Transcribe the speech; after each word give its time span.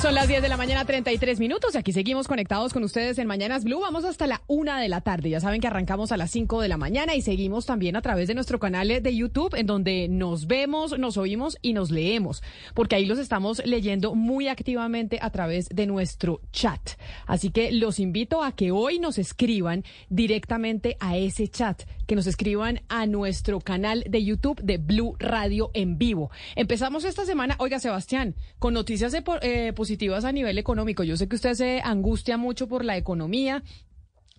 Son 0.00 0.14
las 0.14 0.28
10 0.28 0.40
de 0.40 0.48
la 0.48 0.56
mañana, 0.56 0.86
33 0.86 1.38
minutos. 1.40 1.74
Y 1.74 1.78
aquí 1.78 1.92
seguimos 1.92 2.26
conectados 2.26 2.72
con 2.72 2.82
ustedes 2.84 3.18
en 3.18 3.26
Mañanas 3.26 3.64
Blue. 3.64 3.80
Vamos 3.80 4.06
hasta 4.06 4.26
la 4.26 4.40
una 4.46 4.80
de 4.80 4.88
la 4.88 5.02
tarde. 5.02 5.28
Ya 5.28 5.40
saben 5.40 5.60
que 5.60 5.66
arrancamos 5.66 6.10
a 6.10 6.16
las 6.16 6.30
5 6.30 6.62
de 6.62 6.68
la 6.68 6.78
mañana 6.78 7.14
y 7.14 7.20
seguimos 7.20 7.66
también 7.66 7.96
a 7.96 8.00
través 8.00 8.26
de 8.26 8.32
nuestro 8.34 8.58
canal 8.58 8.88
de 8.88 9.14
YouTube, 9.14 9.54
en 9.54 9.66
donde 9.66 10.08
nos 10.08 10.46
vemos, 10.46 10.98
nos 10.98 11.18
oímos 11.18 11.58
y 11.60 11.74
nos 11.74 11.90
leemos. 11.90 12.42
Porque 12.74 12.96
ahí 12.96 13.04
los 13.04 13.18
estamos 13.18 13.60
leyendo 13.66 14.14
muy 14.14 14.48
activamente 14.48 15.18
a 15.20 15.28
través 15.28 15.68
de 15.68 15.86
nuestro 15.86 16.40
chat. 16.50 16.80
Así 17.26 17.50
que 17.50 17.70
los 17.70 18.00
invito 18.00 18.42
a 18.42 18.52
que 18.52 18.70
hoy 18.70 19.00
nos 19.00 19.18
escriban 19.18 19.84
directamente 20.08 20.96
a 20.98 21.18
ese 21.18 21.48
chat, 21.48 21.82
que 22.10 22.16
nos 22.16 22.26
escriban 22.26 22.80
a 22.88 23.06
nuestro 23.06 23.60
canal 23.60 24.02
de 24.04 24.24
YouTube 24.24 24.60
de 24.60 24.78
Blue 24.78 25.14
Radio 25.20 25.70
en 25.74 25.96
vivo. 25.96 26.32
Empezamos 26.56 27.04
esta 27.04 27.24
semana, 27.24 27.54
oiga, 27.60 27.78
Sebastián, 27.78 28.34
con 28.58 28.74
noticias 28.74 29.12
de, 29.12 29.22
eh, 29.42 29.72
positivas 29.74 30.24
a 30.24 30.32
nivel 30.32 30.58
económico. 30.58 31.04
Yo 31.04 31.16
sé 31.16 31.28
que 31.28 31.36
usted 31.36 31.54
se 31.54 31.80
angustia 31.84 32.36
mucho 32.36 32.66
por 32.66 32.84
la 32.84 32.96
economía 32.96 33.62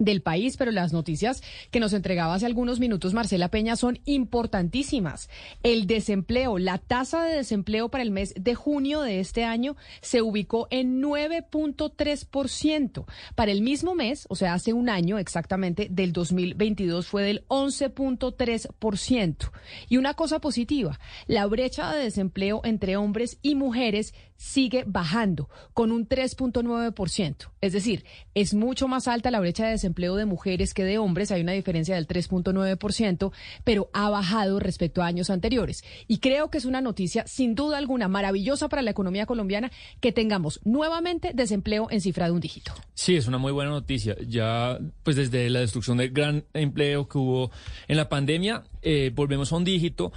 del 0.04 0.22
país, 0.22 0.58
pero 0.58 0.72
las 0.72 0.92
noticias 0.94 1.44
que 1.70 1.80
nos 1.80 1.94
entregaba 1.94 2.34
hace 2.34 2.48
algunos 2.48 2.80
minutos 2.80 3.14
Marcela 3.14 3.50
Peña 3.50 3.76
son 3.76 4.00
importantísimas. 4.06 5.30
El 5.64 5.86
desempleo, 5.88 6.58
la 6.58 6.80
tasa 6.80 7.24
de 7.24 7.36
desempleo 7.36 7.90
para 7.90 8.04
el 8.04 8.12
mes 8.12 8.34
de 8.36 8.56
junio 8.56 9.02
de 9.02 9.20
este 9.20 9.44
año 9.44 9.76
se 10.02 10.22
ubicó 10.22 10.70
en 10.72 11.02
9.3%. 11.02 13.06
Para 13.36 13.52
el 13.52 13.62
mismo 13.62 13.94
mes, 13.96 14.26
o 14.30 14.36
sea, 14.36 14.54
hace 14.54 14.72
un 14.74 14.90
año 14.90 15.18
exactamente, 15.20 15.88
del 15.90 16.12
2022 16.14 17.08
fue 17.08 17.24
del 17.24 17.46
11.3%. 17.48 19.52
Y 19.88 19.98
una 19.98 20.14
cosa 20.16 20.40
positiva, 20.40 21.00
la 21.28 21.46
brecha 21.46 21.94
de 21.94 22.04
desempleo 22.04 22.62
entre 22.64 22.98
hombres 22.98 23.38
y 23.42 23.56
mujeres 23.56 24.14
sigue 24.42 24.86
bajando 24.88 25.50
con 25.76 25.92
un 25.92 26.10
3.9%. 26.10 27.52
Es 27.62 27.74
decir, 27.74 28.06
es 28.34 28.56
mucho 28.56 28.88
más 28.88 29.08
alta 29.08 29.30
la 29.30 29.40
brecha 29.40 29.66
de 29.66 29.72
desempleo 29.72 30.16
de 30.16 30.26
mujeres 30.26 30.74
que 30.74 30.84
de 30.84 30.98
hombres, 30.98 31.32
hay 31.32 31.42
una 31.42 31.52
diferencia 31.52 31.94
del 31.94 32.08
3.9%, 32.08 33.32
pero 33.64 33.92
ha 33.94 34.10
bajado 34.10 34.60
respecto 34.60 35.04
a 35.04 35.06
años 35.06 35.30
anteriores. 35.30 35.84
Y 36.08 36.18
creo 36.18 36.50
que 36.50 36.58
es 36.58 36.66
una 36.66 36.82
noticia 36.82 37.28
sin 37.28 37.54
duda 37.54 37.78
alguna 37.78 38.08
maravillosa 38.08 38.68
para 38.68 38.82
la 38.82 38.90
economía 38.90 39.28
colombiana 39.28 39.72
que 40.00 40.12
tengamos 40.12 40.60
nuevamente 40.64 41.34
desempleo 41.36 41.88
en 41.92 42.02
cifra 42.02 42.26
de 42.26 42.32
un 42.32 42.40
dígito. 42.40 42.74
Sí, 42.96 43.16
es 43.16 43.28
una 43.28 43.38
muy 43.38 43.52
buena 43.52 43.70
noticia. 43.70 44.18
Ya, 44.28 44.80
pues 45.04 45.18
desde 45.18 45.52
la 45.52 45.60
destrucción 45.60 45.98
del 45.98 46.10
gran 46.10 46.46
empleo 46.56 47.08
que 47.08 47.20
hubo 47.20 47.52
en 47.88 47.96
la 47.96 48.10
pandemia, 48.10 48.64
eh, 48.82 49.12
volvemos 49.14 49.54
a 49.54 49.58
un 49.58 49.66
dígito. 49.66 50.12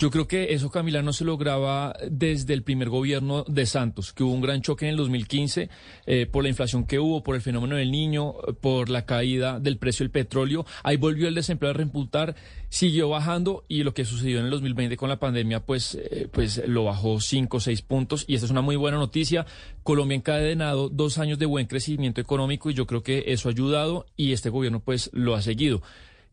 Yo 0.00 0.10
creo 0.12 0.28
que 0.28 0.54
eso, 0.54 0.70
Camila, 0.70 1.02
no 1.02 1.12
se 1.12 1.24
lograba 1.24 1.92
desde 2.08 2.54
el 2.54 2.62
primer 2.62 2.88
gobierno 2.88 3.42
de 3.48 3.66
Santos, 3.66 4.12
que 4.12 4.22
hubo 4.22 4.32
un 4.32 4.40
gran 4.40 4.62
choque 4.62 4.84
en 4.84 4.92
el 4.92 4.96
2015 4.96 5.68
eh, 6.06 6.26
por 6.26 6.44
la 6.44 6.50
inflación 6.50 6.86
que 6.86 7.00
hubo, 7.00 7.24
por 7.24 7.34
el 7.34 7.42
fenómeno 7.42 7.74
del 7.74 7.90
niño, 7.90 8.34
por 8.60 8.90
la 8.90 9.06
caída 9.06 9.58
del 9.58 9.76
precio 9.76 10.04
del 10.04 10.12
petróleo. 10.12 10.64
Ahí 10.84 10.96
volvió 10.96 11.26
el 11.26 11.34
desempleo 11.34 11.72
a 11.72 11.74
repuntar, 11.74 12.36
siguió 12.68 13.08
bajando 13.08 13.64
y 13.66 13.82
lo 13.82 13.92
que 13.92 14.04
sucedió 14.04 14.38
en 14.38 14.44
el 14.44 14.52
2020 14.52 14.96
con 14.96 15.08
la 15.08 15.18
pandemia, 15.18 15.66
pues, 15.66 15.96
eh, 15.96 16.28
pues 16.30 16.62
lo 16.68 16.84
bajó 16.84 17.20
5 17.20 17.56
o 17.56 17.60
6 17.60 17.82
puntos. 17.82 18.24
Y 18.28 18.36
esta 18.36 18.44
es 18.44 18.52
una 18.52 18.62
muy 18.62 18.76
buena 18.76 18.98
noticia. 18.98 19.46
Colombia 19.82 20.14
ha 20.14 20.18
encadenado 20.18 20.90
dos 20.90 21.18
años 21.18 21.40
de 21.40 21.46
buen 21.46 21.66
crecimiento 21.66 22.20
económico 22.20 22.70
y 22.70 22.74
yo 22.74 22.86
creo 22.86 23.02
que 23.02 23.24
eso 23.32 23.48
ha 23.48 23.52
ayudado 23.52 24.06
y 24.16 24.32
este 24.32 24.48
gobierno 24.48 24.78
pues 24.78 25.10
lo 25.12 25.34
ha 25.34 25.42
seguido 25.42 25.82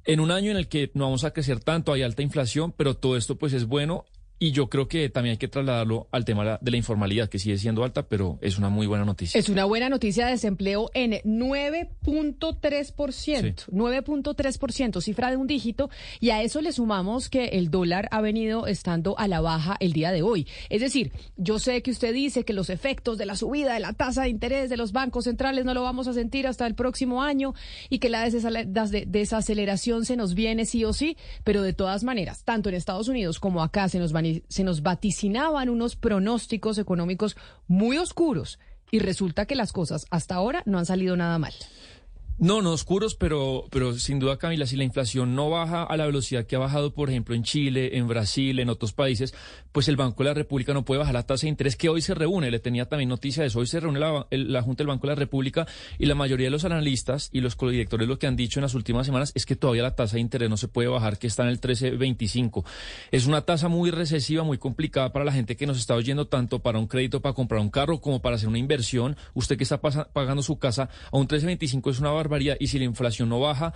en 0.06 0.20
un 0.20 0.32
año 0.32 0.52
en 0.52 0.58
el 0.58 0.68
que 0.68 0.92
no 0.94 1.06
vamos 1.06 1.24
a 1.24 1.32
crecer 1.32 1.60
tanto, 1.60 1.92
hay 1.92 2.04
alta 2.04 2.22
inflación, 2.22 2.74
pero 2.76 2.96
todo 2.96 3.18
esto 3.18 3.36
pues 3.36 3.54
es 3.54 3.66
bueno 3.66 4.06
y 4.38 4.52
yo 4.52 4.68
creo 4.68 4.88
que 4.88 5.10
también 5.10 5.32
hay 5.32 5.38
que 5.38 5.48
trasladarlo 5.48 6.08
al 6.12 6.26
tema 6.26 6.60
de 6.60 6.72
la 6.72 6.78
informalidad, 6.78 7.30
que 7.30 7.40
sigue 7.40 7.58
siendo 7.58 7.86
alta, 7.86 8.08
pero 8.08 8.38
es 8.42 8.58
una 8.58 8.68
muy 8.70 8.86
buena 8.86 9.06
noticia. 9.06 9.40
Es 9.40 9.48
una 9.48 9.64
buena 9.64 9.88
noticia 9.90 10.26
de 10.26 10.34
desempleo 10.34 10.92
en 10.94 11.14
9.3%, 11.24 13.70
9.3%, 13.72 15.02
cifra 15.02 15.30
de 15.30 15.38
un 15.38 15.48
dígito, 15.48 15.90
y 16.20 16.32
a 16.32 16.42
eso 16.42 16.60
le 16.62 16.74
sumamos 16.74 17.30
que 17.30 17.46
el 17.46 17.72
dólar 17.72 18.10
ha 18.12 18.20
venido 18.20 18.68
estando 18.68 19.18
a 19.18 19.30
la 19.30 19.40
baja 19.40 19.78
el 19.80 19.94
día 19.94 20.12
de 20.12 20.22
hoy. 20.22 20.48
Es 20.70 20.82
decir, 20.82 21.14
yo 21.38 21.58
sé 21.60 21.82
que 21.82 21.92
usted 21.92 22.14
dice 22.14 22.44
que 22.44 22.52
los 22.52 22.70
efectos 22.70 23.18
de 23.18 23.26
la 23.26 23.38
subida 23.38 23.74
de 23.74 23.80
la 23.80 23.94
tasa 23.94 24.24
de 24.24 24.30
interés 24.30 24.70
de 24.70 24.78
los 24.78 24.92
bancos 24.92 25.24
centrales 25.26 25.64
no 25.64 25.74
lo 25.74 25.84
vamos 25.84 26.10
a 26.10 26.14
sentir 26.14 26.46
hasta 26.46 26.68
el 26.68 26.76
próximo 26.76 27.24
año 27.24 27.54
y 27.90 28.00
que 28.00 28.10
la 28.10 28.30
desaceleración 28.30 30.04
se 30.04 30.18
nos 30.18 30.34
viene 30.34 30.66
sí 30.66 30.84
o 30.84 30.92
sí, 30.92 31.16
pero 31.46 31.62
de 31.62 31.72
todas 31.72 32.04
maneras, 32.04 32.44
tanto 32.44 32.68
en 32.68 32.76
Estados 32.76 33.08
Unidos 33.08 33.40
como 33.40 33.64
acá 33.64 33.88
se 33.88 34.00
nos 34.00 34.12
van 34.12 34.25
se 34.48 34.64
nos 34.64 34.82
vaticinaban 34.82 35.70
unos 35.70 35.96
pronósticos 35.96 36.78
económicos 36.78 37.36
muy 37.68 37.98
oscuros 37.98 38.60
y 38.92 39.00
resulta 39.00 39.46
que 39.46 39.56
las 39.56 39.74
cosas 39.74 40.06
hasta 40.10 40.36
ahora 40.36 40.64
no 40.66 40.78
han 40.78 40.86
salido 40.86 41.18
nada 41.18 41.38
mal. 41.40 41.54
No, 42.38 42.62
no 42.62 42.74
oscuros, 42.74 43.16
pero, 43.16 43.64
pero 43.72 43.94
sin 43.94 44.20
duda, 44.20 44.38
Camila, 44.38 44.66
si 44.66 44.76
la 44.76 44.84
inflación 44.84 45.36
no 45.36 45.50
baja 45.50 45.84
a 45.84 45.96
la 45.96 46.06
velocidad 46.06 46.46
que 46.46 46.58
ha 46.58 46.60
bajado, 46.60 46.94
por 46.94 47.10
ejemplo, 47.10 47.34
en 47.34 47.44
Chile, 47.44 47.98
en 47.98 48.10
Brasil, 48.10 48.60
en 48.60 48.68
otros 48.68 48.92
países, 48.92 49.34
pues 49.72 49.88
el 49.88 49.96
Banco 49.96 50.22
de 50.22 50.32
la 50.32 50.34
República 50.34 50.74
no 50.74 50.84
puede 50.84 51.00
bajar 51.00 51.14
la 51.14 51.26
tasa 51.26 51.44
de 51.44 51.50
interés 51.50 51.78
que 51.78 51.88
hoy 51.88 52.02
se 52.02 52.14
reúne. 52.14 52.52
Le 52.52 52.60
tenía 52.60 52.90
también 52.90 53.08
noticia 53.08 53.44
de 53.44 53.48
eso. 53.48 53.60
Hoy 53.60 53.68
se 53.68 53.80
reúne 53.80 54.02
la, 54.02 54.62
Junta 54.62 54.84
del 54.84 54.88
Banco 54.88 55.08
de 55.08 55.14
la 55.14 55.20
República 55.20 55.66
y 55.98 56.08
la 56.08 56.16
mayoría 56.16 56.48
de 56.48 56.52
los 56.52 56.66
analistas 56.66 57.30
y 57.32 57.40
los 57.40 57.56
codirectores 57.56 58.06
lo 58.06 58.20
que 58.20 58.28
han 58.28 58.36
dicho 58.36 58.60
en 58.60 58.64
las 58.64 58.74
últimas 58.74 59.06
semanas 59.06 59.32
es 59.34 59.46
que 59.46 59.56
todavía 59.56 59.84
la 59.84 59.96
tasa 59.96 60.16
de 60.16 60.22
interés 60.22 60.50
no 60.50 60.58
se 60.58 60.68
puede 60.68 60.90
bajar, 60.90 61.18
que 61.18 61.28
está 61.28 61.44
en 61.44 61.50
el 61.50 61.62
13.25. 61.62 62.66
Es 63.12 63.28
una 63.28 63.44
tasa 63.44 63.70
muy 63.70 63.92
recesiva, 63.92 64.44
muy 64.44 64.58
complicada 64.58 65.14
para 65.14 65.24
la 65.24 65.32
gente 65.32 65.56
que 65.56 65.68
nos 65.68 65.78
está 65.78 65.96
oyendo 65.96 66.28
tanto 66.28 66.60
para 66.60 66.80
un 66.80 66.88
crédito, 66.88 67.22
para 67.22 67.34
comprar 67.34 67.62
un 67.62 67.70
carro, 67.70 68.02
como 68.02 68.22
para 68.22 68.36
hacer 68.36 68.50
una 68.50 68.60
inversión. 68.60 69.16
Usted 69.34 69.58
que 69.58 69.64
está 69.64 69.80
pagando 69.80 70.44
su 70.44 70.60
casa 70.60 70.90
a 71.14 71.18
un 71.18 71.30
13.25 71.30 71.92
es 71.92 72.00
una 72.00 72.12
y 72.60 72.68
si 72.68 72.80
la 72.80 72.86
inflación 72.86 73.30
no 73.30 73.40
baja, 73.40 73.74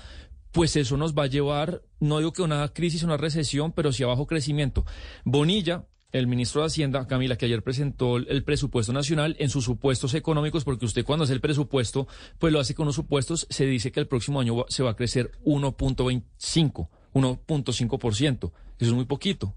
pues 0.51 0.75
eso 0.75 0.97
nos 0.97 1.13
va 1.13 1.23
a 1.23 1.27
llevar, 1.27 1.83
no 1.99 2.17
digo 2.17 2.33
que 2.33 2.41
una 2.41 2.67
crisis, 2.69 3.03
una 3.03 3.17
recesión, 3.17 3.71
pero 3.71 3.91
sí 3.91 4.03
a 4.03 4.07
bajo 4.07 4.25
crecimiento. 4.25 4.85
Bonilla, 5.23 5.85
el 6.11 6.27
ministro 6.27 6.61
de 6.61 6.67
Hacienda, 6.67 7.05
Camila, 7.07 7.37
que 7.37 7.45
ayer 7.45 7.61
presentó 7.61 8.17
el 8.17 8.43
presupuesto 8.43 8.91
nacional 8.91 9.35
en 9.39 9.49
sus 9.49 9.65
supuestos 9.65 10.15
económicos, 10.15 10.63
porque 10.63 10.85
usted 10.85 11.05
cuando 11.05 11.23
hace 11.23 11.33
el 11.33 11.41
presupuesto, 11.41 12.07
pues 12.39 12.51
lo 12.51 12.59
hace 12.59 12.73
con 12.73 12.87
los 12.87 12.95
supuestos, 12.95 13.45
se 13.49 13.65
dice 13.65 13.91
que 13.91 13.99
el 13.99 14.07
próximo 14.07 14.39
año 14.39 14.65
se 14.69 14.81
va 14.81 14.91
a 14.91 14.95
crecer 14.95 15.31
1.25, 15.45 16.89
1.5%. 17.13 18.51
Eso 18.79 18.89
es 18.91 18.93
muy 18.93 19.05
poquito 19.05 19.55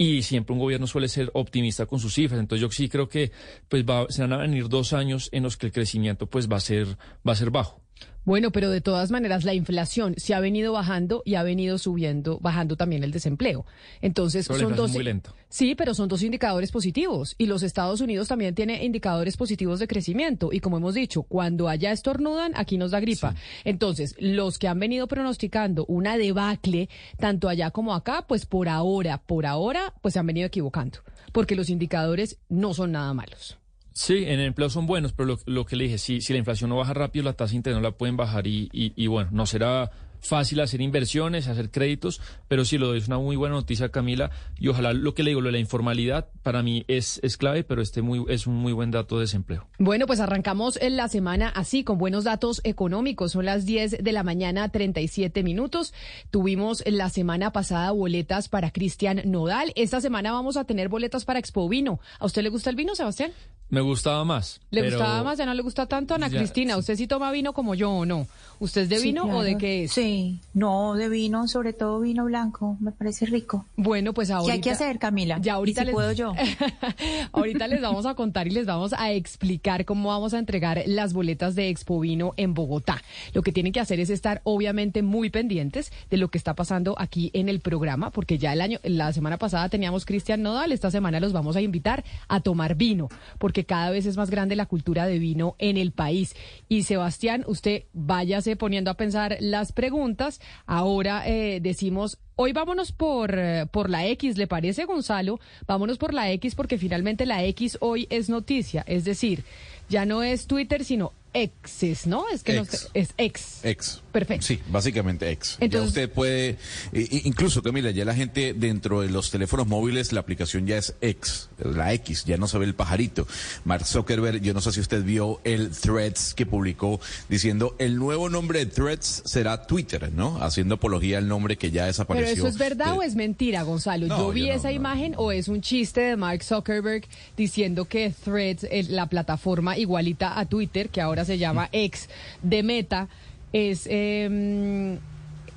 y 0.00 0.22
siempre 0.22 0.54
un 0.54 0.58
gobierno 0.58 0.86
suele 0.86 1.08
ser 1.08 1.30
optimista 1.34 1.84
con 1.84 2.00
sus 2.00 2.14
cifras. 2.14 2.40
Entonces 2.40 2.62
yo 2.62 2.70
sí 2.70 2.88
creo 2.88 3.10
que 3.10 3.32
pues 3.68 3.84
se 4.08 4.22
van 4.22 4.32
a 4.32 4.38
venir 4.38 4.66
dos 4.70 4.94
años 4.94 5.28
en 5.30 5.42
los 5.42 5.58
que 5.58 5.66
el 5.66 5.72
crecimiento 5.72 6.26
pues 6.26 6.50
va 6.50 6.56
a 6.56 6.60
ser 6.60 6.96
va 7.26 7.32
a 7.32 7.36
ser 7.36 7.50
bajo. 7.50 7.82
Bueno, 8.24 8.50
pero 8.50 8.70
de 8.70 8.80
todas 8.80 9.10
maneras 9.10 9.44
la 9.44 9.54
inflación 9.54 10.14
se 10.18 10.34
ha 10.34 10.40
venido 10.40 10.72
bajando 10.72 11.22
y 11.24 11.36
ha 11.36 11.42
venido 11.42 11.78
subiendo, 11.78 12.38
bajando 12.38 12.76
también 12.76 13.02
el 13.02 13.12
desempleo. 13.12 13.64
Entonces 14.02 14.46
son 14.46 14.76
dos. 14.76 14.92
Muy 14.92 15.04
lento. 15.04 15.34
Sí, 15.48 15.74
pero 15.74 15.94
son 15.94 16.08
dos 16.08 16.22
indicadores 16.22 16.70
positivos 16.70 17.34
y 17.38 17.46
los 17.46 17.62
Estados 17.62 18.00
Unidos 18.00 18.28
también 18.28 18.54
tiene 18.54 18.84
indicadores 18.84 19.36
positivos 19.36 19.80
de 19.80 19.88
crecimiento 19.88 20.50
y 20.52 20.60
como 20.60 20.76
hemos 20.76 20.94
dicho, 20.94 21.22
cuando 21.22 21.68
allá 21.68 21.92
estornudan, 21.92 22.52
aquí 22.54 22.78
nos 22.78 22.92
da 22.92 23.00
gripa. 23.00 23.34
Entonces, 23.64 24.14
los 24.18 24.58
que 24.58 24.68
han 24.68 24.78
venido 24.78 25.08
pronosticando 25.08 25.86
una 25.86 26.16
debacle 26.18 26.88
tanto 27.18 27.48
allá 27.48 27.70
como 27.70 27.94
acá, 27.94 28.26
pues 28.28 28.46
por 28.46 28.68
ahora, 28.68 29.18
por 29.18 29.46
ahora, 29.46 29.94
pues 30.02 30.14
se 30.14 30.20
han 30.20 30.26
venido 30.26 30.46
equivocando, 30.46 30.98
porque 31.32 31.56
los 31.56 31.70
indicadores 31.70 32.38
no 32.48 32.74
son 32.74 32.92
nada 32.92 33.12
malos. 33.14 33.59
Sí, 34.00 34.24
en 34.24 34.40
el 34.40 34.46
empleo 34.46 34.70
son 34.70 34.86
buenos, 34.86 35.12
pero 35.12 35.36
lo, 35.44 35.66
que 35.66 35.76
le 35.76 35.84
dije, 35.84 35.98
si, 35.98 36.22
si 36.22 36.32
la 36.32 36.38
inflación 36.38 36.70
no 36.70 36.76
baja 36.76 36.94
rápido, 36.94 37.22
la 37.22 37.34
tasa 37.34 37.54
interna 37.54 37.80
no 37.80 37.82
la 37.82 37.90
pueden 37.90 38.16
bajar 38.16 38.46
y, 38.46 38.70
y, 38.72 39.06
bueno, 39.08 39.28
no 39.30 39.44
será 39.44 39.90
fácil 40.20 40.60
hacer 40.60 40.80
inversiones, 40.80 41.48
hacer 41.48 41.70
créditos, 41.70 42.22
pero 42.48 42.64
sí 42.64 42.78
lo 42.78 42.86
doy, 42.86 42.96
es 42.96 43.08
una 43.08 43.18
muy 43.18 43.36
buena 43.36 43.56
noticia, 43.56 43.90
Camila, 43.90 44.30
y 44.58 44.68
ojalá 44.68 44.94
lo 44.94 45.12
que 45.12 45.22
le 45.22 45.32
digo, 45.32 45.42
lo 45.42 45.48
de 45.48 45.52
la 45.52 45.58
informalidad, 45.58 46.28
para 46.42 46.62
mí 46.62 46.86
es, 46.88 47.20
clave, 47.36 47.62
pero 47.62 47.82
este 47.82 48.00
muy, 48.00 48.24
es 48.30 48.46
un 48.46 48.54
muy 48.54 48.72
buen 48.72 48.90
dato 48.90 49.16
de 49.16 49.24
desempleo. 49.24 49.68
Bueno, 49.78 50.06
pues 50.06 50.20
arrancamos 50.20 50.78
la 50.80 51.08
semana 51.08 51.50
así, 51.50 51.84
con 51.84 51.98
buenos 51.98 52.24
datos 52.24 52.62
económicos. 52.64 53.32
Son 53.32 53.44
las 53.44 53.66
10 53.66 54.02
de 54.02 54.12
la 54.12 54.22
mañana, 54.22 54.70
37 54.70 55.42
minutos. 55.42 55.92
Tuvimos 56.30 56.82
la 56.86 57.10
semana 57.10 57.52
pasada 57.52 57.90
boletas 57.90 58.48
para 58.48 58.70
Cristian 58.70 59.20
Nodal. 59.26 59.74
Esta 59.76 60.00
semana 60.00 60.32
vamos 60.32 60.56
a 60.56 60.64
tener 60.64 60.88
boletas 60.88 61.26
para 61.26 61.38
Expo 61.38 61.68
Vino. 61.68 62.00
¿A 62.18 62.24
usted 62.24 62.42
le 62.42 62.48
gusta 62.48 62.70
el 62.70 62.76
vino, 62.76 62.94
Sebastián? 62.94 63.32
Me 63.70 63.80
gustaba 63.80 64.24
más. 64.24 64.60
¿Le 64.70 64.82
pero 64.82 64.96
gustaba 64.96 65.22
más? 65.22 65.38
¿Ya 65.38 65.46
no 65.46 65.54
le 65.54 65.62
gusta 65.62 65.86
tanto? 65.86 66.14
Ana 66.14 66.28
Ya, 66.28 66.38
Cristina, 66.38 66.76
¿usted 66.76 66.96
sí 66.96 67.06
toma 67.06 67.30
vino 67.30 67.52
como 67.52 67.74
yo 67.74 67.90
o 67.90 68.04
no? 68.04 68.26
¿Usted 68.58 68.82
es 68.82 68.88
de 68.88 68.96
Sí, 68.98 69.04
vino 69.04 69.24
o 69.24 69.42
de 69.42 69.56
qué 69.56 69.84
es? 69.84 69.92
Sí, 69.92 70.40
no, 70.52 70.94
de 70.94 71.08
vino, 71.08 71.48
sobre 71.48 71.72
todo 71.72 72.00
vino 72.00 72.24
blanco, 72.24 72.76
me 72.80 72.92
parece 72.92 73.26
rico. 73.26 73.64
Bueno, 73.76 74.12
pues 74.12 74.30
ahorita... 74.30 74.48
¿Qué 74.48 74.52
hay 74.52 74.60
que 74.60 74.70
hacer, 74.70 74.98
Camila? 74.98 75.38
Ya 75.40 75.54
ahorita 75.54 75.80
¿Y 75.80 75.84
si 75.84 75.86
les... 75.86 75.94
puedo 75.94 76.12
yo. 76.12 76.34
ahorita 77.32 77.68
les 77.68 77.80
vamos 77.80 78.06
a 78.06 78.14
contar 78.14 78.48
y 78.48 78.50
les 78.50 78.66
vamos 78.66 78.92
a 78.92 79.12
explicar 79.12 79.84
cómo 79.84 80.10
vamos 80.10 80.34
a 80.34 80.38
entregar 80.38 80.82
las 80.86 81.12
boletas 81.12 81.54
de 81.54 81.68
Expo 81.70 82.00
Vino 82.00 82.34
en 82.36 82.52
Bogotá. 82.54 83.02
Lo 83.32 83.42
que 83.42 83.52
tienen 83.52 83.72
que 83.72 83.80
hacer 83.80 84.00
es 84.00 84.10
estar 84.10 84.40
obviamente 84.44 85.02
muy 85.02 85.30
pendientes 85.30 85.92
de 86.10 86.16
lo 86.16 86.28
que 86.28 86.38
está 86.38 86.54
pasando 86.54 86.96
aquí 86.98 87.30
en 87.32 87.48
el 87.48 87.60
programa, 87.60 88.10
porque 88.10 88.36
ya 88.36 88.52
el 88.52 88.60
año, 88.60 88.78
la 88.82 89.12
semana 89.12 89.38
pasada 89.38 89.68
teníamos 89.68 90.04
Cristian 90.04 90.42
Nodal, 90.42 90.72
esta 90.72 90.90
semana 90.90 91.20
los 91.20 91.32
vamos 91.32 91.56
a 91.56 91.60
invitar 91.60 92.04
a 92.28 92.40
tomar 92.40 92.74
vino, 92.74 93.08
porque 93.38 93.59
cada 93.64 93.90
vez 93.90 94.06
es 94.06 94.16
más 94.16 94.30
grande 94.30 94.56
la 94.56 94.66
cultura 94.66 95.06
de 95.06 95.18
vino 95.18 95.56
en 95.58 95.76
el 95.76 95.92
país. 95.92 96.34
Y 96.68 96.84
Sebastián, 96.84 97.44
usted 97.46 97.84
váyase 97.92 98.56
poniendo 98.56 98.90
a 98.90 98.94
pensar 98.94 99.36
las 99.40 99.72
preguntas. 99.72 100.40
Ahora 100.66 101.26
eh, 101.26 101.60
decimos 101.60 102.18
Hoy 102.42 102.54
vámonos 102.54 102.92
por, 102.92 103.38
eh, 103.38 103.66
por 103.70 103.90
la 103.90 104.06
X, 104.06 104.38
¿le 104.38 104.46
parece, 104.46 104.86
Gonzalo? 104.86 105.38
Vámonos 105.66 105.98
por 105.98 106.14
la 106.14 106.30
X 106.30 106.54
porque 106.54 106.78
finalmente 106.78 107.26
la 107.26 107.44
X 107.44 107.76
hoy 107.82 108.06
es 108.08 108.30
noticia. 108.30 108.82
Es 108.86 109.04
decir, 109.04 109.44
ya 109.90 110.06
no 110.06 110.22
es 110.22 110.46
Twitter, 110.46 110.82
sino 110.82 111.12
exes, 111.32 112.06
¿no? 112.06 112.24
Es 112.32 112.42
que 112.42 112.54
no 112.54 112.62
Ex. 112.62 112.70
sé- 112.78 112.88
es 112.94 113.08
ex. 113.16 113.64
Ex. 113.64 114.02
Perfecto. 114.12 114.46
Sí, 114.46 114.60
básicamente 114.68 115.30
ex. 115.30 115.56
Entonces- 115.60 115.94
ya 115.94 116.02
usted 116.02 116.10
puede, 116.12 116.58
incluso 116.92 117.62
Camila, 117.62 117.90
ya 117.90 118.04
la 118.04 118.14
gente 118.14 118.52
dentro 118.54 119.00
de 119.02 119.10
los 119.10 119.30
teléfonos 119.30 119.66
móviles, 119.68 120.12
la 120.12 120.20
aplicación 120.20 120.66
ya 120.66 120.76
es 120.78 120.94
ex, 121.00 121.48
la 121.58 121.92
X, 121.94 122.24
ya 122.24 122.36
no 122.36 122.48
se 122.48 122.58
ve 122.58 122.64
el 122.66 122.74
pajarito. 122.74 123.26
Mark 123.64 123.86
Zuckerberg, 123.86 124.40
yo 124.42 124.52
no 124.54 124.60
sé 124.60 124.72
si 124.72 124.80
usted 124.80 125.04
vio 125.04 125.40
el 125.44 125.70
Threads 125.70 126.34
que 126.34 126.46
publicó 126.46 127.00
diciendo 127.28 127.76
el 127.78 127.96
nuevo 127.96 128.28
nombre 128.28 128.58
de 128.60 128.66
Threads 128.66 129.22
será 129.26 129.66
Twitter, 129.66 130.10
¿no? 130.12 130.42
Haciendo 130.42 130.74
apología 130.76 131.18
al 131.18 131.28
nombre 131.28 131.56
que 131.56 131.70
ya 131.70 131.82
Pero 131.82 131.86
desapareció. 131.88 132.32
eso 132.34 132.46
es 132.48 132.58
verdad 132.58 132.86
de- 132.92 132.98
o 132.98 133.02
es 133.02 133.14
mentira, 133.14 133.62
Gonzalo. 133.62 134.06
No, 134.06 134.18
yo 134.18 134.32
vi 134.32 134.40
yo 134.42 134.46
no, 134.48 134.52
esa 134.54 134.68
no, 134.68 134.74
imagen 134.74 135.12
no. 135.12 135.18
o 135.18 135.32
es 135.32 135.46
un 135.48 135.60
chiste 135.60 136.00
de 136.00 136.16
Mark 136.16 136.42
Zuckerberg 136.42 137.04
diciendo 137.36 137.84
que 137.86 138.10
Threads, 138.24 138.64
eh, 138.64 138.84
la 138.88 139.06
plataforma 139.08 139.78
igualita 139.78 140.38
a 140.38 140.46
Twitter, 140.46 140.88
que 140.88 141.00
ahora 141.00 141.19
se 141.24 141.38
llama 141.38 141.68
X 141.72 142.08
de 142.42 142.62
Meta, 142.62 143.08
es, 143.52 143.82
eh, 143.86 144.98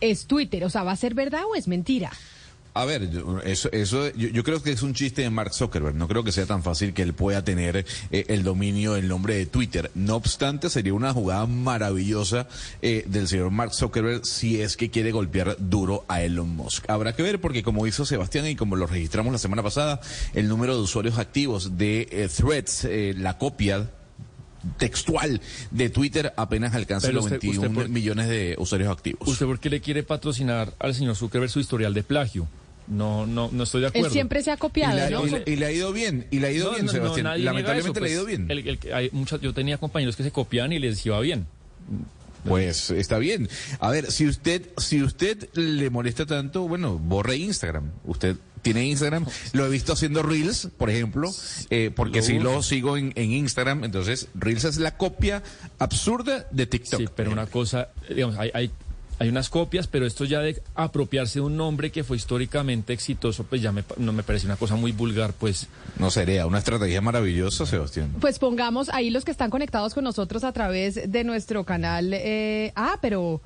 es 0.01 0.25
Twitter. 0.25 0.63
O 0.65 0.69
sea, 0.69 0.83
¿va 0.83 0.91
a 0.91 0.95
ser 0.97 1.13
verdad 1.13 1.41
o 1.51 1.55
es 1.55 1.67
mentira? 1.67 2.11
A 2.75 2.85
ver, 2.85 3.07
yo- 3.11 3.39
eso, 3.41 3.71
eso 3.71 4.09
yo 4.15 4.43
creo 4.43 4.63
que 4.63 4.71
es 4.71 4.81
un 4.81 4.95
chiste 4.95 5.21
de 5.21 5.29
Mark 5.29 5.53
Zuckerberg. 5.53 5.93
No 5.93 6.07
creo 6.07 6.23
que 6.23 6.31
sea 6.31 6.47
tan 6.47 6.63
fácil 6.63 6.91
que 6.95 7.03
él 7.03 7.13
pueda 7.13 7.43
tener 7.43 7.85
eh, 8.09 8.25
el 8.29 8.41
dominio 8.41 8.93
del 8.93 9.07
nombre 9.07 9.35
de 9.35 9.45
Twitter. 9.45 9.91
No 9.93 10.15
obstante, 10.15 10.71
sería 10.71 10.95
una 10.95 11.13
jugada 11.13 11.45
maravillosa 11.45 12.47
eh, 12.81 13.03
del 13.05 13.27
señor 13.27 13.51
Mark 13.51 13.75
Zuckerberg 13.75 14.25
si 14.25 14.59
es 14.59 14.75
que 14.75 14.89
quiere 14.89 15.11
golpear 15.11 15.55
duro 15.59 16.03
a 16.07 16.23
Elon 16.23 16.49
Musk. 16.49 16.89
Habrá 16.89 17.15
que 17.15 17.21
ver 17.21 17.39
porque 17.39 17.61
como 17.61 17.85
hizo 17.85 18.05
Sebastián 18.05 18.47
y 18.47 18.55
como 18.55 18.75
lo 18.75 18.87
registramos 18.87 19.31
la 19.31 19.37
semana 19.37 19.61
pasada, 19.61 20.01
el 20.33 20.47
número 20.47 20.75
de 20.75 20.81
usuarios 20.81 21.19
activos 21.19 21.77
de 21.77 22.07
eh, 22.09 22.27
Threads, 22.27 22.85
eh, 22.85 23.13
la 23.15 23.37
copia 23.37 23.87
textual 24.77 25.41
de 25.71 25.89
Twitter 25.89 26.33
apenas 26.37 26.73
alcanza 26.75 27.11
los 27.11 27.25
usted- 27.25 27.39
21 27.41 27.67
usted 27.69 27.73
por- 27.73 27.89
millones 27.89 28.29
de 28.29 28.55
usuarios 28.57 28.91
activos. 28.91 29.27
¿Usted 29.27 29.45
por 29.45 29.59
qué 29.59 29.69
le 29.69 29.81
quiere 29.81 30.03
patrocinar 30.03 30.73
al 30.79 30.93
señor 30.95 31.15
Zuckerberg 31.15 31.49
su 31.51 31.59
historial 31.59 31.93
de 31.93 32.03
plagio? 32.03 32.47
No, 32.87 33.25
no, 33.25 33.49
no 33.51 33.63
estoy 33.63 33.81
de 33.81 33.87
acuerdo. 33.87 34.07
Él 34.07 34.13
siempre 34.13 34.41
se 34.43 34.51
ha 34.51 34.55
Y 34.55 34.57
copiado, 34.57 34.95
le, 34.97 35.09
¿no? 35.09 35.25
y 35.25 35.29
le- 35.29 35.43
y 35.45 35.55
le 35.55 35.65
ha 35.65 35.71
ido 35.71 35.93
bien, 35.93 36.27
y 36.31 36.39
le 36.39 36.47
ha 36.47 36.51
ido 36.51 36.71
bien, 36.71 36.89
Sebastián. 36.89 37.25
Lamentablemente 37.43 37.99
eso, 37.99 38.05
le 38.05 38.09
ha 38.09 38.13
ido 38.13 38.23
pues, 38.23 38.37
bien. 38.37 38.51
el- 38.51 38.67
el- 38.67 38.93
hay 38.93 39.09
muchas, 39.13 39.39
yo 39.39 39.53
tenía 39.53 39.77
compañeros 39.77 40.15
que 40.17 40.23
se 40.23 40.31
copiaban 40.31 40.73
y 40.73 40.79
les 40.79 41.05
iba 41.05 41.19
bien. 41.21 41.45
Pues 42.47 42.89
está 42.91 43.19
bien. 43.19 43.47
A 43.79 43.89
ver, 43.89 44.11
si 44.11 44.27
usted, 44.27 44.67
si 44.77 45.01
usted 45.01 45.47
le 45.53 45.89
molesta 45.89 46.25
tanto, 46.25 46.67
bueno, 46.67 46.97
borre 46.99 47.37
Instagram. 47.37 47.91
Usted 48.03 48.35
tiene 48.63 48.85
Instagram, 48.85 49.25
lo 49.51 49.65
he 49.67 49.69
visto 49.69 49.93
haciendo 49.93 50.23
Reels, 50.23 50.69
por 50.77 50.89
ejemplo, 50.89 51.29
eh, 51.69 51.91
porque 51.95 52.23
si 52.23 52.39
lo 52.39 52.63
sigo 52.63 52.97
en, 52.97 53.13
en 53.15 53.31
Instagram, 53.31 53.83
entonces 53.83 54.29
Reels 54.33 54.63
es 54.63 54.77
la 54.77 54.97
copia 54.97 55.43
absurda 55.77 56.47
de 56.49 56.65
TikTok. 56.65 56.99
Sí, 56.99 57.07
pero 57.15 57.31
una 57.31 57.45
cosa, 57.45 57.89
digamos, 58.09 58.37
hay, 58.39 58.49
hay, 58.53 58.71
hay 59.19 59.29
unas 59.29 59.49
copias, 59.49 59.87
pero 59.87 60.05
esto 60.05 60.25
ya 60.25 60.39
de 60.39 60.61
apropiarse 60.75 61.39
de 61.39 61.45
un 61.45 61.57
nombre 61.57 61.91
que 61.91 62.03
fue 62.03 62.17
históricamente 62.17 62.93
exitoso, 62.93 63.43
pues 63.43 63.61
ya 63.61 63.71
me, 63.71 63.83
no 63.97 64.13
me 64.13 64.23
parece 64.23 64.45
una 64.45 64.55
cosa 64.55 64.75
muy 64.75 64.91
vulgar, 64.91 65.33
pues. 65.33 65.67
No 65.99 66.09
sería 66.09 66.47
una 66.47 66.57
estrategia 66.57 67.01
maravillosa, 67.01 67.65
Sebastián. 67.65 68.13
Pues 68.19 68.39
pongamos 68.39 68.89
ahí 68.89 69.09
los 69.09 69.25
que 69.25 69.31
están 69.31 69.49
conectados 69.49 69.93
con 69.93 70.03
nosotros 70.03 70.43
a 70.43 70.51
través 70.51 71.11
de 71.11 71.23
nuestro 71.23 71.63
canal. 71.63 72.13
eh, 72.13 72.71
ah, 72.75 72.97
pero 73.01 73.41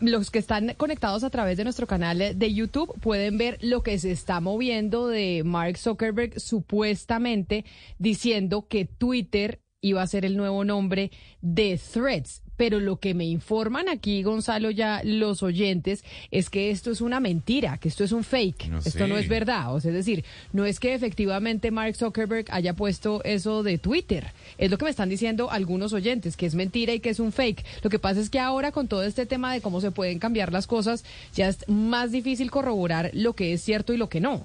los 0.00 0.30
que 0.30 0.38
están 0.38 0.74
conectados 0.76 1.24
a 1.24 1.30
través 1.30 1.56
de 1.56 1.64
nuestro 1.64 1.86
canal 1.86 2.18
de 2.18 2.54
YouTube 2.54 2.92
pueden 3.00 3.38
ver 3.38 3.58
lo 3.60 3.82
que 3.82 3.98
se 3.98 4.10
está 4.10 4.40
moviendo 4.40 5.08
de 5.08 5.42
Mark 5.44 5.78
Zuckerberg 5.78 6.40
supuestamente 6.40 7.64
diciendo 7.98 8.66
que 8.68 8.84
Twitter 8.84 9.60
iba 9.80 10.02
a 10.02 10.06
ser 10.06 10.24
el 10.24 10.36
nuevo 10.36 10.64
nombre 10.64 11.10
de 11.40 11.78
Threads. 11.78 12.42
Pero 12.60 12.78
lo 12.78 12.96
que 12.96 13.14
me 13.14 13.24
informan 13.24 13.88
aquí, 13.88 14.22
Gonzalo, 14.22 14.70
ya 14.70 15.00
los 15.02 15.42
oyentes, 15.42 16.04
es 16.30 16.50
que 16.50 16.70
esto 16.70 16.90
es 16.90 17.00
una 17.00 17.18
mentira, 17.18 17.78
que 17.78 17.88
esto 17.88 18.04
es 18.04 18.12
un 18.12 18.22
fake. 18.22 18.68
No 18.68 18.80
esto 18.80 19.08
no 19.08 19.16
es 19.16 19.30
verdad. 19.30 19.74
O 19.74 19.80
sea, 19.80 19.92
es 19.92 19.96
decir, 19.96 20.26
no 20.52 20.66
es 20.66 20.78
que 20.78 20.92
efectivamente 20.92 21.70
Mark 21.70 21.96
Zuckerberg 21.96 22.44
haya 22.50 22.76
puesto 22.76 23.24
eso 23.24 23.62
de 23.62 23.78
Twitter. 23.78 24.26
Es 24.58 24.70
lo 24.70 24.76
que 24.76 24.84
me 24.84 24.90
están 24.90 25.08
diciendo 25.08 25.50
algunos 25.50 25.94
oyentes, 25.94 26.36
que 26.36 26.44
es 26.44 26.54
mentira 26.54 26.92
y 26.92 27.00
que 27.00 27.08
es 27.08 27.18
un 27.18 27.32
fake. 27.32 27.64
Lo 27.82 27.88
que 27.88 27.98
pasa 27.98 28.20
es 28.20 28.28
que 28.28 28.40
ahora 28.40 28.72
con 28.72 28.88
todo 28.88 29.04
este 29.04 29.24
tema 29.24 29.54
de 29.54 29.62
cómo 29.62 29.80
se 29.80 29.90
pueden 29.90 30.18
cambiar 30.18 30.52
las 30.52 30.66
cosas, 30.66 31.02
ya 31.34 31.48
es 31.48 31.66
más 31.66 32.12
difícil 32.12 32.50
corroborar 32.50 33.10
lo 33.14 33.32
que 33.32 33.54
es 33.54 33.62
cierto 33.62 33.94
y 33.94 33.96
lo 33.96 34.10
que 34.10 34.20
no. 34.20 34.44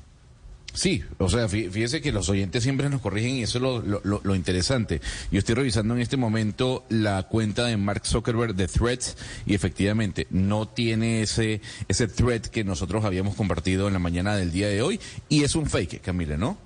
Sí, 0.75 1.04
o 1.18 1.30
sea, 1.30 1.48
fí- 1.48 1.69
fíjese 1.72 2.01
que 2.01 2.12
los 2.12 2.30
oyentes 2.30 2.62
siempre 2.62 2.89
nos 2.89 3.01
corrigen 3.01 3.36
y 3.38 3.44
eso 3.44 3.57
es 3.57 3.62
lo, 3.63 4.01
lo- 4.04 4.36
interesante. 4.36 5.01
Yo 5.31 5.39
estoy 5.39 5.56
revisando 5.56 5.95
en 5.95 6.01
este 6.01 6.18
momento 6.18 6.83
la 6.89 7.24
cuenta 7.24 7.66
de 7.66 7.77
Mark 7.77 8.06
Zuckerberg 8.06 8.54
de 8.56 8.68
Threads 8.68 9.16
y 9.45 9.56
efectivamente 9.56 10.27
no 10.30 10.68
tiene 10.68 11.22
ese, 11.22 11.62
ese 11.88 12.07
thread 12.07 12.42
que 12.42 12.63
nosotros 12.63 13.06
habíamos 13.06 13.36
compartido 13.36 13.88
en 13.88 13.94
la 13.94 14.00
mañana 14.00 14.36
del 14.36 14.51
día 14.51 14.68
de 14.68 14.81
hoy 14.81 15.00
y 15.30 15.44
es 15.44 15.56
un 15.56 15.66
fake, 15.68 16.01
Camila, 16.01 16.38
¿no? 16.38 16.57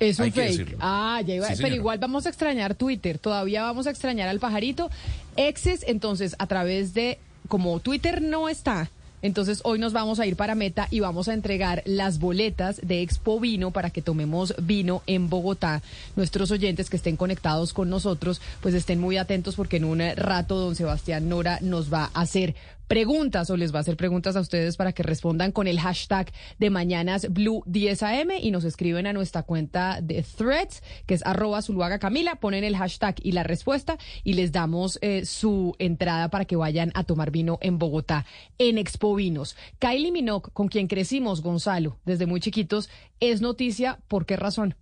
Es 0.00 0.18
un 0.18 0.24
Hay 0.24 0.30
que 0.32 0.40
fake. 0.40 0.50
decirlo. 0.52 0.78
Ah, 0.80 1.20
ya 1.26 1.34
iba. 1.34 1.46
Sí, 1.54 1.60
pero 1.62 1.74
igual 1.74 1.98
vamos 1.98 2.24
a 2.24 2.30
extrañar 2.30 2.74
Twitter. 2.74 3.18
Todavía 3.18 3.62
vamos 3.64 3.86
a 3.86 3.90
extrañar 3.90 4.28
al 4.30 4.40
pajarito. 4.40 4.90
Exes, 5.36 5.84
entonces, 5.86 6.34
a 6.38 6.46
través 6.46 6.94
de. 6.94 7.18
Como 7.48 7.80
Twitter 7.80 8.22
no 8.22 8.48
está. 8.48 8.90
Entonces 9.22 9.60
hoy 9.64 9.78
nos 9.78 9.92
vamos 9.92 10.20
a 10.20 10.26
ir 10.26 10.36
para 10.36 10.54
Meta 10.54 10.88
y 10.90 11.00
vamos 11.00 11.28
a 11.28 11.34
entregar 11.34 11.82
las 11.84 12.18
boletas 12.18 12.80
de 12.82 13.02
Expo 13.02 13.40
Vino 13.40 13.70
para 13.70 13.90
que 13.90 14.02
tomemos 14.02 14.54
vino 14.62 15.02
en 15.06 15.28
Bogotá. 15.28 15.82
Nuestros 16.16 16.50
oyentes 16.50 16.90
que 16.90 16.96
estén 16.96 17.16
conectados 17.16 17.72
con 17.72 17.90
nosotros, 17.90 18.40
pues 18.60 18.74
estén 18.74 19.00
muy 19.00 19.16
atentos 19.16 19.56
porque 19.56 19.76
en 19.76 19.84
un 19.84 20.00
rato 20.16 20.56
don 20.56 20.76
Sebastián 20.76 21.28
Nora 21.28 21.58
nos 21.60 21.92
va 21.92 22.10
a 22.14 22.20
hacer 22.20 22.54
preguntas 22.90 23.48
o 23.50 23.56
les 23.56 23.72
va 23.72 23.78
a 23.78 23.82
hacer 23.82 23.96
preguntas 23.96 24.34
a 24.34 24.40
ustedes 24.40 24.76
para 24.76 24.92
que 24.92 25.04
respondan 25.04 25.52
con 25.52 25.68
el 25.68 25.78
hashtag 25.78 26.32
de 26.58 26.70
Mañanas 26.70 27.32
Blue 27.32 27.62
10 27.66 28.02
AM 28.02 28.30
y 28.42 28.50
nos 28.50 28.64
escriben 28.64 29.06
a 29.06 29.12
nuestra 29.12 29.44
cuenta 29.44 30.00
de 30.02 30.24
Threads, 30.24 30.82
que 31.06 31.14
es 31.14 31.24
arroba 31.24 31.62
Zuluaga 31.62 32.00
Camila, 32.00 32.40
ponen 32.40 32.64
el 32.64 32.76
hashtag 32.76 33.14
y 33.22 33.30
la 33.30 33.44
respuesta 33.44 33.96
y 34.24 34.32
les 34.32 34.50
damos 34.50 34.98
eh, 35.02 35.24
su 35.24 35.76
entrada 35.78 36.30
para 36.30 36.46
que 36.46 36.56
vayan 36.56 36.90
a 36.94 37.04
tomar 37.04 37.30
vino 37.30 37.58
en 37.60 37.78
Bogotá 37.78 38.26
en 38.58 38.76
Expo 38.76 39.14
Vinos. 39.14 39.56
Kylie 39.78 40.10
Minogue, 40.10 40.50
con 40.52 40.66
quien 40.66 40.88
crecimos, 40.88 41.42
Gonzalo, 41.42 41.96
desde 42.04 42.26
muy 42.26 42.40
chiquitos, 42.40 42.90
es 43.20 43.40
noticia. 43.40 44.00
¿Por 44.08 44.26
qué 44.26 44.34
razón? 44.34 44.74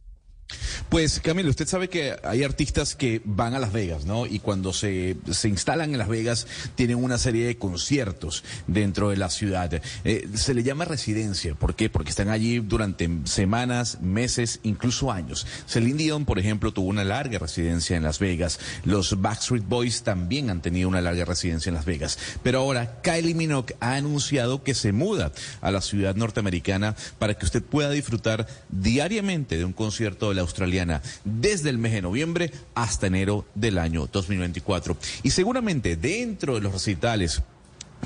Pues 0.88 1.20
Camilo, 1.20 1.50
usted 1.50 1.68
sabe 1.68 1.88
que 1.88 2.16
hay 2.24 2.42
artistas 2.42 2.96
que 2.96 3.20
van 3.24 3.54
a 3.54 3.58
Las 3.58 3.72
Vegas, 3.72 4.06
¿no? 4.06 4.26
Y 4.26 4.38
cuando 4.38 4.72
se, 4.72 5.16
se 5.30 5.48
instalan 5.48 5.92
en 5.92 5.98
Las 5.98 6.08
Vegas 6.08 6.46
tienen 6.76 7.02
una 7.02 7.18
serie 7.18 7.46
de 7.46 7.58
conciertos 7.58 8.44
dentro 8.66 9.10
de 9.10 9.16
la 9.16 9.28
ciudad. 9.28 9.82
Eh, 10.04 10.28
se 10.34 10.54
le 10.54 10.62
llama 10.62 10.86
residencia. 10.86 11.54
¿Por 11.54 11.74
qué? 11.74 11.90
Porque 11.90 12.10
están 12.10 12.30
allí 12.30 12.60
durante 12.60 13.10
semanas, 13.24 14.00
meses, 14.00 14.60
incluso 14.62 15.12
años. 15.12 15.46
Celine 15.66 15.98
Dion, 15.98 16.24
por 16.24 16.38
ejemplo, 16.38 16.72
tuvo 16.72 16.88
una 16.88 17.04
larga 17.04 17.38
residencia 17.38 17.96
en 17.96 18.02
Las 18.02 18.18
Vegas. 18.18 18.58
Los 18.84 19.20
Backstreet 19.20 19.66
Boys 19.66 20.02
también 20.02 20.48
han 20.48 20.62
tenido 20.62 20.88
una 20.88 21.02
larga 21.02 21.26
residencia 21.26 21.68
en 21.68 21.74
Las 21.74 21.84
Vegas. 21.84 22.18
Pero 22.42 22.60
ahora 22.60 23.02
Kylie 23.02 23.34
Minogue 23.34 23.76
ha 23.80 23.96
anunciado 23.96 24.62
que 24.62 24.74
se 24.74 24.92
muda 24.92 25.32
a 25.60 25.70
la 25.70 25.82
ciudad 25.82 26.14
norteamericana 26.14 26.96
para 27.18 27.34
que 27.34 27.44
usted 27.44 27.62
pueda 27.62 27.90
disfrutar 27.90 28.46
diariamente 28.70 29.58
de 29.58 29.64
un 29.66 29.74
concierto 29.74 30.30
de 30.30 30.37
la 30.38 30.42
australiana 30.42 31.02
desde 31.24 31.70
el 31.70 31.78
mes 31.78 31.92
de 31.92 32.02
noviembre 32.02 32.50
hasta 32.74 33.06
enero 33.08 33.44
del 33.54 33.78
año 33.78 34.08
2024. 34.10 34.96
Y 35.22 35.30
seguramente 35.30 35.96
dentro 35.96 36.54
de 36.54 36.60
los 36.60 36.72
recitales 36.72 37.42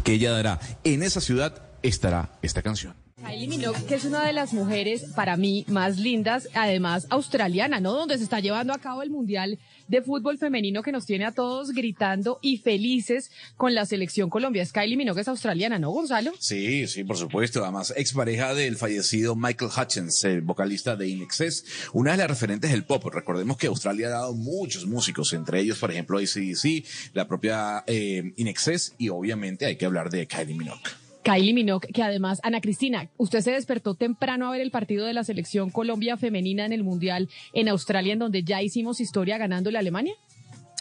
que 0.02 0.14
ella 0.14 0.32
dará 0.32 0.58
en 0.84 1.02
esa 1.02 1.20
ciudad 1.20 1.62
estará 1.82 2.30
esta 2.42 2.62
canción. 2.62 2.94
Kylie 3.24 3.46
Minogue, 3.46 3.84
que 3.84 3.94
es 3.94 4.04
una 4.04 4.26
de 4.26 4.32
las 4.32 4.52
mujeres 4.52 5.04
para 5.14 5.36
mí 5.36 5.64
más 5.68 5.98
lindas, 5.98 6.48
además 6.54 7.06
australiana, 7.10 7.78
¿no? 7.78 7.92
Donde 7.92 8.18
se 8.18 8.24
está 8.24 8.40
llevando 8.40 8.72
a 8.72 8.78
cabo 8.78 9.02
el 9.02 9.10
Mundial 9.10 9.58
de 9.88 10.02
Fútbol 10.02 10.38
Femenino 10.38 10.82
que 10.82 10.92
nos 10.92 11.06
tiene 11.06 11.24
a 11.24 11.32
todos 11.32 11.72
gritando 11.72 12.38
y 12.42 12.58
felices 12.58 13.30
con 13.56 13.74
la 13.74 13.86
selección 13.86 14.30
Colombia. 14.30 14.62
Es 14.62 14.72
Kylie 14.72 14.96
Minogue, 14.96 15.20
es 15.20 15.28
australiana, 15.28 15.78
¿no, 15.78 15.90
Gonzalo? 15.90 16.32
Sí, 16.38 16.86
sí, 16.86 17.04
por 17.04 17.16
supuesto. 17.16 17.62
Además, 17.62 17.92
expareja 17.96 18.54
del 18.54 18.76
fallecido 18.76 19.36
Michael 19.36 19.70
Hutchins, 19.76 20.24
el 20.24 20.42
vocalista 20.42 20.96
de 20.96 21.08
Inexcess, 21.08 21.64
una 21.92 22.12
de 22.12 22.18
las 22.18 22.28
referentes 22.28 22.70
del 22.70 22.84
pop. 22.84 23.04
Recordemos 23.12 23.56
que 23.56 23.66
Australia 23.66 24.08
ha 24.08 24.10
dado 24.10 24.34
muchos 24.34 24.86
músicos, 24.86 25.32
entre 25.32 25.60
ellos, 25.60 25.78
por 25.78 25.90
ejemplo, 25.90 26.18
ACDC, 26.18 26.84
la 27.14 27.26
propia 27.26 27.84
eh, 27.86 28.32
Inexcess 28.36 28.94
y 28.98 29.08
obviamente 29.08 29.66
hay 29.66 29.76
que 29.76 29.86
hablar 29.86 30.10
de 30.10 30.26
Kylie 30.26 30.54
Minogue. 30.54 31.01
Kylie 31.22 31.54
Minogue, 31.54 31.88
que 31.88 32.02
además, 32.02 32.40
Ana 32.42 32.60
Cristina, 32.60 33.08
usted 33.16 33.40
se 33.40 33.52
despertó 33.52 33.94
temprano 33.94 34.48
a 34.48 34.50
ver 34.50 34.60
el 34.60 34.70
partido 34.70 35.06
de 35.06 35.14
la 35.14 35.24
selección 35.24 35.70
Colombia 35.70 36.16
femenina 36.16 36.64
en 36.64 36.72
el 36.72 36.84
Mundial 36.84 37.28
en 37.52 37.68
Australia, 37.68 38.12
en 38.12 38.18
donde 38.18 38.42
ya 38.42 38.62
hicimos 38.62 39.00
historia 39.00 39.38
ganándole 39.38 39.78
a 39.78 39.80
Alemania. 39.80 40.14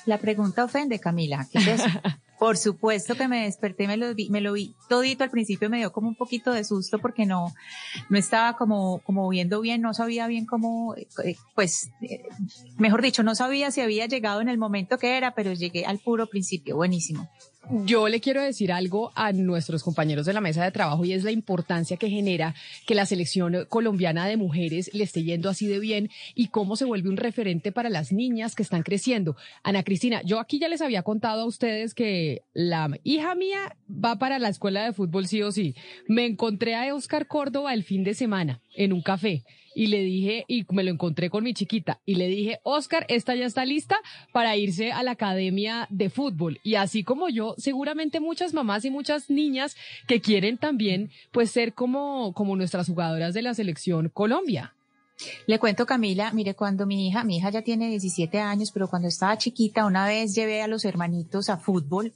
La 0.06 0.18
pregunta 0.18 0.64
ofende, 0.64 1.00
Camila. 1.00 1.48
¿Qué 1.52 1.60
es 1.60 1.68
eso? 1.68 1.86
Por 2.40 2.58
supuesto 2.58 3.14
que 3.14 3.28
me 3.28 3.44
desperté, 3.44 3.86
me 3.86 3.98
lo 3.98 4.16
vi, 4.16 4.28
me 4.32 4.42
lo 4.42 4.54
vi 4.54 4.74
todito 4.90 5.24
al 5.24 5.30
principio 5.30 5.70
me 5.70 5.78
dio 5.78 5.92
como 5.92 6.08
un 6.08 6.16
poquito 6.16 6.52
de 6.52 6.64
susto 6.64 6.98
porque 6.98 7.28
no, 7.28 7.54
no 8.10 8.18
estaba 8.18 8.58
como, 8.58 8.98
como 9.04 9.30
viendo 9.30 9.62
bien, 9.62 9.80
no 9.80 9.94
sabía 9.94 10.26
bien 10.26 10.48
cómo, 10.48 10.96
eh, 10.96 11.36
pues, 11.54 11.92
eh, 12.02 12.24
mejor 12.80 13.04
dicho, 13.04 13.22
no 13.22 13.36
sabía 13.36 13.70
si 13.70 13.82
había 13.82 14.08
llegado 14.08 14.42
en 14.42 14.50
el 14.50 14.58
momento 14.58 14.98
que 14.98 15.18
era, 15.18 15.36
pero 15.36 15.54
llegué 15.54 15.86
al 15.86 16.00
puro 16.00 16.26
principio, 16.26 16.76
buenísimo. 16.76 17.30
Yo 17.70 18.10
le 18.10 18.20
quiero 18.20 18.42
decir 18.42 18.72
algo 18.72 19.12
a 19.16 19.32
nuestros 19.32 19.84
compañeros 19.84 20.26
de 20.26 20.34
la 20.34 20.42
mesa 20.42 20.64
de 20.64 20.72
trabajo 20.72 21.06
y 21.06 21.14
es 21.14 21.24
la 21.24 21.32
importancia 21.32 21.96
que 21.96 22.10
genera 22.10 22.56
que 22.88 22.96
la 22.96 23.06
selección 23.06 23.66
colombiana 23.70 24.26
de 24.28 24.36
mujeres 24.36 24.90
le 24.94 25.04
esté 25.04 25.24
yendo 25.24 25.48
así 25.48 25.68
de 25.68 25.80
bien 25.80 26.10
y 26.34 26.48
cómo 26.48 26.76
se 26.76 26.86
vuelve 26.86 27.10
un 27.10 27.18
referente 27.18 27.72
para 27.72 27.90
las 27.90 28.12
niñas 28.12 28.56
que 28.56 28.64
están 28.64 28.82
creciendo. 28.82 29.38
Ana 29.64 29.84
Cristina, 29.84 30.22
yo 30.24 30.40
aquí 30.40 30.60
ya 30.60 30.68
les 30.68 30.82
había 30.82 31.04
contado 31.04 31.42
a 31.42 31.46
ustedes 31.46 31.94
que 31.94 32.44
la 32.54 32.90
hija 33.04 33.36
mía 33.36 33.78
va 33.90 34.18
para 34.18 34.40
la 34.40 34.50
escuela 34.50 34.84
de 34.84 34.94
fútbol 34.94 35.28
sí 35.28 35.42
o 35.42 35.52
sí. 35.52 35.76
Me 36.08 36.26
encontré 36.26 36.76
a 36.76 36.94
Oscar 36.94 37.28
Córdoba 37.28 37.74
el 37.74 37.84
fin 37.84 38.04
de 38.04 38.16
semana 38.16 38.62
en 38.76 38.94
un 38.94 39.02
café 39.02 39.44
y 39.74 39.88
le 39.88 40.02
dije, 40.04 40.46
y 40.48 40.66
me 40.72 40.84
lo 40.84 40.92
encontré 40.92 41.30
con 41.30 41.44
mi 41.44 41.54
chiquita, 41.54 42.00
y 42.06 42.16
le 42.16 42.28
dije, 42.28 42.60
Oscar, 42.64 43.06
esta 43.10 43.36
ya 43.36 43.46
está 43.46 43.66
lista 43.66 43.98
para 44.32 44.58
irse 44.58 44.92
a 44.92 45.04
la 45.04 45.12
academia 45.12 45.88
de 45.90 46.10
fútbol. 46.10 46.60
Y 46.64 46.76
así 46.76 47.04
como 47.04 47.30
yo, 47.30 47.56
seguramente 47.58 48.20
muchas 48.20 48.54
mamás 48.54 48.86
y 48.86 48.92
muchas 48.92 49.30
niñas 49.30 49.76
que 50.08 50.22
quieren 50.22 50.58
también, 50.58 51.10
pues, 51.32 51.52
ser 51.52 51.74
como, 51.74 52.34
como 52.34 52.56
nuestras 52.56 52.88
jugadoras 52.88 53.34
de 53.34 53.42
la 53.42 53.54
selección 53.54 54.10
Colombia. 54.10 54.76
Le 55.46 55.60
cuento, 55.60 55.86
Camila, 55.86 56.32
mire, 56.34 56.56
cuando 56.56 56.88
mi 56.88 57.08
hija, 57.08 57.24
mi 57.24 57.38
hija 57.38 57.52
ya 57.52 57.62
tiene 57.62 57.90
17 57.90 58.40
años, 58.40 58.72
pero 58.72 58.88
cuando 58.88 59.08
estaba 59.08 59.38
chiquita, 59.38 59.86
una 59.86 60.08
vez 60.08 60.34
llevé 60.34 60.64
a 60.64 60.68
los 60.68 60.84
hermanitos 60.84 61.50
a 61.50 61.58
fútbol 61.58 62.12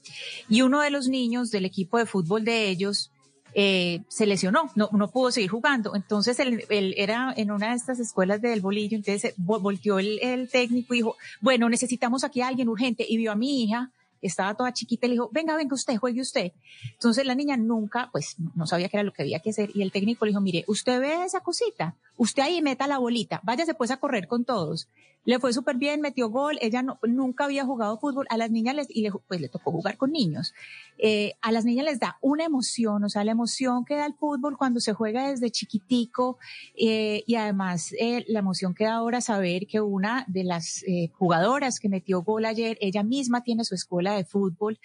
y 0.49 0.63
uno 0.63 0.81
de 0.81 0.89
los 0.89 1.07
niños 1.07 1.51
del 1.51 1.65
equipo 1.65 1.99
de 1.99 2.07
fútbol 2.07 2.43
de 2.43 2.67
ellos 2.67 3.11
eh, 3.57 4.03
se 4.09 4.25
lesionó, 4.25 4.69
no, 4.75 4.89
pudo 5.11 5.31
seguir 5.31 5.49
jugando. 5.49 5.95
Entonces 5.95 6.39
él, 6.39 6.65
era 6.97 7.33
en 7.35 7.51
una 7.51 7.69
de 7.69 7.75
estas 7.75 7.99
escuelas 7.99 8.41
del 8.41 8.59
bolillo, 8.59 8.97
entonces 8.97 9.33
volteó 9.37 9.97
el, 9.97 10.49
técnico 10.51 10.93
y 10.93 10.97
dijo, 10.97 11.15
bueno, 11.39 11.69
necesitamos 11.69 12.25
aquí 12.25 12.41
a 12.41 12.49
alguien 12.49 12.67
urgente. 12.67 13.05
Y 13.07 13.17
vio 13.17 13.31
a 13.31 13.35
mi 13.35 13.63
hija 13.63 13.91
estaba 14.21 14.55
toda 14.55 14.73
chiquita 14.73 15.07
le 15.07 15.13
dijo, 15.13 15.29
venga, 15.31 15.55
venga 15.55 15.75
usted, 15.75 15.97
juegue 15.97 16.21
usted. 16.21 16.51
Entonces 16.93 17.25
la 17.25 17.35
niña 17.35 17.57
nunca, 17.57 18.09
pues 18.11 18.35
no 18.55 18.65
sabía 18.65 18.89
qué 18.89 18.97
era 18.97 19.03
lo 19.03 19.13
que 19.13 19.21
había 19.21 19.39
que 19.39 19.51
hacer 19.51 19.69
y 19.73 19.81
el 19.81 19.91
técnico 19.91 20.25
le 20.25 20.31
dijo, 20.31 20.41
mire, 20.41 20.63
usted 20.67 20.99
ve 20.99 21.23
esa 21.23 21.41
cosita, 21.41 21.95
usted 22.17 22.43
ahí 22.43 22.61
meta 22.61 22.87
la 22.87 22.97
bolita, 22.97 23.39
váyase 23.43 23.73
pues 23.73 23.91
a 23.91 23.97
correr 23.97 24.27
con 24.27 24.43
todos. 24.43 24.87
Le 25.25 25.39
fue 25.39 25.51
súper 25.53 25.77
bien, 25.77 26.01
metió 26.01 26.29
gol, 26.29 26.57
ella 26.61 26.83
no, 26.83 26.99
nunca 27.03 27.45
había 27.45 27.65
jugado 27.65 27.99
fútbol, 27.99 28.27
a 28.29 28.37
las 28.37 28.51
niñas 28.51 28.75
les, 28.75 28.87
y 28.89 29.01
le, 29.01 29.11
pues 29.27 29.41
le 29.41 29.49
tocó 29.49 29.71
jugar 29.71 29.97
con 29.97 30.11
niños. 30.11 30.53
Eh, 30.97 31.33
a 31.41 31.51
las 31.51 31.65
niñas 31.65 31.85
les 31.85 31.99
da 31.99 32.17
una 32.21 32.45
emoción, 32.45 33.03
o 33.03 33.09
sea, 33.09 33.23
la 33.25 33.31
emoción 33.31 33.83
que 33.83 33.95
da 33.95 34.05
el 34.05 34.13
fútbol 34.13 34.57
cuando 34.57 34.79
se 34.79 34.93
juega 34.93 35.29
desde 35.29 35.51
chiquitico 35.51 36.37
eh, 36.77 37.23
y 37.27 37.35
además 37.35 37.93
eh, 37.99 38.23
la 38.27 38.39
emoción 38.39 38.73
que 38.73 38.85
da 38.85 38.93
ahora 38.93 39.19
saber 39.19 39.67
que 39.67 39.81
una 39.81 40.23
de 40.27 40.43
las 40.43 40.85
jugadoras 41.13 41.79
que 41.79 41.89
metió 41.89 42.21
gol 42.21 42.45
ayer, 42.45 42.77
ella 42.79 43.03
misma 43.03 43.41
tiene 43.41 43.65
su 43.65 43.75
escuela 43.75 44.15
de 44.15 44.23
fútbol, 44.23 44.79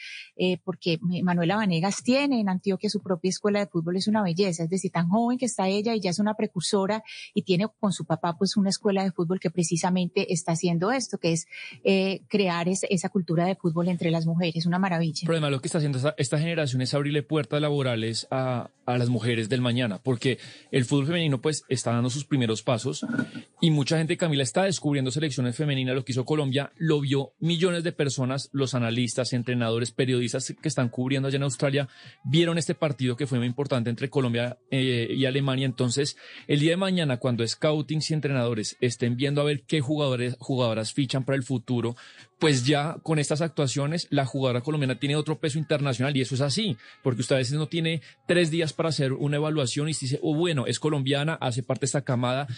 porque 0.64 0.98
Manuela 1.22 1.56
Vanegas 1.56 2.02
tiene 2.02 2.40
en 2.40 2.48
Antioquia 2.48 2.88
su 2.88 3.00
propia 3.00 3.28
escuela 3.28 3.60
de 3.60 3.66
fútbol, 3.66 3.96
es 3.96 4.08
una 4.08 4.22
belleza, 4.22 4.64
es 4.64 4.70
decir, 4.70 4.90
tan 4.90 5.08
joven 5.08 5.38
que 5.38 5.46
está 5.46 5.68
ella 5.68 5.94
y 5.94 6.00
ya 6.00 6.10
es 6.10 6.18
una 6.18 6.34
precursora 6.34 7.02
y 7.34 7.42
tiene 7.42 7.66
con 7.78 7.92
su 7.92 8.04
papá 8.04 8.36
pues 8.38 8.56
una 8.56 8.70
escuela 8.70 9.04
de 9.04 9.12
fútbol 9.12 9.38
que 9.38 9.50
precisamente 9.50 10.29
está 10.32 10.52
haciendo 10.52 10.92
esto, 10.92 11.18
que 11.18 11.32
es 11.32 11.46
eh, 11.84 12.22
crear 12.28 12.68
esa 12.68 13.08
cultura 13.08 13.44
de 13.44 13.54
fútbol 13.54 13.88
entre 13.88 14.10
las 14.10 14.26
mujeres. 14.26 14.66
Una 14.66 14.78
maravilla. 14.78 15.22
Pero 15.22 15.34
además 15.34 15.50
lo 15.50 15.60
que 15.60 15.68
está 15.68 15.78
haciendo 15.78 15.98
esta, 16.16 16.38
generación 16.38 16.82
es 16.82 16.94
abrirle 16.94 17.22
puertas 17.22 17.60
laborales 17.60 18.26
a, 18.30 18.70
a 18.94 18.98
las 18.98 19.08
mujeres 19.08 19.48
del 19.48 19.60
mañana, 19.60 20.02
porque 20.02 20.38
el 20.70 20.84
fútbol 20.84 21.06
femenino 21.06 21.40
pues 21.40 21.64
está 21.68 21.92
dando 21.92 22.10
sus 22.10 22.24
primeros 22.24 22.62
pasos 22.62 23.04
y 23.60 23.70
mucha 23.70 23.98
gente, 23.98 24.16
Camila, 24.16 24.42
está 24.42 24.64
descubriendo 24.64 25.10
selecciones 25.10 25.56
femeninas, 25.56 25.94
lo 25.94 26.04
que 26.04 26.12
hizo 26.12 26.24
Colombia, 26.24 26.72
lo 26.76 27.00
vio 27.00 27.32
millones 27.40 27.84
de 27.84 27.92
personas, 27.92 28.48
los 28.52 28.74
analistas, 28.74 29.32
entrenadores, 29.32 29.90
periodistas 29.90 30.54
que 30.60 30.68
están 30.68 30.88
cubriendo 30.88 31.28
allá 31.28 31.36
en 31.36 31.42
Australia, 31.42 31.88
vieron 32.24 32.58
este 32.58 32.74
partido 32.74 33.16
que 33.16 33.26
fue 33.26 33.38
muy 33.38 33.46
importante 33.46 33.90
entre 33.90 34.08
Colombia 34.08 34.58
eh, 34.70 35.08
y 35.10 35.26
Alemania. 35.26 35.66
Entonces, 35.66 36.16
el 36.46 36.60
día 36.60 36.70
de 36.70 36.76
mañana, 36.76 37.18
cuando 37.18 37.46
scoutings 37.46 38.10
y 38.10 38.14
entrenadores 38.14 38.76
estén 38.80 39.16
viendo 39.16 39.40
a 39.40 39.44
ver 39.44 39.62
qué 39.66 39.80
jugadores, 39.80 40.36
jugadoras 40.38 40.92
fichan 40.92 41.24
para 41.24 41.36
el 41.36 41.42
futuro, 41.42 41.96
pues 42.40 42.64
ya 42.64 42.96
con 43.02 43.18
estas 43.18 43.42
actuaciones 43.42 44.08
la 44.10 44.26
jugadora 44.26 44.62
colombiana 44.62 44.98
tiene 44.98 45.14
otro 45.14 45.38
peso 45.38 45.58
internacional 45.58 46.16
y 46.16 46.22
eso 46.22 46.34
es 46.34 46.40
así, 46.40 46.76
porque 47.02 47.20
usted 47.20 47.36
a 47.36 47.38
veces 47.38 47.54
no 47.54 47.68
tiene 47.68 48.00
tres 48.26 48.50
días 48.50 48.72
para 48.72 48.88
hacer 48.88 49.12
una 49.12 49.36
evaluación 49.36 49.88
y 49.88 49.92
dice, 49.92 50.18
oh 50.22 50.34
bueno, 50.34 50.66
es 50.66 50.80
colombiana, 50.80 51.34
hace 51.34 51.62
parte 51.62 51.82
de 51.82 51.86
esta 51.86 52.02
camada 52.02 52.48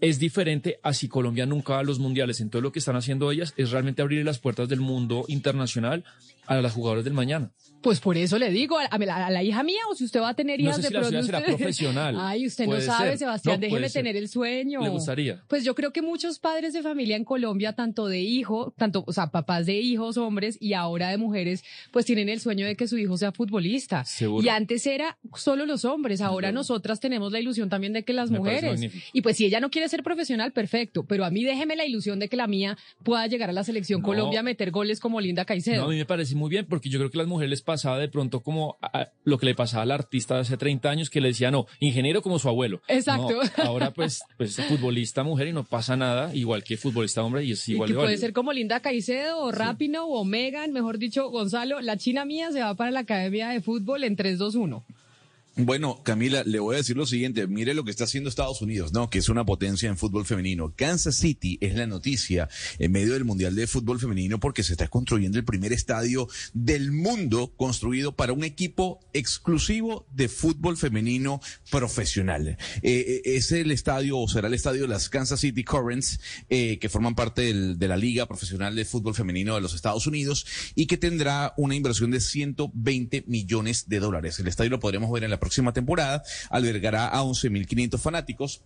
es 0.00 0.18
diferente 0.18 0.78
a 0.82 0.92
si 0.92 1.08
Colombia 1.08 1.46
nunca 1.46 1.74
va 1.74 1.78
a 1.78 1.82
los 1.82 1.98
mundiales. 1.98 2.40
Entonces 2.40 2.62
lo 2.62 2.72
que 2.72 2.78
están 2.78 2.96
haciendo 2.96 3.30
ellas 3.32 3.54
es 3.56 3.70
realmente 3.70 4.02
abrir 4.02 4.24
las 4.24 4.38
puertas 4.38 4.68
del 4.68 4.80
mundo 4.80 5.24
internacional 5.28 6.04
a 6.46 6.54
las 6.56 6.72
jugadoras 6.72 7.04
del 7.04 7.14
mañana. 7.14 7.52
Pues 7.84 8.00
por 8.00 8.16
eso 8.16 8.38
le 8.38 8.50
digo 8.50 8.78
a, 8.78 8.98
la, 8.98 9.42
hija 9.42 9.62
mía, 9.62 9.80
o 9.90 9.94
si 9.94 10.04
usted 10.04 10.20
va 10.20 10.30
a 10.30 10.34
tener 10.34 10.58
hijas 10.58 10.78
no 10.78 10.82
sé 10.82 10.88
de 10.88 11.04
si 11.04 11.12
La 11.12 11.22
será 11.22 11.44
profesional. 11.44 12.16
Ay, 12.18 12.46
usted 12.46 12.66
no 12.66 12.80
sabe, 12.80 13.18
Sebastián, 13.18 13.60
déjeme 13.60 13.90
tener 13.90 14.16
el 14.16 14.28
sueño. 14.28 14.80
Le 14.80 14.88
gustaría. 14.88 15.42
Pues 15.48 15.64
yo 15.64 15.74
creo 15.74 15.92
que 15.92 16.00
muchos 16.00 16.38
padres 16.38 16.72
de 16.72 16.82
familia 16.82 17.14
en 17.14 17.26
Colombia, 17.26 17.74
tanto 17.74 18.06
de 18.06 18.20
hijo, 18.20 18.72
tanto, 18.78 19.04
o 19.06 19.12
sea, 19.12 19.26
papás 19.26 19.66
de 19.66 19.74
hijos, 19.74 20.16
hombres 20.16 20.56
y 20.60 20.72
ahora 20.72 21.10
de 21.10 21.18
mujeres, 21.18 21.62
pues 21.92 22.06
tienen 22.06 22.30
el 22.30 22.40
sueño 22.40 22.64
de 22.64 22.74
que 22.74 22.88
su 22.88 22.96
hijo 22.96 23.18
sea 23.18 23.32
futbolista. 23.32 24.02
Seguro. 24.06 24.42
Y 24.42 24.48
antes 24.48 24.86
era 24.86 25.18
solo 25.34 25.66
los 25.66 25.84
hombres, 25.84 26.22
ahora 26.22 26.52
nosotras 26.52 27.00
tenemos 27.00 27.32
la 27.32 27.40
ilusión 27.40 27.68
también 27.68 27.92
de 27.92 28.02
que 28.02 28.14
las 28.14 28.30
mujeres. 28.30 28.80
Y 29.12 29.20
pues 29.20 29.36
si 29.36 29.44
ella 29.44 29.60
no 29.60 29.70
quiere 29.70 29.90
ser 29.90 30.02
profesional, 30.02 30.52
perfecto, 30.52 31.04
pero 31.04 31.26
a 31.26 31.30
mí 31.30 31.44
déjeme 31.44 31.76
la 31.76 31.84
ilusión 31.84 32.18
de 32.18 32.30
que 32.30 32.36
la 32.38 32.46
mía 32.46 32.78
pueda 33.02 33.26
llegar 33.26 33.50
a 33.50 33.52
la 33.52 33.62
selección 33.62 34.00
Colombia 34.00 34.40
a 34.40 34.42
meter 34.42 34.70
goles 34.70 35.00
como 35.00 35.20
Linda 35.20 35.44
Caicedo. 35.44 35.82
No, 35.82 35.88
a 35.88 35.90
mí 35.90 35.96
me 35.96 36.06
parece 36.06 36.33
muy 36.34 36.50
bien 36.50 36.66
porque 36.68 36.88
yo 36.88 36.98
creo 36.98 37.10
que 37.10 37.18
a 37.18 37.22
las 37.22 37.28
mujeres 37.28 37.50
les 37.50 37.62
pasaba 37.62 37.98
de 37.98 38.08
pronto 38.08 38.40
como 38.40 38.76
lo 39.24 39.38
que 39.38 39.46
le 39.46 39.54
pasaba 39.54 39.82
al 39.82 39.90
artista 39.90 40.34
de 40.34 40.40
hace 40.40 40.56
30 40.56 40.90
años 40.90 41.10
que 41.10 41.20
le 41.20 41.28
decía, 41.28 41.50
no, 41.50 41.66
ingeniero 41.80 42.22
como 42.22 42.38
su 42.38 42.48
abuelo. 42.48 42.82
Exacto. 42.88 43.40
ahora 43.62 43.92
pues, 43.92 44.22
pues 44.36 44.56
futbolista 44.56 45.22
mujer 45.22 45.48
y 45.48 45.52
no 45.52 45.64
pasa 45.64 45.96
nada, 45.96 46.34
igual 46.34 46.64
que 46.64 46.76
futbolista 46.76 47.22
hombre 47.22 47.44
y 47.44 47.52
es 47.52 47.68
igual 47.68 47.90
y 47.90 47.92
que 47.92 47.98
puede 47.98 48.16
ser 48.16 48.32
como 48.32 48.52
Linda 48.52 48.80
Caicedo 48.80 49.38
o 49.38 49.52
Rapino 49.52 50.06
o 50.06 50.24
Megan, 50.24 50.72
mejor 50.72 50.98
dicho, 50.98 51.28
Gonzalo, 51.30 51.80
la 51.80 51.96
china 51.96 52.24
mía 52.24 52.50
se 52.52 52.60
va 52.60 52.74
para 52.74 52.90
la 52.90 53.00
academia 53.00 53.48
de 53.48 53.60
fútbol 53.60 54.04
en 54.04 54.16
3-2-1. 54.16 54.82
Bueno, 55.56 56.02
Camila, 56.02 56.42
le 56.42 56.58
voy 56.58 56.74
a 56.74 56.78
decir 56.78 56.96
lo 56.96 57.06
siguiente. 57.06 57.46
Mire 57.46 57.74
lo 57.74 57.84
que 57.84 57.92
está 57.92 58.04
haciendo 58.04 58.28
Estados 58.28 58.60
Unidos, 58.60 58.92
¿no? 58.92 59.08
Que 59.08 59.20
es 59.20 59.28
una 59.28 59.46
potencia 59.46 59.88
en 59.88 59.96
fútbol 59.96 60.26
femenino. 60.26 60.74
Kansas 60.74 61.14
City 61.14 61.58
es 61.60 61.76
la 61.76 61.86
noticia 61.86 62.48
en 62.80 62.90
medio 62.90 63.12
del 63.12 63.24
Mundial 63.24 63.54
de 63.54 63.68
Fútbol 63.68 64.00
Femenino 64.00 64.40
porque 64.40 64.64
se 64.64 64.72
está 64.72 64.88
construyendo 64.88 65.38
el 65.38 65.44
primer 65.44 65.72
estadio 65.72 66.26
del 66.54 66.90
mundo 66.90 67.52
construido 67.56 68.16
para 68.16 68.32
un 68.32 68.42
equipo 68.42 68.98
exclusivo 69.12 70.08
de 70.12 70.28
fútbol 70.28 70.76
femenino 70.76 71.40
profesional. 71.70 72.48
Eh, 72.48 72.58
eh 72.82 73.22
es 73.24 73.52
el 73.52 73.70
estadio, 73.70 74.18
o 74.18 74.28
será 74.28 74.48
el 74.48 74.54
estadio 74.54 74.82
de 74.82 74.88
las 74.88 75.08
Kansas 75.08 75.38
City 75.38 75.62
Currents, 75.62 76.18
eh, 76.50 76.80
que 76.80 76.88
forman 76.88 77.14
parte 77.14 77.42
del, 77.42 77.78
de 77.78 77.86
la 77.86 77.96
Liga 77.96 78.26
Profesional 78.26 78.74
de 78.74 78.84
Fútbol 78.84 79.14
Femenino 79.14 79.54
de 79.54 79.60
los 79.60 79.74
Estados 79.74 80.08
Unidos 80.08 80.46
y 80.74 80.86
que 80.86 80.96
tendrá 80.96 81.54
una 81.56 81.76
inversión 81.76 82.10
de 82.10 82.20
120 82.20 83.22
millones 83.28 83.88
de 83.88 84.00
dólares. 84.00 84.40
El 84.40 84.48
estadio 84.48 84.70
lo 84.70 84.80
podremos 84.80 85.12
ver 85.12 85.22
en 85.22 85.30
la 85.30 85.43
próxima 85.44 85.74
temporada 85.74 86.22
albergará 86.48 87.08
a 87.08 87.22
11.500 87.22 87.98
fanáticos 87.98 88.62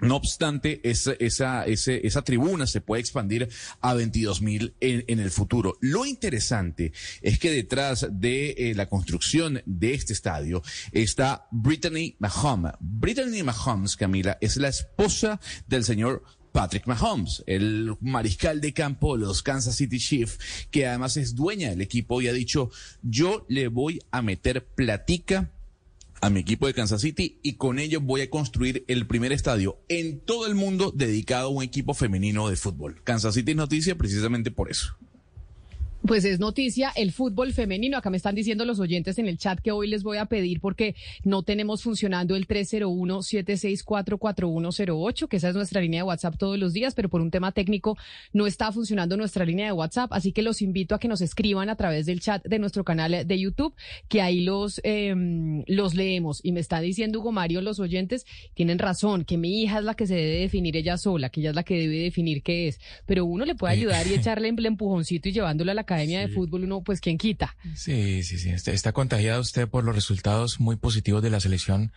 no 0.00 0.16
obstante, 0.16 0.80
esa, 0.82 2.24
tribuna 2.24 2.66
se 2.66 2.80
puede 2.80 3.00
expandir 3.00 3.48
a 3.80 3.94
22 3.94 4.42
mil 4.42 4.74
en, 4.80 5.20
el 5.20 5.30
futuro. 5.30 5.78
Lo 5.80 6.04
interesante 6.04 6.92
es 7.22 7.38
que 7.38 7.50
detrás 7.50 8.06
de 8.10 8.50
eh, 8.50 8.74
la 8.74 8.88
construcción 8.88 9.62
de 9.66 9.94
este 9.94 10.12
estadio 10.12 10.62
está 10.92 11.46
Brittany 11.52 12.16
Mahomes. 12.18 12.72
Brittany 12.80 13.42
Mahomes, 13.44 13.96
Camila, 13.96 14.36
es 14.40 14.56
la 14.56 14.68
esposa 14.68 15.40
del 15.68 15.84
señor 15.84 16.22
Patrick 16.54 16.86
Mahomes, 16.86 17.42
el 17.46 17.96
mariscal 18.00 18.60
de 18.60 18.72
campo 18.72 19.16
de 19.16 19.26
los 19.26 19.42
Kansas 19.42 19.76
City 19.76 19.98
Chiefs, 19.98 20.38
que 20.70 20.86
además 20.86 21.16
es 21.16 21.34
dueña 21.34 21.70
del 21.70 21.80
equipo 21.80 22.20
y 22.20 22.28
ha 22.28 22.32
dicho, 22.32 22.70
yo 23.02 23.46
le 23.48 23.68
voy 23.68 24.00
a 24.10 24.22
meter 24.22 24.64
platica 24.64 25.50
a 26.24 26.30
mi 26.30 26.40
equipo 26.40 26.66
de 26.66 26.72
Kansas 26.72 27.02
City 27.02 27.38
y 27.42 27.56
con 27.56 27.78
ello 27.78 28.00
voy 28.00 28.22
a 28.22 28.30
construir 28.30 28.82
el 28.88 29.06
primer 29.06 29.30
estadio 29.30 29.78
en 29.88 30.20
todo 30.20 30.46
el 30.46 30.54
mundo 30.54 30.90
dedicado 30.90 31.48
a 31.48 31.50
un 31.50 31.62
equipo 31.62 31.92
femenino 31.92 32.48
de 32.48 32.56
fútbol. 32.56 33.02
Kansas 33.04 33.34
City 33.34 33.50
es 33.50 33.56
noticia 33.58 33.94
precisamente 33.94 34.50
por 34.50 34.70
eso. 34.70 34.96
Pues 36.06 36.26
es 36.26 36.38
noticia 36.38 36.92
el 36.96 37.12
fútbol 37.12 37.54
femenino. 37.54 37.96
Acá 37.96 38.10
me 38.10 38.18
están 38.18 38.34
diciendo 38.34 38.66
los 38.66 38.78
oyentes 38.78 39.18
en 39.18 39.26
el 39.26 39.38
chat 39.38 39.58
que 39.60 39.72
hoy 39.72 39.88
les 39.88 40.02
voy 40.02 40.18
a 40.18 40.26
pedir 40.26 40.60
porque 40.60 40.94
no 41.22 41.42
tenemos 41.42 41.82
funcionando 41.82 42.36
el 42.36 42.46
301-764-4108, 42.46 45.28
que 45.28 45.38
esa 45.38 45.48
es 45.48 45.54
nuestra 45.54 45.80
línea 45.80 46.00
de 46.00 46.02
WhatsApp 46.02 46.36
todos 46.36 46.58
los 46.58 46.74
días, 46.74 46.94
pero 46.94 47.08
por 47.08 47.22
un 47.22 47.30
tema 47.30 47.52
técnico 47.52 47.96
no 48.34 48.46
está 48.46 48.70
funcionando 48.70 49.16
nuestra 49.16 49.46
línea 49.46 49.64
de 49.64 49.72
WhatsApp. 49.72 50.12
Así 50.12 50.32
que 50.32 50.42
los 50.42 50.60
invito 50.60 50.94
a 50.94 50.98
que 50.98 51.08
nos 51.08 51.22
escriban 51.22 51.70
a 51.70 51.76
través 51.76 52.04
del 52.04 52.20
chat 52.20 52.44
de 52.44 52.58
nuestro 52.58 52.84
canal 52.84 53.26
de 53.26 53.38
YouTube, 53.38 53.72
que 54.06 54.20
ahí 54.20 54.42
los, 54.42 54.82
em, 54.84 55.64
los 55.66 55.94
leemos. 55.94 56.40
Y 56.42 56.52
me 56.52 56.60
está 56.60 56.80
diciendo 56.80 57.20
Hugo 57.20 57.32
Mario, 57.32 57.62
los 57.62 57.80
oyentes 57.80 58.26
tienen 58.52 58.78
razón, 58.78 59.24
que 59.24 59.38
mi 59.38 59.62
hija 59.62 59.78
es 59.78 59.84
la 59.84 59.94
que 59.94 60.06
se 60.06 60.16
debe 60.16 60.40
definir 60.40 60.76
ella 60.76 60.98
sola, 60.98 61.30
que 61.30 61.40
ella 61.40 61.48
es 61.48 61.56
la 61.56 61.62
que 61.62 61.78
debe 61.78 62.00
definir 62.00 62.42
qué 62.42 62.68
es. 62.68 62.78
Pero 63.06 63.24
uno 63.24 63.46
le 63.46 63.54
puede 63.54 63.72
ayudar 63.72 64.06
y 64.06 64.12
echarle 64.14 64.50
el 64.50 64.66
empujoncito 64.66 65.30
y 65.30 65.32
llevándolo 65.32 65.70
a 65.70 65.74
la 65.74 65.84
academia 65.94 66.20
de 66.20 66.28
fútbol, 66.28 66.64
uno, 66.64 66.82
pues, 66.82 67.00
¿quién 67.00 67.18
quita? 67.18 67.56
Sí, 67.74 68.22
sí, 68.22 68.38
sí. 68.38 68.50
Está, 68.50 68.72
está 68.72 68.92
contagiado 68.92 69.40
usted 69.40 69.68
por 69.68 69.84
los 69.84 69.94
resultados 69.94 70.60
muy 70.60 70.76
positivos 70.76 71.22
de 71.22 71.30
la 71.30 71.40
selección 71.40 71.92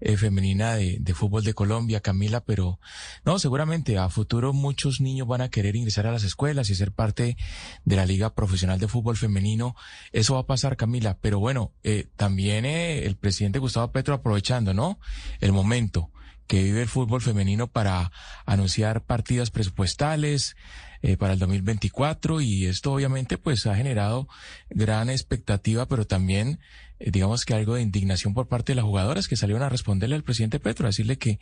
eh, 0.00 0.16
femenina 0.16 0.74
de, 0.74 0.98
de, 1.00 1.14
fútbol 1.14 1.44
de 1.44 1.54
Colombia, 1.54 2.00
Camila, 2.00 2.40
pero 2.40 2.80
no, 3.24 3.38
seguramente 3.38 3.98
a 3.98 4.08
futuro 4.08 4.52
muchos 4.52 5.00
niños 5.00 5.28
van 5.28 5.40
a 5.40 5.48
querer 5.48 5.76
ingresar 5.76 6.06
a 6.06 6.12
las 6.12 6.24
escuelas 6.24 6.70
y 6.70 6.74
ser 6.74 6.92
parte 6.92 7.36
de 7.84 7.96
la 7.96 8.06
Liga 8.06 8.34
Profesional 8.34 8.78
de 8.78 8.88
Fútbol 8.88 9.16
Femenino. 9.16 9.76
Eso 10.12 10.34
va 10.34 10.40
a 10.40 10.46
pasar, 10.46 10.76
Camila. 10.76 11.18
Pero 11.20 11.38
bueno, 11.38 11.72
eh, 11.82 12.08
también 12.16 12.64
eh, 12.64 13.06
el 13.06 13.16
presidente 13.16 13.58
Gustavo 13.58 13.92
Petro 13.92 14.14
aprovechando, 14.14 14.74
¿no? 14.74 14.98
El 15.40 15.52
momento 15.52 16.10
que 16.46 16.62
vive 16.62 16.82
el 16.82 16.88
fútbol 16.88 17.22
femenino 17.22 17.68
para 17.68 18.12
anunciar 18.44 19.02
partidas 19.02 19.50
presupuestales 19.50 20.56
eh, 21.06 21.18
para 21.18 21.34
el 21.34 21.38
2024 21.38 22.40
y 22.40 22.64
esto 22.64 22.90
obviamente 22.90 23.36
pues 23.36 23.66
ha 23.66 23.76
generado 23.76 24.26
gran 24.70 25.10
expectativa, 25.10 25.86
pero 25.86 26.06
también 26.06 26.60
eh, 26.98 27.10
digamos 27.10 27.44
que 27.44 27.52
algo 27.52 27.74
de 27.74 27.82
indignación 27.82 28.32
por 28.32 28.48
parte 28.48 28.72
de 28.72 28.76
las 28.76 28.86
jugadoras 28.86 29.28
que 29.28 29.36
salieron 29.36 29.62
a 29.62 29.68
responderle 29.68 30.16
al 30.16 30.24
presidente 30.24 30.60
Petro, 30.60 30.86
a 30.86 30.88
decirle 30.88 31.18
que, 31.18 31.40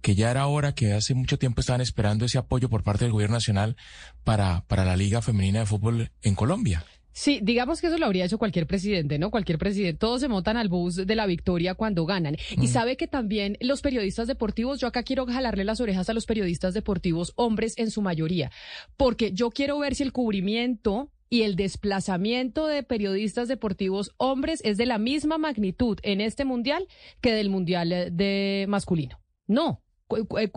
que 0.00 0.14
ya 0.14 0.30
era 0.30 0.46
hora, 0.46 0.74
que 0.74 0.94
hace 0.94 1.12
mucho 1.12 1.38
tiempo 1.38 1.60
estaban 1.60 1.82
esperando 1.82 2.24
ese 2.24 2.38
apoyo 2.38 2.70
por 2.70 2.84
parte 2.84 3.04
del 3.04 3.12
gobierno 3.12 3.36
nacional 3.36 3.76
para, 4.24 4.64
para 4.66 4.86
la 4.86 4.96
Liga 4.96 5.20
Femenina 5.20 5.58
de 5.58 5.66
Fútbol 5.66 6.10
en 6.22 6.34
Colombia. 6.34 6.82
Sí, 7.12 7.40
digamos 7.42 7.80
que 7.80 7.88
eso 7.88 7.98
lo 7.98 8.06
habría 8.06 8.24
hecho 8.24 8.38
cualquier 8.38 8.66
presidente, 8.66 9.18
¿no? 9.18 9.30
Cualquier 9.30 9.58
presidente. 9.58 9.98
Todos 9.98 10.20
se 10.20 10.28
montan 10.28 10.56
al 10.56 10.68
bus 10.68 10.96
de 10.96 11.14
la 11.14 11.26
victoria 11.26 11.74
cuando 11.74 12.06
ganan. 12.06 12.36
Y 12.60 12.68
sabe 12.68 12.96
que 12.96 13.06
también 13.06 13.58
los 13.60 13.82
periodistas 13.82 14.26
deportivos, 14.26 14.80
yo 14.80 14.86
acá 14.86 15.02
quiero 15.02 15.26
jalarle 15.26 15.64
las 15.64 15.80
orejas 15.80 16.08
a 16.08 16.14
los 16.14 16.26
periodistas 16.26 16.74
deportivos, 16.74 17.32
hombres 17.36 17.74
en 17.76 17.90
su 17.90 18.02
mayoría, 18.02 18.50
porque 18.96 19.32
yo 19.32 19.50
quiero 19.50 19.78
ver 19.78 19.94
si 19.94 20.02
el 20.02 20.12
cubrimiento 20.12 21.10
y 21.28 21.42
el 21.42 21.56
desplazamiento 21.56 22.66
de 22.66 22.82
periodistas 22.82 23.48
deportivos 23.48 24.12
hombres 24.18 24.60
es 24.64 24.76
de 24.76 24.86
la 24.86 24.98
misma 24.98 25.38
magnitud 25.38 25.98
en 26.02 26.20
este 26.20 26.44
mundial 26.44 26.86
que 27.20 27.32
del 27.32 27.48
mundial 27.48 27.88
de 28.10 28.66
masculino. 28.68 29.18
No, 29.46 29.82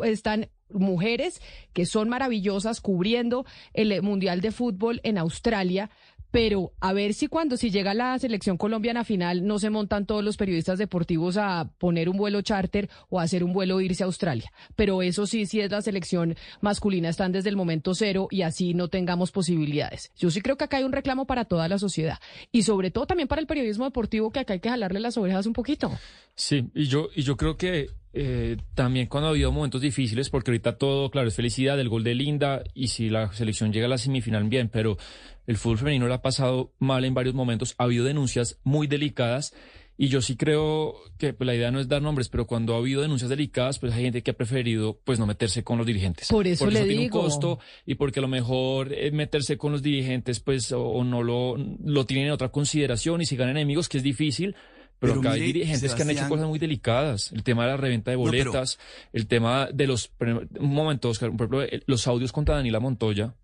están 0.04 0.50
mujeres 0.70 1.42
que 1.74 1.86
son 1.86 2.10
maravillosas 2.10 2.82
cubriendo 2.82 3.46
el 3.74 4.02
mundial 4.02 4.42
de 4.42 4.52
fútbol 4.52 5.00
en 5.04 5.18
Australia 5.18 5.90
pero 6.36 6.74
a 6.82 6.92
ver 6.92 7.14
si 7.14 7.28
cuando 7.28 7.56
si 7.56 7.72
llega 7.72 7.94
la 7.94 8.20
selección 8.20 8.58
colombiana 8.58 9.06
final 9.06 9.48
no 9.48 9.58
se 9.58 9.70
montan 9.70 10.06
todos 10.06 10.22
los 10.22 10.36
periodistas 10.36 10.78
deportivos 10.78 11.38
a 11.38 11.72
poner 11.78 12.10
un 12.10 12.18
vuelo 12.18 12.42
charter 12.42 12.90
o 13.08 13.22
a 13.22 13.24
hacer 13.24 13.42
un 13.42 13.54
vuelo 13.54 13.80
irse 13.80 14.04
a 14.04 14.08
Australia. 14.08 14.52
Pero 14.76 15.02
eso 15.02 15.28
sí, 15.28 15.46
si 15.46 15.62
es 15.62 15.72
la 15.72 15.82
selección 15.82 16.36
masculina, 16.60 17.08
están 17.08 17.32
desde 17.32 17.48
el 17.48 17.56
momento 17.56 17.96
cero 17.96 18.28
y 18.30 18.42
así 18.42 18.74
no 18.74 18.90
tengamos 18.90 19.32
posibilidades. 19.32 20.12
Yo 20.18 20.30
sí 20.30 20.42
creo 20.42 20.58
que 20.58 20.66
acá 20.66 20.76
hay 20.76 20.84
un 20.84 20.92
reclamo 20.92 21.26
para 21.26 21.46
toda 21.46 21.70
la 21.70 21.80
sociedad 21.80 22.20
y 22.52 22.64
sobre 22.64 22.92
todo 22.92 23.06
también 23.06 23.30
para 23.30 23.40
el 23.40 23.48
periodismo 23.48 23.86
deportivo 23.86 24.30
que 24.30 24.40
acá 24.42 24.52
hay 24.52 24.60
que 24.60 24.68
jalarle 24.68 25.00
las 25.00 25.18
orejas 25.18 25.46
un 25.46 25.54
poquito. 25.54 25.90
Sí, 26.36 26.70
y 26.76 26.88
yo, 26.88 27.08
y 27.16 27.22
yo 27.22 27.38
creo 27.38 27.56
que 27.56 27.92
eh, 28.18 28.56
también 28.74 29.08
cuando 29.08 29.28
ha 29.28 29.32
habido 29.32 29.52
momentos 29.52 29.82
difíciles, 29.82 30.30
porque 30.30 30.52
ahorita 30.52 30.78
todo, 30.78 31.12
claro, 31.12 31.28
es 31.28 31.36
felicidad, 31.36 31.78
el 31.80 31.90
gol 31.90 32.06
de 32.06 32.16
Linda, 32.16 32.64
y 32.74 32.88
si 32.88 33.10
la 33.10 33.32
selección 33.34 33.74
llega 33.74 33.88
a 33.88 33.90
la 33.90 33.98
semifinal, 33.98 34.46
bien, 34.46 34.70
pero 34.70 34.98
el 35.46 35.58
fútbol 35.58 35.80
femenino 35.80 36.08
lo 36.08 36.14
ha 36.14 36.22
pasado 36.22 36.72
mal 36.80 37.04
en 37.04 37.14
varios 37.14 37.36
momentos, 37.36 37.76
ha 37.78 37.84
habido 37.84 38.06
denuncias 38.06 38.58
muy 38.64 38.88
delicadas, 38.88 39.54
y 39.98 40.08
yo 40.08 40.22
sí 40.22 40.36
creo 40.36 40.96
que 41.18 41.34
pues, 41.34 41.46
la 41.46 41.56
idea 41.56 41.72
no 41.72 41.80
es 41.80 41.88
dar 41.88 42.02
nombres, 42.02 42.30
pero 42.30 42.48
cuando 42.48 42.74
ha 42.74 42.78
habido 42.78 43.02
denuncias 43.02 43.30
delicadas, 43.30 43.80
pues 43.80 43.94
hay 43.94 44.04
gente 44.04 44.24
que 44.24 44.32
ha 44.32 44.34
preferido 44.34 45.00
pues 45.04 45.20
no 45.20 45.26
meterse 45.26 45.64
con 45.64 45.78
los 45.78 45.88
dirigentes. 45.88 46.28
Por 46.30 46.48
eso 46.48 46.66
porque 46.66 46.80
le 46.80 46.86
tiene 46.86 47.04
digo. 47.04 47.20
un 47.20 47.26
costo 47.26 47.60
y 47.86 47.96
porque 47.96 48.20
a 48.20 48.22
lo 48.22 48.28
mejor 48.28 48.92
eh, 48.92 49.12
meterse 49.12 49.58
con 49.58 49.72
los 49.72 49.82
dirigentes 49.82 50.42
pues 50.42 50.72
o, 50.74 50.84
o 50.84 51.04
no 51.06 51.24
lo, 51.24 51.56
lo 51.58 52.06
tienen 52.06 52.28
en 52.28 52.32
otra 52.34 52.50
consideración 52.50 53.22
y 53.22 53.26
si 53.26 53.38
ganan 53.38 53.56
enemigos, 53.56 53.88
que 53.88 53.98
es 53.98 54.04
difícil, 54.04 54.56
pero, 55.00 55.14
Pero 55.16 55.20
acá 55.22 55.32
hay 55.34 55.42
dirigentes 55.42 55.94
que 55.94 56.02
han 56.02 56.10
hecho 56.10 56.28
cosas 56.30 56.48
muy 56.48 56.58
delicadas. 56.60 57.32
El 57.32 57.44
tema 57.44 57.64
de 57.66 57.72
la 57.72 57.78
reventa 57.78 58.12
de 58.12 58.18
No, 58.18 58.24
pero- 58.32 58.52
boletas, 58.52 58.80
el 59.14 59.28
tema 59.28 59.68
de 59.74 59.88
los... 59.88 60.12
Un 60.20 60.74
momento, 60.74 61.10
Oscar, 61.10 61.30
por 61.36 61.54
ejemplo, 61.54 61.80
los 61.88 62.08
audios 62.08 62.32
contra 62.32 62.56
Daniela 62.56 62.80
Montoya, 62.80 63.36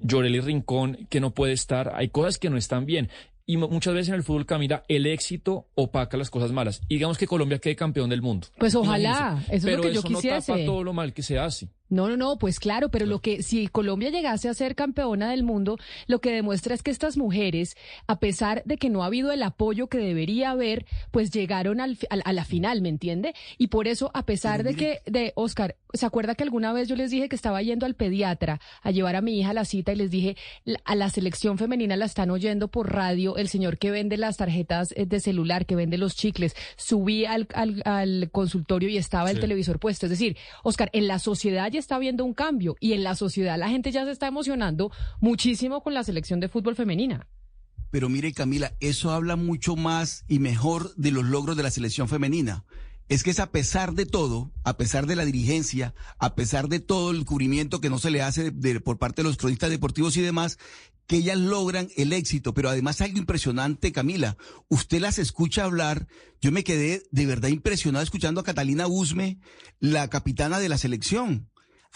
Lloreli 0.00 0.40
Rincón, 0.40 1.06
que 1.08 1.20
no 1.20 1.32
puede 1.32 1.52
estar. 1.52 1.92
Hay 1.94 2.08
cosas 2.08 2.38
que 2.38 2.50
no 2.50 2.56
están 2.56 2.86
bien. 2.86 3.08
Y 3.48 3.56
mu- 3.58 3.68
muchas 3.68 3.94
veces 3.94 4.08
en 4.08 4.16
el 4.16 4.24
fútbol, 4.24 4.44
Camila, 4.44 4.82
el 4.88 5.06
éxito 5.06 5.68
opaca 5.76 6.16
las 6.16 6.30
cosas 6.30 6.50
malas. 6.50 6.80
Y 6.88 6.94
digamos 6.96 7.16
que 7.16 7.26
Colombia 7.28 7.58
quede 7.60 7.76
campeón 7.76 8.10
del 8.10 8.20
mundo. 8.20 8.48
Pues 8.58 8.74
ojalá, 8.74 9.08
Imagínense. 9.38 9.44
eso 9.44 9.54
es 9.54 9.62
lo 9.62 9.70
Pero 9.70 9.82
que 9.82 9.94
yo 9.94 10.00
eso 10.00 10.08
no 10.10 10.18
quisiese. 10.18 10.52
tapa 10.52 10.64
todo 10.64 10.82
lo 10.82 10.92
mal 10.92 11.12
que 11.12 11.22
se 11.22 11.38
hace. 11.38 11.68
No, 11.88 12.08
no, 12.08 12.16
no, 12.16 12.36
pues 12.38 12.58
claro, 12.58 12.88
pero 12.90 13.06
lo 13.06 13.20
que 13.20 13.42
si 13.42 13.68
Colombia 13.68 14.10
llegase 14.10 14.48
a 14.48 14.54
ser 14.54 14.74
campeona 14.74 15.30
del 15.30 15.44
mundo, 15.44 15.78
lo 16.08 16.20
que 16.20 16.32
demuestra 16.32 16.74
es 16.74 16.82
que 16.82 16.90
estas 16.90 17.16
mujeres, 17.16 17.76
a 18.06 18.18
pesar 18.18 18.62
de 18.64 18.76
que 18.76 18.90
no 18.90 19.02
ha 19.02 19.06
habido 19.06 19.30
el 19.30 19.42
apoyo 19.42 19.86
que 19.86 19.98
debería 19.98 20.50
haber, 20.50 20.84
pues 21.12 21.30
llegaron 21.30 21.80
al, 21.80 21.96
a, 22.10 22.16
la- 22.16 22.22
a 22.24 22.32
la 22.32 22.44
final, 22.44 22.82
¿me 22.82 22.88
entiende? 22.88 23.34
Y 23.58 23.68
por 23.68 23.86
eso, 23.86 24.10
a 24.14 24.24
pesar 24.24 24.64
de 24.64 24.74
que, 24.74 25.00
de 25.06 25.32
Oscar, 25.36 25.76
¿se 25.92 26.04
acuerda 26.06 26.34
que 26.34 26.42
alguna 26.42 26.72
vez 26.72 26.88
yo 26.88 26.96
les 26.96 27.10
dije 27.10 27.28
que 27.28 27.36
estaba 27.36 27.62
yendo 27.62 27.86
al 27.86 27.94
pediatra 27.94 28.60
a 28.82 28.90
llevar 28.90 29.14
a 29.16 29.20
mi 29.20 29.38
hija 29.38 29.50
a 29.50 29.54
la 29.54 29.64
cita 29.64 29.92
y 29.92 29.96
les 29.96 30.10
dije, 30.10 30.36
"La- 30.64 30.80
a 30.84 30.94
la 30.96 31.08
selección 31.10 31.56
femenina 31.56 31.96
la 31.96 32.06
están 32.06 32.30
oyendo 32.30 32.68
por 32.68 32.92
radio, 32.92 33.36
el 33.36 33.48
señor 33.48 33.78
que 33.78 33.90
vende 33.92 34.16
las 34.16 34.36
tarjetas 34.38 34.92
eh, 34.96 35.06
de 35.06 35.20
celular, 35.20 35.66
que 35.66 35.76
vende 35.76 35.98
los 35.98 36.16
chicles, 36.16 36.54
subí 36.76 37.24
al, 37.26 37.46
al, 37.54 37.82
al 37.84 38.30
consultorio 38.32 38.88
y 38.88 38.96
estaba 38.96 39.30
el 39.30 39.36
Sí. 39.36 39.40
televisor 39.42 39.78
puesto. 39.78 40.06
Es 40.06 40.10
decir, 40.10 40.36
Oscar, 40.64 40.90
en 40.92 41.06
la 41.06 41.18
sociedad 41.18 41.70
está 41.78 41.96
habiendo 41.96 42.24
un 42.24 42.34
cambio 42.34 42.76
y 42.80 42.92
en 42.92 43.02
la 43.02 43.14
sociedad 43.14 43.58
la 43.58 43.68
gente 43.68 43.92
ya 43.92 44.04
se 44.04 44.10
está 44.10 44.26
emocionando 44.26 44.90
muchísimo 45.20 45.82
con 45.82 45.94
la 45.94 46.04
selección 46.04 46.40
de 46.40 46.48
fútbol 46.48 46.76
femenina. 46.76 47.26
Pero 47.90 48.08
mire, 48.08 48.32
Camila, 48.32 48.74
eso 48.80 49.12
habla 49.12 49.36
mucho 49.36 49.76
más 49.76 50.24
y 50.28 50.38
mejor 50.38 50.94
de 50.96 51.12
los 51.12 51.24
logros 51.24 51.56
de 51.56 51.62
la 51.62 51.70
selección 51.70 52.08
femenina. 52.08 52.64
Es 53.08 53.22
que 53.22 53.30
es 53.30 53.38
a 53.38 53.52
pesar 53.52 53.94
de 53.94 54.04
todo, 54.04 54.52
a 54.64 54.76
pesar 54.76 55.06
de 55.06 55.14
la 55.14 55.24
dirigencia, 55.24 55.94
a 56.18 56.34
pesar 56.34 56.68
de 56.68 56.80
todo 56.80 57.12
el 57.12 57.24
cubrimiento 57.24 57.80
que 57.80 57.88
no 57.88 57.98
se 57.98 58.10
le 58.10 58.20
hace 58.20 58.50
por 58.80 58.98
parte 58.98 59.22
de 59.22 59.28
los 59.28 59.36
cronistas 59.36 59.70
deportivos 59.70 60.16
y 60.16 60.22
demás, 60.22 60.58
que 61.06 61.16
ellas 61.16 61.38
logran 61.38 61.88
el 61.96 62.12
éxito. 62.12 62.52
Pero 62.52 62.68
además 62.68 63.00
algo 63.00 63.18
impresionante, 63.18 63.92
Camila, 63.92 64.36
usted 64.68 65.00
las 65.00 65.18
escucha 65.18 65.64
hablar. 65.64 66.08
Yo 66.40 66.50
me 66.50 66.64
quedé 66.64 67.04
de 67.12 67.26
verdad 67.26 67.48
impresionado 67.48 68.02
escuchando 68.02 68.40
a 68.40 68.44
Catalina 68.44 68.88
Usme, 68.88 69.38
la 69.78 70.08
capitana 70.08 70.58
de 70.58 70.68
la 70.68 70.78
selección. 70.78 71.48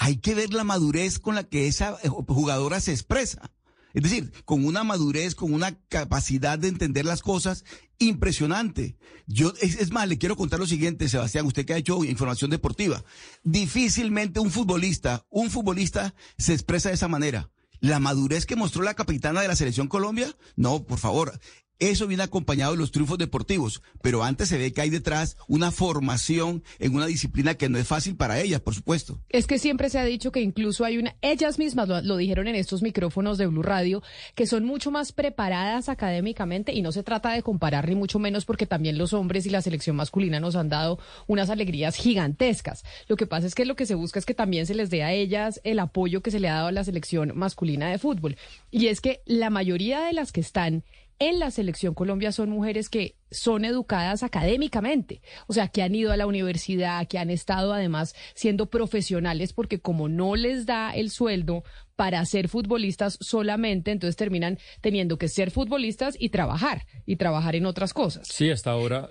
Hay 0.02 0.16
que 0.16 0.34
ver 0.34 0.54
la 0.54 0.64
madurez 0.64 1.18
con 1.18 1.34
la 1.34 1.44
que 1.44 1.68
esa 1.68 1.98
eh, 2.02 2.08
jugadora 2.08 2.80
se 2.80 2.90
expresa. 2.90 3.52
Es 3.92 4.02
decir, 4.02 4.32
con 4.46 4.64
una 4.64 4.82
madurez, 4.82 5.34
con 5.34 5.52
una 5.52 5.78
capacidad 5.88 6.58
de 6.58 6.68
entender 6.68 7.04
las 7.04 7.20
cosas 7.20 7.64
impresionante. 7.98 8.96
Yo, 9.26 9.52
es, 9.60 9.76
es 9.76 9.92
más, 9.92 10.08
le 10.08 10.16
quiero 10.16 10.36
contar 10.36 10.58
lo 10.58 10.66
siguiente, 10.66 11.06
Sebastián, 11.10 11.44
usted 11.44 11.66
que 11.66 11.74
ha 11.74 11.76
hecho 11.76 12.02
información 12.02 12.50
deportiva. 12.50 13.04
Difícilmente 13.44 14.40
un 14.40 14.50
futbolista, 14.50 15.26
un 15.28 15.50
futbolista 15.50 16.14
se 16.38 16.54
expresa 16.54 16.88
de 16.88 16.94
esa 16.94 17.08
manera. 17.08 17.50
La 17.80 18.00
madurez 18.00 18.46
que 18.46 18.56
mostró 18.56 18.82
la 18.82 18.94
capitana 18.94 19.42
de 19.42 19.48
la 19.48 19.56
selección 19.56 19.86
Colombia, 19.86 20.34
no, 20.56 20.82
por 20.82 20.98
favor. 20.98 21.38
Eso 21.80 22.06
viene 22.06 22.22
acompañado 22.22 22.72
de 22.72 22.78
los 22.78 22.92
triunfos 22.92 23.16
deportivos, 23.16 23.82
pero 24.02 24.22
antes 24.22 24.50
se 24.50 24.58
ve 24.58 24.70
que 24.72 24.82
hay 24.82 24.90
detrás 24.90 25.38
una 25.48 25.70
formación 25.70 26.62
en 26.78 26.94
una 26.94 27.06
disciplina 27.06 27.54
que 27.54 27.70
no 27.70 27.78
es 27.78 27.88
fácil 27.88 28.16
para 28.16 28.38
ellas, 28.38 28.60
por 28.60 28.74
supuesto. 28.74 29.18
Es 29.30 29.46
que 29.46 29.58
siempre 29.58 29.88
se 29.88 29.98
ha 29.98 30.04
dicho 30.04 30.30
que 30.30 30.42
incluso 30.42 30.84
hay 30.84 30.98
una, 30.98 31.16
ellas 31.22 31.58
mismas 31.58 31.88
lo, 31.88 32.02
lo 32.02 32.18
dijeron 32.18 32.48
en 32.48 32.54
estos 32.54 32.82
micrófonos 32.82 33.38
de 33.38 33.46
Blue 33.46 33.62
Radio, 33.62 34.02
que 34.34 34.46
son 34.46 34.66
mucho 34.66 34.90
más 34.90 35.12
preparadas 35.12 35.88
académicamente 35.88 36.74
y 36.74 36.82
no 36.82 36.92
se 36.92 37.02
trata 37.02 37.32
de 37.32 37.42
comparar 37.42 37.88
ni 37.88 37.94
mucho 37.94 38.18
menos 38.18 38.44
porque 38.44 38.66
también 38.66 38.98
los 38.98 39.14
hombres 39.14 39.46
y 39.46 39.50
la 39.50 39.62
selección 39.62 39.96
masculina 39.96 40.38
nos 40.38 40.56
han 40.56 40.68
dado 40.68 40.98
unas 41.28 41.48
alegrías 41.48 41.96
gigantescas. 41.96 42.84
Lo 43.08 43.16
que 43.16 43.26
pasa 43.26 43.46
es 43.46 43.54
que 43.54 43.64
lo 43.64 43.74
que 43.74 43.86
se 43.86 43.94
busca 43.94 44.18
es 44.18 44.26
que 44.26 44.34
también 44.34 44.66
se 44.66 44.74
les 44.74 44.90
dé 44.90 45.02
a 45.02 45.14
ellas 45.14 45.62
el 45.64 45.78
apoyo 45.78 46.20
que 46.20 46.30
se 46.30 46.40
le 46.40 46.50
ha 46.50 46.56
dado 46.56 46.68
a 46.68 46.72
la 46.72 46.84
selección 46.84 47.32
masculina 47.36 47.88
de 47.90 47.98
fútbol. 47.98 48.36
Y 48.70 48.88
es 48.88 49.00
que 49.00 49.22
la 49.24 49.48
mayoría 49.48 50.02
de 50.02 50.12
las 50.12 50.30
que 50.30 50.42
están 50.42 50.84
en 51.20 51.38
la 51.38 51.50
selección 51.50 51.94
Colombia 51.94 52.32
son 52.32 52.50
mujeres 52.50 52.88
que 52.88 53.14
son 53.30 53.64
educadas 53.64 54.22
académicamente, 54.22 55.22
o 55.46 55.52
sea, 55.52 55.68
que 55.68 55.82
han 55.82 55.94
ido 55.94 56.10
a 56.10 56.16
la 56.16 56.26
universidad, 56.26 57.06
que 57.06 57.18
han 57.18 57.30
estado 57.30 57.72
además 57.72 58.14
siendo 58.34 58.66
profesionales 58.66 59.52
porque 59.52 59.80
como 59.80 60.08
no 60.08 60.34
les 60.34 60.66
da 60.66 60.90
el 60.92 61.10
sueldo 61.10 61.62
para 61.94 62.24
ser 62.24 62.48
futbolistas 62.48 63.18
solamente, 63.20 63.92
entonces 63.92 64.16
terminan 64.16 64.58
teniendo 64.80 65.18
que 65.18 65.28
ser 65.28 65.50
futbolistas 65.50 66.16
y 66.18 66.30
trabajar 66.30 66.86
y 67.04 67.16
trabajar 67.16 67.54
en 67.54 67.66
otras 67.66 67.92
cosas. 67.92 68.26
Sí, 68.26 68.50
hasta 68.50 68.70
ahora 68.70 69.08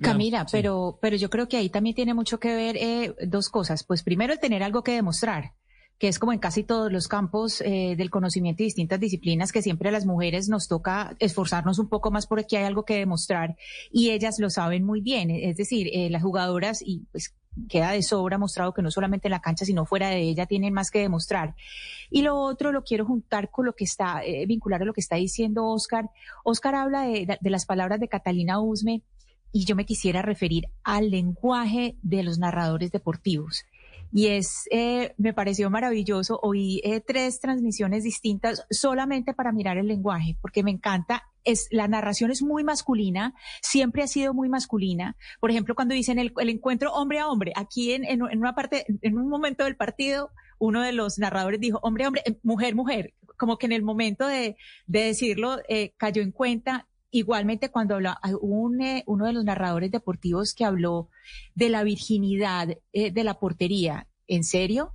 Camila, 0.00 0.46
pero, 0.52 0.98
pero 1.00 1.16
yo 1.16 1.30
creo 1.30 1.48
que 1.48 1.56
ahí 1.56 1.68
también 1.70 1.96
tiene 1.96 2.14
mucho 2.14 2.38
que 2.38 2.54
ver 2.54 2.76
eh, 2.76 3.14
dos 3.26 3.48
cosas. 3.48 3.82
Pues 3.82 4.02
primero 4.02 4.32
el 4.32 4.38
tener 4.38 4.62
algo 4.62 4.84
que 4.84 4.92
demostrar 4.92 5.54
que 6.00 6.08
es 6.08 6.18
como 6.18 6.32
en 6.32 6.38
casi 6.38 6.64
todos 6.64 6.90
los 6.90 7.08
campos 7.08 7.60
eh, 7.60 7.94
del 7.94 8.08
conocimiento 8.08 8.62
y 8.62 8.66
distintas 8.66 8.98
disciplinas, 8.98 9.52
que 9.52 9.60
siempre 9.60 9.90
a 9.90 9.92
las 9.92 10.06
mujeres 10.06 10.48
nos 10.48 10.66
toca 10.66 11.14
esforzarnos 11.18 11.78
un 11.78 11.90
poco 11.90 12.10
más 12.10 12.26
porque 12.26 12.56
hay 12.56 12.64
algo 12.64 12.86
que 12.86 12.96
demostrar 12.96 13.54
y 13.92 14.08
ellas 14.08 14.38
lo 14.38 14.48
saben 14.48 14.82
muy 14.82 15.02
bien. 15.02 15.30
Es 15.30 15.58
decir, 15.58 15.90
eh, 15.92 16.08
las 16.08 16.22
jugadoras, 16.22 16.80
y 16.80 17.02
pues 17.12 17.34
queda 17.68 17.92
de 17.92 18.02
sobra 18.02 18.38
mostrado 18.38 18.72
que 18.72 18.80
no 18.80 18.90
solamente 18.90 19.28
en 19.28 19.32
la 19.32 19.42
cancha, 19.42 19.66
sino 19.66 19.84
fuera 19.84 20.08
de 20.08 20.22
ella 20.22 20.46
tienen 20.46 20.72
más 20.72 20.90
que 20.90 21.00
demostrar. 21.00 21.54
Y 22.08 22.22
lo 22.22 22.34
otro 22.34 22.72
lo 22.72 22.82
quiero 22.82 23.04
juntar 23.04 23.50
con 23.50 23.66
lo 23.66 23.74
que 23.74 23.84
está, 23.84 24.24
eh, 24.24 24.46
vincular 24.46 24.80
a 24.80 24.86
lo 24.86 24.94
que 24.94 25.02
está 25.02 25.16
diciendo 25.16 25.66
Oscar. 25.66 26.08
Oscar 26.44 26.76
habla 26.76 27.02
de, 27.02 27.36
de 27.38 27.50
las 27.50 27.66
palabras 27.66 28.00
de 28.00 28.08
Catalina 28.08 28.58
Usme 28.58 29.02
y 29.52 29.66
yo 29.66 29.76
me 29.76 29.84
quisiera 29.84 30.22
referir 30.22 30.64
al 30.82 31.10
lenguaje 31.10 31.96
de 32.00 32.22
los 32.22 32.38
narradores 32.38 32.90
deportivos 32.90 33.66
y 34.12 34.28
es, 34.28 34.64
eh, 34.70 35.14
me 35.18 35.32
pareció 35.32 35.70
maravilloso. 35.70 36.38
Oí 36.42 36.80
eh, 36.84 37.00
tres 37.00 37.40
transmisiones 37.40 38.04
distintas 38.04 38.66
solamente 38.70 39.34
para 39.34 39.52
mirar 39.52 39.78
el 39.78 39.86
lenguaje, 39.86 40.36
porque 40.40 40.62
me 40.62 40.70
encanta. 40.70 41.24
Es, 41.42 41.68
la 41.70 41.88
narración 41.88 42.30
es 42.30 42.42
muy 42.42 42.64
masculina, 42.64 43.34
siempre 43.62 44.02
ha 44.02 44.06
sido 44.06 44.34
muy 44.34 44.48
masculina. 44.48 45.16
Por 45.40 45.50
ejemplo, 45.50 45.74
cuando 45.74 45.94
dicen 45.94 46.18
el, 46.18 46.32
encuentro 46.36 46.92
hombre 46.92 47.18
a 47.18 47.28
hombre, 47.28 47.52
aquí 47.56 47.92
en, 47.92 48.04
en, 48.04 48.22
una 48.22 48.54
parte, 48.54 48.84
en 49.00 49.18
un 49.18 49.28
momento 49.28 49.64
del 49.64 49.76
partido, 49.76 50.30
uno 50.58 50.82
de 50.82 50.92
los 50.92 51.18
narradores 51.18 51.58
dijo 51.58 51.78
hombre 51.82 52.04
a 52.04 52.08
hombre, 52.08 52.22
eh, 52.26 52.38
mujer, 52.42 52.74
mujer. 52.74 53.14
Como 53.38 53.56
que 53.56 53.64
en 53.66 53.72
el 53.72 53.82
momento 53.82 54.26
de, 54.26 54.56
de 54.86 55.00
decirlo 55.00 55.58
eh, 55.66 55.94
cayó 55.96 56.20
en 56.20 56.30
cuenta 56.30 56.86
Igualmente, 57.10 57.70
cuando 57.70 57.96
habló, 57.96 58.14
un, 58.40 58.80
eh, 58.80 59.02
uno 59.06 59.26
de 59.26 59.32
los 59.32 59.44
narradores 59.44 59.90
deportivos 59.90 60.54
que 60.54 60.64
habló 60.64 61.08
de 61.54 61.68
la 61.68 61.82
virginidad 61.82 62.76
eh, 62.92 63.10
de 63.10 63.24
la 63.24 63.38
portería, 63.38 64.06
¿en 64.28 64.44
serio? 64.44 64.94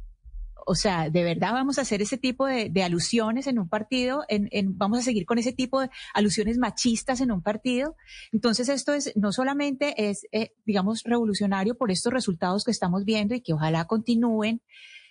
O 0.68 0.74
sea, 0.74 1.10
¿de 1.10 1.24
verdad 1.24 1.52
vamos 1.52 1.78
a 1.78 1.82
hacer 1.82 2.02
ese 2.02 2.18
tipo 2.18 2.48
de, 2.48 2.72
alusiones 2.84 3.46
en 3.46 3.60
un 3.60 3.70
partido? 3.70 4.24
¿Vamos 4.64 5.00
a 5.00 5.02
seguir 5.04 5.26
con 5.26 5.38
ese 5.38 5.54
tipo 5.54 5.80
de 5.80 5.92
alusiones 6.14 6.58
machistas 6.58 7.22
en 7.22 7.32
un 7.32 7.44
partido? 7.44 7.96
Entonces, 8.32 8.70
esto 8.70 8.94
es 8.94 9.12
no 9.16 9.32
solamente 9.32 10.10
es, 10.10 10.26
eh, 10.32 10.54
digamos, 10.66 11.04
revolucionario 11.04 11.78
por 11.78 11.92
estos 11.92 12.12
resultados 12.12 12.64
que 12.64 12.72
estamos 12.72 13.06
viendo 13.06 13.36
y 13.36 13.42
que 13.42 13.54
ojalá 13.54 13.86
continúen, 13.86 14.62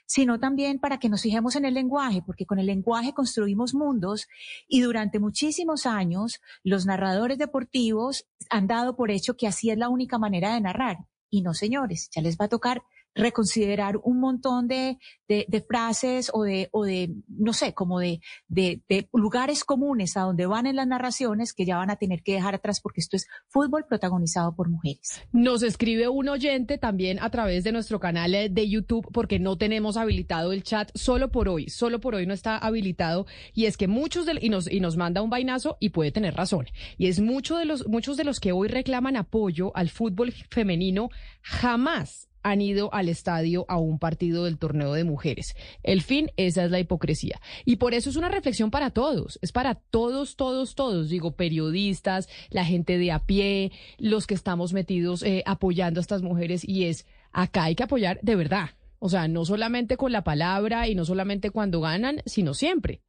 sino 0.07 0.39
también 0.39 0.79
para 0.79 0.99
que 0.99 1.09
nos 1.09 1.23
fijemos 1.23 1.57
en 1.57 1.65
el 1.65 1.75
lenguaje, 1.75 2.23
porque 2.25 2.47
con 2.47 2.59
el 2.59 2.67
lenguaje 2.67 3.13
construimos 3.13 3.75
mundos 3.75 4.27
y 4.69 4.81
durante 4.81 5.19
muchísimos 5.19 5.87
años 5.87 6.41
los 6.63 6.87
narradores 6.87 7.39
deportivos 7.39 8.27
han 8.51 8.67
dado 8.67 8.97
por 8.97 9.11
hecho 9.11 9.37
que 9.37 9.47
así 9.47 9.71
es 9.71 9.79
la 9.79 9.89
única 9.89 10.19
manera 10.19 10.55
de 10.55 10.61
narrar. 10.61 10.99
Y 11.31 11.43
no, 11.43 11.55
señores, 11.55 12.09
ya 12.15 12.23
les 12.23 12.37
va 12.39 12.45
a 12.45 12.49
tocar 12.49 12.83
reconsiderar 13.15 13.99
un 14.03 14.21
montón 14.21 14.69
de, 14.69 14.99
de, 15.29 15.65
frases 15.67 16.31
o 16.33 16.43
de, 16.43 16.69
o 16.73 16.85
de, 16.85 17.11
no 17.29 17.53
sé, 17.53 17.73
como 17.73 18.01
de, 18.01 18.21
de, 18.49 18.83
lugares 19.13 19.65
comunes 19.65 20.17
a 20.17 20.23
donde 20.23 20.47
van 20.47 20.67
en 20.67 20.77
las 20.77 20.87
narraciones 20.87 21.53
que 21.53 21.65
ya 21.65 21.77
van 21.77 21.91
a 21.91 21.97
tener 21.97 22.23
que 22.23 22.35
dejar 22.35 22.55
atrás 22.55 22.81
porque 22.81 23.01
esto 23.01 23.17
es 23.17 23.27
fútbol 23.49 23.87
protagonizado 23.89 24.55
por 24.55 24.69
mujeres. 24.69 25.23
Nos 25.33 25.63
escribe 25.63 26.09
un 26.09 26.29
oyente 26.29 26.79
también 26.79 27.19
a 27.21 27.31
través 27.31 27.65
de 27.65 27.73
nuestro 27.73 28.01
canal 28.01 28.33
de 28.33 28.69
YouTube 28.69 29.07
porque 29.13 29.39
no 29.39 29.57
tenemos 29.57 29.97
habilitado 29.97 30.53
el 30.53 30.63
chat 30.63 30.91
solo 30.95 31.31
por 31.31 31.49
hoy, 31.49 31.69
solo 31.69 32.01
por 32.01 32.15
hoy 32.15 32.27
no 32.27 32.35
está 32.35 32.59
habilitado 32.59 33.27
y 33.53 33.67
es 33.67 33.77
que 33.77 33.87
muchos 33.87 34.27
de, 34.27 34.39
y 34.41 34.49
nos, 34.49 34.71
y 34.71 34.81
nos 34.81 34.97
manda 34.97 35.23
un 35.23 35.31
vainazo 35.31 35.77
y 35.79 35.91
puede 35.91 36.11
tener 36.11 36.35
razón. 36.35 36.67
Y 36.99 37.07
es 37.09 37.21
mucho 37.21 37.57
de 37.57 37.65
los, 37.65 37.87
muchos 37.87 38.17
de 38.17 38.25
los 38.25 38.41
que 38.41 38.53
hoy 38.53 38.69
reclaman 38.69 39.17
apoyo 39.17 39.71
al 39.77 39.91
fútbol 39.91 40.33
femenino 40.51 41.11
jamás 41.43 42.29
han 42.45 42.61
ido 42.61 42.95
al 42.95 43.09
estadio 43.09 43.65
a 43.69 43.79
un 43.79 43.99
partido 43.99 44.45
del 44.45 44.59
torneo 44.59 44.93
de 44.93 45.03
mujeres. 45.03 45.57
El 45.83 46.03
fin, 46.03 46.31
esa 46.37 46.65
es 46.65 46.71
la 46.71 46.79
hipocresía. 46.79 47.41
Y 47.65 47.77
por 47.77 47.95
eso 47.95 48.11
es 48.11 48.17
una 48.17 48.29
reflexión 48.29 48.71
para 48.71 48.91
todos, 48.91 49.41
es 49.43 49.51
para 49.51 49.75
todos, 49.75 50.37
todos, 50.37 50.77
todos, 50.77 51.09
digo, 51.09 51.33
periodistas, 51.33 52.29
la 52.51 52.65
gente 52.65 52.99
de 52.99 53.11
a 53.11 53.19
pie, 53.19 53.73
los 53.99 54.29
que 54.29 54.35
estamos 54.35 54.73
metidos 54.73 55.23
eh, 55.25 55.43
apoyando 55.47 55.99
a 55.99 56.03
estas 56.03 56.23
mujeres 56.23 56.69
y 56.69 56.85
es, 56.85 57.07
acá 57.33 57.65
hay 57.65 57.75
que 57.75 57.83
apoyar 57.83 58.21
de 58.23 58.37
verdad. 58.37 58.71
O 58.99 59.09
sea, 59.09 59.27
no 59.29 59.45
solamente 59.45 59.97
con 59.97 60.13
la 60.13 60.25
palabra 60.25 60.89
y 60.89 60.95
no 60.95 61.05
solamente 61.05 61.51
cuando 61.51 61.81
ganan, 61.81 62.23
sino 62.27 62.55
siempre. 62.55 63.03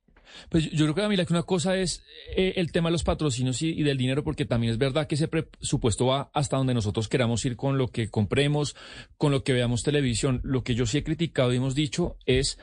Pues 0.49 0.69
yo 0.71 0.85
creo 0.85 0.95
que, 0.95 1.01
Camila, 1.01 1.25
que 1.25 1.33
una 1.33 1.43
cosa 1.43 1.77
es 1.77 2.03
eh, 2.35 2.53
el 2.57 2.71
tema 2.71 2.89
de 2.89 2.93
los 2.93 3.03
patrocinios 3.03 3.61
y, 3.61 3.83
del 3.83 3.97
dinero, 3.97 4.23
porque 4.23 4.45
también 4.45 4.71
es 4.71 4.77
verdad 4.77 5.07
que 5.07 5.15
ese 5.15 5.27
presupuesto 5.27 6.07
va 6.07 6.29
hasta 6.33 6.57
donde 6.57 6.73
nosotros 6.73 7.07
queramos 7.07 7.43
ir 7.45 7.55
con 7.55 7.77
lo 7.77 7.87
que 7.87 8.09
compremos, 8.09 8.75
con 9.17 9.31
lo 9.31 9.43
que 9.43 9.53
veamos 9.53 9.83
televisión. 9.83 10.41
Lo 10.43 10.63
que 10.63 10.75
yo 10.75 10.85
sí 10.85 10.97
he 10.97 11.03
criticado 11.03 11.53
y 11.53 11.57
hemos 11.57 11.75
dicho 11.75 12.17
es 12.25 12.59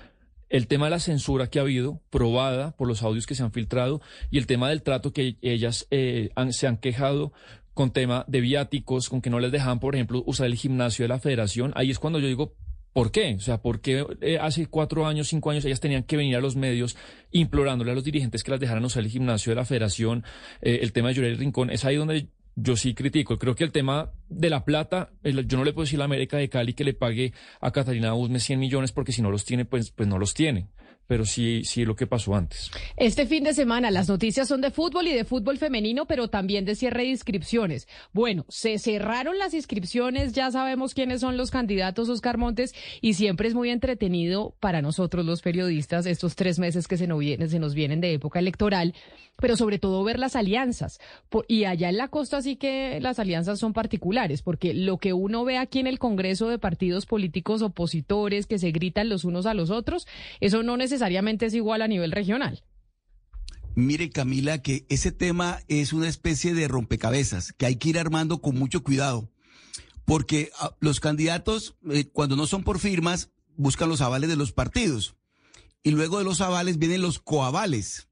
el 0.48 0.66
tema 0.66 0.86
de 0.86 0.90
la 0.90 1.00
censura 1.00 1.48
que 1.48 1.58
ha 1.58 1.62
habido, 1.62 2.02
probada 2.10 2.76
por 2.76 2.86
los 2.86 3.02
audios 3.02 3.26
que 3.26 3.34
se 3.34 3.42
han 3.42 3.52
filtrado, 3.52 4.02
y 4.30 4.36
el 4.36 4.46
tema 4.46 4.68
del 4.68 4.82
trato 4.82 5.12
que 5.12 5.36
ellas 5.40 5.86
eh, 5.90 6.30
se 6.50 6.66
han 6.66 6.76
quejado 6.76 7.32
con 7.74 7.90
tema 7.90 8.24
de 8.28 8.40
viáticos, 8.40 9.08
con 9.08 9.22
que 9.22 9.30
no 9.30 9.40
les 9.40 9.50
dejaban, 9.50 9.80
por 9.80 9.94
ejemplo, 9.94 10.22
usar 10.26 10.46
el 10.46 10.54
gimnasio 10.54 11.04
de 11.04 11.08
la 11.08 11.18
federación. 11.18 11.72
Ahí 11.74 11.90
es 11.90 11.98
cuando 11.98 12.18
yo 12.18 12.26
digo, 12.26 12.54
¿Por 12.92 13.10
qué? 13.10 13.34
O 13.36 13.40
sea, 13.40 13.62
¿por 13.62 13.80
qué 13.80 14.04
eh, 14.20 14.38
hace 14.38 14.66
cuatro 14.66 15.06
años, 15.06 15.28
cinco 15.28 15.50
años 15.50 15.64
ellas 15.64 15.80
tenían 15.80 16.02
que 16.02 16.16
venir 16.16 16.36
a 16.36 16.40
los 16.40 16.56
medios 16.56 16.96
implorándole 17.30 17.90
a 17.90 17.94
los 17.94 18.04
dirigentes 18.04 18.44
que 18.44 18.50
las 18.50 18.60
dejaran 18.60 18.84
usar 18.84 19.02
el 19.02 19.08
gimnasio 19.08 19.50
de 19.50 19.56
la 19.56 19.64
federación? 19.64 20.24
Eh, 20.60 20.80
el 20.82 20.92
tema 20.92 21.08
de 21.08 21.14
Llorel 21.14 21.38
Rincón, 21.38 21.70
es 21.70 21.84
ahí 21.84 21.96
donde 21.96 22.28
yo 22.54 22.76
sí 22.76 22.92
critico. 22.92 23.38
Creo 23.38 23.54
que 23.54 23.64
el 23.64 23.72
tema 23.72 24.12
de 24.28 24.50
la 24.50 24.64
plata, 24.66 25.10
yo 25.24 25.56
no 25.56 25.64
le 25.64 25.72
puedo 25.72 25.84
decir 25.84 25.98
a 25.98 26.00
la 26.00 26.04
América 26.04 26.36
de 26.36 26.50
Cali 26.50 26.74
que 26.74 26.84
le 26.84 26.92
pague 26.92 27.32
a 27.60 27.70
Catalina 27.70 28.14
Usme 28.14 28.40
100 28.40 28.60
millones 28.60 28.92
porque 28.92 29.12
si 29.12 29.22
no 29.22 29.30
los 29.30 29.46
tiene, 29.46 29.64
pues, 29.64 29.90
pues 29.90 30.06
no 30.06 30.18
los 30.18 30.34
tiene 30.34 30.68
pero 31.06 31.24
sí, 31.24 31.62
sí 31.64 31.84
lo 31.84 31.96
que 31.96 32.06
pasó 32.06 32.34
antes. 32.34 32.70
Este 32.96 33.26
fin 33.26 33.44
de 33.44 33.54
semana 33.54 33.90
las 33.90 34.08
noticias 34.08 34.48
son 34.48 34.60
de 34.60 34.70
fútbol 34.70 35.08
y 35.08 35.14
de 35.14 35.24
fútbol 35.24 35.58
femenino, 35.58 36.06
pero 36.06 36.28
también 36.28 36.64
de 36.64 36.74
cierre 36.74 37.02
de 37.02 37.08
inscripciones. 37.08 37.88
Bueno, 38.12 38.44
se 38.48 38.78
cerraron 38.78 39.38
las 39.38 39.54
inscripciones, 39.54 40.32
ya 40.32 40.50
sabemos 40.50 40.94
quiénes 40.94 41.20
son 41.20 41.36
los 41.36 41.50
candidatos, 41.50 42.08
Oscar 42.08 42.38
Montes, 42.38 42.74
y 43.00 43.14
siempre 43.14 43.48
es 43.48 43.54
muy 43.54 43.70
entretenido 43.70 44.54
para 44.60 44.82
nosotros 44.82 45.24
los 45.26 45.42
periodistas 45.42 46.06
estos 46.06 46.36
tres 46.36 46.58
meses 46.58 46.88
que 46.88 46.96
se 46.96 47.06
nos, 47.06 47.22
se 47.22 47.58
nos 47.58 47.74
vienen 47.74 48.00
de 48.00 48.14
época 48.14 48.38
electoral, 48.38 48.94
pero 49.36 49.56
sobre 49.56 49.78
todo 49.78 50.04
ver 50.04 50.18
las 50.18 50.36
alianzas. 50.36 50.98
y 51.48 51.64
allá 51.64 51.88
en 51.88 51.96
la 51.96 52.08
costa 52.08 52.42
sí 52.42 52.56
que 52.56 53.00
las 53.00 53.18
alianzas 53.18 53.58
son 53.58 53.72
particulares, 53.72 54.42
porque 54.42 54.74
lo 54.74 54.98
que 54.98 55.12
uno 55.12 55.44
ve 55.44 55.58
aquí 55.58 55.78
en 55.78 55.86
el 55.86 55.98
Congreso 55.98 56.48
de 56.48 56.58
partidos 56.58 57.06
políticos 57.06 57.62
opositores 57.62 58.46
que 58.46 58.58
se 58.58 58.70
gritan 58.70 59.08
los 59.08 59.24
unos 59.24 59.46
a 59.46 59.54
los 59.54 59.70
otros, 59.70 60.06
eso 60.40 60.62
no 60.62 60.76
necesariamente 60.76 61.46
es 61.46 61.54
igual 61.54 61.82
a 61.82 61.88
nivel 61.88 62.12
regional. 62.12 62.62
Mire, 63.74 64.10
Camila, 64.10 64.60
que 64.60 64.84
ese 64.90 65.12
tema 65.12 65.60
es 65.66 65.94
una 65.94 66.08
especie 66.08 66.52
de 66.52 66.68
rompecabezas 66.68 67.52
que 67.54 67.64
hay 67.64 67.76
que 67.76 67.88
ir 67.88 67.98
armando 67.98 68.42
con 68.42 68.58
mucho 68.58 68.82
cuidado, 68.82 69.30
porque 70.04 70.50
ah, 70.58 70.76
los 70.80 71.00
candidatos, 71.00 71.76
eh, 71.90 72.04
cuando 72.12 72.36
no 72.36 72.46
son 72.46 72.64
por 72.64 72.78
firmas, 72.78 73.30
buscan 73.56 73.88
los 73.88 74.02
avales 74.02 74.28
de 74.28 74.36
los 74.36 74.52
partidos. 74.52 75.16
Y 75.82 75.90
luego 75.90 76.18
de 76.18 76.24
los 76.24 76.40
avales 76.40 76.78
vienen 76.78 77.02
los 77.02 77.18
coavales. 77.18 78.08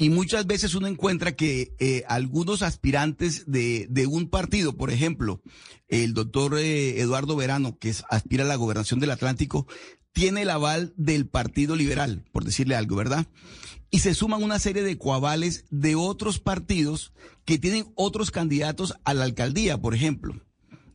Y 0.00 0.08
muchas 0.08 0.46
veces 0.46 0.74
uno 0.74 0.86
encuentra 0.86 1.36
que 1.36 1.74
eh, 1.78 2.04
algunos 2.08 2.62
aspirantes 2.62 3.44
de, 3.46 4.06
un 4.10 4.30
partido, 4.30 4.74
por 4.74 4.90
ejemplo, 4.90 5.42
el 5.88 6.14
doctor 6.14 6.58
eh, 6.58 7.02
Eduardo 7.02 7.36
Verano, 7.36 7.76
que 7.78 7.94
aspira 8.08 8.44
a 8.44 8.46
la 8.46 8.56
gobernación 8.56 8.98
del 8.98 9.10
Atlántico, 9.10 9.66
tiene 10.12 10.40
el 10.42 10.48
aval 10.48 10.94
del 10.96 11.26
Partido 11.26 11.76
Liberal, 11.76 12.24
por 12.32 12.44
decirle 12.44 12.76
algo, 12.76 12.96
¿verdad? 12.96 13.26
Y 13.90 13.98
se 13.98 14.14
suman 14.14 14.42
una 14.42 14.58
serie 14.58 14.82
de 14.82 14.96
coavales 14.96 15.66
de 15.68 15.96
otros 15.96 16.38
partidos 16.38 17.12
que 17.44 17.58
tienen 17.58 17.92
otros 17.94 18.30
candidatos 18.30 18.94
a 19.04 19.12
la 19.12 19.24
alcaldía, 19.24 19.76
por 19.82 19.94
ejemplo. 19.94 20.40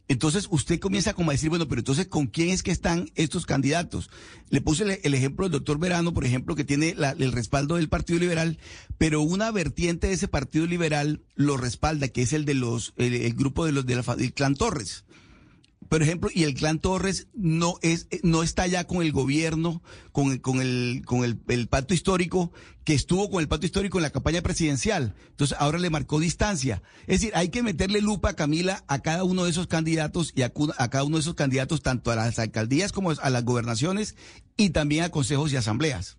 Entonces 0.08 0.48
usted 0.52 0.80
comienza 0.80 1.14
como 1.14 1.32
a 1.32 1.34
decir, 1.34 1.50
bueno, 1.50 1.68
pero 1.68 1.80
entonces 1.80 2.08
¿con 2.08 2.28
quién 2.28 2.50
es 2.50 2.62
que 2.62 2.72
están 2.72 3.10
estos 3.16 3.46
candidatos? 3.46 4.10
Le 4.50 4.62
puse 4.62 5.00
el, 5.04 5.14
ejemplo 5.14 5.46
del 5.46 5.54
doctor 5.54 5.80
Verano, 5.80 6.14
por 6.14 6.26
ejemplo, 6.26 6.56
que 6.56 6.64
tiene 6.64 6.96
el 7.18 7.32
respaldo 7.32 7.76
del 7.76 7.90
Partido 7.90 8.20
Liberal, 8.20 8.60
pero 8.98 9.22
una 9.22 9.52
vertiente 9.52 10.08
de 10.08 10.14
ese 10.14 10.28
Partido 10.28 10.68
Liberal 10.68 11.24
lo 11.36 11.58
respalda, 11.58 12.08
que 12.08 12.22
es 12.22 12.34
el 12.34 12.46
de 12.46 12.54
los, 12.54 12.94
el, 12.98 13.34
grupo 13.34 13.66
de 13.66 13.72
los 13.72 13.86
del 13.86 14.34
clan 14.34 14.56
Torres 14.56 15.06
por 15.90 16.02
ejemplo, 16.02 16.30
y 16.34 16.44
el 16.44 16.54
clan 16.54 16.80
Torres 16.80 17.28
no 17.34 17.76
es, 17.82 18.08
no 18.24 18.44
está 18.44 18.68
ya 18.68 18.86
con 18.86 19.02
el 19.02 19.12
gobierno, 19.12 19.84
con, 20.12 20.38
con 20.40 20.62
el, 20.62 21.04
con 21.06 21.24
el, 21.24 21.40
el, 21.48 21.68
pacto 21.68 21.94
histórico, 21.94 22.52
que 22.84 22.94
estuvo 22.94 23.30
con 23.30 23.42
el 23.42 23.48
pacto 23.48 23.66
histórico 23.66 23.98
en 23.98 24.04
la 24.04 24.10
campaña 24.10 24.42
presidencial. 24.42 25.16
Entonces 25.30 25.58
ahora 25.60 25.78
le 25.78 25.90
marcó 25.90 26.20
distancia. 26.20 26.82
Es 27.08 27.22
decir, 27.22 27.34
hay 27.36 27.50
que 27.50 27.64
meterle 27.64 28.02
lupa, 28.02 28.34
Camila, 28.34 28.84
a 28.88 29.00
cada 29.00 29.24
uno 29.24 29.44
de 29.44 29.52
esos 29.52 29.68
candidatos 29.68 30.32
y 30.36 30.42
a, 30.42 30.52
a 30.78 30.90
cada 30.90 31.04
uno 31.04 31.18
de 31.18 31.22
esos 31.22 31.36
candidatos, 31.36 31.82
tanto 31.82 32.12
a 32.12 32.16
las 32.16 32.40
alcaldías 32.40 32.92
como 32.92 33.12
a 33.12 33.30
las 33.30 33.46
gobernaciones 33.46 34.16
y 34.58 34.72
también 34.72 35.04
a 35.04 35.10
consejos 35.10 35.54
y 35.54 35.58
asambleas. 35.58 36.18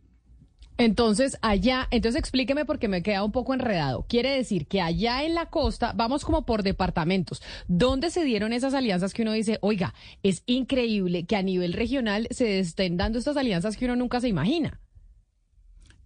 Entonces, 0.79 1.39
allá, 1.41 1.89
entonces 1.91 2.19
explíqueme 2.19 2.65
porque 2.65 2.89
me 2.89 3.03
queda 3.03 3.25
un 3.25 3.33
poco 3.33 3.55
enredado. 3.55 4.05
Quiere 4.09 4.31
decir 4.31 4.67
que 4.67 4.81
allá 4.81 5.25
en 5.25 5.35
la 5.35 5.47
costa, 5.47 5.93
vamos 5.95 6.25
como 6.25 6.45
por 6.45 6.63
departamentos, 6.63 7.43
¿dónde 7.67 8.11
se 8.11 8.25
dieron 8.25 8.53
esas 8.53 8.75
alianzas 8.75 9.15
que 9.15 9.23
uno 9.23 9.33
dice, 9.33 9.59
oiga, 9.63 9.95
es 10.23 10.43
increíble 10.47 11.25
que 11.25 11.37
a 11.37 11.43
nivel 11.43 11.73
regional 11.73 12.29
se 12.31 12.59
estén 12.59 12.97
dando 12.97 13.19
estas 13.19 13.37
alianzas 13.37 13.77
que 13.77 13.87
uno 13.87 13.97
nunca 13.97 14.21
se 14.21 14.29
imagina? 14.29 14.81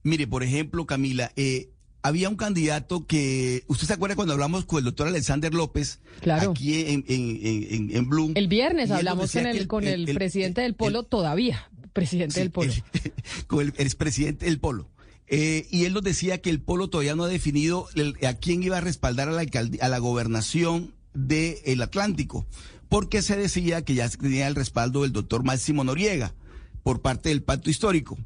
Mire, 0.03 0.27
por 0.27 0.43
ejemplo, 0.43 0.87
Camila, 0.87 1.33
eh, 1.37 1.71
había 2.03 2.29
un 2.29 2.37
candidato 2.37 3.07
que, 3.07 3.65
¿usted 3.67 3.87
se 3.87 3.93
acuerda 3.93 4.17
cuando 4.17 4.33
hablamos 4.33 4.65
con 4.65 4.79
el 4.79 4.85
doctor 4.85 5.09
Alexander 5.09 5.53
López? 5.53 6.01
Claro. 6.21 6.53
Aquí 6.53 6.81
en, 6.81 7.05
en, 7.09 7.91
en, 7.95 8.09
Bloom. 8.09 8.33
El 8.35 8.49
viernes 8.49 8.91
hablamos 8.91 9.33
con 9.33 9.47
el, 9.47 9.67
con 9.67 9.85
el, 9.87 10.07
presidente 10.15 10.63
del 10.63 10.75
Polo 10.75 11.03
todavía 11.03 11.69
presidente 12.01 12.41
del 12.41 12.51
Polo. 12.51 12.73
con 13.47 13.61
el 13.61 13.69
expresidente 13.79 14.47
del 14.47 14.59
Polo. 14.59 14.89
Eh, 15.27 15.69
y 15.71 15.85
él 15.85 15.93
nos 15.93 16.03
decía 16.03 16.41
que 16.41 16.51
el 16.51 16.61
Polo 16.61 16.89
todavía 16.89 17.15
no 17.15 17.25
ha 17.25 17.29
definido 17.29 17.89
a 18.27 18.35
quién 18.35 18.63
iba 18.63 18.79
a 18.79 18.81
respaldar 18.81 19.29
a 19.29 19.33
la, 19.33 19.45
a 19.81 19.89
la 19.89 19.99
gobernación 19.99 20.93
del 21.15 21.83
Atlántico, 21.83 22.47
porque 22.89 23.23
se 23.23 23.37
decía 23.37 23.85
que 23.85 23.95
ya 23.95 24.09
tenía 24.09 24.49
el 24.49 24.57
respaldo 24.57 25.03
del 25.03 25.13
doctor 25.13 25.45
Máximo 25.45 25.85
Noriega 25.85 26.35
por 26.83 27.01
parte 27.01 27.29
del 27.29 27.43
pacto 27.43 27.71
histórico. 27.71 28.19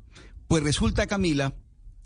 Pues 0.49 0.63
resulta, 0.63 1.07
Camila, 1.07 1.55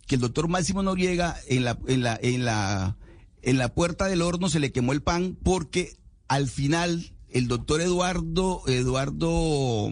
que 0.06 0.16
el 0.16 0.20
doctor 0.20 0.48
Máximo 0.48 0.82
Noriega 0.82 1.36
en 1.46 1.64
la, 1.64 1.78
en 1.86 2.02
la, 2.02 2.18
en 2.20 2.44
la, 2.44 2.96
en 3.42 3.58
la 3.58 3.74
puerta 3.74 4.06
del 4.06 4.22
horno 4.22 4.48
se 4.48 4.58
le 4.58 4.72
quemó 4.72 4.92
el 4.92 5.02
pan 5.02 5.36
porque 5.42 5.96
al 6.26 6.48
final 6.48 7.12
el 7.30 7.46
doctor 7.46 7.80
Eduardo, 7.80 8.62
Eduardo 8.66 9.90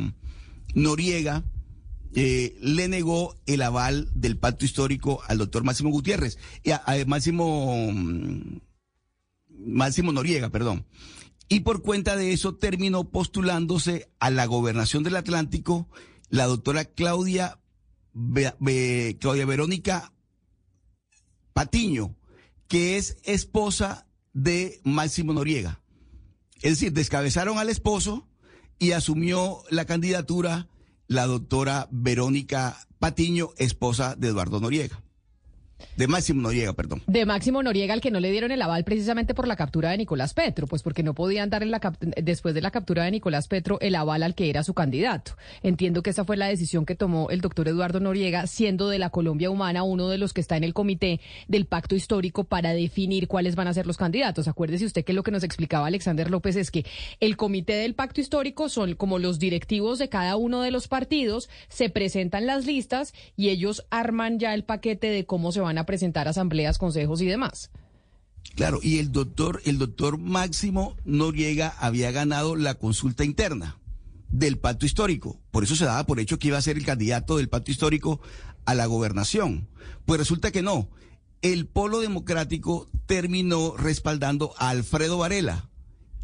Noriega, 0.74 1.44
eh, 2.18 2.56
le 2.62 2.88
negó 2.88 3.36
el 3.44 3.60
aval 3.60 4.08
del 4.14 4.38
pacto 4.38 4.64
histórico 4.64 5.20
al 5.28 5.36
doctor 5.36 5.64
Máximo 5.64 5.90
Gutiérrez, 5.90 6.38
y 6.64 6.70
a, 6.70 6.82
Máximo, 7.06 7.92
mm, 7.92 8.60
Máximo 9.66 10.12
Noriega, 10.12 10.48
perdón. 10.48 10.86
Y 11.50 11.60
por 11.60 11.82
cuenta 11.82 12.16
de 12.16 12.32
eso 12.32 12.54
terminó 12.54 13.10
postulándose 13.10 14.08
a 14.18 14.30
la 14.30 14.46
gobernación 14.46 15.02
del 15.02 15.16
Atlántico 15.16 15.90
la 16.30 16.46
doctora 16.46 16.86
Claudia, 16.86 17.60
Claudia 19.20 19.46
Verónica 19.46 20.14
Patiño, 21.52 22.16
que 22.66 22.96
es 22.96 23.18
esposa 23.24 24.06
de 24.32 24.80
Máximo 24.84 25.34
Noriega. 25.34 25.82
Es 26.62 26.70
decir, 26.70 26.94
descabezaron 26.94 27.58
al 27.58 27.68
esposo 27.68 28.26
y 28.78 28.92
asumió 28.92 29.62
la 29.68 29.84
candidatura 29.84 30.68
la 31.08 31.26
doctora 31.26 31.88
Verónica 31.90 32.76
Patiño, 32.98 33.50
esposa 33.58 34.14
de 34.16 34.28
Eduardo 34.28 34.60
Noriega. 34.60 35.02
De 35.96 36.06
Máximo 36.08 36.42
Noriega, 36.42 36.72
perdón. 36.72 37.02
De 37.06 37.24
Máximo 37.24 37.62
Noriega, 37.62 37.94
al 37.94 38.00
que 38.00 38.10
no 38.10 38.20
le 38.20 38.30
dieron 38.30 38.50
el 38.50 38.60
aval 38.62 38.84
precisamente 38.84 39.34
por 39.34 39.48
la 39.48 39.56
captura 39.56 39.90
de 39.90 39.98
Nicolás 39.98 40.34
Petro, 40.34 40.66
pues 40.66 40.82
porque 40.82 41.02
no 41.02 41.14
podían 41.14 41.50
dar 41.50 41.62
en 41.62 41.70
la 41.70 41.80
después 42.16 42.54
de 42.54 42.60
la 42.60 42.70
captura 42.70 43.04
de 43.04 43.10
Nicolás 43.10 43.48
Petro 43.48 43.78
el 43.80 43.94
aval 43.94 44.22
al 44.22 44.34
que 44.34 44.50
era 44.50 44.62
su 44.62 44.74
candidato. 44.74 45.32
Entiendo 45.62 46.02
que 46.02 46.10
esa 46.10 46.24
fue 46.24 46.36
la 46.36 46.48
decisión 46.48 46.84
que 46.86 46.94
tomó 46.94 47.30
el 47.30 47.40
doctor 47.40 47.68
Eduardo 47.68 48.00
Noriega, 48.00 48.46
siendo 48.46 48.88
de 48.88 48.98
la 48.98 49.10
Colombia 49.10 49.50
Humana 49.50 49.82
uno 49.82 50.08
de 50.08 50.18
los 50.18 50.32
que 50.32 50.40
está 50.40 50.56
en 50.56 50.64
el 50.64 50.74
comité 50.74 51.20
del 51.48 51.66
pacto 51.66 51.94
histórico 51.94 52.44
para 52.44 52.72
definir 52.72 53.28
cuáles 53.28 53.54
van 53.54 53.68
a 53.68 53.74
ser 53.74 53.86
los 53.86 53.96
candidatos. 53.96 54.48
Acuérdese 54.48 54.84
usted 54.84 55.04
que 55.04 55.12
lo 55.12 55.22
que 55.22 55.30
nos 55.30 55.44
explicaba 55.44 55.86
Alexander 55.86 56.30
López 56.30 56.56
es 56.56 56.70
que 56.70 56.84
el 57.20 57.36
comité 57.36 57.74
del 57.74 57.94
pacto 57.94 58.20
histórico 58.20 58.68
son 58.68 58.94
como 58.94 59.18
los 59.18 59.38
directivos 59.38 59.98
de 59.98 60.08
cada 60.08 60.36
uno 60.36 60.62
de 60.62 60.70
los 60.70 60.88
partidos, 60.88 61.48
se 61.68 61.90
presentan 61.90 62.46
las 62.46 62.66
listas 62.66 63.14
y 63.36 63.48
ellos 63.48 63.86
arman 63.90 64.38
ya 64.38 64.54
el 64.54 64.64
paquete 64.64 65.08
de 65.08 65.24
cómo 65.24 65.52
se 65.52 65.60
van 65.66 65.78
a 65.78 65.86
presentar 65.86 66.28
asambleas, 66.28 66.78
consejos 66.78 67.20
y 67.20 67.26
demás. 67.26 67.70
Claro, 68.54 68.80
y 68.82 68.98
el 68.98 69.12
doctor, 69.12 69.60
el 69.64 69.78
doctor 69.78 70.18
Máximo 70.18 70.96
Noriega 71.04 71.74
había 71.78 72.10
ganado 72.10 72.56
la 72.56 72.74
consulta 72.74 73.24
interna 73.24 73.78
del 74.28 74.58
pacto 74.58 74.86
histórico. 74.86 75.38
Por 75.50 75.64
eso 75.64 75.76
se 75.76 75.84
daba 75.84 76.04
por 76.04 76.20
hecho 76.20 76.38
que 76.38 76.48
iba 76.48 76.58
a 76.58 76.62
ser 76.62 76.76
el 76.76 76.84
candidato 76.84 77.36
del 77.36 77.48
pacto 77.48 77.70
histórico 77.70 78.20
a 78.64 78.74
la 78.74 78.86
gobernación. 78.86 79.68
Pues 80.04 80.18
resulta 80.18 80.50
que 80.50 80.62
no. 80.62 80.88
El 81.42 81.66
polo 81.66 82.00
democrático 82.00 82.88
terminó 83.06 83.76
respaldando 83.76 84.54
a 84.58 84.70
Alfredo 84.70 85.18
Varela, 85.18 85.68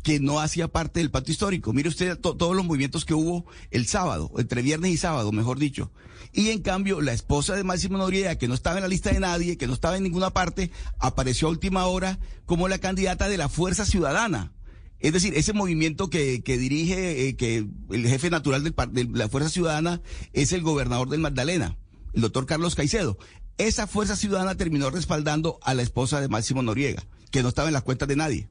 que 0.03 0.21
no 0.21 0.41
hacía 0.41 0.69
parte 0.69 1.01
del 1.01 1.11
pacto 1.11 1.31
histórico. 1.31 1.73
Mire 1.73 1.89
usted 1.89 2.19
todos 2.19 2.57
los 2.57 2.65
movimientos 2.65 3.05
que 3.05 3.15
hubo 3.15 3.47
el 3.71 3.87
sábado, 3.87 4.31
entre 4.37 4.63
viernes 4.63 4.91
y 4.91 4.97
sábado, 4.97 5.33
mejor 5.33 5.59
dicho. 5.59 5.93
Y 6.33 6.49
en 6.49 6.63
cambio, 6.63 7.01
la 7.01 7.13
esposa 7.13 7.55
de 7.55 7.65
Máximo 7.65 7.99
Noriega, 7.99 8.37
que 8.37 8.49
no 8.49 8.55
estaba 8.55 8.77
en 8.77 8.83
la 8.83 8.89
lista 8.89 9.13
de 9.13 9.21
nadie, 9.21 9.59
que 9.59 9.67
no 9.67 9.75
estaba 9.75 9.97
en 9.97 10.03
ninguna 10.03 10.31
parte, 10.31 10.71
apareció 10.99 11.49
a 11.49 11.51
última 11.51 11.87
hora 11.87 12.19
como 12.47 12.69
la 12.69 12.79
candidata 12.79 13.29
de 13.29 13.37
la 13.37 13.49
Fuerza 13.49 13.85
Ciudadana. 13.85 14.53
Es 14.99 15.13
decir, 15.13 15.35
ese 15.37 15.53
movimiento 15.53 16.09
que, 16.11 16.41
dirige, 16.45 17.29
eh, 17.29 17.37
que 17.37 17.67
el 17.91 18.09
jefe 18.09 18.31
natural 18.31 18.63
del, 18.63 18.75
de 18.93 19.05
la 19.19 19.29
Fuerza 19.29 19.51
Ciudadana 19.51 20.01
es 20.33 20.53
el 20.53 20.63
gobernador 20.63 21.09
del 21.11 21.21
Magdalena, 21.21 21.77
el 22.15 22.23
doctor 22.23 22.47
Carlos 22.47 22.77
Caicedo. 22.77 23.19
Esa 23.59 23.87
Fuerza 23.87 24.17
Ciudadana 24.17 24.57
terminó 24.57 24.91
respaldando 24.91 25.59
a 25.63 25.75
la 25.75 25.83
esposa 25.83 26.21
de 26.21 26.29
Máximo 26.29 26.63
Noriega, 26.63 27.05
que 27.31 27.43
no 27.43 27.49
estaba 27.49 27.69
en 27.69 27.75
las 27.75 27.83
cuentas 27.83 28.09
de 28.09 28.17
nadie. 28.17 28.49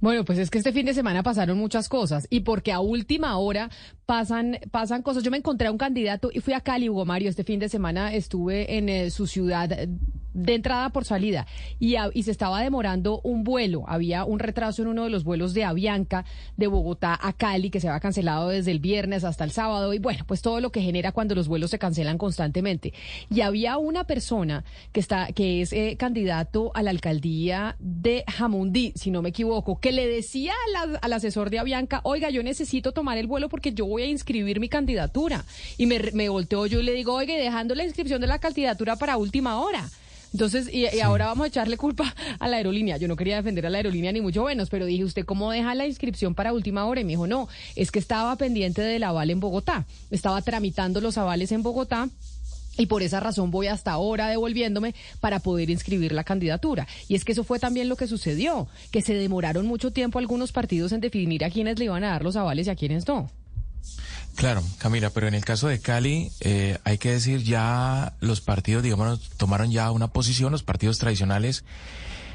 Bueno, 0.00 0.24
pues 0.24 0.38
es 0.38 0.50
que 0.50 0.58
este 0.58 0.72
fin 0.72 0.86
de 0.86 0.94
semana 0.94 1.22
pasaron 1.22 1.58
muchas 1.58 1.88
cosas 1.88 2.26
y 2.30 2.40
porque 2.40 2.72
a 2.72 2.80
última 2.80 3.36
hora 3.36 3.70
pasan, 4.12 4.58
pasan 4.70 5.00
cosas. 5.00 5.22
Yo 5.22 5.30
me 5.30 5.38
encontré 5.38 5.68
a 5.68 5.72
un 5.72 5.78
candidato 5.78 6.28
y 6.30 6.40
fui 6.40 6.52
a 6.52 6.60
Cali, 6.60 6.90
Hugo 6.90 7.06
Mario. 7.06 7.30
Este 7.30 7.44
fin 7.44 7.58
de 7.58 7.70
semana 7.70 8.12
estuve 8.12 8.76
en 8.76 8.90
eh, 8.90 9.10
su 9.10 9.26
ciudad 9.26 9.88
de 10.34 10.54
entrada 10.54 10.90
por 10.90 11.04
salida 11.04 11.46
y, 11.78 11.96
y, 12.14 12.22
se 12.22 12.30
estaba 12.30 12.60
demorando 12.62 13.20
un 13.22 13.44
vuelo. 13.44 13.84
Había 13.86 14.24
un 14.24 14.38
retraso 14.38 14.82
en 14.82 14.88
uno 14.88 15.04
de 15.04 15.10
los 15.10 15.24
vuelos 15.24 15.54
de 15.54 15.64
Avianca 15.64 16.24
de 16.56 16.66
Bogotá 16.66 17.18
a 17.20 17.32
Cali 17.32 17.70
que 17.70 17.80
se 17.80 17.88
había 17.88 18.00
cancelado 18.00 18.48
desde 18.48 18.70
el 18.70 18.80
viernes 18.80 19.24
hasta 19.24 19.44
el 19.44 19.50
sábado 19.50 19.92
y 19.92 19.98
bueno, 19.98 20.24
pues 20.26 20.42
todo 20.42 20.60
lo 20.60 20.72
que 20.72 20.80
genera 20.80 21.12
cuando 21.12 21.34
los 21.34 21.48
vuelos 21.48 21.70
se 21.70 21.78
cancelan 21.78 22.18
constantemente. 22.18 22.92
Y 23.30 23.42
había 23.42 23.76
una 23.78 24.04
persona 24.04 24.64
que 24.92 25.00
está 25.00 25.28
que 25.32 25.60
es 25.60 25.72
eh, 25.72 25.96
candidato 25.98 26.70
a 26.74 26.82
la 26.82 26.90
alcaldía 26.90 27.76
de 27.78 28.24
Jamundí, 28.26 28.92
si 28.96 29.10
no 29.10 29.22
me 29.22 29.30
equivoco, 29.30 29.80
que 29.80 29.92
le 29.92 30.06
decía 30.06 30.52
al 31.00 31.12
asesor 31.12 31.50
de 31.50 31.58
Avianca, 31.58 32.00
oiga, 32.04 32.30
yo 32.30 32.42
necesito 32.42 32.92
tomar 32.92 33.18
el 33.18 33.26
vuelo 33.26 33.48
porque 33.48 33.72
yo 33.72 33.86
voy 33.86 34.01
a 34.04 34.06
inscribir 34.06 34.60
mi 34.60 34.68
candidatura. 34.68 35.44
Y 35.78 35.86
me, 35.86 35.98
me 36.12 36.28
volteó 36.28 36.66
yo 36.66 36.80
y 36.80 36.82
le 36.82 36.92
digo, 36.92 37.14
oiga, 37.14 37.34
dejando 37.34 37.74
la 37.74 37.84
inscripción 37.84 38.20
de 38.20 38.26
la 38.26 38.38
candidatura 38.38 38.96
para 38.96 39.16
última 39.16 39.60
hora. 39.60 39.88
Entonces, 40.32 40.72
y, 40.72 40.86
ahora 41.00 41.26
vamos 41.26 41.44
a 41.44 41.48
echarle 41.48 41.76
culpa 41.76 42.14
a 42.38 42.48
la 42.48 42.56
aerolínea. 42.56 42.96
Yo 42.96 43.06
no 43.06 43.16
quería 43.16 43.36
defender 43.36 43.66
a 43.66 43.70
la 43.70 43.78
aerolínea 43.78 44.12
ni 44.12 44.20
mucho 44.20 44.44
menos, 44.44 44.70
pero 44.70 44.86
dije, 44.86 45.04
¿usted 45.04 45.24
cómo 45.24 45.50
deja 45.50 45.74
la 45.74 45.86
inscripción 45.86 46.34
para 46.34 46.52
última 46.52 46.86
hora? 46.86 47.00
Y 47.00 47.04
me 47.04 47.10
dijo, 47.10 47.26
no, 47.26 47.48
es 47.76 47.90
que 47.90 47.98
estaba 47.98 48.34
pendiente 48.36 48.80
del 48.80 49.04
aval 49.04 49.30
en 49.30 49.40
Bogotá. 49.40 49.86
Estaba 50.10 50.40
tramitando 50.42 51.00
los 51.00 51.18
avales 51.18 51.52
en 51.52 51.62
Bogotá. 51.62 52.08
Y 52.78 52.86
por 52.86 53.02
esa 53.02 53.20
razón 53.20 53.50
voy 53.50 53.66
hasta 53.66 53.90
ahora 53.90 54.28
devolviéndome 54.28 54.94
para 55.20 55.40
poder 55.40 55.68
inscribir 55.68 56.12
la 56.12 56.24
candidatura. 56.24 56.88
Y 57.06 57.14
es 57.16 57.24
que 57.24 57.32
eso 57.32 57.44
fue 57.44 57.58
también 57.58 57.90
lo 57.90 57.96
que 57.96 58.06
sucedió, 58.06 58.66
que 58.90 59.02
se 59.02 59.12
demoraron 59.12 59.66
mucho 59.66 59.90
tiempo 59.90 60.18
algunos 60.18 60.52
partidos 60.52 60.92
en 60.92 61.02
definir 61.02 61.44
a 61.44 61.50
quiénes 61.50 61.78
le 61.78 61.84
iban 61.84 62.02
a 62.04 62.12
dar 62.12 62.24
los 62.24 62.36
avales 62.36 62.66
y 62.66 62.70
a 62.70 62.74
quiénes 62.74 63.06
no. 63.06 63.30
Claro, 64.36 64.62
Camila, 64.78 65.10
pero 65.10 65.28
en 65.28 65.34
el 65.34 65.44
caso 65.44 65.68
de 65.68 65.78
Cali, 65.80 66.32
eh, 66.40 66.78
hay 66.84 66.98
que 66.98 67.10
decir 67.10 67.42
ya 67.42 68.14
los 68.20 68.40
partidos, 68.40 68.82
digamos, 68.82 69.30
tomaron 69.36 69.70
ya 69.70 69.90
una 69.90 70.08
posición, 70.08 70.52
los 70.52 70.62
partidos 70.62 70.98
tradicionales. 70.98 71.64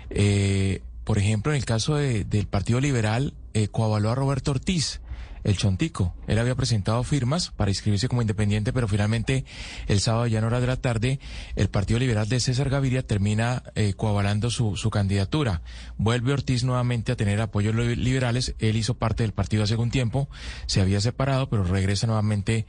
Eh, 0.09 0.81
por 1.03 1.17
ejemplo, 1.17 1.51
en 1.51 1.57
el 1.57 1.65
caso 1.65 1.95
del 1.95 2.47
Partido 2.47 2.79
Liberal, 2.79 3.33
eh, 3.53 3.67
coavaló 3.69 4.11
a 4.11 4.15
Roberto 4.15 4.51
Ortiz. 4.51 4.99
El 5.47 5.57
Chontico. 5.57 6.13
Él 6.27 6.37
había 6.39 6.55
presentado 6.55 7.03
firmas 7.03 7.51
para 7.51 7.71
inscribirse 7.71 8.09
como 8.09 8.21
independiente, 8.21 8.73
pero 8.73 8.87
finalmente 8.87 9.45
el 9.87 10.01
sábado 10.01 10.27
ya 10.27 10.39
en 10.39 10.43
hora 10.43 10.59
de 10.59 10.67
la 10.67 10.75
tarde 10.75 11.19
el 11.55 11.69
Partido 11.69 11.99
Liberal 11.99 12.27
de 12.27 12.41
César 12.41 12.69
Gaviria 12.69 13.01
termina 13.01 13.63
eh, 13.75 13.93
coavalando 13.95 14.49
su, 14.49 14.75
su 14.75 14.89
candidatura. 14.89 15.61
Vuelve 15.97 16.33
Ortiz 16.33 16.65
nuevamente 16.65 17.13
a 17.13 17.15
tener 17.15 17.39
apoyos 17.39 17.73
liberales. 17.75 18.55
Él 18.59 18.75
hizo 18.75 18.95
parte 18.95 19.23
del 19.23 19.31
partido 19.31 19.63
hace 19.63 19.77
un 19.77 19.89
tiempo, 19.89 20.29
se 20.65 20.81
había 20.81 20.99
separado, 20.99 21.49
pero 21.49 21.63
regresa 21.63 22.07
nuevamente 22.07 22.67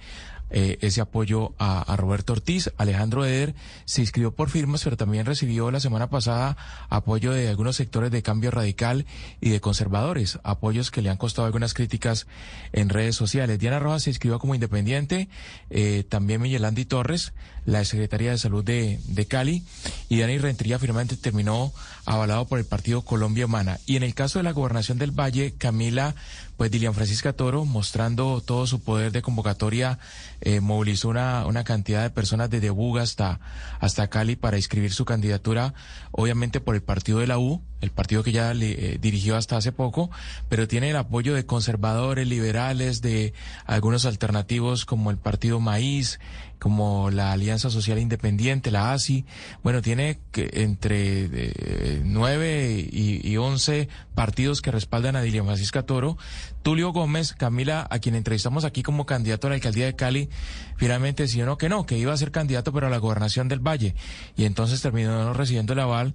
eh, 0.50 0.78
ese 0.80 1.00
apoyo 1.00 1.54
a, 1.58 1.96
Roberto 1.96 2.32
Ortiz. 2.32 2.70
Alejandro 2.76 3.24
Eder 3.24 3.54
se 3.84 4.00
inscribió 4.00 4.32
por 4.32 4.50
firmas, 4.50 4.84
pero 4.84 4.96
también 4.96 5.26
recibió 5.26 5.70
la 5.70 5.80
semana 5.80 6.10
pasada 6.10 6.56
apoyo 6.88 7.32
de 7.32 7.48
algunos 7.48 7.76
sectores 7.76 8.10
de 8.10 8.22
cambio 8.22 8.50
radical 8.50 9.06
y 9.40 9.50
de 9.50 9.60
conservadores, 9.60 10.38
apoyos 10.44 10.90
que 10.90 11.02
le 11.02 11.10
han 11.10 11.16
costado 11.16 11.46
algunas 11.46 11.74
críticas 11.74 12.26
en 12.72 12.88
redes 12.88 13.16
sociales. 13.16 13.58
Diana 13.58 13.78
Rojas 13.78 14.04
se 14.04 14.10
inscribió 14.10 14.38
como 14.38 14.54
independiente, 14.54 15.28
eh, 15.70 16.04
también 16.08 16.40
Miguel 16.40 16.64
Andy 16.64 16.84
Torres, 16.84 17.32
la 17.64 17.84
Secretaría 17.84 18.30
de 18.30 18.38
Salud 18.38 18.64
de, 18.64 18.98
de 19.04 19.26
Cali, 19.26 19.62
y 20.08 20.20
Dani 20.20 20.38
Rentería 20.38 20.78
finalmente 20.78 21.16
terminó 21.16 21.72
avalado 22.06 22.46
por 22.46 22.58
el 22.58 22.64
Partido 22.64 23.02
Colombia 23.02 23.44
Humana. 23.44 23.78
Y 23.84 23.96
en 23.96 24.02
el 24.02 24.14
caso 24.14 24.38
de 24.38 24.42
la 24.42 24.52
gobernación 24.52 24.98
del 24.98 25.10
Valle, 25.10 25.52
Camila 25.58 26.14
pues 26.58 26.72
Dilian 26.72 26.92
Francisca 26.92 27.32
Toro, 27.32 27.64
mostrando 27.64 28.42
todo 28.44 28.66
su 28.66 28.80
poder 28.80 29.12
de 29.12 29.22
convocatoria, 29.22 30.00
eh, 30.40 30.58
movilizó 30.58 31.08
una, 31.08 31.46
una 31.46 31.62
cantidad 31.62 32.02
de 32.02 32.10
personas 32.10 32.50
desde 32.50 32.70
Buga 32.70 33.02
hasta, 33.02 33.38
hasta 33.78 34.08
Cali 34.08 34.34
para 34.34 34.56
inscribir 34.56 34.92
su 34.92 35.04
candidatura, 35.04 35.72
obviamente 36.10 36.58
por 36.58 36.74
el 36.74 36.82
partido 36.82 37.20
de 37.20 37.28
la 37.28 37.38
U, 37.38 37.62
el 37.80 37.90
partido 37.90 38.24
que 38.24 38.32
ya 38.32 38.54
le, 38.54 38.72
eh, 38.72 38.98
dirigió 39.00 39.36
hasta 39.36 39.56
hace 39.56 39.70
poco, 39.70 40.10
pero 40.48 40.66
tiene 40.66 40.90
el 40.90 40.96
apoyo 40.96 41.32
de 41.32 41.46
conservadores, 41.46 42.26
liberales, 42.26 43.02
de 43.02 43.34
algunos 43.64 44.04
alternativos 44.04 44.84
como 44.84 45.12
el 45.12 45.16
Partido 45.16 45.60
Maíz, 45.60 46.18
como 46.58 47.10
la 47.10 47.32
Alianza 47.32 47.70
Social 47.70 47.98
Independiente, 47.98 48.70
la 48.70 48.92
ASI. 48.92 49.24
Bueno, 49.62 49.82
tiene 49.82 50.20
que 50.32 50.50
entre 50.54 51.28
eh, 51.32 52.02
nueve 52.04 52.88
y, 52.90 53.36
once 53.36 53.88
partidos 54.14 54.60
que 54.60 54.70
respaldan 54.70 55.16
a 55.16 55.22
Dilian 55.22 55.44
Francisca 55.46 55.84
Toro. 55.84 56.16
Tulio 56.62 56.92
Gómez, 56.92 57.34
Camila, 57.34 57.86
a 57.88 57.98
quien 57.98 58.14
entrevistamos 58.14 58.64
aquí 58.64 58.82
como 58.82 59.06
candidato 59.06 59.46
a 59.46 59.50
la 59.50 59.56
alcaldía 59.56 59.86
de 59.86 59.96
Cali, 59.96 60.28
finalmente 60.76 61.22
decidió 61.22 61.46
no, 61.46 61.56
que 61.56 61.68
no, 61.68 61.86
que 61.86 61.98
iba 61.98 62.12
a 62.12 62.16
ser 62.16 62.30
candidato 62.30 62.72
pero 62.72 62.88
a 62.88 62.90
la 62.90 62.98
gobernación 62.98 63.48
del 63.48 63.60
Valle. 63.60 63.94
Y 64.36 64.44
entonces 64.44 64.82
terminó 64.82 65.32
recibiendo 65.32 65.72
el 65.72 65.80
aval 65.80 66.14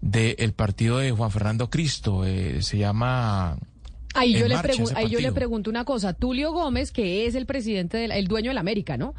del 0.00 0.52
partido 0.54 0.98
de 0.98 1.12
Juan 1.12 1.30
Fernando 1.30 1.70
Cristo. 1.70 2.24
Eh, 2.24 2.62
se 2.62 2.78
llama 2.78 3.58
Ahí 4.14 4.34
yo, 4.34 4.48
le 4.48 4.56
ahí 4.94 5.08
yo 5.08 5.20
le 5.20 5.32
pregunto 5.32 5.70
una 5.70 5.84
cosa. 5.84 6.12
Tulio 6.12 6.52
Gómez, 6.52 6.92
que 6.92 7.26
es 7.26 7.34
el 7.34 7.46
presidente, 7.46 7.96
del, 7.96 8.12
el 8.12 8.26
dueño 8.26 8.50
de 8.50 8.54
la 8.54 8.60
América, 8.60 8.96
¿no? 8.96 9.14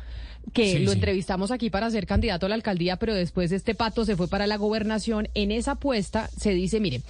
Que 0.54 0.80
lo 0.80 0.92
entrevistamos 0.92 1.52
aquí 1.52 1.70
para 1.70 1.90
ser 1.90 2.06
candidato 2.06 2.46
a 2.46 2.50
la 2.50 2.56
alcaldía, 2.56 2.98
pero 2.98 3.14
después 3.14 3.52
este 3.52 3.76
pato 3.76 4.06
se 4.06 4.16
fue 4.18 4.28
para 4.28 4.46
la 4.46 4.58
gobernación. 4.58 5.30
En 5.34 5.52
esa 5.52 5.72
apuesta 5.72 6.30
se 6.38 6.54
dice, 6.54 6.80
mire, 6.80 7.02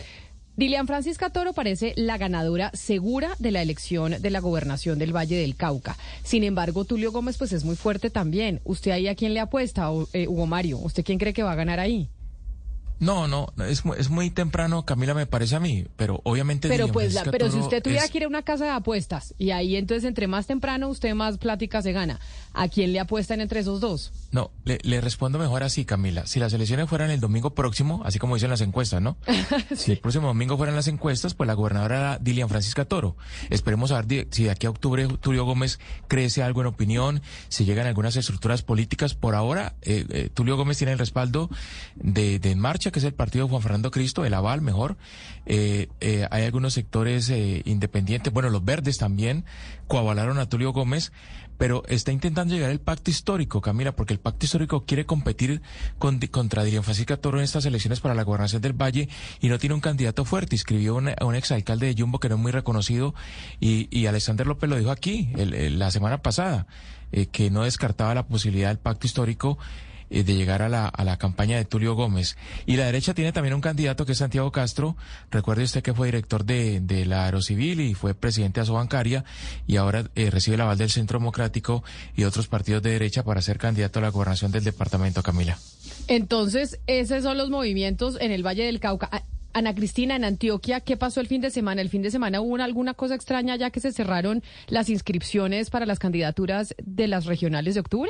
Dilian 0.55 0.85
Francisca 0.85 1.31
Toro 1.31 1.53
parece 1.53 1.93
la 1.95 2.19
ganadora 2.19 2.69
segura 2.75 3.35
de 3.39 3.49
la 3.49 3.63
elección 3.63 4.21
de 4.21 4.29
la 4.29 4.39
gobernación 4.39 4.99
del 4.99 5.15
Valle 5.15 5.35
del 5.35 5.55
Cauca. 5.55 5.97
Sin 6.23 6.43
embargo, 6.43 6.85
Tulio 6.85 7.11
Gómez 7.11 7.37
pues 7.39 7.53
es 7.53 7.63
muy 7.63 7.75
fuerte 7.75 8.11
también. 8.11 8.61
¿Usted 8.63 8.91
ahí 8.91 9.07
a 9.07 9.15
quién 9.15 9.33
le 9.33 9.39
apuesta, 9.39 9.89
eh, 10.13 10.27
Hugo 10.27 10.45
Mario? 10.45 10.77
¿Usted 10.77 11.03
quién 11.03 11.17
cree 11.17 11.33
que 11.33 11.41
va 11.41 11.53
a 11.53 11.55
ganar 11.55 11.79
ahí? 11.79 12.07
No, 13.03 13.27
no, 13.27 13.47
es, 13.67 13.83
es 13.97 14.09
muy 14.09 14.29
temprano, 14.29 14.85
Camila, 14.85 15.13
me 15.13 15.25
parece 15.25 15.55
a 15.55 15.59
mí, 15.59 15.85
pero 15.95 16.21
obviamente... 16.23 16.69
Pero 16.69 16.87
pues, 16.87 17.15
pero 17.31 17.51
si 17.51 17.59
usted 17.59 17.83
tuviera 17.83 18.07
que 18.07 18.17
ir 18.19 18.23
a 18.23 18.27
una 18.27 18.43
casa 18.43 18.65
de 18.65 18.71
apuestas 18.71 19.35
y 19.37 19.51
ahí 19.51 19.75
entonces 19.75 20.05
entre 20.05 20.27
más 20.27 20.47
temprano 20.47 20.87
usted 20.87 21.13
más 21.13 21.37
plática 21.37 21.81
se 21.81 21.91
gana, 21.91 22.19
¿a 22.53 22.67
quién 22.67 22.93
le 22.93 22.99
apuestan 22.99 23.41
entre 23.41 23.59
esos 23.59 23.79
dos? 23.79 24.11
No, 24.31 24.51
le, 24.63 25.01
respondo 25.01 25.39
mejor 25.39 25.63
así, 25.63 25.85
Camila. 25.85 26.25
Si 26.25 26.39
las 26.39 26.53
elecciones 26.53 26.89
fueran 26.89 27.11
el 27.11 27.19
domingo 27.19 27.53
próximo, 27.53 28.01
así 28.05 28.19
como 28.19 28.35
dicen 28.35 28.49
las 28.49 28.61
encuestas, 28.61 29.01
¿no? 29.01 29.17
Si 29.75 29.91
el 29.91 29.99
próximo 29.99 30.27
domingo 30.27 30.57
fueran 30.57 30.75
las 30.75 30.87
encuestas, 30.87 31.33
pues 31.33 31.47
la 31.47 31.53
gobernadora 31.53 31.95
era 31.95 32.19
Dilian 32.19 32.49
Francisca 32.49 32.85
Toro. 32.85 33.15
Esperemos 33.49 33.91
a 33.91 34.01
ver 34.01 34.27
si 34.31 34.43
de 34.45 34.51
aquí 34.51 34.67
a 34.67 34.69
octubre 34.69 35.07
Tulio 35.19 35.45
Gómez 35.45 35.79
crece 36.07 36.43
algo 36.43 36.61
en 36.61 36.67
opinión, 36.67 37.21
si 37.49 37.65
llegan 37.65 37.87
algunas 37.87 38.15
estructuras 38.15 38.61
políticas. 38.61 39.13
Por 39.15 39.35
ahora, 39.35 39.75
eh, 39.81 40.05
eh, 40.09 40.29
Tulio 40.33 40.57
Gómez 40.57 40.77
tiene 40.77 40.93
el 40.93 40.99
respaldo 40.99 41.49
de, 41.95 42.39
de 42.39 42.55
Marcha, 42.55 42.91
que 42.91 42.99
es 42.99 43.05
el 43.05 43.13
partido 43.13 43.45
de 43.45 43.51
Juan 43.51 43.61
Fernando 43.61 43.91
Cristo, 43.91 44.25
el 44.25 44.33
aval 44.33 44.61
mejor. 44.61 44.97
Eh, 45.45 45.87
eh, 45.99 46.27
hay 46.31 46.43
algunos 46.43 46.73
sectores 46.73 47.29
eh, 47.29 47.61
independientes, 47.65 48.31
bueno, 48.31 48.49
los 48.49 48.63
verdes 48.63 48.97
también 48.97 49.43
coavalaron 49.87 50.39
a 50.39 50.47
Tulio 50.47 50.71
Gómez, 50.71 51.11
pero 51.57 51.83
está 51.87 52.11
intentando 52.11 52.53
llegar 52.53 52.71
el 52.71 52.79
pacto 52.79 53.11
histórico, 53.11 53.61
Camila, 53.61 53.95
porque 53.95 54.13
el 54.13 54.19
pacto 54.19 54.45
histórico 54.45 54.85
quiere 54.85 55.05
competir 55.05 55.61
con, 55.99 56.19
contra 56.19 56.63
Dilian 56.63 56.83
Francisca 56.83 57.17
Toro 57.17 57.37
en 57.37 57.43
estas 57.43 57.65
elecciones 57.65 57.99
para 57.99 58.15
la 58.15 58.23
gobernación 58.23 58.61
del 58.61 58.73
Valle 58.73 59.09
y 59.39 59.49
no 59.49 59.59
tiene 59.59 59.75
un 59.75 59.81
candidato 59.81 60.25
fuerte. 60.25 60.55
Escribió 60.55 60.97
a 60.97 61.25
un 61.25 61.35
exalcalde 61.35 61.87
de 61.87 62.01
Jumbo 62.01 62.19
que 62.19 62.29
no 62.29 62.35
es 62.35 62.41
muy 62.41 62.51
reconocido 62.51 63.13
y, 63.59 63.87
y 63.91 64.07
Alexander 64.07 64.47
López 64.47 64.69
lo 64.69 64.77
dijo 64.77 64.91
aquí 64.91 65.29
la 65.35 65.91
semana 65.91 66.21
pasada, 66.21 66.67
que 67.31 67.49
no 67.51 67.63
descartaba 67.63 68.15
la 68.15 68.25
posibilidad 68.27 68.69
del 68.69 68.79
pacto 68.79 69.07
histórico 69.07 69.57
eh, 70.13 70.23
de 70.23 70.35
llegar 70.35 70.61
a 70.61 70.69
la, 70.69 70.87
a 70.87 71.03
la 71.03 71.17
campaña 71.17 71.57
de 71.57 71.65
Tulio 71.65 71.95
Gómez. 71.95 72.37
Y 72.65 72.77
la 72.77 72.85
derecha 72.85 73.13
tiene 73.13 73.33
también 73.33 73.55
un 73.55 73.61
candidato 73.61 74.05
que 74.05 74.11
es 74.11 74.19
Santiago 74.19 74.51
Castro. 74.51 74.95
Recuerde 75.31 75.63
usted 75.63 75.81
que 75.81 75.93
fue 75.93 76.07
director 76.07 76.45
de, 76.45 76.79
de 76.81 77.05
la 77.05 77.25
Aerocivil 77.25 77.81
y 77.81 77.95
fue 77.95 78.13
presidente 78.13 78.59
de 78.59 78.63
Asobancaria 78.63 79.25
y 79.67 79.77
ahora 79.77 80.05
eh, 80.15 80.29
recibe 80.29 80.55
el 80.55 80.61
aval 80.61 80.77
del 80.77 80.91
Centro 80.91 81.17
Democrático 81.17 81.83
y 82.15 82.23
otros 82.23 82.47
partidos 82.47 82.83
de 82.83 82.91
derecha 82.91 83.23
para 83.23 83.41
ser 83.41 83.57
candidato 83.57 83.99
a 83.99 84.03
la 84.03 84.09
gobernación 84.09 84.51
del 84.51 84.63
departamento, 84.63 85.23
Camila. 85.23 85.57
Entonces, 86.07 86.79
esos 86.87 87.23
son 87.23 87.37
los 87.37 87.49
movimientos 87.49 88.17
en 88.19 88.31
el 88.31 88.45
Valle 88.45 88.65
del 88.65 88.79
Cauca. 88.79 89.09
Ana 89.53 89.75
Cristina, 89.75 90.15
en 90.15 90.25
Antioquia, 90.25 90.81
¿qué 90.81 90.97
pasó 90.97 91.21
el 91.21 91.27
fin 91.27 91.39
de 91.39 91.51
semana? 91.51 91.81
¿El 91.81 91.89
fin 91.89 92.01
de 92.01 92.09
semana 92.09 92.41
hubo 92.41 92.55
alguna 92.57 92.95
cosa 92.95 93.13
extraña 93.13 93.55
ya 93.55 93.69
que 93.69 93.79
se 93.79 93.91
cerraron 93.91 94.41
las 94.67 94.89
inscripciones 94.89 95.69
para 95.69 95.85
las 95.85 95.99
candidaturas 95.99 96.75
de 96.83 97.07
las 97.07 97.25
regionales 97.25 97.75
de 97.75 97.81
octubre? 97.81 98.09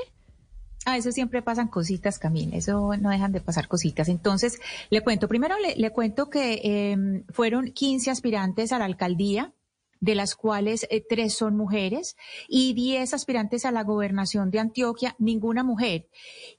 Ah, 0.85 0.97
eso 0.97 1.11
siempre 1.11 1.41
pasan 1.41 1.69
cositas, 1.69 2.19
Camila, 2.19 2.57
eso 2.57 2.91
no 2.97 3.09
dejan 3.09 3.31
de 3.31 3.39
pasar 3.39 3.67
cositas. 3.69 4.09
Entonces, 4.09 4.59
le 4.89 5.01
cuento, 5.01 5.29
primero 5.29 5.55
le, 5.57 5.89
cuento 5.91 6.29
que 6.29 6.59
em, 6.63 7.23
fueron 7.29 7.71
15 7.71 8.11
aspirantes 8.11 8.73
a 8.73 8.79
la 8.79 8.85
alcaldía, 8.85 9.53
de 10.01 10.15
las 10.15 10.35
cuales 10.35 10.85
eh, 10.89 11.01
tres 11.07 11.33
son 11.35 11.55
mujeres, 11.55 12.17
y 12.49 12.73
10 12.73 13.13
aspirantes 13.13 13.63
a 13.63 13.71
la 13.71 13.83
gobernación 13.83 14.51
de 14.51 14.59
Antioquia, 14.59 15.15
ninguna 15.19 15.63
mujer. 15.63 16.09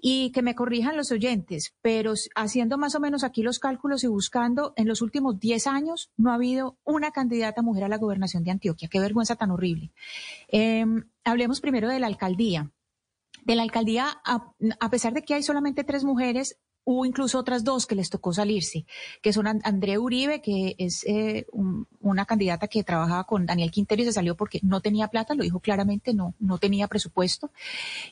Y 0.00 0.32
que 0.32 0.40
me 0.40 0.54
corrijan 0.54 0.96
los 0.96 1.12
oyentes, 1.12 1.74
pero 1.82 2.14
haciendo 2.34 2.78
más 2.78 2.94
o 2.94 3.00
menos 3.00 3.24
aquí 3.24 3.42
los 3.42 3.58
cálculos 3.58 4.02
y 4.04 4.06
buscando, 4.06 4.72
en 4.76 4.88
los 4.88 5.02
últimos 5.02 5.38
10 5.38 5.66
años 5.66 6.10
no 6.16 6.30
ha 6.30 6.36
habido 6.36 6.78
una 6.84 7.10
candidata 7.10 7.60
mujer 7.60 7.84
a 7.84 7.88
la 7.88 7.98
gobernación 7.98 8.42
de 8.42 8.52
Antioquia. 8.52 8.88
Qué 8.88 8.98
vergüenza 8.98 9.36
tan 9.36 9.50
horrible. 9.50 9.92
Em, 10.48 11.04
hablemos 11.24 11.60
primero 11.60 11.90
de 11.90 12.00
la 12.00 12.06
alcaldía 12.06 12.72
de 13.44 13.56
la 13.56 13.62
alcaldía, 13.62 14.20
a, 14.24 14.90
pesar 14.90 15.12
de 15.12 15.22
que 15.22 15.34
hay 15.34 15.42
solamente 15.42 15.84
tres 15.84 16.04
mujeres, 16.04 16.58
hubo 16.86 17.06
incluso 17.06 17.38
otras 17.38 17.64
dos 17.64 17.86
que 17.86 17.94
les 17.94 18.10
tocó 18.10 18.32
salirse, 18.32 18.84
que 19.22 19.32
son 19.32 19.46
Andrea 19.46 19.98
Uribe, 19.98 20.42
que 20.42 20.74
es 20.78 21.04
eh, 21.06 21.46
una 22.00 22.26
candidata 22.26 22.68
que 22.68 22.84
trabajaba 22.84 23.24
con 23.24 23.46
Daniel 23.46 23.70
Quintero 23.70 24.02
y 24.02 24.04
se 24.04 24.12
salió 24.12 24.36
porque 24.36 24.60
no 24.62 24.80
tenía 24.80 25.08
plata, 25.08 25.34
lo 25.34 25.44
dijo 25.44 25.60
claramente, 25.60 26.12
no, 26.12 26.34
no 26.38 26.58
tenía 26.58 26.88
presupuesto. 26.88 27.50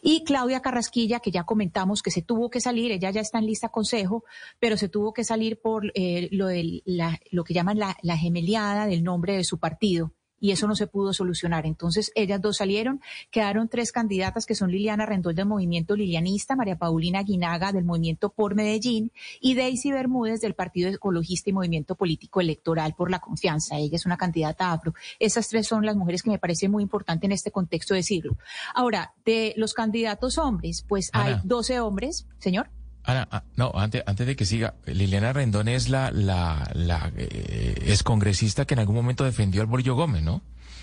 Y 0.03 0.25
Claudia 0.25 0.61
Carrasquilla, 0.61 1.21
que 1.21 1.31
ya 1.31 1.45
comentamos 1.45 2.03
que 2.03 2.11
se 2.11 2.23
tuvo 2.23 2.49
que 2.49 2.61
salir, 2.61 2.93
ella 2.93 3.11
ya 3.11 3.21
está 3.21 3.39
en 3.39 3.47
lista 3.47 3.69
consejo, 3.69 4.25
pero 4.59 4.77
se 4.77 4.89
tuvo 4.89 5.13
que 5.13 5.25
salir 5.25 5.61
por 5.61 5.93
eh, 5.95 6.29
lo, 6.33 6.47
de 6.47 6.83
lo 7.31 7.45
que 7.45 7.55
llaman 7.55 7.79
la, 7.79 7.97
la 8.03 8.17
gemeliada 8.17 8.87
del 8.87 9.05
nombre 9.05 9.37
de 9.37 9.45
su 9.45 9.59
partido 9.59 10.13
y 10.43 10.51
eso 10.51 10.67
no 10.67 10.75
se 10.75 10.89
pudo 10.89 11.15
solucionar. 11.15 11.67
Entonces, 11.67 12.11
ellas 12.17 12.43
dos 12.43 12.57
salieron, 12.57 13.01
quedaron 13.31 13.69
tres 13.69 13.93
candidatas 13.93 14.45
que 14.45 14.57
son 14.57 14.73
Liliana 14.73 15.07
Rendón 15.07 15.37
del 15.37 15.47
movimiento 15.47 15.95
lilianista, 15.95 16.57
María 16.57 16.77
Paulina 16.77 17.23
Guinaga 17.23 17.71
del 17.71 17.85
movimiento 17.85 18.29
por 18.29 18.57
Medellín 18.57 19.13
y 19.41 19.55
Daisy 19.55 19.93
Bermúdez 19.93 20.41
del 20.41 20.55
Partido 20.55 20.91
Ecologista 20.91 21.49
y 21.49 21.53
Movimiento 21.53 21.95
Político 21.95 22.41
Electoral 22.41 22.95
por 22.97 23.09
la 23.09 23.21
Confianza. 23.21 23.79
Ella 23.79 23.95
es 23.95 24.05
una 24.05 24.17
candidata 24.17 24.73
afro. 24.73 24.95
Esas 25.21 25.49
tres 25.49 25.69
son 25.69 25.87
las 25.87 25.95
mujeres 25.95 26.25
que 26.25 26.31
me 26.31 26.41
parece 26.41 26.69
muy 26.69 26.83
importante 26.83 27.27
en 27.27 27.33
este 27.33 27.53
contexto 27.53 27.95
decirlo. 27.95 28.37
Ahora, 28.75 29.15
de 29.25 29.55
los 29.57 29.75
candidatos 29.75 30.39
hombres, 30.39 30.85
pues 30.89 31.11
hay 31.13 31.37
12 31.45 31.79
hombres, 31.79 32.27
señor. 32.41 32.69
Ana, 33.05 33.27
ah, 33.33 33.43
no, 33.57 33.73
antes, 33.75 34.03
antes 34.07 34.27
de 34.27 34.37
que 34.37 34.45
siga, 34.45 34.75
Liliana 34.87 35.33
Rendón 35.33 35.69
es 35.69 35.89
la, 35.89 36.11
la, 36.13 36.71
la 36.75 37.13
eh, 37.17 37.97
congresista 38.05 38.65
que 38.65 38.75
en 38.75 38.81
algún 38.81 38.95
momento 38.95 39.25
defendió 39.25 39.61
al 39.61 39.67
Borillo 39.67 39.95
Gómez, 39.97 40.23
¿no? 40.23 40.41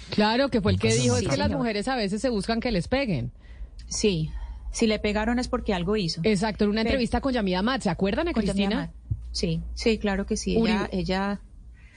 Claro, 0.09 0.49
que 0.49 0.59
fue 0.61 0.73
el 0.73 0.79
que 0.79 0.93
dijo, 0.93 1.15
es 1.17 1.27
que 1.27 1.37
las 1.37 1.49
mujeres 1.51 1.87
a 1.87 1.95
veces 1.95 2.21
se 2.21 2.29
buscan 2.29 2.59
que 2.59 2.71
les 2.71 2.87
peguen. 2.87 3.31
Sí, 3.87 4.31
si 4.71 4.87
le 4.87 4.99
pegaron 4.99 5.39
es 5.39 5.47
porque 5.47 5.73
algo 5.73 5.95
hizo. 5.95 6.21
Exacto, 6.23 6.65
en 6.65 6.71
una 6.71 6.81
entrevista 6.81 7.21
con 7.21 7.33
Yamida 7.33 7.61
Mat, 7.61 7.81
¿se 7.83 7.89
acuerdan, 7.89 8.27
a 8.27 8.33
Cristina? 8.33 8.91
Sí, 9.31 9.61
sí, 9.73 9.97
claro 9.97 10.25
que 10.25 10.35
sí. 10.35 10.57
Ella, 10.57 10.89
ella 10.91 11.39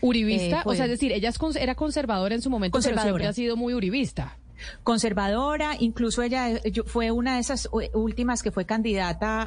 Uribista, 0.02 0.58
eh, 0.58 0.60
o 0.60 0.64
fue- 0.64 0.76
sea, 0.76 0.84
es 0.86 0.90
decir, 0.90 1.12
ella 1.12 1.30
es 1.30 1.56
era 1.56 1.74
conservadora 1.74 2.34
en 2.34 2.42
su 2.42 2.50
momento, 2.50 2.78
pero 2.82 3.00
siempre 3.00 3.26
ha 3.26 3.32
sido 3.32 3.56
muy 3.56 3.72
uribista. 3.74 4.36
Conservadora, 4.82 5.76
incluso 5.78 6.22
ella 6.22 6.50
eh, 6.50 6.72
fue 6.86 7.10
una 7.10 7.34
de 7.34 7.40
esas 7.40 7.68
últimas 7.92 8.42
que 8.42 8.50
fue 8.50 8.64
candidata 8.64 9.46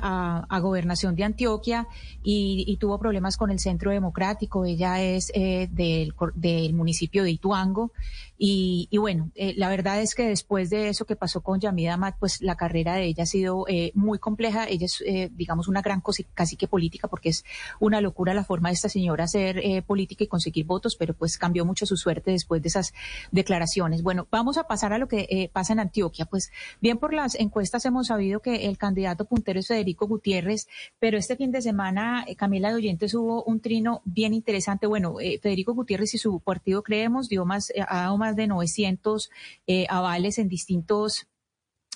a, 0.50 0.60
gobernación 0.60 1.16
de 1.16 1.24
Antioquia 1.24 1.88
y, 2.24 2.64
y 2.68 2.78
tuvo 2.78 2.98
problemas 2.98 3.38
con 3.38 3.52
el 3.52 3.60
Centro 3.60 3.92
Democrático. 3.92 4.66
Ella 4.66 5.02
es 5.02 5.32
eh, 5.36 5.68
del, 5.72 6.14
del 6.34 6.74
municipio 6.74 7.24
de 7.24 7.32
Ituango 7.32 7.92
y, 8.38 8.90
bueno, 8.98 9.32
eh, 9.36 9.54
la 9.56 9.70
verdad 9.70 10.02
es 10.02 10.14
que 10.16 10.28
después 10.28 10.70
de 10.70 10.90
eso 10.90 11.06
que 11.06 11.16
pasó 11.16 11.42
con 11.42 11.60
Yamida 11.60 11.94
Amat, 11.94 12.16
pues 12.20 12.42
la 12.42 12.56
carrera 12.56 12.96
de 12.96 13.06
ella 13.06 13.24
ha 13.24 13.26
sido 13.28 13.66
eh, 13.68 13.92
muy 13.96 14.20
compleja. 14.20 14.68
Ella 14.68 14.86
es, 14.86 15.02
eh, 15.06 15.30
digamos, 15.34 15.68
una 15.68 15.82
gran 15.82 16.02
cosi- 16.02 16.26
cacique 16.34 16.68
política 16.68 17.08
porque 17.08 17.30
es 17.30 17.46
una 17.80 18.02
locura 18.02 18.34
la 18.34 18.44
forma 18.44 18.70
de 18.70 18.76
esta 18.76 18.90
señora 18.90 19.24
hacer 19.24 19.60
eh, 19.60 19.82
política 19.82 20.24
y 20.24 20.28
conseguir 20.28 20.66
votos, 20.66 20.96
pero 20.98 21.14
pues 21.14 21.38
cambió 21.38 21.66
mucho 21.66 21.86
su 21.86 21.98
suerte 21.98 22.32
después 22.32 22.62
de 22.62 22.68
esas 22.68 22.94
declaraciones. 23.32 24.04
Bueno, 24.04 24.28
vamos 24.32 24.58
a 24.58 24.66
pasar 24.66 24.92
a 24.94 24.98
lo 24.98 25.08
que 25.08 25.28
eh, 25.30 25.50
pasa 25.54 25.74
en 25.74 25.80
Antioquia. 25.80 26.26
Pues 26.26 26.52
bien 26.82 26.98
por 26.98 27.14
las 27.14 27.36
encuestas 27.36 27.86
hemos 27.86 28.08
sabido 28.08 28.42
que 28.42 28.68
el 28.68 28.78
candidato 28.78 29.26
puntero 29.26 29.60
es 29.60 29.68
Federico 29.68 30.08
Gutiérrez, 30.08 30.68
pero 31.00 31.18
este 31.18 31.36
fin 31.36 31.52
de 31.52 31.62
semana, 31.62 32.26
Camila 32.38 32.70
de 32.70 32.76
Oyentes 32.76 33.14
hubo 33.14 33.44
un 33.44 33.60
trino 33.62 34.02
bien 34.06 34.34
interesante. 34.34 34.88
Bueno, 34.88 35.16
Federico 35.42 35.74
Gutiérrez 35.74 36.14
y 36.14 36.18
su 36.18 36.40
partido 36.40 36.84
Creemos 36.84 37.30
dio 37.30 37.46
más, 37.46 37.72
ha 37.88 38.02
dado 38.02 38.18
más 38.26 38.36
de 38.36 38.48
900 38.48 39.30
eh, 39.68 39.86
avales 39.90 40.40
en 40.40 40.48
distintos 40.48 41.28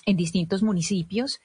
en 0.06 0.16
distintos 0.16 0.62
municipios, 0.62 1.40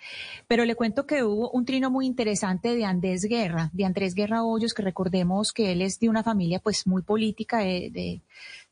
pero 0.48 0.64
le 0.64 0.76
cuento 0.76 1.06
que 1.06 1.24
hubo 1.24 1.52
un 1.52 1.66
trino 1.66 1.92
muy 1.92 2.06
interesante 2.06 2.74
de 2.74 2.86
Andrés 2.86 3.24
Guerra, 3.26 3.70
de 3.74 3.84
Andrés 3.84 4.16
Guerra 4.16 4.46
Hoyos, 4.46 4.74
que 4.74 4.82
recordemos 4.82 5.52
que 5.52 5.74
él 5.74 5.82
es 5.82 6.00
de 6.00 6.08
una 6.08 6.24
familia 6.24 6.60
pues 6.60 6.88
muy 6.88 7.02
política, 7.02 7.68
eh, 7.68 7.90
de, 7.92 8.22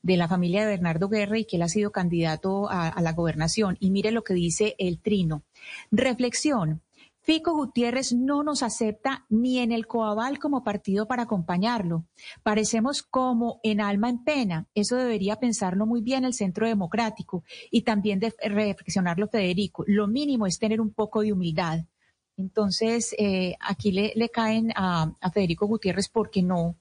de 0.02 0.16
la 0.16 0.26
familia 0.26 0.62
de 0.62 0.68
Bernardo 0.68 1.10
Guerra 1.10 1.38
y 1.38 1.44
que 1.44 1.56
él 1.56 1.62
ha 1.62 1.68
sido 1.68 1.92
candidato 1.92 2.70
a, 2.70 2.88
a 2.88 3.02
la 3.02 3.12
gobernación. 3.12 3.76
Y 3.78 3.90
mire 3.90 4.10
lo 4.10 4.24
que 4.24 4.32
dice 4.32 4.74
el 4.78 5.00
trino. 5.00 5.42
Reflexión. 5.90 6.80
Fico 7.24 7.54
Gutiérrez 7.54 8.12
no 8.12 8.42
nos 8.42 8.62
acepta 8.62 9.24
ni 9.30 9.58
en 9.58 9.72
el 9.72 9.86
Coabal 9.86 10.38
como 10.38 10.62
partido 10.62 11.08
para 11.08 11.22
acompañarlo. 11.22 12.04
Parecemos 12.42 13.02
como 13.02 13.60
en 13.62 13.80
alma 13.80 14.10
en 14.10 14.22
pena. 14.22 14.66
Eso 14.74 14.96
debería 14.96 15.36
pensarlo 15.36 15.86
muy 15.86 16.02
bien 16.02 16.26
el 16.26 16.34
Centro 16.34 16.66
Democrático 16.66 17.42
y 17.70 17.80
también 17.80 18.20
de 18.20 18.34
reflexionarlo 18.44 19.28
Federico. 19.28 19.84
Lo 19.86 20.06
mínimo 20.06 20.46
es 20.46 20.58
tener 20.58 20.82
un 20.82 20.92
poco 20.92 21.22
de 21.22 21.32
humildad. 21.32 21.86
Entonces, 22.36 23.14
eh, 23.18 23.54
aquí 23.58 23.90
le, 23.90 24.28
caen 24.28 24.72
a 24.76 25.14
Federico 25.32 25.66
Gutiérrez 25.66 26.10
porque 26.10 26.42
no, 26.42 26.76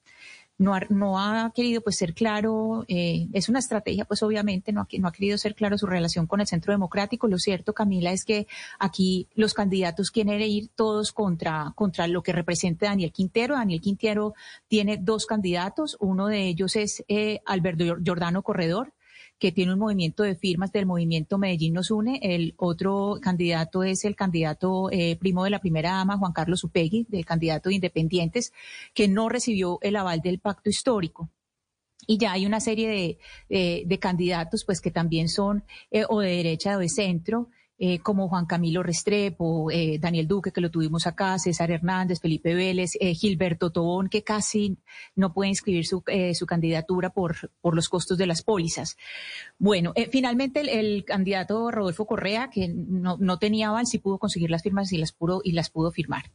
no 0.63 0.73
ha, 0.73 0.81
no 0.89 1.19
ha 1.19 1.51
querido 1.53 1.81
pues 1.81 1.97
ser 1.97 2.13
claro, 2.13 2.85
eh, 2.87 3.27
es 3.33 3.49
una 3.49 3.59
estrategia 3.59 4.05
pues 4.05 4.23
obviamente, 4.23 4.71
no 4.71 4.81
ha, 4.81 5.11
querido 5.11 5.37
ser 5.37 5.55
claro 5.55 5.77
su 5.77 5.85
relación 5.85 6.25
con 6.25 6.39
el 6.39 6.47
Centro 6.47 6.71
Democrático. 6.71 7.27
Lo 7.27 7.37
cierto, 7.37 7.73
Camila, 7.73 8.11
es 8.13 8.23
que 8.23 8.47
aquí 8.79 9.27
los 9.35 9.53
candidatos 9.53 10.09
quieren 10.09 10.39
ir 10.41 10.69
todos 10.73 11.11
contra, 11.11 11.73
contra 11.75 12.07
lo 12.07 12.23
que 12.23 12.31
representa 12.31 12.85
Daniel 12.85 13.11
Quintero. 13.11 13.55
Daniel 13.55 13.81
Quintero 13.81 14.33
tiene 14.69 14.97
dos 14.97 15.25
candidatos, 15.25 15.97
uno 15.99 16.27
de 16.27 16.47
ellos 16.47 16.77
es 16.77 17.03
eh, 17.09 17.41
Alberto 17.45 17.83
Giordano 18.01 18.41
Corredor 18.41 18.93
que 19.43 19.51
tiene 19.51 19.73
un 19.73 19.79
movimiento 19.79 20.23
de 20.23 20.35
firmas 20.35 20.71
del 20.71 20.85
movimiento 20.85 21.37
Medellín 21.37 21.73
nos 21.73 21.91
une. 21.91 22.17
El 22.23 22.53
otro 22.55 23.17
candidato 23.21 23.83
es 23.83 24.05
el 24.05 24.15
candidato 24.15 24.89
eh, 24.89 25.17
primo 25.17 25.43
de 25.43 25.49
la 25.49 25.59
primera 25.59 25.91
dama, 25.91 26.17
Juan 26.17 26.31
Carlos 26.31 26.63
Upegui, 26.63 27.07
del 27.09 27.25
candidato 27.25 27.67
de 27.67 27.75
Independientes, 27.75 28.53
que 28.93 29.09
no 29.09 29.27
recibió 29.27 29.79
el 29.81 29.97
aval 29.97 30.21
del 30.21 30.39
pacto 30.39 30.69
histórico. 30.69 31.29
Y 32.07 32.17
ya 32.19 32.31
hay 32.31 32.45
una 32.45 32.61
serie 32.61 32.87
de, 32.87 33.17
de, 33.49 33.83
de 33.85 33.99
candidatos, 33.99 34.63
pues 34.63 34.79
que 34.79 34.91
también 34.91 35.27
son 35.27 35.65
eh, 35.91 36.05
o 36.07 36.21
de 36.21 36.37
derecha 36.37 36.77
o 36.77 36.79
de 36.79 36.87
centro, 36.87 37.49
eh, 37.79 37.99
como 37.99 38.29
Juan 38.29 38.45
Camilo 38.45 38.83
Restrepo, 38.83 39.71
eh, 39.71 39.97
Daniel 39.99 40.27
Duque, 40.27 40.51
que 40.51 40.61
lo 40.61 40.71
tuvimos 40.71 41.07
acá, 41.07 41.37
César 41.39 41.71
Hernández, 41.71 42.19
Felipe 42.21 42.53
Vélez, 42.53 42.91
eh, 42.99 43.13
Gilberto 43.13 43.71
Tobón, 43.71 44.09
que 44.09 44.23
casi 44.23 44.77
no 45.15 45.33
puede 45.33 45.49
inscribir 45.49 45.85
su, 45.85 46.03
eh, 46.07 46.35
su 46.35 46.45
candidatura 46.45 47.09
por, 47.09 47.51
por 47.61 47.75
los 47.75 47.89
costos 47.89 48.17
de 48.17 48.27
las 48.27 48.43
pólizas. 48.43 48.97
Bueno, 49.57 49.91
eh, 49.95 50.07
finalmente 50.11 50.61
el, 50.61 50.69
el, 50.69 51.05
candidato 51.05 51.71
Rodolfo 51.71 52.05
Correa, 52.05 52.49
que 52.49 52.67
no, 52.67 53.17
no, 53.19 53.39
tenía 53.39 53.69
aval, 53.69 53.87
sí 53.87 53.97
pudo 53.97 54.17
conseguir 54.19 54.49
las 54.49 54.63
firmas 54.63 54.91
y 54.93 54.97
las 54.97 55.11
pudo, 55.11 55.41
y 55.43 55.53
las 55.53 55.69
pudo 55.69 55.91
firmar. 55.91 56.31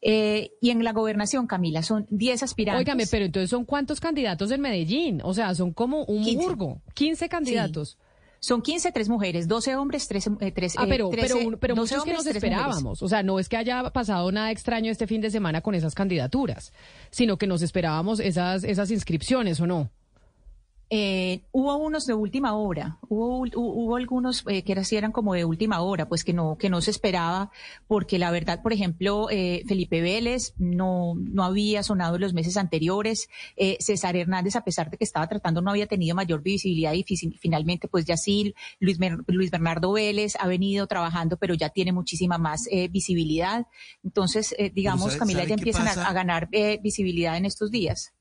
Eh, 0.00 0.52
y 0.60 0.70
en 0.70 0.82
la 0.82 0.92
gobernación, 0.92 1.46
Camila, 1.46 1.82
son 1.82 2.06
10 2.10 2.42
aspirantes. 2.42 2.80
Óigame, 2.80 3.06
pero 3.10 3.24
entonces 3.24 3.50
son 3.50 3.64
cuántos 3.64 4.00
candidatos 4.00 4.50
en 4.50 4.60
Medellín? 4.60 5.20
O 5.22 5.32
sea, 5.32 5.54
son 5.54 5.72
como 5.72 6.04
un 6.04 6.24
15. 6.24 6.44
burgo, 6.44 6.82
15 6.94 7.28
candidatos. 7.28 7.90
Sí. 7.90 8.11
Son 8.44 8.60
15, 8.60 8.90
tres 8.90 9.08
mujeres, 9.08 9.46
12 9.46 9.76
hombres, 9.76 10.08
13, 10.08 10.30
eh, 10.40 10.50
13 10.50 10.78
Ah, 10.80 10.86
pero, 10.88 11.10
13, 11.10 11.34
pero, 11.44 11.58
pero 11.58 11.76
muchos 11.76 12.00
hombres, 12.00 12.18
que 12.18 12.24
nos 12.24 12.26
esperábamos. 12.26 12.82
Mujeres. 12.82 13.02
O 13.02 13.08
sea, 13.08 13.22
no 13.22 13.38
es 13.38 13.48
que 13.48 13.56
haya 13.56 13.88
pasado 13.90 14.32
nada 14.32 14.50
extraño 14.50 14.90
este 14.90 15.06
fin 15.06 15.20
de 15.20 15.30
semana 15.30 15.60
con 15.60 15.76
esas 15.76 15.94
candidaturas, 15.94 16.72
sino 17.12 17.38
que 17.38 17.46
nos 17.46 17.62
esperábamos 17.62 18.18
esas, 18.18 18.64
esas 18.64 18.90
inscripciones, 18.90 19.60
¿o 19.60 19.68
no? 19.68 19.90
Eh, 20.94 21.46
hubo 21.52 21.74
unos 21.78 22.04
de 22.04 22.12
última 22.12 22.52
hora, 22.52 22.98
hubo, 23.08 23.46
hubo, 23.56 23.96
algunos 23.96 24.44
eh, 24.46 24.62
que 24.62 24.76
eran 24.94 25.10
como 25.10 25.32
de 25.32 25.46
última 25.46 25.80
hora, 25.80 26.06
pues 26.06 26.22
que 26.22 26.34
no, 26.34 26.58
que 26.58 26.68
no 26.68 26.82
se 26.82 26.90
esperaba, 26.90 27.50
porque 27.86 28.18
la 28.18 28.30
verdad, 28.30 28.60
por 28.60 28.74
ejemplo, 28.74 29.28
eh, 29.30 29.62
Felipe 29.66 30.02
Vélez 30.02 30.52
no, 30.58 31.14
no 31.16 31.44
había 31.44 31.82
sonado 31.82 32.16
en 32.16 32.20
los 32.20 32.34
meses 32.34 32.58
anteriores, 32.58 33.30
eh, 33.56 33.78
César 33.80 34.16
Hernández, 34.16 34.54
a 34.54 34.64
pesar 34.64 34.90
de 34.90 34.98
que 34.98 35.04
estaba 35.04 35.26
tratando, 35.28 35.62
no 35.62 35.70
había 35.70 35.86
tenido 35.86 36.14
mayor 36.14 36.42
visibilidad 36.42 36.92
y 36.92 37.04
finalmente, 37.04 37.88
pues 37.88 38.04
ya 38.04 38.18
sí, 38.18 38.54
Luis, 38.78 38.98
Luis 39.28 39.50
Bernardo 39.50 39.92
Vélez 39.92 40.34
ha 40.38 40.46
venido 40.46 40.86
trabajando, 40.88 41.38
pero 41.38 41.54
ya 41.54 41.70
tiene 41.70 41.92
muchísima 41.92 42.36
más 42.36 42.66
eh, 42.70 42.88
visibilidad. 42.88 43.66
Entonces, 44.04 44.54
eh, 44.58 44.70
digamos, 44.70 45.12
sabe, 45.12 45.18
Camila, 45.20 45.38
sabe 45.40 45.48
ya 45.48 45.54
empiezan 45.54 45.88
a, 45.88 45.92
a, 45.92 46.12
ganar 46.12 46.50
eh, 46.52 46.78
visibilidad 46.82 47.38
en 47.38 47.46
estos 47.46 47.70
días. 47.70 48.12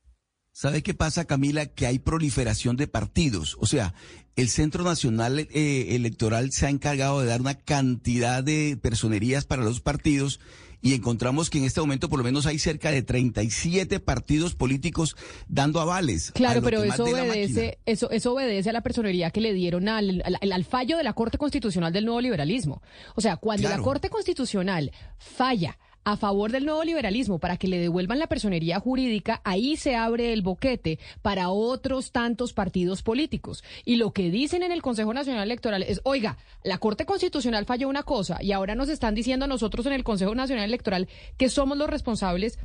¿Sabe 0.53 0.83
qué 0.83 0.93
pasa, 0.93 1.25
Camila? 1.25 1.65
Que 1.65 1.87
hay 1.87 1.99
proliferación 1.99 2.75
de 2.75 2.87
partidos. 2.87 3.57
O 3.59 3.65
sea, 3.65 3.93
el 4.35 4.49
Centro 4.49 4.83
Nacional 4.83 5.39
eh, 5.39 5.95
Electoral 5.95 6.51
se 6.51 6.65
ha 6.65 6.69
encargado 6.69 7.21
de 7.21 7.27
dar 7.27 7.41
una 7.41 7.55
cantidad 7.55 8.43
de 8.43 8.77
personerías 8.81 9.45
para 9.45 9.63
los 9.63 9.79
partidos 9.79 10.39
y 10.81 10.93
encontramos 10.93 11.49
que 11.49 11.59
en 11.59 11.65
este 11.65 11.79
momento 11.79 12.09
por 12.09 12.19
lo 12.19 12.25
menos 12.25 12.45
hay 12.47 12.59
cerca 12.59 12.91
de 12.91 13.03
37 13.03 13.99
partidos 13.99 14.55
políticos 14.55 15.15
dando 15.47 15.79
avales. 15.79 16.31
Claro, 16.31 16.61
pero 16.61 16.83
eso 16.83 17.03
obedece, 17.03 17.77
eso, 17.85 18.09
eso 18.09 18.33
obedece 18.33 18.71
a 18.71 18.73
la 18.73 18.81
personería 18.81 19.29
que 19.29 19.41
le 19.41 19.53
dieron 19.53 19.87
al, 19.87 20.23
al, 20.25 20.51
al, 20.51 20.65
fallo 20.65 20.97
de 20.97 21.03
la 21.03 21.13
Corte 21.13 21.37
Constitucional 21.37 21.93
del 21.93 22.05
nuevo 22.05 22.19
liberalismo. 22.19 22.81
O 23.15 23.21
sea, 23.21 23.37
cuando 23.37 23.67
claro. 23.67 23.77
la 23.77 23.83
Corte 23.83 24.09
Constitucional 24.09 24.91
falla 25.17 25.77
a 26.03 26.17
favor 26.17 26.51
del 26.51 26.65
nuevo 26.65 26.83
liberalismo 26.83 27.39
para 27.39 27.57
que 27.57 27.67
le 27.67 27.79
devuelvan 27.79 28.19
la 28.19 28.27
personería 28.27 28.79
jurídica, 28.79 29.41
ahí 29.43 29.77
se 29.77 29.95
abre 29.95 30.33
el 30.33 30.41
boquete 30.41 30.99
para 31.21 31.49
otros 31.49 32.11
tantos 32.11 32.53
partidos 32.53 33.03
políticos. 33.03 33.63
Y 33.85 33.95
lo 33.95 34.11
que 34.11 34.31
dicen 34.31 34.63
en 34.63 34.71
el 34.71 34.81
Consejo 34.81 35.13
Nacional 35.13 35.43
Electoral 35.43 35.83
es, 35.83 36.01
oiga, 36.03 36.37
la 36.63 36.77
Corte 36.77 37.05
Constitucional 37.05 37.65
falló 37.65 37.89
una 37.89 38.03
cosa 38.03 38.37
y 38.41 38.51
ahora 38.51 38.75
nos 38.75 38.89
están 38.89 39.15
diciendo 39.15 39.45
a 39.45 39.47
nosotros 39.47 39.85
en 39.85 39.93
el 39.93 40.03
Consejo 40.03 40.35
Nacional 40.35 40.65
Electoral 40.65 41.07
que 41.37 41.49
somos 41.49 41.77
los 41.77 41.89
responsables 41.89 42.57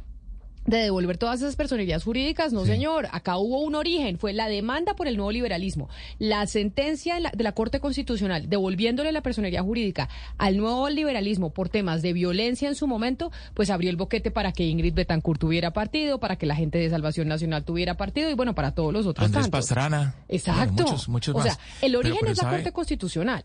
de 0.67 0.79
devolver 0.79 1.19
todas 1.19 1.41
esas 1.41 1.57
personerías 1.57 2.05
jurídicas. 2.05 2.53
No, 2.53 2.63
sí. 2.63 2.73
señor, 2.73 3.09
acá 3.13 3.39
hubo 3.39 3.63
un 3.63 3.75
origen, 3.75 4.19
fue 4.19 4.33
la 4.33 4.49
demanda 4.49 4.95
por 4.95 5.07
el 5.07 5.17
nuevo 5.17 5.33
liberalismo. 5.33 5.89
La 6.19 6.47
sentencia 6.47 7.15
de 7.15 7.21
la, 7.21 7.31
de 7.31 7.45
la, 7.45 7.53
Corte 7.53 7.81
Constitucional 7.81 8.49
devolviéndole 8.49 9.13
la 9.13 9.23
personería 9.23 9.63
jurídica 9.63 10.09
al 10.37 10.59
nuevo 10.59 10.89
liberalismo 10.91 11.51
por 11.51 11.69
temas 11.69 12.03
de 12.03 12.13
violencia 12.13 12.69
en 12.69 12.75
su 12.75 12.87
momento, 12.87 13.33
pues 13.55 13.71
abrió 13.71 13.91
el 13.91 13.97
boquete 13.97 14.31
para 14.31 14.53
que 14.53 14.65
Ingrid 14.65 14.95
Betancourt 14.95 15.41
tuviera 15.41 15.73
partido, 15.73 16.21
para 16.21 16.37
que 16.37 16.47
la 16.47 16.55
gente 16.55 16.79
de 16.79 16.91
Salvación 16.91 17.29
Nacional 17.29 17.65
tuviera 17.65 17.97
partido 17.97 18.31
y 18.31 18.35
bueno, 18.35 18.55
para 18.55 18.73
todos 18.73 18.93
los 18.93 19.07
otros 19.07 19.27
Andrés 19.27 19.45
tantos. 19.45 19.61
Pastrana. 19.61 20.15
Exacto. 20.29 20.73
Bueno, 20.75 20.91
muchos, 20.91 21.09
muchos 21.09 21.35
o 21.35 21.39
más. 21.39 21.47
sea, 21.47 21.59
el 21.81 21.97
origen 21.97 22.19
pero, 22.21 22.21
pero 22.21 22.33
es 22.33 22.39
la 22.39 22.45
sabe... 22.45 22.57
Corte 22.57 22.73
Constitucional. 22.73 23.43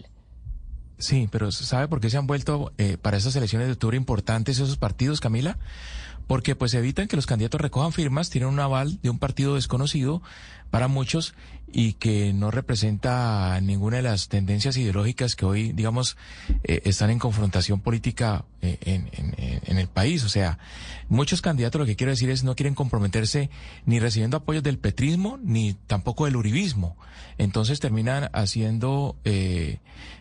Sí, 1.01 1.27
pero 1.31 1.51
¿sabe 1.51 1.87
por 1.87 1.99
qué 1.99 2.09
se 2.09 2.17
han 2.17 2.27
vuelto 2.27 2.73
eh, 2.77 2.97
para 3.01 3.17
esas 3.17 3.35
elecciones 3.35 3.67
de 3.67 3.73
octubre 3.73 3.97
importantes 3.97 4.59
esos 4.59 4.77
partidos, 4.77 5.19
Camila? 5.19 5.57
Porque 6.27 6.55
pues 6.55 6.73
evitan 6.73 7.07
que 7.07 7.15
los 7.15 7.25
candidatos 7.25 7.61
recojan 7.61 7.91
firmas, 7.91 8.29
tienen 8.29 8.49
un 8.49 8.59
aval 8.59 8.99
de 9.01 9.09
un 9.09 9.19
partido 9.19 9.55
desconocido 9.55 10.21
para 10.71 10.87
muchos 10.87 11.35
y 11.73 11.93
que 11.93 12.33
no 12.33 12.51
representa 12.51 13.59
ninguna 13.61 13.97
de 13.97 14.03
las 14.03 14.27
tendencias 14.27 14.75
ideológicas 14.77 15.35
que 15.35 15.45
hoy, 15.45 15.71
digamos, 15.71 16.17
eh, 16.63 16.81
están 16.85 17.09
en 17.09 17.19
confrontación 17.19 17.79
política 17.79 18.45
eh, 18.61 18.77
en, 18.81 19.77
el 19.77 19.87
país. 19.87 20.23
O 20.23 20.29
sea, 20.29 20.59
muchos 21.07 21.41
candidatos 21.41 21.79
lo 21.79 21.85
que 21.85 21.95
quiero 21.95 22.11
decir 22.11 22.29
es 22.29 22.43
no 22.43 22.55
quieren 22.55 22.75
comprometerse 22.75 23.49
ni 23.85 23.99
recibiendo 23.99 24.37
apoyos 24.37 24.63
del 24.63 24.79
petrismo 24.79 25.39
ni 25.41 25.73
tampoco 25.87 26.25
del 26.25 26.35
uribismo. 26.35 26.97
Entonces 27.37 27.79
terminan 27.79 28.29
haciendo 28.33 29.15
eh, 29.23 29.79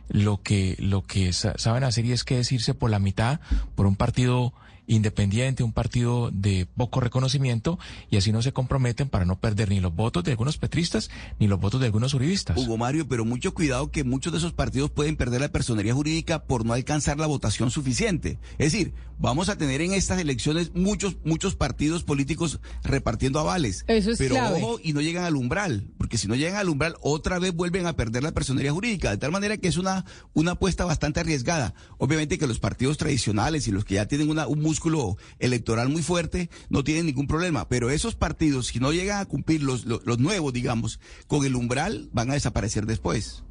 lo 0.08 0.42
que 0.42 0.76
lo 0.78 1.02
que 1.02 1.32
saben 1.32 1.84
hacer 1.84 2.04
y 2.06 2.12
es 2.12 2.24
que 2.24 2.38
es 2.38 2.52
irse 2.52 2.74
por 2.74 2.90
la 2.90 2.98
mitad 2.98 3.40
por 3.74 3.86
un 3.86 3.96
partido 3.96 4.54
independiente, 4.90 5.62
un 5.62 5.72
partido 5.72 6.30
de 6.32 6.66
poco 6.76 7.00
reconocimiento 7.00 7.78
y 8.10 8.16
así 8.16 8.32
no 8.32 8.42
se 8.42 8.52
comprometen 8.52 9.08
para 9.08 9.24
no 9.24 9.38
perder 9.38 9.70
ni 9.70 9.80
los 9.80 9.94
votos 9.94 10.24
de 10.24 10.32
algunos 10.32 10.58
petristas 10.58 11.10
ni 11.38 11.46
los 11.46 11.60
votos 11.60 11.80
de 11.80 11.86
algunos 11.86 12.12
juridistas. 12.12 12.58
Hugo 12.58 12.76
Mario, 12.76 13.08
pero 13.08 13.24
mucho 13.24 13.54
cuidado 13.54 13.90
que 13.90 14.04
muchos 14.04 14.32
de 14.32 14.38
esos 14.38 14.52
partidos 14.52 14.90
pueden 14.90 15.16
perder 15.16 15.40
la 15.40 15.48
personería 15.48 15.94
jurídica 15.94 16.42
por 16.42 16.66
no 16.66 16.72
alcanzar 16.72 17.18
la 17.18 17.26
votación 17.26 17.70
suficiente. 17.70 18.38
Es 18.58 18.72
decir, 18.72 18.92
vamos 19.18 19.48
a 19.48 19.56
tener 19.56 19.80
en 19.80 19.92
estas 19.92 20.18
elecciones 20.18 20.72
muchos 20.74 21.16
muchos 21.24 21.54
partidos 21.54 22.02
políticos 22.02 22.58
repartiendo 22.82 23.38
avales. 23.38 23.84
Eso 23.86 24.10
es 24.10 24.18
pero 24.18 24.34
clave. 24.34 24.60
ojo 24.62 24.80
y 24.82 24.92
no 24.92 25.00
llegan 25.00 25.24
al 25.24 25.36
umbral, 25.36 25.88
porque 25.98 26.18
si 26.18 26.26
no 26.26 26.34
llegan 26.34 26.56
al 26.56 26.68
umbral 26.68 26.96
otra 27.00 27.38
vez 27.38 27.54
vuelven 27.54 27.86
a 27.86 27.94
perder 27.94 28.24
la 28.24 28.32
personería 28.32 28.72
jurídica, 28.72 29.10
de 29.10 29.18
tal 29.18 29.30
manera 29.30 29.56
que 29.56 29.68
es 29.68 29.76
una 29.76 30.04
una 30.34 30.52
apuesta 30.52 30.84
bastante 30.84 31.20
arriesgada. 31.20 31.74
Obviamente 31.98 32.38
que 32.38 32.46
los 32.46 32.58
partidos 32.58 32.98
tradicionales 32.98 33.68
y 33.68 33.72
los 33.72 33.84
que 33.84 33.94
ya 33.94 34.06
tienen 34.06 34.30
una, 34.30 34.46
un 34.46 34.60
músculo 34.60 34.79
electoral 35.38 35.88
muy 35.88 36.02
fuerte 36.02 36.50
no 36.68 36.84
tienen 36.84 37.06
ningún 37.06 37.26
problema, 37.26 37.68
pero 37.68 37.90
esos 37.90 38.14
partidos 38.14 38.68
si 38.68 38.80
no 38.80 38.92
llegan 38.92 39.20
a 39.20 39.26
cumplir 39.26 39.62
los, 39.62 39.84
los, 39.84 40.04
los 40.04 40.18
nuevos, 40.18 40.52
digamos, 40.52 41.00
con 41.26 41.44
el 41.44 41.56
umbral 41.56 42.08
van 42.12 42.30
a 42.30 42.34
desaparecer 42.34 42.86
después. 42.86 43.44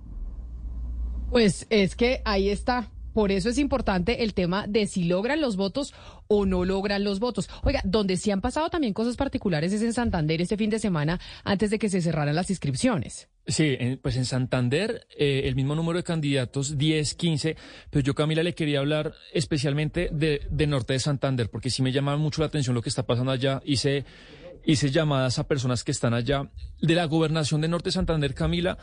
Pues 1.29 1.67
es 1.69 1.95
que 1.95 2.21
ahí 2.25 2.49
está. 2.49 2.91
Por 3.13 3.31
eso 3.31 3.49
es 3.49 3.57
importante 3.57 4.23
el 4.23 4.33
tema 4.33 4.67
de 4.67 4.87
si 4.87 5.03
logran 5.03 5.41
los 5.41 5.57
votos 5.57 5.93
o 6.27 6.45
no 6.45 6.63
logran 6.63 7.03
los 7.03 7.19
votos. 7.19 7.49
Oiga, 7.63 7.81
donde 7.83 8.17
sí 8.17 8.31
han 8.31 8.41
pasado 8.41 8.69
también 8.69 8.93
cosas 8.93 9.17
particulares 9.17 9.73
es 9.73 9.81
en 9.81 9.93
Santander 9.93 10.41
este 10.41 10.57
fin 10.57 10.69
de 10.69 10.79
semana 10.79 11.19
antes 11.43 11.69
de 11.69 11.79
que 11.79 11.89
se 11.89 12.01
cerraran 12.01 12.35
las 12.35 12.49
inscripciones. 12.49 13.27
Sí, 13.49 13.75
en- 13.79 13.97
pues 13.97 14.15
en 14.15 14.25
Santander 14.25 15.07
eh, 15.17 15.41
el 15.45 15.55
mismo 15.55 15.73
número 15.73 15.97
de 15.97 16.03
candidatos, 16.03 16.77
10, 16.77 17.15
15, 17.15 17.55
pero 17.89 18.03
yo 18.03 18.13
Camila 18.13 18.43
le 18.43 18.53
quería 18.53 18.77
hablar 18.79 19.13
especialmente 19.33 20.09
de, 20.11 20.67
Norte 20.67 20.93
de 20.93 20.99
Santander, 20.99 21.49
porque 21.49 21.71
sí 21.71 21.81
me 21.81 21.91
llama 21.91 22.15
mucho 22.15 22.41
la 22.41 22.47
atención 22.47 22.75
lo 22.75 22.83
que 22.83 22.89
está 22.89 23.07
pasando 23.07 23.31
allá. 23.31 23.59
Hice, 23.65 24.05
hice 24.65 24.91
llamadas 24.91 25.39
a 25.39 25.47
personas 25.47 25.83
que 25.83 25.91
están 25.91 26.13
allá. 26.13 26.51
De 26.79 26.93
la 26.93 27.05
gobernación 27.05 27.59
de 27.61 27.69
Norte 27.69 27.87
de 27.89 27.93
Santander, 27.93 28.35
Camila, 28.35 28.77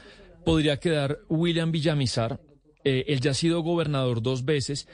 podría 0.44 0.78
quedar 0.80 1.20
William 1.28 1.70
Villamizar. 1.70 2.40
Eh, 2.88 3.04
él 3.12 3.20
ya 3.20 3.32
ha 3.32 3.34
sido 3.34 3.62
gobernador 3.62 4.22
dos 4.22 4.44
veces 4.44 4.86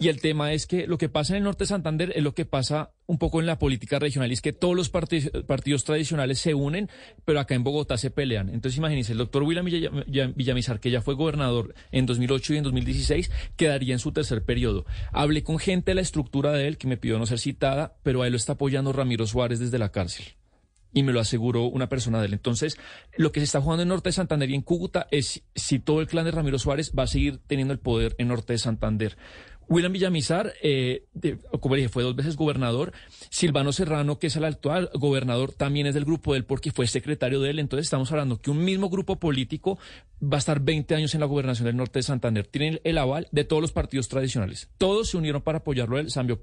y 0.00 0.08
el 0.08 0.20
tema 0.20 0.52
es 0.52 0.66
que 0.66 0.88
lo 0.88 0.98
que 0.98 1.08
pasa 1.08 1.32
en 1.32 1.36
el 1.36 1.44
norte 1.44 1.62
de 1.62 1.68
Santander 1.68 2.12
es 2.16 2.24
lo 2.24 2.34
que 2.34 2.44
pasa 2.44 2.90
un 3.06 3.18
poco 3.18 3.38
en 3.38 3.46
la 3.46 3.56
política 3.60 4.00
regional 4.00 4.30
y 4.30 4.34
es 4.34 4.40
que 4.40 4.52
todos 4.52 4.74
los 4.74 4.90
parti- 4.90 5.30
partidos 5.46 5.84
tradicionales 5.84 6.40
se 6.40 6.54
unen, 6.54 6.90
pero 7.24 7.38
acá 7.38 7.54
en 7.54 7.62
Bogotá 7.62 7.98
se 7.98 8.10
pelean. 8.10 8.48
Entonces 8.48 8.78
imagínense, 8.78 9.12
el 9.12 9.18
doctor 9.18 9.44
William 9.44 9.64
Villa- 9.64 9.90
Villa- 10.08 10.32
Villamizar, 10.34 10.80
que 10.80 10.90
ya 10.90 11.02
fue 11.02 11.14
gobernador 11.14 11.72
en 11.92 12.04
2008 12.06 12.54
y 12.54 12.56
en 12.56 12.64
2016, 12.64 13.30
quedaría 13.56 13.92
en 13.94 14.00
su 14.00 14.10
tercer 14.10 14.42
periodo. 14.42 14.84
Hablé 15.12 15.44
con 15.44 15.60
gente 15.60 15.92
de 15.92 15.94
la 15.94 16.00
estructura 16.00 16.50
de 16.50 16.66
él 16.66 16.78
que 16.78 16.88
me 16.88 16.96
pidió 16.96 17.16
no 17.20 17.26
ser 17.26 17.38
citada, 17.38 17.94
pero 18.02 18.22
a 18.22 18.26
él 18.26 18.32
lo 18.32 18.38
está 18.38 18.54
apoyando 18.54 18.92
Ramiro 18.92 19.24
Suárez 19.28 19.60
desde 19.60 19.78
la 19.78 19.92
cárcel 19.92 20.24
y 20.96 21.02
me 21.02 21.12
lo 21.12 21.20
aseguró 21.20 21.64
una 21.64 21.90
persona 21.90 22.20
de 22.20 22.26
él. 22.26 22.32
Entonces, 22.32 22.78
lo 23.18 23.30
que 23.30 23.40
se 23.40 23.44
está 23.44 23.60
jugando 23.60 23.82
en 23.82 23.90
Norte 23.90 24.08
de 24.08 24.14
Santander 24.14 24.48
y 24.48 24.54
en 24.54 24.62
Cúcuta 24.62 25.06
es 25.10 25.42
si 25.54 25.78
todo 25.78 26.00
el 26.00 26.06
clan 26.06 26.24
de 26.24 26.30
Ramiro 26.30 26.58
Suárez 26.58 26.92
va 26.98 27.02
a 27.02 27.06
seguir 27.06 27.38
teniendo 27.46 27.74
el 27.74 27.78
poder 27.78 28.14
en 28.16 28.28
Norte 28.28 28.54
de 28.54 28.58
Santander. 28.58 29.18
William 29.68 29.92
Villamizar, 29.92 30.52
eh, 30.62 31.04
de- 31.14 31.38
como 31.60 31.74
dije, 31.74 31.88
fue 31.88 32.02
dos 32.02 32.14
veces 32.14 32.36
gobernador. 32.36 32.92
Silvano 33.30 33.72
Serrano, 33.72 34.18
que 34.18 34.28
es 34.28 34.36
el 34.36 34.44
actual 34.44 34.90
gobernador, 34.94 35.52
también 35.52 35.86
es 35.86 35.94
del 35.94 36.04
grupo 36.04 36.32
de 36.32 36.38
él 36.38 36.44
porque 36.44 36.70
fue 36.70 36.86
secretario 36.86 37.40
de 37.40 37.50
él. 37.50 37.58
entonces 37.58 37.86
estamos 37.86 38.10
hablando 38.12 38.40
que 38.40 38.50
un 38.50 38.64
mismo 38.64 38.88
grupo 38.88 39.16
político 39.18 39.78
va 40.22 40.36
a 40.36 40.38
estar 40.38 40.60
20 40.60 40.94
años 40.94 41.14
en 41.14 41.20
la 41.20 41.26
gobernación 41.26 41.66
del 41.66 41.76
norte 41.76 41.98
de 41.98 42.02
Santander. 42.04 42.46
Tienen 42.46 42.80
el 42.84 42.96
aval 42.98 43.28
de 43.32 43.44
todos 43.44 43.60
los 43.60 43.72
partidos 43.72 44.08
tradicionales. 44.08 44.68
Todos 44.78 45.10
se 45.10 45.16
unieron 45.16 45.42
para 45.42 45.58
apoyarlo 45.58 45.98
él, 45.98 46.10
salvo, 46.10 46.38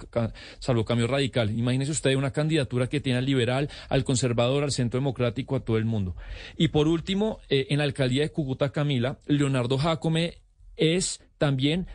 salvo 0.60 0.86
cambio 0.86 1.08
radical. 1.08 1.50
Imagínese 1.58 1.92
usted 1.92 2.16
una 2.16 2.32
candidatura 2.32 2.88
que 2.88 3.00
tiene 3.00 3.20
al 3.20 3.26
liberal, 3.26 3.70
al 3.90 4.04
conservador, 4.04 4.64
al 4.64 4.72
centro 4.72 5.00
democrático, 5.00 5.56
a 5.56 5.62
todo 5.64 5.78
el 5.78 5.86
mundo. 5.86 6.16
Y 6.58 6.68
por 6.70 6.88
último, 6.88 7.40
eh, 7.50 7.68
en 7.70 7.78
la 7.78 7.86
alcaldía 7.86 8.24
de 8.24 8.32
Cúcuta, 8.32 8.72
Camila, 8.72 9.20
Leonardo 9.28 9.78
Jacome 9.78 10.36
es 10.76 11.22
también 11.38 11.88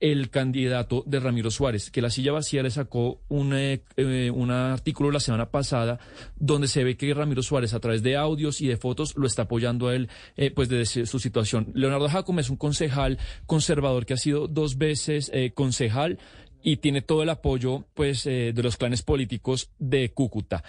el 0.00 0.30
candidato 0.30 1.04
de 1.06 1.20
Ramiro 1.20 1.50
Suárez, 1.50 1.90
que 1.90 2.00
la 2.00 2.10
silla 2.10 2.32
vacía 2.32 2.62
le 2.62 2.70
sacó 2.70 3.20
un, 3.28 3.54
eh, 3.54 3.82
eh, 3.96 4.30
un 4.34 4.50
artículo 4.50 5.10
la 5.10 5.20
semana 5.20 5.50
pasada 5.50 6.00
donde 6.36 6.68
se 6.68 6.82
ve 6.84 6.96
que 6.96 7.12
Ramiro 7.12 7.42
Suárez 7.42 7.74
a 7.74 7.80
través 7.80 8.02
de 8.02 8.16
audios 8.16 8.60
y 8.60 8.66
de 8.66 8.76
fotos 8.76 9.14
lo 9.16 9.26
está 9.26 9.42
apoyando 9.42 9.88
a 9.88 9.94
él 9.94 10.08
eh, 10.36 10.50
pues 10.50 10.68
desde 10.68 11.06
su 11.06 11.18
situación. 11.18 11.70
Leonardo 11.74 12.08
Jacome 12.08 12.40
es 12.40 12.50
un 12.50 12.56
concejal 12.56 13.18
conservador 13.46 14.06
que 14.06 14.14
ha 14.14 14.16
sido 14.16 14.48
dos 14.48 14.78
veces 14.78 15.30
eh, 15.34 15.52
concejal 15.52 16.18
y 16.62 16.78
tiene 16.78 17.02
todo 17.02 17.22
el 17.22 17.30
apoyo 17.30 17.84
pues 17.94 18.26
eh, 18.26 18.52
de 18.54 18.62
los 18.62 18.76
clanes 18.76 19.02
políticos 19.02 19.70
de 19.78 20.10
Cúcuta 20.12 20.64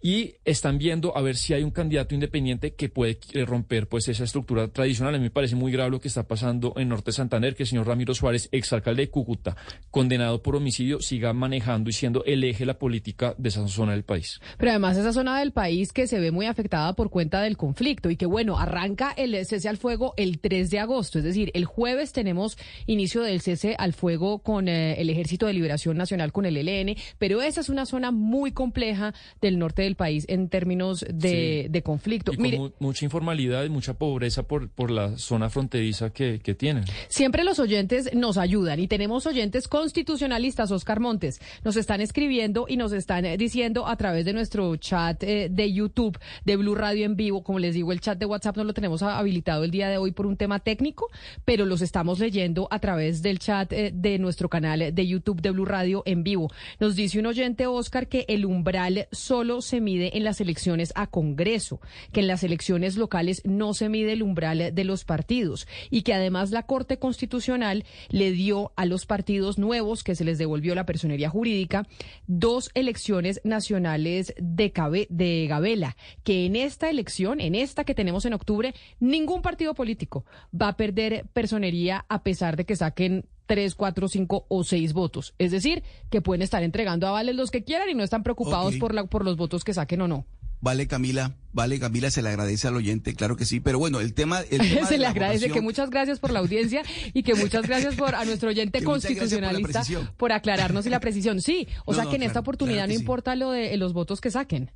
y 0.00 0.34
están 0.44 0.78
viendo 0.78 1.16
a 1.16 1.22
ver 1.22 1.36
si 1.36 1.54
hay 1.54 1.62
un 1.62 1.70
candidato 1.70 2.14
independiente 2.14 2.74
que 2.74 2.88
puede 2.88 3.18
eh, 3.32 3.44
romper 3.44 3.88
pues 3.88 4.08
esa 4.08 4.24
estructura 4.24 4.68
tradicional. 4.68 5.14
A 5.14 5.18
mí 5.18 5.24
me 5.24 5.30
parece 5.30 5.56
muy 5.56 5.72
grave 5.72 5.90
lo 5.90 6.00
que 6.00 6.08
está 6.08 6.28
pasando 6.28 6.74
en 6.76 6.88
Norte 6.88 7.06
de 7.06 7.14
Santander, 7.14 7.54
que 7.54 7.62
el 7.62 7.68
señor 7.68 7.86
Ramiro 7.86 8.14
Suárez, 8.14 8.48
exalcalde 8.52 9.02
de 9.02 9.10
Cúcuta, 9.10 9.56
condenado 9.90 10.42
por 10.42 10.56
homicidio, 10.56 11.00
siga 11.00 11.32
manejando 11.32 11.90
y 11.90 11.92
siendo 11.92 12.24
el 12.24 12.44
eje 12.44 12.60
de 12.60 12.66
la 12.66 12.78
política 12.78 13.34
de 13.38 13.48
esa 13.48 13.66
zona 13.68 13.92
del 13.92 14.04
país. 14.04 14.40
Pero 14.58 14.70
además 14.70 14.96
esa 14.96 15.12
zona 15.12 15.38
del 15.38 15.52
país 15.52 15.92
que 15.92 16.06
se 16.06 16.20
ve 16.20 16.30
muy 16.30 16.46
afectada 16.46 16.92
por 16.92 17.10
cuenta 17.10 17.40
del 17.40 17.56
conflicto 17.56 18.10
y 18.10 18.16
que 18.16 18.26
bueno, 18.26 18.58
arranca 18.58 19.12
el 19.16 19.34
cese 19.46 19.68
al 19.68 19.76
fuego 19.76 20.14
el 20.16 20.38
3 20.38 20.70
de 20.70 20.78
agosto, 20.78 21.18
es 21.18 21.24
decir, 21.24 21.50
el 21.54 21.64
jueves 21.64 22.12
tenemos 22.12 22.58
inicio 22.86 23.22
del 23.22 23.40
cese 23.40 23.74
al 23.78 23.92
fuego 23.92 24.38
con 24.40 24.68
eh, 24.68 25.00
el 25.00 25.10
Ejército 25.10 25.46
de 25.46 25.54
Liberación 25.54 25.96
Nacional, 25.96 26.32
con 26.32 26.46
el 26.46 26.56
ELN, 26.56 26.96
pero 27.18 27.42
esa 27.42 27.60
es 27.60 27.68
una 27.68 27.86
zona 27.86 28.10
muy 28.10 28.52
compleja 28.52 29.14
del 29.40 29.58
norte 29.58 29.85
del 29.86 29.96
país 29.96 30.24
en 30.28 30.48
términos 30.48 31.04
de, 31.08 31.62
Sí. 31.64 31.68
de 31.70 31.82
conflicto. 31.82 32.32
Y 32.32 32.36
con 32.36 32.42
Mire, 32.42 32.60
mucha 32.78 33.04
informalidad 33.04 33.64
y 33.64 33.68
mucha 33.68 33.94
pobreza 33.94 34.42
por, 34.42 34.68
por 34.68 34.90
la 34.90 35.16
zona 35.18 35.48
fronteriza 35.50 36.10
que, 36.10 36.40
que 36.42 36.54
tienen. 36.54 36.84
Siempre 37.08 37.44
los 37.44 37.58
oyentes 37.58 38.14
nos 38.14 38.36
ayudan 38.36 38.78
y 38.80 38.88
tenemos 38.88 39.26
oyentes 39.26 39.68
constitucionalistas, 39.68 40.70
Oscar 40.70 41.00
Montes. 41.00 41.40
Nos 41.64 41.76
están 41.76 42.00
escribiendo 42.00 42.66
y 42.68 42.76
nos 42.76 42.92
están 42.92 43.24
eh, 43.24 43.36
diciendo 43.36 43.86
a 43.86 43.96
través 43.96 44.24
de 44.24 44.32
nuestro 44.32 44.76
chat 44.76 45.22
eh, 45.22 45.48
de 45.50 45.72
YouTube, 45.72 46.18
de 46.44 46.56
Blue 46.56 46.74
Radio 46.74 47.06
en 47.06 47.16
vivo. 47.16 47.42
Como 47.42 47.58
les 47.58 47.74
digo, 47.74 47.92
el 47.92 48.00
chat 48.00 48.18
de 48.18 48.26
WhatsApp 48.26 48.56
no 48.56 48.64
lo 48.64 48.74
tenemos 48.74 49.02
habilitado 49.02 49.64
el 49.64 49.70
día 49.70 49.88
de 49.88 49.98
hoy 49.98 50.12
por 50.12 50.26
un 50.26 50.36
tema 50.36 50.58
técnico, 50.60 51.08
pero 51.44 51.64
los 51.64 51.80
estamos 51.80 52.18
leyendo 52.18 52.68
a 52.70 52.78
través 52.78 53.22
del 53.22 53.38
chat 53.38 53.72
eh, 53.72 53.90
de 53.94 54.18
nuestro 54.18 54.48
canal 54.48 54.94
de 54.94 55.06
YouTube 55.06 55.40
de 55.40 55.50
Blue 55.50 55.64
Radio 55.64 56.02
en 56.06 56.22
vivo. 56.22 56.50
Nos 56.80 56.96
dice 56.96 57.18
un 57.18 57.26
oyente, 57.26 57.66
Oscar, 57.66 58.08
que 58.08 58.24
el 58.28 58.44
umbral 58.44 59.08
solo 59.12 59.60
se 59.62 59.75
mide 59.80 60.16
en 60.16 60.24
las 60.24 60.40
elecciones 60.40 60.92
a 60.94 61.06
Congreso, 61.06 61.80
que 62.12 62.20
en 62.20 62.26
las 62.26 62.42
elecciones 62.42 62.96
locales 62.96 63.42
no 63.44 63.74
se 63.74 63.88
mide 63.88 64.12
el 64.12 64.22
umbral 64.22 64.74
de 64.74 64.84
los 64.84 65.04
partidos 65.04 65.66
y 65.90 66.02
que 66.02 66.14
además 66.14 66.50
la 66.50 66.64
Corte 66.64 66.98
Constitucional 66.98 67.84
le 68.10 68.30
dio 68.32 68.72
a 68.76 68.86
los 68.86 69.06
partidos 69.06 69.58
nuevos 69.58 70.02
que 70.04 70.14
se 70.14 70.24
les 70.24 70.38
devolvió 70.38 70.74
la 70.74 70.86
personería 70.86 71.30
jurídica 71.30 71.86
dos 72.26 72.70
elecciones 72.74 73.40
nacionales 73.44 74.34
de, 74.38 74.72
cabe- 74.72 75.06
de 75.10 75.46
Gabela, 75.48 75.96
que 76.24 76.46
en 76.46 76.56
esta 76.56 76.90
elección, 76.90 77.40
en 77.40 77.54
esta 77.54 77.84
que 77.84 77.94
tenemos 77.94 78.24
en 78.24 78.34
octubre, 78.34 78.74
ningún 79.00 79.42
partido 79.42 79.74
político 79.74 80.24
va 80.54 80.68
a 80.68 80.76
perder 80.76 81.26
personería 81.32 82.04
a 82.08 82.22
pesar 82.22 82.56
de 82.56 82.64
que 82.64 82.76
saquen 82.76 83.26
tres, 83.46 83.74
cuatro, 83.74 84.08
cinco 84.08 84.44
o 84.48 84.64
seis 84.64 84.92
votos. 84.92 85.34
Es 85.38 85.50
decir, 85.52 85.82
que 86.10 86.20
pueden 86.20 86.42
estar 86.42 86.62
entregando 86.62 87.06
avales 87.06 87.34
los 87.36 87.50
que 87.50 87.64
quieran 87.64 87.88
y 87.88 87.94
no 87.94 88.04
están 88.04 88.22
preocupados 88.22 88.76
por, 88.76 88.92
la, 88.94 89.04
por 89.06 89.24
los 89.24 89.36
votos 89.36 89.64
que 89.64 89.72
saquen 89.74 90.00
o 90.02 90.08
no. 90.08 90.26
Vale, 90.58 90.86
Camila, 90.88 91.34
vale, 91.52 91.78
Camila, 91.78 92.10
se 92.10 92.22
le 92.22 92.30
agradece 92.30 92.66
al 92.66 92.76
oyente, 92.76 93.14
claro 93.14 93.36
que 93.36 93.44
sí, 93.44 93.60
pero 93.60 93.78
bueno, 93.78 94.00
el 94.00 94.14
tema... 94.14 94.40
El 94.40 94.58
tema 94.74 94.86
Se 94.88 94.94
de 94.94 94.98
le 94.98 95.06
agradece 95.06 95.46
votación- 95.48 95.52
que 95.54 95.60
muchas 95.60 95.90
gracias 95.90 96.18
por 96.18 96.30
la 96.32 96.38
audiencia 96.40 96.82
y 97.12 97.22
que 97.22 97.34
muchas 97.34 97.66
gracias 97.68 97.94
por 97.94 98.14
a 98.14 98.24
nuestro 98.24 98.48
oyente 98.48 98.78
por 98.82 98.94
constitucionalista 98.94 99.82
por, 100.16 100.32
aclararnos 100.32 100.86
y 100.86 100.90
la 100.90 100.98
precisión. 100.98 101.40
Sí, 101.42 101.68
o 101.84 101.92
No, 101.92 101.96
sea 101.96 102.04
no, 102.04 102.10
que 102.10 102.16
en 102.16 102.22
esta 102.22 102.40
oportunidad 102.40 102.78
claro 102.78 102.88
no 102.88 102.94
sí. 102.94 103.00
importa 103.00 103.36
lo 103.36 103.50
de 103.50 103.76
los 103.76 103.92
votos 103.92 104.20
que 104.22 104.30
saquen. 104.30 104.70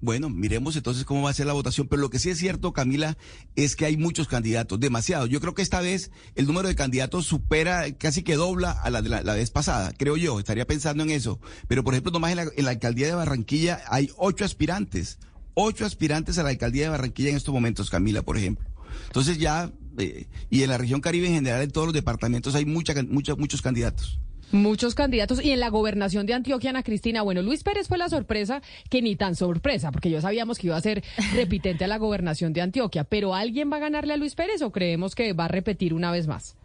Bueno, 0.00 0.30
miremos 0.30 0.76
entonces 0.76 1.04
cómo 1.04 1.22
va 1.22 1.30
a 1.30 1.34
ser 1.34 1.46
la 1.46 1.54
votación, 1.54 1.88
pero 1.88 2.00
lo 2.00 2.08
que 2.08 2.20
sí 2.20 2.30
es 2.30 2.38
cierto, 2.38 2.72
Camila, 2.72 3.18
es 3.56 3.74
que 3.74 3.84
hay 3.84 3.96
muchos 3.96 4.28
candidatos, 4.28 4.78
demasiados. 4.78 5.28
Yo 5.28 5.40
creo 5.40 5.54
que 5.54 5.62
esta 5.62 5.80
vez 5.80 6.12
el 6.36 6.46
número 6.46 6.68
de 6.68 6.76
candidatos 6.76 7.26
supera, 7.26 7.90
casi 7.96 8.22
que 8.22 8.36
dobla 8.36 8.70
a 8.70 8.90
la 8.90 9.02
de 9.02 9.08
la, 9.08 9.34
vez 9.34 9.50
pasada, 9.50 9.92
creo 9.98 10.16
yo, 10.16 10.38
estaría 10.38 10.68
pensando 10.68 11.02
en 11.02 11.10
eso. 11.10 11.40
Pero 11.66 11.82
por 11.82 11.94
ejemplo, 11.94 12.12
nomás 12.12 12.30
en 12.30 12.36
la, 12.36 12.46
en 12.56 12.64
la 12.64 12.70
alcaldía 12.70 13.08
de 13.08 13.14
Barranquilla 13.14 13.82
hay 13.88 14.10
ocho 14.16 14.44
aspirantes, 14.44 15.18
ocho 15.54 15.84
aspirantes 15.84 16.38
a 16.38 16.44
la 16.44 16.50
alcaldía 16.50 16.84
de 16.84 16.90
Barranquilla 16.90 17.30
en 17.30 17.36
estos 17.36 17.52
momentos, 17.52 17.90
Camila, 17.90 18.22
por 18.22 18.38
ejemplo. 18.38 18.68
Entonces 19.06 19.38
ya, 19.38 19.72
eh, 19.98 20.28
y 20.48 20.62
en 20.62 20.70
la 20.70 20.78
región 20.78 21.00
Caribe 21.00 21.26
en 21.26 21.34
general, 21.34 21.62
en 21.62 21.72
todos 21.72 21.88
los 21.88 21.94
departamentos 21.94 22.54
hay 22.54 22.64
mucha, 22.64 22.94
mucha- 23.02 23.34
muchos 23.34 23.62
candidatos. 23.62 24.20
Muchos 24.50 24.94
candidatos 24.94 25.44
y 25.44 25.50
en 25.50 25.60
la 25.60 25.68
gobernación 25.68 26.24
de 26.24 26.32
Antioquia, 26.32 26.70
Ana 26.70 26.82
Cristina, 26.82 27.20
bueno, 27.20 27.42
Luis 27.42 27.62
Pérez 27.62 27.86
fue 27.86 27.98
la 27.98 28.08
sorpresa, 28.08 28.62
que 28.88 29.02
ni 29.02 29.14
tan 29.14 29.34
sorpresa, 29.34 29.92
porque 29.92 30.08
ya 30.08 30.22
sabíamos 30.22 30.58
que 30.58 30.68
iba 30.68 30.76
a 30.76 30.80
ser 30.80 31.04
repitente 31.34 31.84
a 31.84 31.88
la 31.88 31.98
gobernación 31.98 32.54
de 32.54 32.62
Antioquia, 32.62 33.04
pero 33.04 33.34
¿alguien 33.34 33.70
va 33.70 33.76
a 33.76 33.80
ganarle 33.80 34.14
a 34.14 34.16
Luis 34.16 34.34
Pérez 34.34 34.62
o 34.62 34.72
creemos 34.72 35.14
que 35.14 35.34
va 35.34 35.44
a 35.44 35.48
repetir 35.48 35.92
una 35.92 36.10
vez 36.10 36.26
más? 36.26 36.56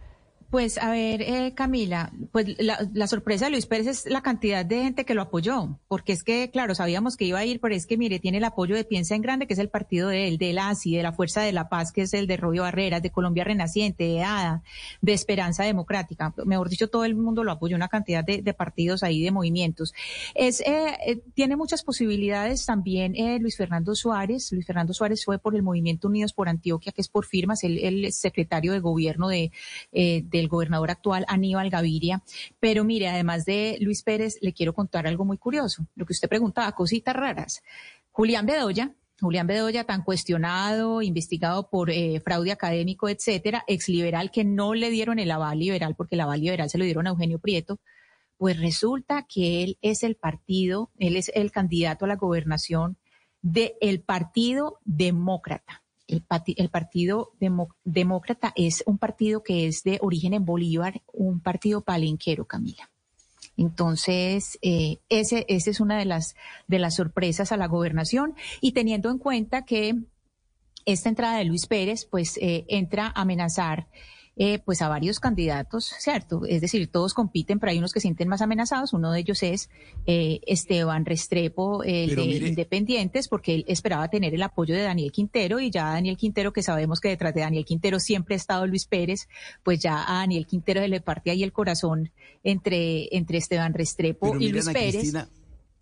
Pues 0.54 0.78
a 0.78 0.92
ver, 0.92 1.24
eh, 1.24 1.54
Camila, 1.56 2.14
pues 2.32 2.46
la, 2.60 3.08
sorpresa 3.08 3.46
de 3.46 3.52
Luis 3.52 3.66
Pérez 3.66 3.88
es 3.88 4.06
la 4.06 4.22
cantidad 4.22 4.64
de 4.64 4.84
gente 4.84 5.04
que 5.04 5.16
lo 5.16 5.24
apoyó, 5.24 5.80
porque 5.88 6.12
es 6.12 6.24
que, 6.24 6.52
claro, 6.52 6.76
sabíamos 6.76 7.18
que 7.18 7.26
iba 7.26 7.40
a 7.40 7.44
ir, 7.44 7.60
pero 7.60 7.74
es 7.74 7.88
que, 7.88 7.98
mire, 7.98 8.20
tiene 8.20 8.38
el 8.38 8.44
apoyo 8.44 8.76
de 8.76 8.84
Piensa 8.84 9.16
en 9.16 9.24
Grande, 9.24 9.48
que 9.48 9.54
es 9.54 9.60
el 9.60 9.70
partido 9.70 10.10
de 10.10 10.28
él, 10.28 10.38
de 10.38 10.56
ASI, 10.56 10.96
de 10.96 11.02
la 11.02 11.12
Fuerza 11.12 11.42
de 11.42 11.54
la 11.54 11.70
Paz, 11.70 11.92
que 11.92 12.04
es 12.04 12.14
el 12.14 12.28
de 12.28 12.38
Robio 12.38 12.62
Barreras, 12.62 13.02
de 13.02 13.10
Colombia 13.10 13.44
Renaciente, 13.44 14.04
de 14.04 14.22
ADA, 14.22 14.62
de 15.02 15.14
Esperanza 15.14 15.64
Democrática. 15.64 16.36
Mejor 16.46 16.70
dicho, 16.70 16.88
todo 16.88 17.04
el 17.04 17.16
mundo 17.16 17.44
lo 17.44 17.52
apoyó, 17.52 17.76
una 17.76 17.88
cantidad 17.88 18.24
de, 18.24 18.54
partidos 18.54 19.02
ahí, 19.02 19.24
de 19.24 19.32
movimientos. 19.32 19.96
Es, 20.36 20.62
eh, 20.62 20.96
eh, 21.08 21.24
tiene 21.34 21.56
muchas 21.56 21.82
posibilidades 21.82 22.64
también 22.68 23.16
Luis 23.42 23.58
Fernando 23.58 23.96
Suárez. 23.96 24.52
Luis 24.52 24.68
Fernando 24.68 24.94
Suárez 24.94 25.26
fue 25.26 25.40
por 25.40 25.56
el 25.56 25.64
Movimiento 25.64 26.10
Unidos 26.10 26.32
por 26.32 26.48
Antioquia, 26.48 26.92
que 26.92 27.02
es 27.02 27.10
por 27.10 27.26
firmas, 27.26 27.64
el, 27.64 27.80
el 27.80 28.14
secretario 28.14 28.74
de 28.74 28.80
gobierno 28.80 29.30
de, 29.30 29.52
de 29.92 30.43
el 30.44 30.50
gobernador 30.50 30.92
actual 30.92 31.26
Aníbal 31.28 31.70
Gaviria. 31.70 32.22
Pero 32.60 32.84
mire, 32.84 33.08
además 33.08 33.46
de 33.46 33.78
Luis 33.82 34.04
Pérez, 34.04 34.38
le 34.42 34.54
quiero 34.54 34.74
contar 34.74 35.08
algo 35.08 35.26
muy 35.26 35.38
curioso. 35.38 35.86
Lo 35.96 36.06
que 36.06 36.14
usted 36.14 36.30
preguntaba, 36.30 36.72
cositas 36.74 37.16
raras. 37.16 37.64
Julián 38.12 38.46
Bedoya, 38.46 38.94
Julián 39.20 39.48
Bedoya, 39.48 39.86
tan 39.86 40.04
cuestionado, 40.04 41.02
investigado 41.02 41.70
por 41.70 41.90
eh, 41.90 42.20
fraude 42.20 42.52
académico, 42.52 43.10
etcétera, 43.10 43.64
ex 43.68 43.88
liberal 43.88 44.32
que 44.32 44.44
no 44.44 44.74
le 44.74 44.90
dieron 44.90 45.18
el 45.18 45.32
aval 45.32 45.60
liberal, 45.60 45.96
porque 45.96 46.16
el 46.16 46.22
aval 46.22 46.42
liberal 46.42 46.70
se 46.70 46.78
lo 46.78 46.86
dieron 46.86 47.08
a 47.08 47.12
Eugenio 47.12 47.40
Prieto, 47.40 47.80
pues 48.38 48.60
resulta 48.60 49.26
que 49.28 49.64
él 49.64 49.78
es 49.82 50.04
el 50.04 50.16
partido, 50.16 50.92
él 50.98 51.16
es 51.16 51.32
el 51.36 51.52
candidato 51.52 52.06
a 52.06 52.10
la 52.10 52.18
gobernación 52.18 52.98
del 53.42 54.02
Partido 54.06 54.80
Demócrata 54.84 55.83
el, 56.14 56.70
Partido 56.70 57.32
Demócrata 57.84 58.54
es 58.56 58.84
un 58.86 58.98
partido 58.98 59.44
que 59.44 59.68
es 59.68 59.84
de 59.84 60.00
origen 60.02 60.34
en 60.34 60.46
Bolívar, 60.46 61.02
un 61.12 61.40
partido 61.40 61.82
palenquero, 61.82 62.46
Camila. 62.46 62.90
Entonces, 63.58 64.58
eh, 64.62 64.98
ese, 65.10 65.46
ese 65.48 65.72
es 65.72 65.80
una 65.80 65.98
de 65.98 66.06
las, 66.06 66.36
de 66.68 66.80
las 66.80 66.96
sorpresas 66.96 67.52
a 67.52 67.58
la 67.58 67.68
gobernación 67.68 68.36
y 68.62 68.72
teniendo 68.72 69.12
en 69.12 69.20
cuenta 69.20 69.66
que 69.66 69.96
esta 70.86 71.10
entrada 71.10 71.38
de 71.38 71.46
Luis 71.46 71.68
Pérez, 71.68 72.06
pues 72.06 72.38
eh, 72.38 72.66
entra 72.68 73.08
a 73.08 73.22
amenazar 73.22 73.88
eh, 74.36 74.60
pues 74.60 74.82
a 74.82 74.88
varios 74.88 75.20
candidatos, 75.20 75.94
¿cierto? 76.00 76.46
Es 76.48 76.62
decir, 76.62 76.88
todos 76.88 77.14
compiten, 77.14 77.60
pero 77.60 77.72
hay 77.72 77.78
unos 77.78 77.94
que 77.94 78.00
sienten 78.00 78.28
más 78.28 78.42
amenazados. 78.42 78.94
Uno 78.94 79.12
de 79.12 79.20
ellos 79.20 79.44
es 79.44 79.70
eh, 80.08 80.40
Esteban 80.48 81.06
Restrepo, 81.06 81.84
el 81.84 82.16
de 82.16 82.24
Independientes, 82.24 83.28
porque 83.28 83.54
él 83.54 83.66
esperaba 83.68 84.08
tener 84.08 84.34
el 84.34 84.42
apoyo 84.42 84.74
de 84.74 84.82
Daniel 84.82 85.12
Quintero 85.12 85.60
y 85.60 85.70
ya 85.70 85.86
Daniel 85.86 86.18
Quintero, 86.18 86.52
que 86.52 86.64
sabemos 86.64 87.00
que 87.00 87.10
detrás 87.10 87.36
de 87.36 87.42
Daniel 87.42 87.64
Quintero 87.64 88.00
siempre 88.00 88.34
ha 88.34 88.38
estado 88.38 88.66
Luis 88.66 88.86
Pérez, 88.86 89.28
pues 89.62 89.80
ya 89.80 90.04
a 90.04 90.20
Daniel 90.20 90.48
Quintero 90.48 90.82
se 90.82 90.88
le 90.88 91.02
parte 91.02 91.30
ahí 91.30 91.44
el 91.44 91.54
corazón 91.54 92.12
entre, 92.44 93.16
entre 93.16 93.38
Esteban 93.38 93.74
Restrepo 93.74 94.36
y 94.40 94.50
Luis 94.50 94.68
Pérez. 94.70 95.14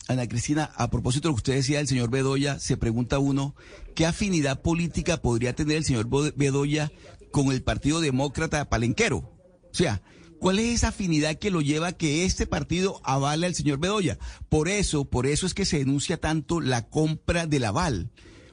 Ana 0.08 0.28
Cristina, 0.28 0.72
a 0.76 0.90
propósito 0.90 1.28
de 1.28 1.32
lo 1.32 1.36
que 1.36 1.40
usted 1.40 1.54
decía 1.54 1.78
del 1.78 1.88
señor 1.88 2.10
Bedoya, 2.10 2.60
se 2.60 2.76
pregunta 2.76 3.20
uno, 3.20 3.56
¿qué 3.96 4.06
afinidad 4.06 4.62
política 4.62 5.18
podría 5.18 5.56
tener 5.56 5.78
el 5.78 5.86
señor 5.86 6.08
Bedoya 6.36 6.92
con 7.32 7.52
el 7.52 7.64
Partido 7.64 8.02
Demócrata 8.02 8.70
Palenquero? 8.70 9.18
O 9.18 9.74
sea, 9.74 10.02
¿cuál 10.40 10.60
es 10.60 10.76
esa 10.76 10.90
afinidad 10.90 11.40
que 11.40 11.52
lo 11.52 11.62
lleva 11.62 11.88
a 11.88 11.94
que 11.94 12.26
este 12.26 12.46
partido 12.46 13.02
avale 13.04 13.48
al 13.48 13.56
señor 13.56 13.80
Bedoya? 13.80 14.20
Por 14.50 14.68
eso, 14.68 15.06
por 15.06 15.26
eso 15.26 15.46
es 15.46 15.54
que 15.54 15.66
se 15.66 15.80
denuncia 15.80 16.18
tanto 16.18 16.62
la 16.62 16.90
compra 16.90 17.48
del 17.48 17.66
aval 17.66 18.12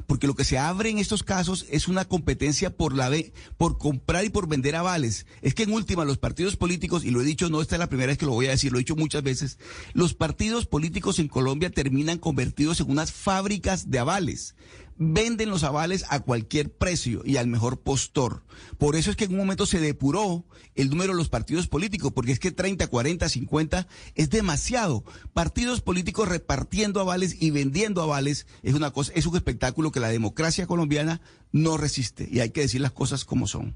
porque 0.09 0.27
lo 0.27 0.35
que 0.35 0.45
se 0.45 0.57
abre 0.57 0.89
en 0.89 0.97
estos 0.97 1.23
casos 1.23 1.67
es 1.71 1.87
una 1.87 2.07
competencia 2.07 2.75
por 2.75 2.95
la 2.95 3.11
por 3.59 3.77
comprar 3.77 4.25
y 4.25 4.31
por 4.31 4.49
vender 4.49 4.75
avales. 4.75 5.27
Es 5.43 5.55
que 5.55 5.65
en 5.65 5.73
última 5.73 6.07
los 6.07 6.17
partidos 6.17 6.57
políticos 6.57 7.05
y 7.05 7.11
lo 7.11 7.21
he 7.21 7.25
dicho 7.25 7.51
no 7.51 7.61
esta 7.61 7.77
es 7.77 7.79
la 7.79 7.91
primera 7.91 8.09
vez 8.09 8.17
que 8.17 8.25
lo 8.25 8.33
voy 8.33 8.47
a 8.47 8.53
decir, 8.53 8.73
lo 8.73 8.79
he 8.79 8.81
dicho 8.81 8.97
muchas 8.97 9.23
veces, 9.23 9.59
los 9.93 10.15
partidos 10.15 10.65
políticos 10.65 11.19
en 11.19 11.29
Colombia 11.29 11.69
terminan 11.69 12.17
convertidos 12.17 12.81
en 12.81 12.91
unas 12.91 13.13
fábricas 13.13 13.91
de 13.91 13.99
avales 13.99 14.55
venden 14.99 15.51
los 15.51 15.65
avales 15.65 16.05
a 16.09 16.21
cualquier 16.21 16.73
precio 16.73 17.23
y 17.25 17.37
al 17.37 17.47
mejor 17.47 17.81
postor. 17.81 18.43
Por 18.77 18.97
eso 18.97 19.11
es 19.11 19.17
que 19.17 19.25
en 19.25 19.33
un 19.33 19.39
momento 19.39 19.67
se 19.67 19.81
depuró 19.81 20.45
el 20.75 20.91
número 20.91 21.13
de 21.13 21.19
los 21.19 21.29
partidos 21.29 21.69
políticos, 21.69 22.13
porque 22.13 22.33
es 22.33 22.39
que 22.39 22.51
30, 22.51 22.87
40, 22.89 23.29
50 23.29 23.89
es 24.15 24.31
demasiado. 24.31 25.05
Partidos 25.33 25.81
políticos 25.81 26.29
repartiendo 26.29 27.01
avales 27.01 27.41
y 27.41 27.51
vendiendo 27.51 28.03
avales 28.03 28.47
es 28.63 28.75
una 28.75 28.91
cosa, 28.91 29.13
es 29.15 29.27
un 29.27 29.37
espectáculo 29.37 29.93
que 29.93 30.01
la 30.01 30.09
democracia 30.09 30.67
colombiana 30.67 31.21
no 31.53 31.77
resiste 31.77 32.29
y 32.31 32.41
hay 32.41 32.51
que 32.51 32.63
decir 32.63 32.81
las 32.81 32.93
cosas 32.93 33.25
como 33.25 33.47
son. 33.47 33.75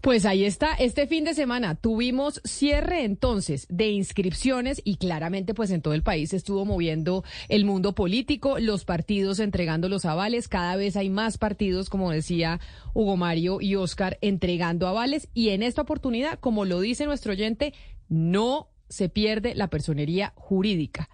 Pues 0.00 0.24
ahí 0.26 0.44
está, 0.44 0.74
este 0.74 1.08
fin 1.08 1.24
de 1.24 1.34
semana 1.34 1.74
tuvimos 1.74 2.40
cierre 2.44 3.02
entonces 3.02 3.66
de 3.68 3.88
inscripciones 3.88 4.80
y 4.84 4.96
claramente 4.96 5.54
pues 5.54 5.72
en 5.72 5.82
todo 5.82 5.92
el 5.92 6.04
país 6.04 6.32
estuvo 6.32 6.64
moviendo 6.64 7.24
el 7.48 7.64
mundo 7.64 7.96
político, 7.96 8.60
los 8.60 8.84
partidos 8.84 9.40
entregando 9.40 9.88
los 9.88 10.04
avales, 10.04 10.46
cada 10.46 10.76
vez 10.76 10.96
hay 10.96 11.10
más 11.10 11.36
partidos, 11.36 11.90
como 11.90 12.12
decía 12.12 12.60
Hugo 12.94 13.16
Mario 13.16 13.60
y 13.60 13.74
Oscar, 13.74 14.18
entregando 14.20 14.86
avales 14.86 15.28
y 15.34 15.48
en 15.48 15.64
esta 15.64 15.82
oportunidad, 15.82 16.38
como 16.38 16.64
lo 16.64 16.80
dice 16.80 17.04
nuestro 17.04 17.32
oyente, 17.32 17.74
no 18.08 18.68
se 18.88 19.08
pierde 19.08 19.56
la 19.56 19.68
personería 19.68 20.32
jurídica. 20.36 21.08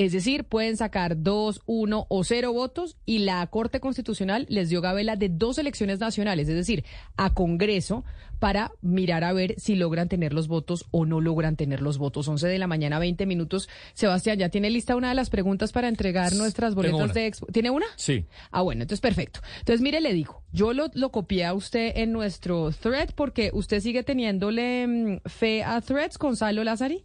Es 0.00 0.12
decir, 0.12 0.44
pueden 0.44 0.78
sacar 0.78 1.22
dos, 1.22 1.60
uno 1.66 2.06
o 2.08 2.24
cero 2.24 2.54
votos 2.54 2.96
y 3.04 3.18
la 3.18 3.46
Corte 3.48 3.80
Constitucional 3.80 4.46
les 4.48 4.70
dio 4.70 4.80
gabela 4.80 5.14
de 5.14 5.28
dos 5.28 5.58
elecciones 5.58 6.00
nacionales, 6.00 6.48
es 6.48 6.54
decir, 6.54 6.86
a 7.18 7.34
Congreso 7.34 8.02
para 8.38 8.72
mirar 8.80 9.24
a 9.24 9.34
ver 9.34 9.56
si 9.58 9.76
logran 9.76 10.08
tener 10.08 10.32
los 10.32 10.48
votos 10.48 10.86
o 10.90 11.04
no 11.04 11.20
logran 11.20 11.56
tener 11.56 11.82
los 11.82 11.98
votos. 11.98 12.26
11 12.28 12.48
de 12.48 12.58
la 12.58 12.66
mañana, 12.66 12.98
20 12.98 13.26
minutos. 13.26 13.68
Sebastián, 13.92 14.38
¿ya 14.38 14.48
tiene 14.48 14.70
lista 14.70 14.96
una 14.96 15.10
de 15.10 15.14
las 15.14 15.28
preguntas 15.28 15.70
para 15.70 15.88
entregar 15.88 16.34
nuestras 16.34 16.74
boletas 16.74 17.12
de 17.12 17.26
expo? 17.26 17.48
¿Tiene 17.52 17.68
una? 17.68 17.84
Sí. 17.96 18.24
Ah, 18.52 18.62
bueno, 18.62 18.80
entonces 18.80 19.02
perfecto. 19.02 19.40
Entonces, 19.58 19.82
mire, 19.82 20.00
le 20.00 20.14
digo, 20.14 20.42
yo 20.50 20.72
lo, 20.72 20.86
lo 20.94 21.10
copié 21.10 21.44
a 21.44 21.52
usted 21.52 21.92
en 21.96 22.12
nuestro 22.12 22.70
thread 22.72 23.10
porque 23.14 23.50
usted 23.52 23.80
sigue 23.80 24.02
teniéndole 24.02 24.86
mm, 24.86 25.28
fe 25.28 25.62
a 25.62 25.78
threads, 25.82 26.16
Gonzalo 26.16 26.64
Lázari. 26.64 27.04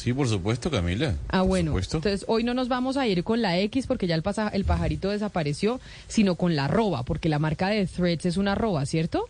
Sí, 0.00 0.14
por 0.14 0.26
supuesto, 0.26 0.70
Camila. 0.70 1.14
Ah, 1.28 1.42
bueno. 1.42 1.78
Entonces, 1.78 2.24
hoy 2.26 2.42
no 2.42 2.54
nos 2.54 2.68
vamos 2.68 2.96
a 2.96 3.06
ir 3.06 3.22
con 3.22 3.42
la 3.42 3.58
X 3.58 3.86
porque 3.86 4.06
ya 4.06 4.14
el, 4.14 4.22
el 4.54 4.64
pajarito 4.64 5.10
desapareció, 5.10 5.78
sino 6.08 6.36
con 6.36 6.56
la 6.56 6.64
arroba, 6.64 7.02
porque 7.02 7.28
la 7.28 7.38
marca 7.38 7.68
de 7.68 7.86
Threads 7.86 8.24
es 8.24 8.38
una 8.38 8.52
arroba, 8.52 8.86
¿cierto? 8.86 9.28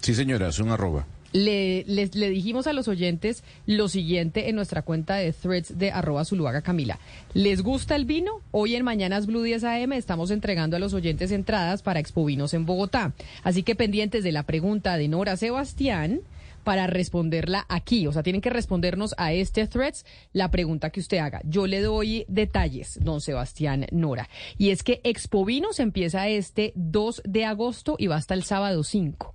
Sí, 0.00 0.16
señora, 0.16 0.48
es 0.48 0.58
una 0.58 0.74
arroba. 0.74 1.06
Le, 1.32 1.84
le 1.84 2.28
dijimos 2.28 2.66
a 2.66 2.72
los 2.72 2.88
oyentes 2.88 3.44
lo 3.66 3.88
siguiente 3.88 4.48
en 4.48 4.56
nuestra 4.56 4.82
cuenta 4.82 5.14
de 5.14 5.32
threads 5.32 5.78
de 5.78 5.92
arroba 5.92 6.24
Zuluaga 6.24 6.60
Camila. 6.60 6.98
¿Les 7.34 7.62
gusta 7.62 7.94
el 7.94 8.04
vino? 8.04 8.40
Hoy 8.50 8.74
en 8.74 8.82
Mañanas 8.82 9.26
Blue 9.26 9.44
10 9.44 9.62
AM 9.62 9.92
estamos 9.92 10.32
entregando 10.32 10.76
a 10.76 10.80
los 10.80 10.92
oyentes 10.92 11.30
entradas 11.30 11.82
para 11.82 12.00
Expo 12.00 12.24
Vinos 12.24 12.52
en 12.52 12.66
Bogotá. 12.66 13.12
Así 13.44 13.62
que 13.62 13.76
pendientes 13.76 14.24
de 14.24 14.32
la 14.32 14.42
pregunta 14.42 14.96
de 14.96 15.06
Nora 15.06 15.36
Sebastián 15.36 16.22
para 16.64 16.86
responderla 16.86 17.66
aquí. 17.68 18.06
O 18.06 18.12
sea, 18.12 18.22
tienen 18.22 18.40
que 18.40 18.50
respondernos 18.50 19.14
a 19.18 19.32
este 19.32 19.66
threads 19.66 20.04
la 20.32 20.50
pregunta 20.50 20.90
que 20.90 21.00
usted 21.00 21.18
haga. 21.18 21.40
Yo 21.44 21.66
le 21.66 21.80
doy 21.80 22.24
detalles, 22.28 22.98
don 23.02 23.20
Sebastián 23.20 23.86
Nora. 23.90 24.28
Y 24.58 24.70
es 24.70 24.82
que 24.82 25.00
Expo 25.04 25.44
Vinos 25.44 25.80
empieza 25.80 26.28
este 26.28 26.72
2 26.74 27.22
de 27.24 27.44
agosto 27.44 27.96
y 27.98 28.06
va 28.06 28.16
hasta 28.16 28.34
el 28.34 28.44
sábado 28.44 28.84
5. 28.84 29.34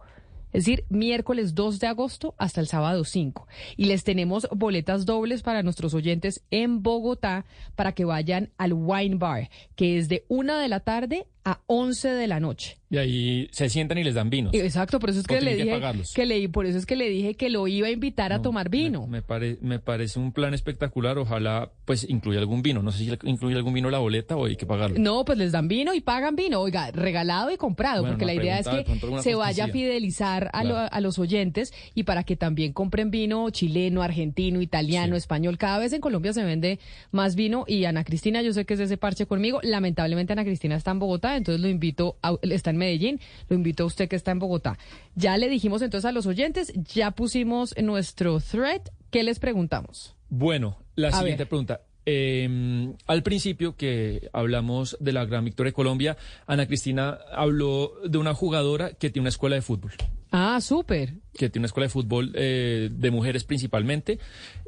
Es 0.56 0.64
decir, 0.64 0.86
miércoles 0.88 1.54
2 1.54 1.82
de 1.82 1.88
agosto 1.88 2.34
hasta 2.38 2.62
el 2.62 2.68
sábado 2.68 3.04
5. 3.04 3.46
Y 3.76 3.86
les 3.86 4.06
tenemos 4.06 4.48
boletas 4.56 5.06
dobles 5.06 5.44
para 5.44 5.64
nuestros 5.64 5.94
oyentes 5.94 6.44
en 6.50 6.82
Bogotá 6.82 7.44
para 7.76 7.92
que 7.92 8.06
vayan 8.06 8.52
al 8.58 8.72
Wine 8.72 9.18
Bar, 9.18 9.50
que 9.76 9.98
es 9.98 10.08
de 10.08 10.24
una 10.30 10.58
de 10.62 10.70
la 10.70 10.80
tarde 10.80 11.28
a 11.46 11.62
11 11.68 12.10
de 12.10 12.28
la 12.28 12.40
noche. 12.40 12.78
Y 12.90 12.98
ahí 12.98 13.50
se 13.52 13.70
sientan 13.70 13.98
y 13.98 14.04
les 14.04 14.16
dan 14.16 14.30
vino. 14.30 14.50
Exacto, 14.54 15.00
por 15.00 15.10
eso 15.10 15.20
es 15.20 15.28
que 15.28 15.42
le 15.42 15.56
dije 15.56 15.82
que, 16.14 16.26
le, 16.26 16.50
por 16.50 16.66
eso 16.66 16.78
es 16.78 16.86
que 16.86 16.96
le 16.96 17.10
dije 17.10 17.36
que 17.36 17.50
lo 17.50 17.68
iba 17.68 17.88
a 17.88 17.92
invitar 17.92 18.32
a 18.32 18.42
tomar 18.42 18.70
vino. 18.70 19.08
Me, 19.08 19.22
me 19.62 19.80
parece 19.80 20.20
un 20.20 20.32
plan 20.32 20.54
espectacular, 20.54 21.18
ojalá 21.18 21.72
pues 21.86 22.08
incluya 22.10 22.40
algún 22.40 22.62
vino, 22.62 22.82
no 22.82 22.92
sé 22.92 23.00
si 23.00 23.12
incluye 23.24 23.56
algún 23.56 23.74
vino 23.74 23.90
la 23.90 24.00
boleta 24.00 24.36
o 24.36 24.46
hay 24.46 24.56
que 24.56 24.66
pagarlo. 24.66 24.98
No, 25.00 25.26
pues 25.26 25.38
les 25.38 25.52
dan 25.52 25.68
vino 25.68 25.94
y 25.94 26.02
pagan 26.02 26.36
vino, 26.36 26.62
oiga, 26.62 26.92
regalado 26.92 27.52
y 27.52 27.58
comprado, 27.58 28.06
porque 28.06 28.26
la 28.26 28.34
idea 28.34 28.60
es 28.60 28.68
que 28.68 28.86
se 29.22 29.36
vaya 29.36 29.66
a 29.66 29.68
fidelizar 29.68 30.50
a, 30.54 30.60
a, 30.60 31.02
los 31.02 31.20
oyentes 31.20 31.74
y 31.94 32.04
para 32.04 32.24
que 32.24 32.36
también 32.36 32.74
compren 32.74 33.12
vino 33.12 33.50
chileno, 33.50 34.02
argentino, 34.04 34.62
italiano, 34.62 35.16
español. 35.16 35.58
Cada 35.58 35.80
vez 35.80 35.94
en 35.94 36.02
Colombia 36.02 36.34
se 36.34 36.44
vende 36.44 36.80
más 37.12 37.36
vino 37.36 37.66
y 37.68 37.86
Ana 37.86 38.04
Cristina, 38.04 38.42
yo 38.42 38.54
sé 38.54 38.66
que 38.66 38.76
es 38.76 38.80
ese 38.80 38.98
parche 38.98 39.26
conmigo, 39.26 39.60
lamentablemente 39.64 40.34
Ana 40.34 40.44
Cristina 40.44 40.76
está 40.76 40.92
en 40.92 41.00
Bogotá 41.00 41.35
entonces 41.38 41.62
lo 41.62 41.68
invito, 41.68 42.18
a, 42.22 42.36
está 42.42 42.70
en 42.70 42.78
Medellín, 42.78 43.20
lo 43.50 43.56
invito 43.56 43.84
a 43.84 43.86
usted 43.86 44.08
que 44.08 44.16
está 44.16 44.32
en 44.32 44.40
Bogotá. 44.40 44.78
Ya 45.16 45.38
le 45.38 45.50
dijimos 45.50 45.82
entonces 45.82 46.06
a 46.06 46.12
los 46.12 46.26
oyentes, 46.26 46.74
ya 46.76 47.12
pusimos 47.12 47.76
nuestro 47.82 48.40
thread, 48.40 48.82
¿qué 49.12 49.24
les 49.24 49.40
preguntamos? 49.40 50.16
Bueno, 50.30 50.78
la 50.96 51.12
siguiente 51.12 51.46
pregunta. 51.46 51.82
Eh, 52.06 52.94
al 53.08 53.24
principio 53.24 53.76
que 53.76 54.30
hablamos 54.34 54.98
de 55.00 55.14
la 55.14 55.26
gran 55.26 55.46
victoria 55.46 55.70
de 55.70 55.74
Colombia, 55.74 56.18
Ana 56.48 56.68
Cristina 56.68 57.18
habló 57.32 57.94
de 58.04 58.18
una 58.18 58.34
jugadora 58.34 58.92
que 58.94 59.10
tiene 59.10 59.24
una 59.24 59.30
escuela 59.30 59.56
de 59.56 59.62
fútbol. 59.62 59.92
Ah, 60.32 60.60
súper. 60.60 61.14
Que 61.34 61.50
tiene 61.50 61.62
una 61.62 61.68
escuela 61.68 61.86
de 61.86 61.92
fútbol 61.92 62.32
eh, 62.36 62.90
de 62.92 63.12
mujeres 63.12 63.44
principalmente. 63.46 64.20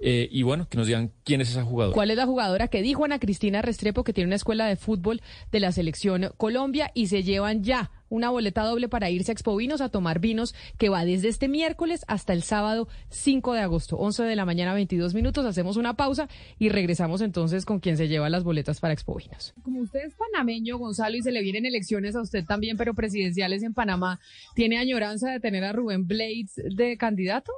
Eh, 0.01 0.29
y 0.31 0.43
bueno, 0.43 0.67
que 0.69 0.77
nos 0.77 0.87
digan 0.87 1.11
quién 1.23 1.41
es 1.41 1.49
esa 1.49 1.63
jugadora. 1.63 1.93
¿Cuál 1.93 2.11
es 2.11 2.17
la 2.17 2.25
jugadora 2.25 2.69
que 2.69 2.81
dijo 2.81 3.03
Ana 3.03 3.19
Cristina 3.19 3.61
Restrepo 3.61 4.03
que 4.03 4.13
tiene 4.13 4.27
una 4.27 4.35
escuela 4.35 4.65
de 4.65 4.77
fútbol 4.77 5.21
de 5.51 5.59
la 5.59 5.71
selección 5.71 6.31
Colombia 6.37 6.91
y 6.93 7.07
se 7.07 7.23
llevan 7.23 7.63
ya 7.63 7.91
una 8.09 8.29
boleta 8.29 8.63
doble 8.63 8.89
para 8.89 9.09
irse 9.09 9.31
a 9.31 9.33
Expovinos 9.33 9.81
a 9.81 9.89
tomar 9.89 10.19
vinos 10.19 10.55
que 10.77 10.89
va 10.89 11.05
desde 11.05 11.27
este 11.27 11.47
miércoles 11.47 12.03
hasta 12.07 12.33
el 12.33 12.43
sábado 12.43 12.87
5 13.09 13.53
de 13.53 13.61
agosto, 13.61 13.97
11 13.97 14.23
de 14.23 14.35
la 14.35 14.45
mañana, 14.45 14.73
22 14.73 15.13
minutos. 15.13 15.45
Hacemos 15.45 15.77
una 15.77 15.95
pausa 15.95 16.27
y 16.59 16.69
regresamos 16.69 17.21
entonces 17.21 17.65
con 17.65 17.79
quien 17.79 17.97
se 17.97 18.07
lleva 18.07 18.29
las 18.29 18.43
boletas 18.43 18.79
para 18.79 18.93
Expovinos. 18.93 19.53
Como 19.63 19.81
usted 19.81 20.05
es 20.05 20.13
panameño, 20.15 20.77
Gonzalo, 20.77 21.17
y 21.17 21.21
se 21.21 21.31
le 21.31 21.41
vienen 21.41 21.65
elecciones 21.65 22.15
a 22.15 22.21
usted 22.21 22.45
también, 22.45 22.77
pero 22.77 22.93
presidenciales 22.93 23.63
en 23.63 23.73
Panamá, 23.73 24.19
¿tiene 24.55 24.77
añoranza 24.77 25.31
de 25.31 25.39
tener 25.39 25.63
a 25.63 25.73
Rubén 25.73 26.07
Blades 26.07 26.55
de 26.55 26.97
candidato? 26.97 27.51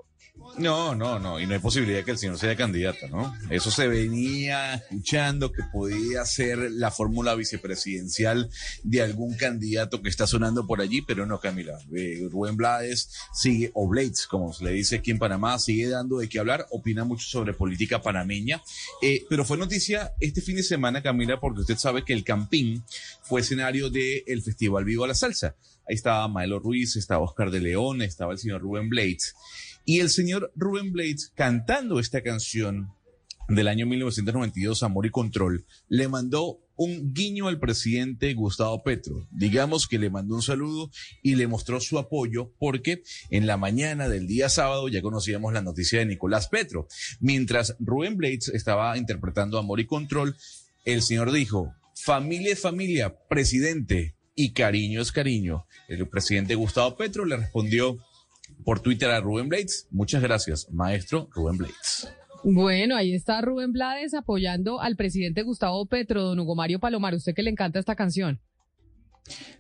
No, 0.58 0.94
no, 0.94 1.20
no, 1.20 1.40
y 1.40 1.48
no 1.48 1.54
hay 1.54 1.60
posibilidad 1.60 2.04
que 2.04 2.12
el 2.12 2.18
señor 2.18 2.38
sea 2.38 2.56
candidato, 2.56 3.08
¿no? 3.08 3.34
Eso 3.50 3.72
se 3.72 3.88
venía 3.88 4.74
escuchando 4.74 5.52
que 5.52 5.64
podía 5.72 6.26
ser 6.26 6.72
la 6.72 6.92
fórmula 6.92 7.34
vicepresidencial 7.36 8.50
de 8.84 9.02
algún 9.02 9.36
candidato 9.36 10.02
que 10.02 10.10
está 10.10 10.28
sonando 10.28 10.68
por 10.68 10.82
allí, 10.82 11.02
pero 11.02 11.26
no, 11.26 11.40
Camila. 11.40 11.80
Eh, 11.96 12.28
Rubén 12.30 12.58
Blades 12.58 13.10
sigue, 13.34 13.72
o 13.74 13.88
Blades, 13.88 14.28
como 14.28 14.52
se 14.52 14.66
le 14.66 14.72
dice 14.72 14.98
aquí 14.98 15.12
en 15.12 15.20
Panamá, 15.20 15.58
sigue 15.60 15.88
dando 15.88 16.18
de 16.18 16.28
qué 16.28 16.40
hablar, 16.40 16.68
opina 16.72 17.06
mucho 17.06 17.28
sobre 17.28 17.54
política 17.54 18.02
panameña, 18.02 18.62
eh, 19.02 19.26
pero 19.30 19.46
fue 19.46 19.58
noticia 19.58 20.14
este 20.20 20.42
fin 20.42 20.58
de 20.58 20.64
semana, 20.64 21.02
Camila, 21.02 21.40
porque 21.40 21.62
usted 21.62 21.78
sabe 21.78 22.04
que 22.04 22.14
el 22.14 22.24
Campín 22.24 22.84
fue 23.24 23.42
escenario 23.42 23.90
del 23.90 24.42
Festival 24.42 24.84
Vivo 24.84 25.06
a 25.06 25.08
la 25.08 25.16
Salsa. 25.16 25.56
Ahí 25.88 25.96
estaba 25.96 26.28
Maelo 26.28 26.60
Ruiz, 26.60 26.96
estaba 26.98 27.24
Oscar 27.24 27.50
de 27.50 27.62
León, 27.62 28.04
estaba 28.04 28.34
el 28.34 28.38
señor 28.38 28.62
Rubén 28.62 28.90
Blades. 28.90 29.36
Y 29.90 30.02
el 30.02 30.12
señor 30.12 30.52
Rubén 30.56 30.92
Blades, 30.92 31.32
cantando 31.34 32.00
esta 32.00 32.22
canción 32.22 32.94
del 33.48 33.68
año 33.68 33.88
1992, 33.88 34.84
Amor 34.84 35.08
y 35.08 35.10
Control, 35.10 35.66
le 35.88 36.08
mandó 36.08 36.60
un 36.76 37.12
guiño 37.12 37.48
al 37.48 37.58
presidente 37.58 38.36
Gustavo 38.36 38.84
Petro. 38.84 39.28
Digamos 39.32 39.88
que 39.88 39.98
le 39.98 40.12
mandó 40.12 40.36
un 40.36 40.44
saludo 40.44 40.92
y 41.24 41.38
le 41.38 41.48
mostró 41.48 41.80
su 41.80 41.98
apoyo 41.98 42.54
porque 42.60 43.02
en 43.32 43.48
la 43.48 43.58
mañana 43.58 44.08
del 44.08 44.28
día 44.28 44.50
sábado 44.50 44.90
ya 44.90 45.02
conocíamos 45.02 45.54
la 45.54 45.64
noticia 45.64 45.98
de 45.98 46.06
Nicolás 46.06 46.50
Petro. 46.50 46.88
Mientras 47.20 47.76
Rubén 47.80 48.16
Blades 48.16 48.50
estaba 48.50 48.96
interpretando 48.96 49.58
Amor 49.58 49.80
y 49.80 49.88
Control, 49.88 50.36
el 50.86 51.02
señor 51.02 51.32
dijo, 51.32 51.74
familia 51.96 52.54
es 52.54 52.62
familia, 52.62 53.18
presidente, 53.28 54.20
y 54.40 54.54
cariño 54.54 55.02
es 55.02 55.12
cariño. 55.12 55.66
El 55.90 56.08
presidente 56.08 56.56
Gustavo 56.56 56.96
Petro 56.96 57.26
le 57.26 57.36
respondió, 57.36 57.98
por 58.70 58.82
Twitter 58.82 59.10
a 59.10 59.20
Rubén 59.20 59.50
Blades. 59.50 59.88
Muchas 59.90 60.22
gracias, 60.22 60.68
maestro 60.72 61.28
Rubén 61.32 61.58
Blades. 61.58 62.08
Bueno, 62.44 62.96
ahí 62.96 63.16
está 63.16 63.42
Rubén 63.42 63.72
Blades 63.72 64.14
apoyando 64.14 64.80
al 64.80 64.96
presidente 64.96 65.42
Gustavo 65.42 65.88
Petro, 65.88 66.22
don 66.22 66.40
Hugo 66.40 66.54
Mario 66.54 66.80
Palomar. 66.80 67.16
Usted 67.16 67.34
que 67.34 67.42
le 67.42 67.50
encanta 67.50 67.80
esta 67.80 67.96
canción. 67.96 68.40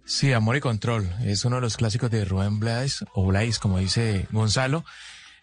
Sí, 0.06 0.32
Amor 0.32 0.58
y 0.58 0.60
Control. 0.60 1.10
Es 1.24 1.44
uno 1.44 1.56
de 1.56 1.64
los 1.64 1.76
clásicos 1.76 2.12
de 2.12 2.24
Rubén 2.24 2.60
Blades, 2.60 3.04
o 3.16 3.26
Blades, 3.26 3.58
como 3.58 3.80
dice 3.80 4.28
Gonzalo. 4.32 4.86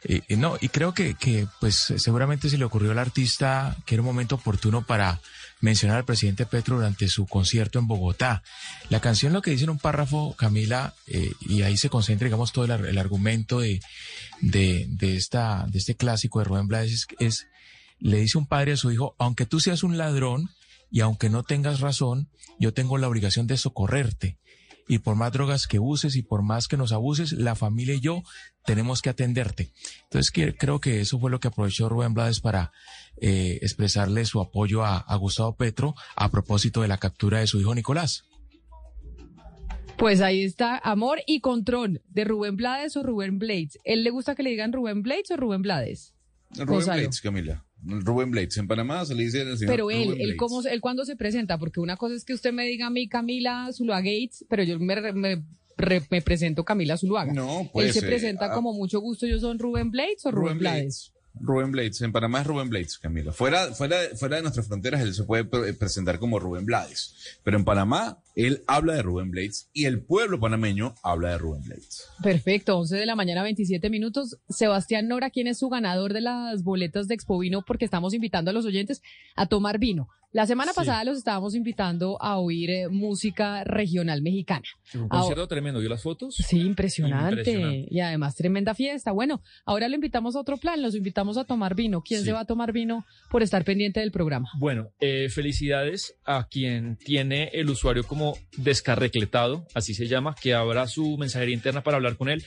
Y, 0.05 0.37
no, 0.37 0.57
y 0.61 0.69
creo 0.69 0.95
que, 0.95 1.17
que, 1.17 1.49
pues, 1.61 1.93
seguramente 1.97 2.49
se 2.49 2.59
le 2.59 2.65
ocurrió 2.65 2.93
al 2.93 3.01
artista 3.01 3.77
que 3.85 3.97
era 3.97 4.03
un 4.03 4.07
momento 4.07 4.37
oportuno 4.37 4.87
para 4.87 5.21
mencionar 5.61 5.99
al 5.99 6.05
presidente 6.05 6.47
Petro 6.47 6.77
durante 6.77 7.09
su 7.09 7.27
concierto 7.27 7.79
en 7.79 7.87
Bogotá. 7.87 8.43
La 8.89 9.01
canción 9.01 9.33
lo 9.33 9.43
que 9.43 9.51
dice 9.51 9.65
en 9.65 9.71
un 9.71 9.79
párrafo, 9.79 10.35
Camila, 10.37 10.95
eh, 11.07 11.33
y 11.41 11.63
ahí 11.63 11.77
se 11.77 11.89
concentra, 11.89 12.27
digamos, 12.27 12.53
todo 12.53 12.65
el, 12.65 12.99
argumento 12.99 13.61
de, 13.61 13.81
de, 14.41 15.17
esta, 15.17 15.67
de 15.69 15.79
este 15.79 15.97
clásico 15.97 16.39
de 16.39 16.45
Rubén 16.45 16.69
Blades 16.69 17.07
es, 17.19 17.47
le 17.99 18.19
dice 18.19 18.39
un 18.39 18.47
padre 18.47 18.73
a 18.73 18.77
su 18.77 18.91
hijo, 18.91 19.15
aunque 19.19 19.47
tú 19.47 19.61
seas 19.61 19.83
un 19.83 19.97
ladrón 19.97 20.51
y 20.91 21.01
aunque 21.01 21.31
no 21.31 21.43
tengas 21.43 21.81
razón, 21.81 22.29
yo 22.59 22.73
tengo 22.73 22.99
la 22.99 23.09
obligación 23.09 23.47
de 23.47 23.57
socorrerte 23.57 24.39
y 24.89 24.99
por 24.99 25.17
más 25.17 25.33
drogas 25.33 25.67
que 25.67 25.79
uses 25.79 26.17
y 26.17 26.23
por 26.23 26.43
más 26.43 26.69
que 26.69 26.77
nos 26.77 26.93
abuses, 26.93 27.33
la 27.33 27.55
familia 27.55 27.95
y 27.95 28.01
yo 28.01 28.23
tenemos 28.65 29.03
que 29.03 29.11
atenderte. 29.11 29.73
Entonces 30.05 30.33
creo 30.57 30.81
que 30.81 31.01
eso 31.01 31.19
fue 31.19 31.31
lo 31.31 31.41
que 31.41 31.49
aprovechó 31.49 31.89
Rubén 31.89 32.15
Blades 32.15 32.41
para 32.41 32.73
eh, 33.19 33.59
expresarle 33.63 34.25
su 34.25 34.41
apoyo 34.41 34.85
a, 34.85 35.17
Gustavo 35.17 35.57
Petro 35.57 35.95
a 36.17 36.31
propósito 36.31 36.83
de 36.83 36.89
la 36.89 36.99
captura 36.99 37.41
de 37.41 37.47
su 37.47 37.61
hijo 37.61 37.75
Nicolás. 37.75 38.25
Pues 39.97 40.21
ahí 40.21 40.45
está, 40.45 40.77
amor 40.79 41.21
y 41.27 41.41
control 41.41 42.03
de 42.09 42.25
Rubén 42.25 42.57
Blades 42.57 42.97
o 42.97 43.03
Rubén 43.03 43.39
Blades. 43.39 43.79
¿Él 43.85 44.05
le 44.05 44.11
gusta 44.11 44.35
que 44.35 44.43
le 44.43 44.51
digan 44.51 44.73
Rubén 44.73 45.03
Blades 45.03 45.31
o 45.31 45.37
Rubén 45.37 45.63
Blades? 45.63 46.13
Rubén 46.51 46.85
Blades, 46.85 47.21
Camila. 47.23 47.65
Rubén 47.83 48.31
Blades. 48.31 48.57
En 48.59 48.69
Panamá 48.69 49.05
se 49.07 49.15
le 49.15 49.25
dice 49.25 49.43
el 49.43 49.57
señor 49.57 49.73
Pero 49.73 49.91
él, 49.91 50.17
él, 50.19 50.37
cómo, 50.37 50.63
él 50.63 50.81
cuando 50.81 51.05
se 51.05 51.17
presenta, 51.17 51.59
porque 51.59 51.81
una 51.81 51.97
cosa 51.97 52.15
es 52.15 52.25
que 52.25 52.35
usted 52.35 52.53
me 52.53 52.65
diga 52.65 52.89
a 52.89 52.91
mí 52.91 53.09
Camila 53.09 53.71
Zuluaga 53.73 54.03
Gates, 54.03 54.45
pero 54.49 54.63
yo 54.63 54.79
me, 54.79 55.13
me, 55.13 55.43
me 56.11 56.23
presento 56.23 56.65
Camila 56.65 56.97
Zuluaga. 56.97 57.33
No, 57.33 57.69
pues. 57.73 57.89
Él 57.89 57.93
se 57.93 58.07
presenta 58.07 58.53
como 58.53 58.75
mucho 58.75 59.01
gusto, 59.01 59.27
yo 59.27 59.39
son 59.39 59.59
Rubén 59.59 59.91
Blades 59.91 60.27
o 60.27 60.31
Rubén, 60.31 60.59
Blades. 60.59 61.13
Rubén 61.41 61.73
Blades. 61.73 62.01
En 62.03 62.13
Panamá 62.13 62.41
es 62.41 62.47
Rubén 62.47 62.69
Blades, 62.69 62.99
Camila. 62.99 63.33
Fuera, 63.33 63.75
fuera, 63.75 63.97
fuera 64.17 64.37
de 64.37 64.43
nuestras 64.43 64.67
fronteras 64.67 65.01
él 65.01 65.15
se 65.15 65.25
puede 65.25 65.45
presentar 65.75 66.19
como 66.19 66.39
Rubén 66.39 66.67
Blades. 66.67 67.39
Pero 67.43 67.57
en 67.57 67.65
Panamá 67.65 68.19
él 68.37 68.63
habla 68.67 68.95
de 68.95 69.03
Rubén 69.03 69.31
Blades 69.31 69.71
y 69.73 69.87
el 69.87 70.03
pueblo 70.03 70.39
panameño 70.39 70.95
habla 71.03 71.31
de 71.31 71.39
Rubén 71.39 71.63
Blades. 71.63 72.07
Perfecto, 72.23 72.79
11 72.79 72.97
de 72.97 73.07
la 73.07 73.17
mañana, 73.17 73.43
27 73.43 73.89
minutos. 73.89 74.39
Sebastián 74.51 75.09
Nora, 75.09 75.31
¿quién 75.31 75.47
es 75.47 75.59
su 75.59 75.71
ganador 75.71 76.13
de 76.13 76.21
las 76.21 76.63
boletas 76.63 77.09
de 77.09 77.15
Expo 77.15 77.39
Vino? 77.39 77.63
Porque 77.67 77.87
estamos 77.87 78.13
invitando 78.13 78.51
a 78.51 78.55
los 78.55 78.67
oyentes 78.67 79.03
a 79.37 79.47
tomar 79.47 79.79
vino. 79.79 80.09
La 80.37 80.47
semana 80.47 80.75
pasada 80.75 81.03
los 81.05 81.17
estábamos 81.17 81.55
invitando 81.55 82.21
a 82.21 82.37
oír 82.39 82.69
eh, 82.69 82.89
música 82.91 83.65
regional 83.65 84.21
mexicana. 84.21 84.67
Un 84.95 85.09
concierto 85.09 85.49
tremendo, 85.49 85.81
¿vio 85.81 85.89
las 85.89 86.03
fotos? 86.03 86.35
Sí, 86.35 86.61
impresionante. 86.61 87.87
Y 87.89 88.01
además 88.01 88.35
tremenda 88.37 88.75
fiesta. 88.75 89.13
Bueno, 89.13 89.41
ahora 89.65 89.89
lo 89.89 89.95
invitamos 89.95 90.37
a 90.37 90.41
otro 90.41 90.59
plan, 90.59 90.83
los 90.83 90.95
invitamos 90.95 91.39
a 91.39 91.45
tomar 91.45 91.75
vino. 91.75 92.03
¿Quién 92.03 92.23
se 92.23 92.33
va 92.33 92.41
a 92.41 92.45
tomar 92.45 92.73
vino 92.73 93.07
por 93.31 93.43
estar 93.43 93.65
pendiente 93.65 94.01
del 94.01 94.13
programa? 94.13 94.51
Bueno, 94.59 94.91
eh, 95.01 95.31
felicidades 95.31 96.19
a 96.27 96.49
quien 96.51 96.99
tiene 96.99 97.49
el 97.55 97.71
usuario 97.71 98.05
como 98.07 98.26
descarrecletado, 98.57 99.67
así 99.75 99.95
se 99.95 100.07
llama, 100.07 100.35
que 100.41 100.55
abra 100.55 100.87
su 100.87 101.17
mensajería 101.19 101.55
interna 101.55 101.83
para 101.83 101.97
hablar 101.97 102.17
con 102.17 102.29
él. 102.29 102.45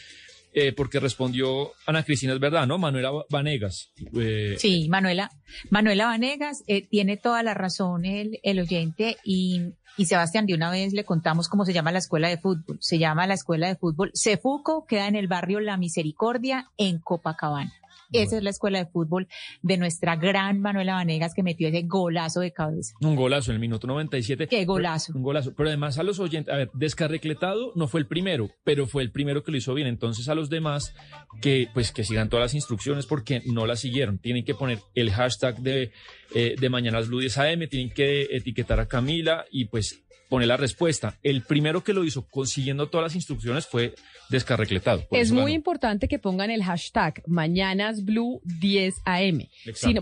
Eh, 0.52 0.74
porque 0.74 1.00
respondió 1.00 1.74
Ana 1.86 2.04
Cristina, 2.04 2.34
es 2.34 2.40
verdad, 2.40 2.66
¿no? 2.66 2.80
Manuela 2.80 3.12
Vanegas. 3.30 3.92
Eh, 4.20 4.56
sí, 4.58 4.90
Manuela, 4.90 5.30
Manuela 5.70 6.08
Vanegas, 6.08 6.64
eh, 6.66 6.88
tiene 6.88 7.18
toda 7.18 7.44
la 7.44 7.54
razón 7.54 8.04
el, 8.04 8.40
el 8.42 8.60
oyente 8.60 9.18
y, 9.24 9.74
y 9.96 10.06
Sebastián, 10.06 10.48
de 10.48 10.56
una 10.56 10.72
vez 10.72 10.94
le 10.94 11.04
contamos 11.04 11.50
cómo 11.50 11.66
se 11.66 11.74
llama 11.74 11.92
la 11.92 12.00
escuela 12.00 12.30
de 12.30 12.40
fútbol. 12.40 12.80
Se 12.82 12.98
llama 12.98 13.28
la 13.28 13.36
escuela 13.36 13.68
de 13.68 13.76
fútbol 13.76 14.12
Cefuco, 14.16 14.88
queda 14.88 15.08
en 15.08 15.16
el 15.16 15.28
barrio 15.28 15.60
La 15.60 15.78
Misericordia, 15.78 16.72
en 16.78 16.98
Copacabana. 16.98 17.72
Esa 18.12 18.38
es 18.38 18.44
la 18.44 18.50
escuela 18.50 18.80
de 18.80 18.86
fútbol 18.86 19.28
de 19.62 19.78
nuestra 19.78 20.16
gran 20.16 20.60
Manuela 20.62 20.96
Vanegas 20.96 21.34
que 21.34 21.44
metió 21.44 21.68
ese 21.68 21.84
golazo 21.84 22.40
de 22.42 22.52
cabeza. 22.52 22.94
Un 23.02 23.16
golazo 23.16 23.52
en 23.52 23.56
el 23.56 23.62
minuto 23.62 23.88
97. 23.88 24.48
Qué 24.48 24.66
golazo. 24.66 25.14
un 25.16 25.24
golazo. 25.24 25.54
Pero 25.56 25.70
además 25.70 25.98
a 26.00 26.04
los 26.04 26.20
oyentes, 26.20 26.54
a 26.54 26.58
ver, 26.58 26.70
Descarrecletado 26.74 27.72
no 27.76 27.88
fue 27.88 28.00
el 28.00 28.08
primero, 28.08 28.50
pero 28.64 28.88
fue 28.88 29.04
el 29.04 29.12
primero 29.12 29.44
que 29.44 29.52
lo 29.52 29.58
hizo 29.58 29.74
bien. 29.74 29.88
Entonces 29.88 30.30
a 30.30 30.36
los 30.36 30.50
demás 30.50 30.94
que 31.42 31.68
pues 31.74 31.92
que 31.92 32.04
sigan 32.04 32.30
todas 32.30 32.46
las 32.46 32.54
instrucciones 32.54 33.06
porque 33.06 33.42
no 33.46 33.66
las 33.66 33.80
siguieron. 33.80 34.20
Tienen 34.20 34.46
que 34.46 34.56
poner 34.56 34.80
el 34.96 35.12
hashtag 35.12 35.58
de, 35.60 35.92
eh, 36.34 36.56
de 36.60 36.70
Mañanas 36.70 37.08
Blue 37.08 37.20
10 37.20 37.38
AM, 37.38 37.68
tienen 37.68 37.90
que 37.90 38.28
etiquetar 38.32 38.80
a 38.80 38.88
Camila 38.88 39.46
y 39.52 39.66
pues 39.66 40.04
poner 40.30 40.48
la 40.48 40.58
respuesta. 40.58 41.18
El 41.24 41.42
primero 41.42 41.84
que 41.84 41.94
lo 41.94 42.06
hizo 42.06 42.26
consiguiendo 42.30 42.88
todas 42.88 43.06
las 43.06 43.16
instrucciones 43.16 43.66
fue 43.66 43.96
descarrecletado. 44.30 45.06
Es 45.12 45.32
muy 45.32 45.54
importante 45.54 46.08
que 46.08 46.20
pongan 46.20 46.52
el 46.52 46.64
hashtag 46.64 47.24
Mañanas 47.26 48.06
Blue 48.06 48.40
10 48.44 48.96
AM. 49.06 49.48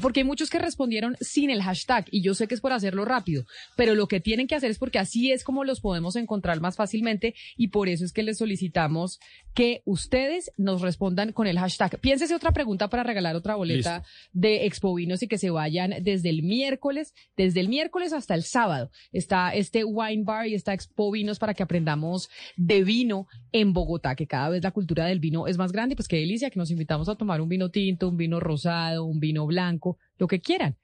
porque 0.01 0.19
hay 0.19 0.23
muchos 0.25 0.49
que 0.49 0.59
respondieron 0.59 1.15
sin 1.21 1.49
el 1.49 1.63
hashtag 1.63 2.05
y 2.11 2.21
yo 2.21 2.35
sé 2.35 2.47
que 2.47 2.55
es 2.55 2.61
por 2.61 2.73
hacerlo 2.73 3.05
rápido, 3.05 3.45
pero 3.77 3.95
lo 3.95 4.07
que 4.07 4.19
tienen 4.19 4.47
que 4.47 4.55
hacer 4.55 4.69
es 4.69 4.77
porque 4.77 4.99
así 4.99 5.31
es 5.31 5.45
como 5.45 5.63
los 5.63 5.79
podemos 5.79 6.17
encontrar 6.17 6.59
más 6.59 6.75
fácilmente 6.75 7.33
y 7.55 7.69
por 7.69 7.87
eso 7.87 8.03
es 8.03 8.11
que 8.11 8.23
les 8.23 8.37
solicitamos 8.37 9.19
que 9.53 9.81
ustedes 9.85 10.51
nos 10.57 10.81
respondan 10.81 11.31
con 11.31 11.47
el 11.47 11.57
hashtag. 11.57 11.97
Piénsese 11.99 12.35
otra 12.35 12.51
pregunta 12.51 12.89
para 12.89 13.03
regalar 13.03 13.35
otra 13.35 13.55
boleta 13.55 14.03
de 14.33 14.65
Expo 14.65 14.93
Vinos 14.93 15.23
y 15.23 15.27
que 15.27 15.37
se 15.37 15.49
vayan 15.49 15.95
desde 16.17 16.29
el 16.29 16.43
miércoles, 16.43 17.13
desde 17.35 17.59
el 17.59 17.69
miércoles 17.69 18.13
hasta 18.13 18.33
el 18.33 18.43
sábado. 18.43 18.89
Está 19.11 19.53
este 19.53 19.83
Wine 19.83 20.23
Bar 20.23 20.47
y 20.47 20.55
está 20.55 20.73
Expo 20.73 21.11
Vinos 21.11 21.39
para 21.39 21.53
que 21.53 21.63
aprendamos 21.63 22.29
de 22.55 22.83
vino 22.83 23.27
en 23.51 23.73
Bogotá 23.73 24.15
que 24.15 24.27
cada 24.27 24.49
vez 24.49 24.63
la 24.63 24.71
cultura 24.71 25.05
del 25.05 25.19
vino 25.19 25.47
es 25.47 25.57
más 25.57 25.71
grande, 25.71 25.95
pues 25.95 26.07
qué 26.07 26.17
delicia 26.17 26.49
que 26.49 26.59
nos 26.59 26.71
invitamos 26.71 27.07
a 27.09 27.15
tomar 27.15 27.41
un 27.41 27.49
vino 27.49 27.69
tinto, 27.69 28.09
un 28.09 28.17
vino 28.17 28.39
rosado, 28.39 29.05
un 29.05 29.19
vino 29.19 29.45
blanco, 29.45 29.97
lo 30.17 30.27
que 30.27 30.39
quieran. 30.39 30.75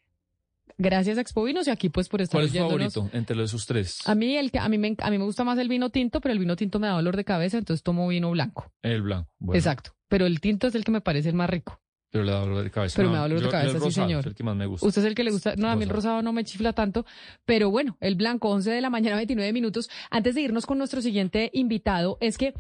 gracias 0.77 1.17
a 1.17 1.21
Expovinos 1.21 1.67
y 1.67 1.71
aquí 1.71 1.89
pues 1.89 2.09
por 2.09 2.21
estar 2.21 2.39
¿Cuál 2.39 2.47
es 2.47 2.53
favorito 2.57 3.09
entre 3.13 3.36
los 3.36 3.49
esos 3.49 3.65
tres? 3.65 3.99
A 4.07 4.15
mí, 4.15 4.38
el 4.38 4.51
que, 4.51 4.59
a, 4.59 4.69
mí 4.69 4.77
me, 4.77 4.95
a 4.99 5.09
mí 5.09 5.17
me 5.17 5.25
gusta 5.25 5.43
más 5.43 5.57
el 5.57 5.67
vino 5.67 5.89
tinto, 5.89 6.21
pero 6.21 6.34
el 6.34 6.39
vino 6.39 6.55
tinto 6.55 6.79
me 6.79 6.88
da 6.88 6.93
dolor 6.93 7.15
de 7.15 7.25
cabeza, 7.25 7.57
entonces 7.57 7.84
tomo 7.84 8.07
vino 8.07 8.31
blanco. 8.31 8.71
El 8.81 9.01
blanco. 9.01 9.34
Bueno, 9.39 9.57
Exacto. 9.57 9.95
Pero 10.07 10.25
el 10.27 10.41
tinto 10.41 10.67
es 10.67 10.75
el 10.75 10.84
que 10.84 10.91
me 10.91 11.01
parece 11.01 11.29
el 11.29 11.36
más 11.36 11.49
rico. 11.49 11.79
Pero 12.14 12.26
le 12.26 12.32
da 12.32 12.41
dolor 12.41 12.64
de 12.64 12.70
cabeza. 12.70 12.95
Pero 12.97 13.07
No, 13.07 13.14
me 13.14 13.18
da 13.18 13.24
dolor 13.24 13.39
de 13.39 13.45
yo- 13.45 13.49
cabeza, 13.51 13.80
sí, 13.80 13.91
señor. 13.91 14.20
Es 14.20 14.26
el 14.28 14.36
que 14.36 14.43
más 14.43 14.55
me 14.55 14.68
gusta. 14.68 14.86
Usted 14.86 15.01
es 15.01 15.07
el 15.07 15.16
que 15.16 15.24
le 15.24 15.32
gusta. 15.32 15.55
No, 15.57 15.68
a 15.68 15.76
mí 15.76 15.82
el 15.82 15.89
Rosado. 15.89 16.11
rosado 16.18 16.22
no 16.22 16.32
me 16.32 16.43
chifla 16.43 16.72
tanto, 16.74 17.07
pero 17.43 17.72
bueno, 17.72 17.97
el 18.01 18.14
blanco, 18.14 18.49
11 18.49 18.70
de 18.70 18.82
la 18.82 18.91
mañana, 18.91 19.16
29 19.16 19.51
minutos. 19.51 19.89
Antes 20.11 20.36
de 20.36 20.41
irnos 20.41 20.68
con 20.68 20.78
nuestro 20.78 21.01
siguiente 21.01 21.49
invitado, 21.53 22.20
es 22.22 22.38
que 22.38 22.53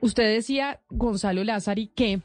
usted 0.00 0.32
decía, 0.32 0.78
Gonzalo 0.90 1.42
Lázari, 1.42 1.88
que 1.88 2.20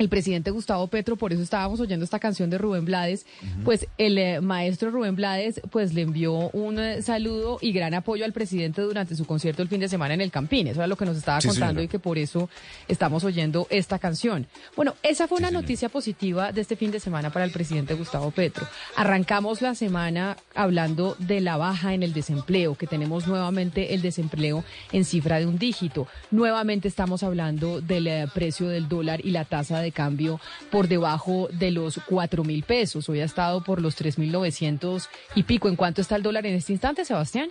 el 0.00 0.08
presidente 0.08 0.50
Gustavo 0.50 0.86
Petro, 0.86 1.16
por 1.16 1.30
eso 1.34 1.42
estábamos 1.42 1.78
oyendo 1.78 2.04
esta 2.06 2.18
canción 2.18 2.48
de 2.48 2.56
Rubén 2.56 2.86
Blades, 2.86 3.26
pues 3.64 3.86
el 3.98 4.16
eh, 4.16 4.40
maestro 4.40 4.90
Rubén 4.90 5.14
Blades 5.14 5.60
pues 5.70 5.92
le 5.92 6.00
envió 6.00 6.48
un 6.54 6.78
eh, 6.78 7.02
saludo 7.02 7.58
y 7.60 7.70
gran 7.72 7.92
apoyo 7.92 8.24
al 8.24 8.32
presidente 8.32 8.80
durante 8.80 9.14
su 9.14 9.26
concierto 9.26 9.60
el 9.60 9.68
fin 9.68 9.78
de 9.78 9.90
semana 9.90 10.14
en 10.14 10.22
el 10.22 10.30
Campín. 10.30 10.66
Eso 10.68 10.80
era 10.80 10.86
lo 10.86 10.96
que 10.96 11.04
nos 11.04 11.18
estaba 11.18 11.42
Sí, 11.42 11.48
contando 11.48 11.80
señora. 11.80 11.84
y 11.84 11.88
que 11.88 11.98
por 11.98 12.16
eso 12.16 12.48
estamos 12.88 13.24
oyendo 13.24 13.66
esta 13.68 13.98
canción. 13.98 14.46
Bueno, 14.74 14.94
esa 15.02 15.28
fue 15.28 15.36
Sí, 15.36 15.42
una 15.42 15.48
señora. 15.48 15.62
noticia 15.62 15.88
positiva 15.90 16.50
de 16.52 16.62
este 16.62 16.76
fin 16.76 16.90
de 16.92 16.98
semana 16.98 17.30
para 17.30 17.44
el 17.44 17.50
presidente 17.50 17.92
Gustavo 17.92 18.30
Petro. 18.30 18.66
Arrancamos 18.96 19.60
la 19.60 19.74
semana 19.74 20.38
hablando 20.54 21.14
de 21.18 21.42
la 21.42 21.58
baja 21.58 21.92
en 21.92 22.02
el 22.02 22.14
desempleo, 22.14 22.74
que 22.74 22.86
tenemos 22.86 23.26
nuevamente 23.26 23.92
el 23.92 24.00
desempleo 24.00 24.64
en 24.92 25.04
cifra 25.04 25.38
de 25.40 25.44
un 25.46 25.58
dígito. 25.58 26.06
Nuevamente 26.30 26.88
estamos 26.88 27.22
hablando 27.22 27.82
del 27.82 28.06
eh, 28.06 28.26
precio 28.32 28.66
del 28.68 28.88
dólar 28.88 29.20
y 29.26 29.32
la 29.32 29.44
tasa 29.44 29.80
de 29.80 29.89
cambio 29.92 30.40
por 30.70 30.88
debajo 30.88 31.48
de 31.52 31.70
los 31.70 32.00
cuatro 32.06 32.44
mil 32.44 32.62
pesos. 32.62 33.08
Hoy 33.08 33.20
ha 33.20 33.24
estado 33.24 33.62
por 33.62 33.80
los 33.80 33.94
tres 33.96 34.18
mil 34.18 34.32
novecientos 34.32 35.08
y 35.34 35.44
pico. 35.44 35.68
¿En 35.68 35.76
cuánto 35.76 36.00
está 36.00 36.16
el 36.16 36.22
dólar 36.22 36.46
en 36.46 36.54
este 36.54 36.72
instante, 36.72 37.04
Sebastián? 37.04 37.50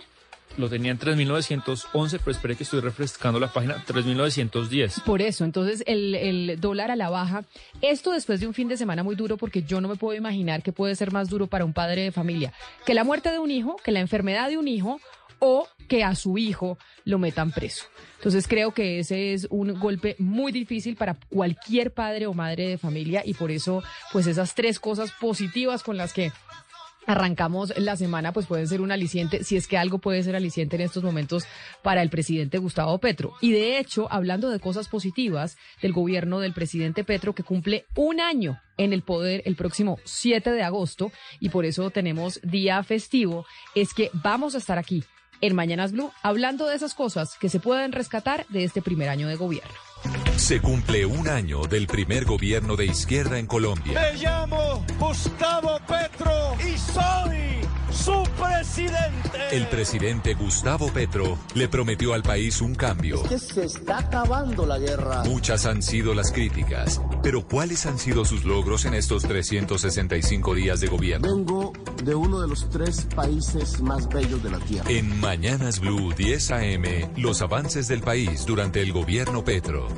Lo 0.56 0.68
tenía 0.68 0.90
en 0.90 0.98
3.911, 0.98 2.18
pero 2.18 2.30
espere 2.32 2.56
que 2.56 2.64
estoy 2.64 2.80
refrescando 2.80 3.38
la 3.38 3.52
página. 3.52 3.84
3.910. 3.86 5.04
Por 5.04 5.22
eso, 5.22 5.44
entonces 5.44 5.84
el, 5.86 6.14
el 6.14 6.60
dólar 6.60 6.90
a 6.90 6.96
la 6.96 7.08
baja. 7.08 7.44
Esto 7.82 8.10
después 8.10 8.40
de 8.40 8.48
un 8.48 8.54
fin 8.54 8.68
de 8.68 8.76
semana 8.76 9.02
muy 9.02 9.14
duro, 9.14 9.36
porque 9.36 9.62
yo 9.62 9.80
no 9.80 9.88
me 9.88 9.96
puedo 9.96 10.16
imaginar 10.16 10.62
que 10.62 10.72
puede 10.72 10.96
ser 10.96 11.12
más 11.12 11.28
duro 11.28 11.46
para 11.46 11.64
un 11.64 11.72
padre 11.72 12.02
de 12.02 12.12
familia 12.12 12.52
que 12.84 12.94
la 12.94 13.04
muerte 13.04 13.30
de 13.30 13.38
un 13.38 13.50
hijo, 13.50 13.76
que 13.84 13.92
la 13.92 14.00
enfermedad 14.00 14.48
de 14.48 14.58
un 14.58 14.66
hijo 14.66 15.00
o 15.38 15.68
que 15.90 16.04
a 16.04 16.14
su 16.14 16.38
hijo 16.38 16.78
lo 17.04 17.18
metan 17.18 17.50
preso. 17.50 17.86
Entonces 18.18 18.46
creo 18.46 18.72
que 18.72 19.00
ese 19.00 19.34
es 19.34 19.48
un 19.50 19.74
golpe 19.80 20.14
muy 20.20 20.52
difícil 20.52 20.94
para 20.94 21.18
cualquier 21.28 21.92
padre 21.92 22.28
o 22.28 22.32
madre 22.32 22.68
de 22.68 22.78
familia 22.78 23.22
y 23.24 23.34
por 23.34 23.50
eso 23.50 23.82
pues 24.12 24.28
esas 24.28 24.54
tres 24.54 24.78
cosas 24.78 25.10
positivas 25.10 25.82
con 25.82 25.96
las 25.96 26.12
que 26.12 26.30
arrancamos 27.06 27.76
la 27.76 27.96
semana, 27.96 28.32
pues 28.32 28.46
pueden 28.46 28.68
ser 28.68 28.80
un 28.80 28.92
aliciente, 28.92 29.42
si 29.42 29.56
es 29.56 29.66
que 29.66 29.78
algo 29.78 29.98
puede 29.98 30.22
ser 30.22 30.36
aliciente 30.36 30.76
en 30.76 30.82
estos 30.82 31.02
momentos 31.02 31.44
para 31.82 32.02
el 32.02 32.10
presidente 32.10 32.58
Gustavo 32.58 32.98
Petro. 32.98 33.32
Y 33.40 33.50
de 33.50 33.78
hecho, 33.78 34.06
hablando 34.12 34.48
de 34.48 34.60
cosas 34.60 34.86
positivas 34.86 35.56
del 35.82 35.92
gobierno 35.92 36.38
del 36.38 36.52
presidente 36.52 37.02
Petro, 37.02 37.34
que 37.34 37.42
cumple 37.42 37.86
un 37.96 38.20
año 38.20 38.60
en 38.76 38.92
el 38.92 39.02
poder 39.02 39.42
el 39.44 39.56
próximo 39.56 39.98
7 40.04 40.52
de 40.52 40.62
agosto, 40.62 41.10
y 41.40 41.48
por 41.48 41.64
eso 41.64 41.90
tenemos 41.90 42.38
día 42.44 42.80
festivo, 42.84 43.44
es 43.74 43.92
que 43.92 44.10
vamos 44.12 44.54
a 44.54 44.58
estar 44.58 44.78
aquí 44.78 45.02
en 45.40 45.54
Mañanas 45.54 45.92
Blue 45.92 46.12
hablando 46.22 46.66
de 46.66 46.76
esas 46.76 46.94
cosas 46.94 47.36
que 47.38 47.48
se 47.48 47.60
pueden 47.60 47.92
rescatar 47.92 48.46
de 48.48 48.64
este 48.64 48.82
primer 48.82 49.08
año 49.08 49.28
de 49.28 49.36
gobierno. 49.36 49.74
Se 50.36 50.60
cumple 50.60 51.04
un 51.04 51.28
año 51.28 51.62
del 51.66 51.86
primer 51.86 52.24
gobierno 52.24 52.76
de 52.76 52.86
izquierda 52.86 53.38
en 53.38 53.46
Colombia. 53.46 54.00
Me 54.00 54.18
llamo 54.18 54.84
Gustavo 54.98 55.78
Petro 55.86 56.56
y 56.66 56.78
soy 56.78 57.68
su 57.92 58.22
presidente. 58.38 59.38
El 59.52 59.66
presidente 59.68 60.34
Gustavo 60.34 60.88
Petro 60.92 61.38
le 61.54 61.68
prometió 61.68 62.14
al 62.14 62.22
país 62.22 62.60
un 62.60 62.74
cambio. 62.74 63.22
que 63.24 63.38
se 63.38 63.64
está 63.64 63.98
acabando 63.98 64.66
la 64.66 64.78
guerra. 64.78 65.24
Muchas 65.24 65.66
han 65.66 65.82
sido 65.82 66.14
las 66.14 66.32
críticas, 66.32 67.00
pero 67.22 67.46
¿cuáles 67.46 67.86
han 67.86 67.98
sido 67.98 68.24
sus 68.24 68.44
logros 68.44 68.84
en 68.84 68.94
estos 68.94 69.22
365 69.22 70.54
días 70.54 70.80
de 70.80 70.86
gobierno? 70.88 71.28
Vengo 71.28 71.72
de 72.04 72.14
uno 72.14 72.40
de 72.40 72.48
los 72.48 72.68
tres 72.70 73.06
países 73.14 73.80
más 73.80 74.08
bellos 74.08 74.42
de 74.42 74.50
la 74.50 74.58
Tierra. 74.58 74.90
En 74.90 75.20
Mañanas 75.20 75.80
Blue 75.80 76.12
10 76.12 76.50
AM, 76.52 76.84
los 77.16 77.42
avances 77.42 77.88
del 77.88 78.00
país 78.00 78.46
durante 78.46 78.80
el 78.80 78.92
gobierno 78.92 79.44
Petro. 79.44 79.88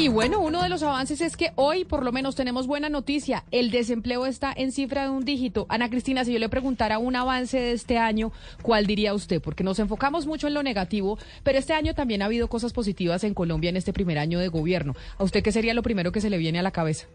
Y 0.00 0.08
bueno, 0.08 0.40
uno 0.40 0.62
de 0.62 0.70
los 0.70 0.82
avances 0.82 1.20
es 1.20 1.36
que 1.36 1.52
hoy 1.56 1.84
por 1.84 2.06
lo 2.06 2.10
menos 2.10 2.34
tenemos 2.34 2.66
buena 2.66 2.88
noticia. 2.88 3.44
El 3.50 3.70
desempleo 3.70 4.24
está 4.24 4.50
en 4.50 4.72
cifra 4.72 5.02
de 5.02 5.10
un 5.10 5.26
dígito. 5.26 5.66
Ana 5.68 5.90
Cristina, 5.90 6.24
si 6.24 6.32
yo 6.32 6.38
le 6.38 6.48
preguntara 6.48 6.98
un 6.98 7.16
avance 7.16 7.60
de 7.60 7.72
este 7.72 7.98
año, 7.98 8.32
¿cuál 8.62 8.86
diría 8.86 9.12
usted? 9.12 9.42
Porque 9.42 9.62
nos 9.62 9.78
enfocamos 9.78 10.26
mucho 10.26 10.46
en 10.46 10.54
lo 10.54 10.62
negativo, 10.62 11.18
pero 11.42 11.58
este 11.58 11.74
año 11.74 11.94
también 11.94 12.22
ha 12.22 12.24
habido 12.24 12.48
cosas 12.48 12.72
positivas 12.72 13.24
en 13.24 13.34
Colombia 13.34 13.68
en 13.68 13.76
este 13.76 13.92
primer 13.92 14.18
año 14.18 14.38
de 14.38 14.48
gobierno. 14.48 14.96
¿A 15.18 15.24
usted 15.24 15.42
qué 15.42 15.52
sería 15.52 15.74
lo 15.74 15.82
primero 15.82 16.12
que 16.12 16.22
se 16.22 16.30
le 16.30 16.38
viene 16.38 16.60
a 16.60 16.62
la 16.62 16.70
cabeza? 16.70 17.06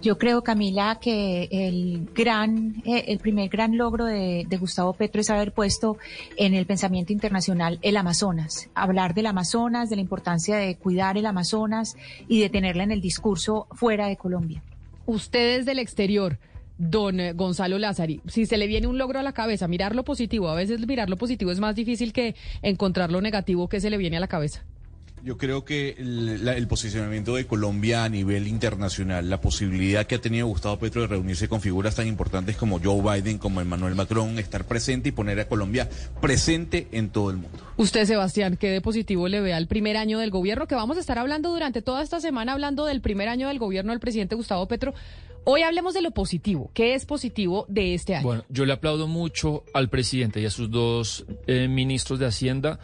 Yo 0.00 0.18
creo, 0.18 0.42
Camila, 0.42 0.98
que 1.00 1.48
el 1.50 2.08
gran, 2.14 2.82
eh, 2.84 3.04
el 3.08 3.18
primer 3.18 3.48
gran 3.48 3.76
logro 3.76 4.06
de, 4.06 4.46
de 4.48 4.56
Gustavo 4.56 4.92
Petro 4.94 5.20
es 5.20 5.30
haber 5.30 5.52
puesto 5.52 5.98
en 6.36 6.54
el 6.54 6.66
pensamiento 6.66 7.12
internacional 7.12 7.78
el 7.82 7.96
Amazonas, 7.96 8.70
hablar 8.74 9.14
del 9.14 9.26
Amazonas, 9.26 9.90
de 9.90 9.96
la 9.96 10.02
importancia 10.02 10.56
de 10.56 10.76
cuidar 10.76 11.18
el 11.18 11.26
Amazonas 11.26 11.96
y 12.28 12.40
de 12.40 12.48
tenerla 12.48 12.84
en 12.84 12.92
el 12.92 13.00
discurso 13.00 13.66
fuera 13.72 14.06
de 14.06 14.16
Colombia. 14.16 14.62
Usted 15.06 15.58
desde 15.58 15.72
el 15.72 15.78
exterior, 15.78 16.38
don 16.78 17.20
eh, 17.20 17.32
Gonzalo 17.34 17.78
Lázari, 17.78 18.22
si 18.26 18.46
se 18.46 18.56
le 18.56 18.66
viene 18.66 18.86
un 18.86 18.96
logro 18.96 19.18
a 19.18 19.22
la 19.22 19.32
cabeza, 19.32 19.68
mirar 19.68 19.94
lo 19.94 20.04
positivo, 20.04 20.48
a 20.48 20.54
veces 20.54 20.86
mirar 20.86 21.10
lo 21.10 21.18
positivo 21.18 21.50
es 21.52 21.60
más 21.60 21.74
difícil 21.74 22.12
que 22.12 22.34
encontrar 22.62 23.12
lo 23.12 23.20
negativo 23.20 23.68
que 23.68 23.80
se 23.80 23.90
le 23.90 23.98
viene 23.98 24.16
a 24.16 24.20
la 24.20 24.28
cabeza. 24.28 24.64
Yo 25.22 25.36
creo 25.36 25.64
que 25.66 25.96
el, 25.98 26.44
la- 26.44 26.56
el 26.56 26.66
posicionamiento 26.66 27.34
de 27.34 27.46
Colombia 27.46 28.04
a 28.04 28.08
nivel 28.08 28.48
internacional, 28.48 29.28
la 29.28 29.40
posibilidad 29.40 30.06
que 30.06 30.14
ha 30.14 30.20
tenido 30.20 30.46
Gustavo 30.46 30.78
Petro 30.78 31.02
de 31.02 31.08
reunirse 31.08 31.46
con 31.48 31.60
figuras 31.60 31.94
tan 31.94 32.06
importantes 32.06 32.56
como 32.56 32.80
Joe 32.82 33.02
Biden, 33.20 33.36
como 33.38 33.60
Emmanuel 33.60 33.94
Macron, 33.94 34.38
estar 34.38 34.64
presente 34.64 35.10
y 35.10 35.12
poner 35.12 35.38
a 35.40 35.46
Colombia 35.48 35.88
presente 36.22 36.88
en 36.92 37.10
todo 37.10 37.30
el 37.30 37.36
mundo. 37.36 37.58
Usted, 37.76 38.06
Sebastián, 38.06 38.56
¿qué 38.58 38.68
de 38.70 38.80
positivo 38.80 39.28
le 39.28 39.40
ve 39.42 39.52
al 39.52 39.66
primer 39.66 39.96
año 39.98 40.18
del 40.18 40.30
gobierno? 40.30 40.66
Que 40.66 40.74
vamos 40.74 40.96
a 40.96 41.00
estar 41.00 41.18
hablando 41.18 41.50
durante 41.50 41.82
toda 41.82 42.02
esta 42.02 42.20
semana, 42.20 42.52
hablando 42.52 42.86
del 42.86 43.00
primer 43.02 43.28
año 43.28 43.48
del 43.48 43.58
gobierno 43.58 43.92
del 43.92 44.00
presidente 44.00 44.34
Gustavo 44.36 44.66
Petro. 44.68 44.94
Hoy 45.44 45.62
hablemos 45.62 45.94
de 45.94 46.02
lo 46.02 46.10
positivo. 46.12 46.70
¿Qué 46.74 46.94
es 46.94 47.04
positivo 47.06 47.66
de 47.68 47.94
este 47.94 48.14
año? 48.14 48.26
Bueno, 48.26 48.44
yo 48.48 48.64
le 48.66 48.72
aplaudo 48.72 49.06
mucho 49.06 49.64
al 49.74 49.88
presidente 49.90 50.40
y 50.40 50.46
a 50.46 50.50
sus 50.50 50.70
dos 50.70 51.24
eh, 51.46 51.66
ministros 51.68 52.18
de 52.18 52.26
Hacienda 52.26 52.78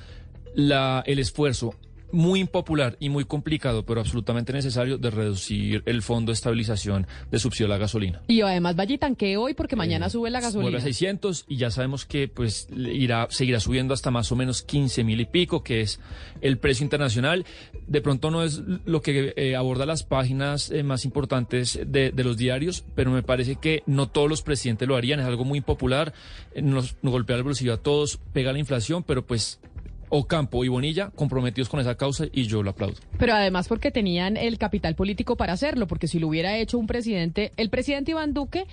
la, 0.55 1.03
el 1.07 1.19
esfuerzo 1.19 1.75
muy 2.13 2.41
impopular 2.41 2.97
y 3.01 3.09
muy 3.09 3.25
complicado, 3.25 3.85
pero 3.85 4.01
absolutamente 4.01 4.53
necesario, 4.53 4.99
de 4.99 5.11
reducir 5.11 5.83
el 5.87 6.03
fondo 6.03 6.31
de 6.31 6.35
estabilización 6.35 7.07
de 7.31 7.39
subsidio 7.39 7.67
a 7.67 7.71
la 7.71 7.79
gasolina. 7.79 8.23
Y 8.29 8.41
además 8.41 8.77
vaya 8.77 8.95
y 8.95 9.37
hoy 9.37 9.55
porque 9.55 9.77
mañana 9.77 10.07
Eh, 10.07 10.11
sube 10.11 10.31
la 10.31 10.41
Vuelve 10.41 10.57
gasolina. 10.59 10.79
a 10.79 10.83
600 10.83 11.45
y 11.49 11.57
ya 11.57 11.71
sabemos 11.71 12.05
que 12.05 12.29
pues 12.29 12.69
irá, 12.77 13.27
seguirá 13.31 13.61
subiendo 13.61 13.95
hasta 13.95 14.11
más 14.11 14.31
o 14.33 14.37
menos 14.37 14.63
15 14.63 15.05
mil 15.05 15.21
y 15.21 15.27
pico, 15.27 15.63
que 15.63 15.81
es 15.81 16.01
el 16.41 16.59
precio 16.59 16.85
internacional. 16.85 17.45
De 17.87 18.01
pronto 18.01 18.31
no 18.31 18.43
es 18.43 18.63
lo 18.85 19.01
que 19.03 19.33
eh, 19.37 19.57
aborda 19.57 19.87
las 19.87 20.03
páginas 20.03 20.71
eh, 20.71 20.83
más 20.83 21.05
importantes 21.05 21.79
de, 21.87 22.11
de 22.11 22.25
los 22.25 22.37
diarios, 22.37 22.85
pero 22.95 23.11
me 23.11 23.23
parece 23.23 23.57
que 23.57 23.83
no 23.87 24.09
todos 24.09 24.29
los 24.29 24.43
presidentes 24.43 24.87
lo 24.89 24.97
harían. 24.97 25.21
Es 25.21 25.27
algo 25.27 25.45
muy 25.45 25.59
impopular, 25.59 26.13
nos, 26.61 26.97
nos 27.03 27.13
golpea 27.13 27.37
el 27.37 27.43
bolsillo 27.43 27.75
a 27.75 27.79
todos, 27.79 28.19
pega 28.33 28.53
la 28.53 28.59
inflación, 28.59 29.03
pero 29.03 29.25
pues 29.27 29.61
Ocampo 30.09 30.65
y 30.65 30.69
Bonilla 30.69 31.11
comprometidos 31.15 31.69
con 31.69 31.81
esa 31.81 31.97
causa 31.97 32.27
y 32.33 32.45
yo 32.47 32.63
lo 32.63 32.71
aplaudo. 32.71 32.97
Pero 33.19 33.35
además 33.35 33.69
porque 33.69 33.91
tenían 33.91 34.37
el 34.37 34.59
capital 34.59 34.95
político 34.95 35.37
para 35.37 35.53
hacerlo, 35.53 35.87
porque 35.87 36.09
si 36.09 36.19
lo 36.19 36.29
hubiera 36.29 36.57
hecho 36.57 36.79
un 36.79 36.87
presidente, 36.87 37.53
el 37.57 37.71
presidente 37.71 38.13
Iván 38.13 38.35
Duque, 38.35 38.67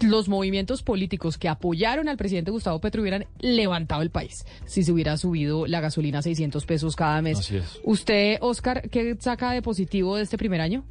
los 0.00 0.28
movimientos 0.28 0.82
políticos 0.82 1.38
que 1.38 1.48
apoyaron 1.48 2.08
al 2.08 2.16
presidente 2.16 2.50
Gustavo 2.50 2.80
Petro 2.80 3.02
hubieran 3.02 3.26
levantado 3.40 4.02
el 4.02 4.10
país 4.10 4.44
si 4.64 4.84
se 4.84 4.92
hubiera 4.92 5.16
subido 5.16 5.66
la 5.66 5.80
gasolina 5.80 6.20
a 6.20 6.22
600 6.22 6.64
pesos 6.66 6.94
cada 6.96 7.20
mes. 7.20 7.38
Así 7.38 7.56
es. 7.56 7.80
¿Usted, 7.84 8.38
Oscar, 8.40 8.88
qué 8.90 9.16
saca 9.18 9.50
de 9.52 9.62
positivo 9.62 10.16
de 10.16 10.22
este 10.22 10.38
primer 10.38 10.60
año? 10.60 10.84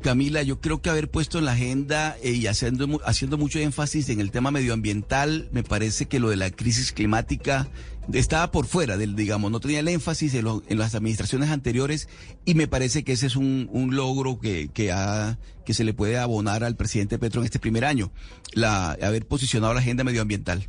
Camila, 0.00 0.42
yo 0.42 0.60
creo 0.60 0.80
que 0.80 0.90
haber 0.90 1.10
puesto 1.10 1.38
en 1.38 1.44
la 1.44 1.52
agenda 1.52 2.16
eh, 2.22 2.32
y 2.32 2.46
haciendo, 2.46 3.00
haciendo 3.04 3.36
mucho 3.38 3.58
énfasis 3.58 4.08
en 4.10 4.20
el 4.20 4.30
tema 4.30 4.50
medioambiental, 4.50 5.48
me 5.52 5.62
parece 5.62 6.06
que 6.06 6.20
lo 6.20 6.30
de 6.30 6.36
la 6.36 6.50
crisis 6.50 6.92
climática 6.92 7.68
estaba 8.12 8.50
por 8.50 8.66
fuera 8.66 8.96
del, 8.96 9.16
digamos, 9.16 9.50
no 9.50 9.60
tenía 9.60 9.80
el 9.80 9.88
énfasis 9.88 10.34
en 10.34 10.78
las 10.78 10.94
administraciones 10.94 11.50
anteriores 11.50 12.08
y 12.44 12.54
me 12.54 12.66
parece 12.68 13.02
que 13.04 13.12
ese 13.12 13.26
es 13.26 13.36
un, 13.36 13.68
un 13.72 13.96
logro 13.96 14.38
que, 14.38 14.68
que, 14.72 14.92
ha- 14.92 15.38
que 15.66 15.74
se 15.74 15.84
le 15.84 15.92
puede 15.94 16.16
abonar 16.16 16.64
al 16.64 16.76
presidente 16.76 17.18
Petro 17.18 17.40
en 17.42 17.46
este 17.46 17.58
primer 17.58 17.84
año, 17.84 18.10
la, 18.54 18.92
haber 18.92 19.26
posicionado 19.26 19.74
la 19.74 19.80
agenda 19.80 20.04
medioambiental. 20.04 20.66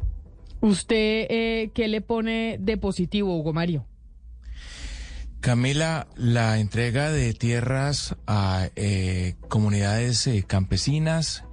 ¿Usted 0.61 1.27
eh, 1.29 1.71
qué 1.73 1.87
le 1.87 2.01
pone 2.01 2.57
de 2.59 2.75
positivo, 2.77 3.37
Hugo 3.39 3.53
Mario? 3.53 3.85
Camila, 5.41 6.07
la 6.17 6.59
entrega 6.59 7.11
de 7.11 7.33
tierras 7.33 8.17
a 8.27 8.69
eh, 8.75 9.35
comunidades 9.47 10.27
eh, 10.27 10.43
campesinas 10.45 11.45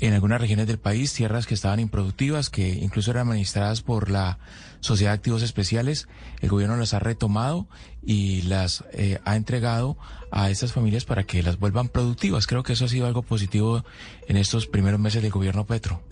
en 0.00 0.14
algunas 0.14 0.40
regiones 0.40 0.66
del 0.66 0.78
país, 0.78 1.12
tierras 1.12 1.46
que 1.46 1.54
estaban 1.54 1.80
improductivas, 1.80 2.48
que 2.48 2.70
incluso 2.70 3.10
eran 3.10 3.28
administradas 3.28 3.82
por 3.82 4.10
la 4.10 4.38
Sociedad 4.80 5.12
de 5.12 5.16
Activos 5.16 5.42
Especiales. 5.42 6.08
El 6.40 6.48
gobierno 6.48 6.76
las 6.76 6.94
ha 6.94 6.98
retomado 6.98 7.68
y 8.02 8.42
las 8.42 8.84
eh, 8.92 9.18
ha 9.24 9.36
entregado 9.36 9.98
a 10.30 10.48
estas 10.48 10.72
familias 10.72 11.04
para 11.04 11.24
que 11.24 11.42
las 11.42 11.58
vuelvan 11.58 11.88
productivas. 11.88 12.46
Creo 12.46 12.62
que 12.62 12.72
eso 12.72 12.86
ha 12.86 12.88
sido 12.88 13.06
algo 13.06 13.22
positivo 13.22 13.84
en 14.28 14.38
estos 14.38 14.66
primeros 14.66 14.98
meses 14.98 15.22
del 15.22 15.30
gobierno 15.30 15.66
Petro. 15.66 16.02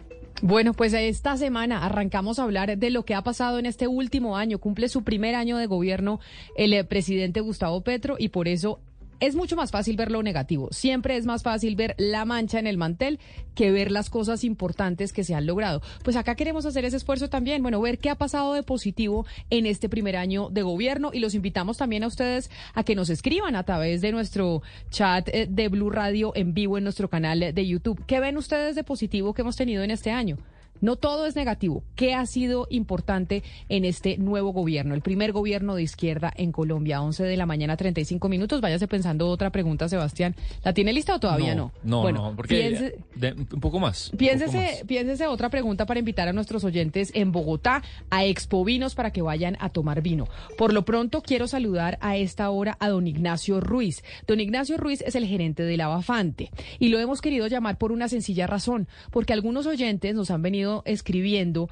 Bueno, 0.44 0.74
pues 0.74 0.92
esta 0.92 1.36
semana 1.36 1.86
arrancamos 1.86 2.40
a 2.40 2.42
hablar 2.42 2.76
de 2.76 2.90
lo 2.90 3.04
que 3.04 3.14
ha 3.14 3.22
pasado 3.22 3.60
en 3.60 3.66
este 3.66 3.86
último 3.86 4.36
año. 4.36 4.58
Cumple 4.58 4.88
su 4.88 5.04
primer 5.04 5.36
año 5.36 5.56
de 5.56 5.66
gobierno 5.66 6.18
el 6.56 6.74
eh, 6.74 6.82
presidente 6.82 7.38
Gustavo 7.38 7.80
Petro 7.82 8.16
y 8.18 8.30
por 8.30 8.48
eso 8.48 8.80
es 9.22 9.36
mucho 9.36 9.54
más 9.54 9.70
fácil 9.70 9.96
ver 9.96 10.10
lo 10.10 10.20
negativo. 10.24 10.68
Siempre 10.72 11.16
es 11.16 11.26
más 11.26 11.44
fácil 11.44 11.76
ver 11.76 11.94
la 11.96 12.24
mancha 12.24 12.58
en 12.58 12.66
el 12.66 12.76
mantel 12.76 13.20
que 13.54 13.70
ver 13.70 13.92
las 13.92 14.10
cosas 14.10 14.42
importantes 14.42 15.12
que 15.12 15.22
se 15.22 15.36
han 15.36 15.46
logrado. 15.46 15.80
Pues 16.02 16.16
acá 16.16 16.34
queremos 16.34 16.66
hacer 16.66 16.84
ese 16.84 16.96
esfuerzo 16.96 17.30
también, 17.30 17.62
bueno, 17.62 17.80
ver 17.80 17.98
qué 17.98 18.10
ha 18.10 18.16
pasado 18.16 18.52
de 18.52 18.64
positivo 18.64 19.24
en 19.50 19.66
este 19.66 19.88
primer 19.88 20.16
año 20.16 20.48
de 20.50 20.62
gobierno 20.62 21.10
y 21.12 21.20
los 21.20 21.36
invitamos 21.36 21.78
también 21.78 22.02
a 22.02 22.08
ustedes 22.08 22.50
a 22.74 22.82
que 22.82 22.96
nos 22.96 23.10
escriban 23.10 23.54
a 23.54 23.62
través 23.62 24.00
de 24.00 24.10
nuestro 24.10 24.62
chat 24.90 25.28
eh, 25.28 25.46
de 25.48 25.68
Blue 25.68 25.90
Radio 25.90 26.32
en 26.34 26.52
vivo 26.52 26.76
en 26.76 26.82
nuestro 26.82 27.08
canal 27.08 27.54
de 27.54 27.66
YouTube. 27.66 28.04
¿Qué 28.06 28.18
ven 28.18 28.36
ustedes 28.36 28.74
de 28.74 28.82
positivo 28.82 29.34
que 29.34 29.42
hemos 29.42 29.54
tenido 29.54 29.84
en 29.84 29.92
este 29.92 30.10
año? 30.10 30.36
No 30.82 30.96
todo 30.96 31.26
es 31.26 31.36
negativo. 31.36 31.84
¿Qué 31.94 32.12
ha 32.12 32.26
sido 32.26 32.66
importante 32.68 33.42
en 33.68 33.84
este 33.84 34.18
nuevo 34.18 34.52
gobierno? 34.52 34.94
El 34.94 35.00
primer 35.00 35.32
gobierno 35.32 35.76
de 35.76 35.84
izquierda 35.84 36.32
en 36.36 36.50
Colombia, 36.50 37.00
11 37.00 37.22
de 37.22 37.36
la 37.36 37.46
mañana, 37.46 37.76
35 37.76 38.28
minutos. 38.28 38.60
Váyase 38.60 38.88
pensando 38.88 39.28
otra 39.28 39.50
pregunta, 39.50 39.88
Sebastián. 39.88 40.34
¿La 40.64 40.74
tiene 40.74 40.92
lista 40.92 41.14
o 41.14 41.20
todavía 41.20 41.54
no? 41.54 41.72
No, 41.84 42.10
no, 42.10 42.34
porque 42.34 42.94
un 43.32 43.60
poco 43.60 43.78
más. 43.78 44.10
Piénsese, 44.18 44.84
piénsese 44.86 45.28
otra 45.28 45.50
pregunta 45.50 45.86
para 45.86 46.00
invitar 46.00 46.26
a 46.26 46.32
nuestros 46.32 46.64
oyentes 46.64 47.12
en 47.14 47.30
Bogotá 47.30 47.82
a 48.10 48.24
Expo 48.24 48.64
Vinos 48.64 48.96
para 48.96 49.12
que 49.12 49.22
vayan 49.22 49.56
a 49.60 49.68
tomar 49.68 50.02
vino. 50.02 50.26
Por 50.58 50.72
lo 50.72 50.84
pronto, 50.84 51.22
quiero 51.22 51.46
saludar 51.46 51.96
a 52.00 52.16
esta 52.16 52.50
hora 52.50 52.76
a 52.80 52.88
don 52.88 53.06
Ignacio 53.06 53.60
Ruiz. 53.60 54.02
Don 54.26 54.40
Ignacio 54.40 54.78
Ruiz 54.78 55.00
es 55.02 55.14
el 55.14 55.26
gerente 55.26 55.62
de 55.62 55.76
la 55.76 55.86
Bafante 55.86 56.50
y 56.80 56.88
lo 56.88 56.98
hemos 56.98 57.20
querido 57.20 57.46
llamar 57.46 57.78
por 57.78 57.92
una 57.92 58.08
sencilla 58.08 58.48
razón, 58.48 58.88
porque 59.12 59.32
algunos 59.32 59.66
oyentes 59.66 60.16
nos 60.16 60.32
han 60.32 60.42
venido 60.42 60.71
escribiendo 60.86 61.68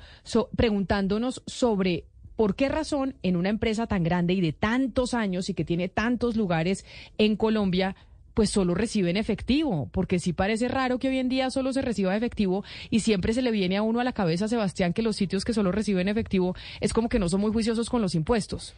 preguntándonos 0.57 1.43
sobre 1.47 2.05
por 2.37 2.55
qué 2.55 2.69
razón 2.69 3.17
en 3.23 3.37
una 3.37 3.49
empresa 3.49 3.87
tan 3.87 4.03
grande 4.03 4.35
y 4.35 4.41
de 4.41 4.53
tantos 4.53 5.15
años 5.15 5.49
y 5.49 5.55
que 5.55 5.65
tiene 5.65 5.89
tantos 5.89 6.37
lugares 6.37 6.85
en 7.19 7.37
Colombia, 7.37 7.97
pues 8.35 8.51
solo 8.51 8.75
reciben 8.75 9.17
efectivo, 9.17 9.89
porque 9.93 10.19
sí 10.19 10.33
parece 10.33 10.69
raro 10.69 10.99
que 10.99 11.09
hoy 11.09 11.19
en 11.19 11.29
día 11.29 11.51
solo 11.51 11.73
se 11.73 11.83
reciba 11.83 12.17
efectivo 12.17 12.65
y 12.89 13.01
siempre 13.01 13.35
se 13.35 13.43
le 13.43 13.51
viene 13.51 13.77
a 13.77 13.83
uno 13.83 14.01
a 14.01 14.05
la 14.05 14.13
cabeza, 14.13 14.49
Sebastián, 14.49 14.95
que 14.95 15.03
los 15.03 15.17
sitios 15.17 15.45
que 15.45 15.53
solo 15.53 15.73
reciben 15.73 16.09
efectivo 16.09 16.55
es 16.81 16.95
como 16.95 17.09
que 17.09 17.19
no 17.19 17.29
son 17.29 17.43
muy 17.43 17.53
juiciosos 17.53 17.91
con 17.91 18.01
los 18.01 18.15
impuestos. 18.15 18.75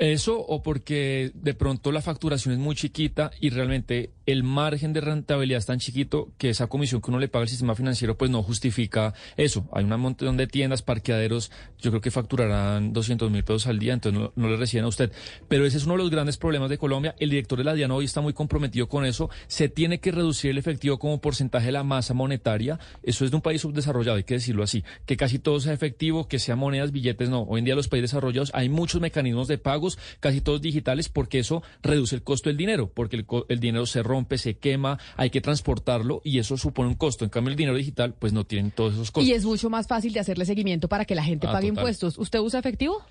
Eso 0.00 0.40
o 0.40 0.62
porque 0.62 1.30
de 1.34 1.54
pronto 1.54 1.92
la 1.92 2.00
facturación 2.00 2.54
es 2.54 2.58
muy 2.58 2.74
chiquita 2.74 3.30
y 3.40 3.50
realmente 3.50 4.10
el 4.26 4.42
margen 4.42 4.92
de 4.92 5.00
rentabilidad 5.00 5.58
es 5.58 5.66
tan 5.66 5.78
chiquito 5.78 6.32
que 6.38 6.50
esa 6.50 6.66
comisión 6.66 7.00
que 7.00 7.10
uno 7.10 7.18
le 7.18 7.28
paga 7.28 7.42
al 7.42 7.48
sistema 7.48 7.74
financiero 7.74 8.16
pues 8.16 8.30
no 8.30 8.42
justifica 8.42 9.14
eso. 9.36 9.68
Hay 9.72 9.84
un 9.84 10.00
montón 10.00 10.36
de 10.36 10.46
tiendas, 10.46 10.82
parqueaderos, 10.82 11.50
yo 11.78 11.90
creo 11.90 12.00
que 12.00 12.10
facturarán 12.10 12.92
200 12.92 13.30
mil 13.30 13.44
pesos 13.44 13.66
al 13.66 13.78
día, 13.78 13.92
entonces 13.92 14.30
no, 14.34 14.48
le 14.48 14.56
reciben 14.56 14.84
a 14.84 14.88
usted. 14.88 15.12
Pero 15.48 15.66
ese 15.66 15.78
es 15.78 15.84
uno 15.84 15.94
de 15.94 15.98
los 15.98 16.10
grandes 16.10 16.36
problemas 16.36 16.70
de 16.70 16.78
Colombia. 16.78 17.14
El 17.18 17.30
director 17.30 17.58
de 17.58 17.64
la 17.64 17.74
DIAN 17.74 17.90
hoy 17.90 18.04
está 18.04 18.20
muy 18.20 18.32
comprometido 18.32 18.88
con 18.88 19.04
eso. 19.04 19.30
Se 19.46 19.68
tiene 19.68 20.00
que 20.00 20.12
reducir 20.12 20.50
el 20.50 20.58
efectivo 20.58 20.98
como 20.98 21.20
porcentaje 21.20 21.66
de 21.66 21.72
la 21.72 21.84
masa 21.84 22.14
monetaria. 22.14 22.78
Eso 23.02 23.24
es 23.24 23.30
de 23.30 23.36
un 23.36 23.42
país 23.42 23.62
subdesarrollado, 23.62 24.16
hay 24.16 24.24
que 24.24 24.34
decirlo 24.34 24.62
así. 24.62 24.84
Que 25.06 25.16
casi 25.16 25.38
todo 25.38 25.60
sea 25.60 25.72
efectivo, 25.72 26.28
que 26.28 26.38
sea 26.38 26.56
monedas, 26.56 26.92
billetes, 26.92 27.28
no. 27.28 27.42
Hoy 27.42 27.60
en 27.60 27.64
día 27.64 27.74
los 27.74 27.88
países 27.88 28.10
desarrollados 28.10 28.50
hay 28.54 28.68
muchos 28.68 29.00
mecanismos 29.00 29.48
de 29.48 29.58
pagos, 29.58 29.98
casi 30.20 30.40
todos 30.40 30.60
digitales, 30.60 31.08
porque 31.08 31.38
eso 31.38 31.62
reduce 31.82 32.14
el 32.14 32.22
costo 32.22 32.50
del 32.50 32.56
dinero, 32.56 32.90
porque 32.92 33.16
el, 33.16 33.26
el 33.48 33.60
dinero 33.60 33.86
se 33.86 34.02
rompe, 34.12 34.38
se 34.38 34.58
quema, 34.58 34.98
hay 35.16 35.30
que 35.30 35.40
transportarlo 35.40 36.20
y 36.24 36.38
eso 36.38 36.56
supone 36.56 36.88
un 36.88 36.96
costo. 36.96 37.24
En 37.24 37.30
cambio, 37.30 37.50
el 37.50 37.56
dinero 37.56 37.76
digital, 37.76 38.14
pues 38.14 38.32
no 38.32 38.44
tienen 38.44 38.70
todos 38.70 38.94
esos 38.94 39.10
costos. 39.10 39.28
Y 39.28 39.32
es 39.32 39.44
mucho 39.44 39.70
más 39.70 39.86
fácil 39.86 40.12
de 40.12 40.20
hacerle 40.20 40.44
seguimiento 40.44 40.88
para 40.88 41.04
que 41.04 41.14
la 41.14 41.24
gente 41.24 41.46
ah, 41.46 41.52
pague 41.52 41.68
impuestos. 41.68 42.18
¿Usted 42.18 42.40
usa 42.40 42.60
efectivo? 42.60 43.02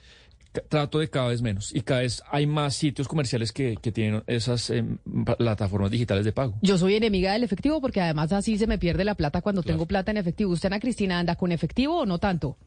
trato 0.68 1.00
de 1.00 1.10
cada 1.10 1.30
vez 1.30 1.42
menos 1.42 1.74
y 1.74 1.80
cada 1.82 2.02
vez 2.02 2.22
hay 2.30 2.46
más 2.46 2.76
sitios 2.76 3.08
comerciales 3.08 3.54
que, 3.54 3.78
que 3.82 3.92
tienen 3.92 4.22
esas 4.28 4.70
em, 4.70 4.98
plataformas 5.38 5.90
digitales 5.90 6.26
de 6.26 6.34
pago. 6.34 6.56
Yo 6.62 6.78
soy 6.78 6.96
enemiga 6.96 7.32
del 7.32 7.44
efectivo 7.44 7.80
porque 7.80 8.02
además 8.02 8.34
así 8.34 8.58
se 8.58 8.68
me 8.68 8.78
pierde 8.78 9.06
la 9.06 9.16
plata 9.16 9.42
cuando 9.42 9.64
tengo 9.64 9.86
plata 9.86 10.12
en 10.12 10.18
efectivo. 10.18 10.52
¿Usted, 10.52 10.68
Ana 10.68 10.82
Cristina, 10.82 11.20
anda 11.20 11.36
con 11.36 11.54
efectivo 11.54 12.00
o 12.00 12.06
no 12.06 12.20
tanto? 12.20 12.58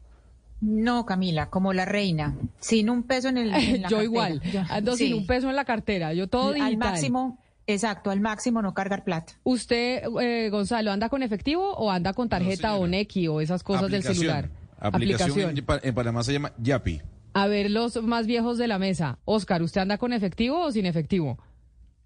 No, 0.61 1.05
Camila, 1.05 1.49
como 1.49 1.73
la 1.73 1.85
reina, 1.85 2.35
sin 2.59 2.89
un 2.89 3.03
peso 3.03 3.27
en 3.29 3.37
el. 3.37 3.83
yo 3.89 4.01
igual, 4.01 4.41
ando 4.69 4.95
sin 4.95 5.13
un 5.13 5.27
peso 5.27 5.49
en 5.49 5.55
la 5.55 5.65
cartera, 5.65 6.13
yo 6.13 6.27
todo 6.27 6.53
digital. 6.53 6.71
Al 6.71 6.77
máximo, 6.77 7.37
exacto, 7.67 8.11
al 8.11 8.19
máximo 8.19 8.61
no 8.61 8.73
cargar 8.73 9.03
plata. 9.03 9.33
¿Usted, 9.43 10.03
eh, 10.21 10.49
Gonzalo, 10.49 10.91
anda 10.91 11.09
con 11.09 11.23
efectivo 11.23 11.73
o 11.73 11.91
anda 11.91 12.13
con 12.13 12.29
tarjeta 12.29 12.75
o 12.75 12.87
Nequi 12.87 13.27
o 13.27 13.41
esas 13.41 13.63
cosas 13.63 13.89
del 13.89 14.03
celular? 14.03 14.49
Aplicación, 14.79 15.55
En, 15.83 15.95
Panamá 15.95 16.23
se 16.23 16.33
llama 16.33 16.51
Yapi. 16.57 17.01
A 17.33 17.47
ver, 17.47 17.69
los 17.69 18.01
más 18.01 18.27
viejos 18.27 18.57
de 18.57 18.67
la 18.67 18.79
mesa. 18.79 19.19
Oscar, 19.25 19.61
¿usted 19.61 19.81
anda 19.81 19.97
con 19.97 20.13
efectivo 20.13 20.59
o 20.59 20.71
sin 20.71 20.85
efectivo? 20.85 21.37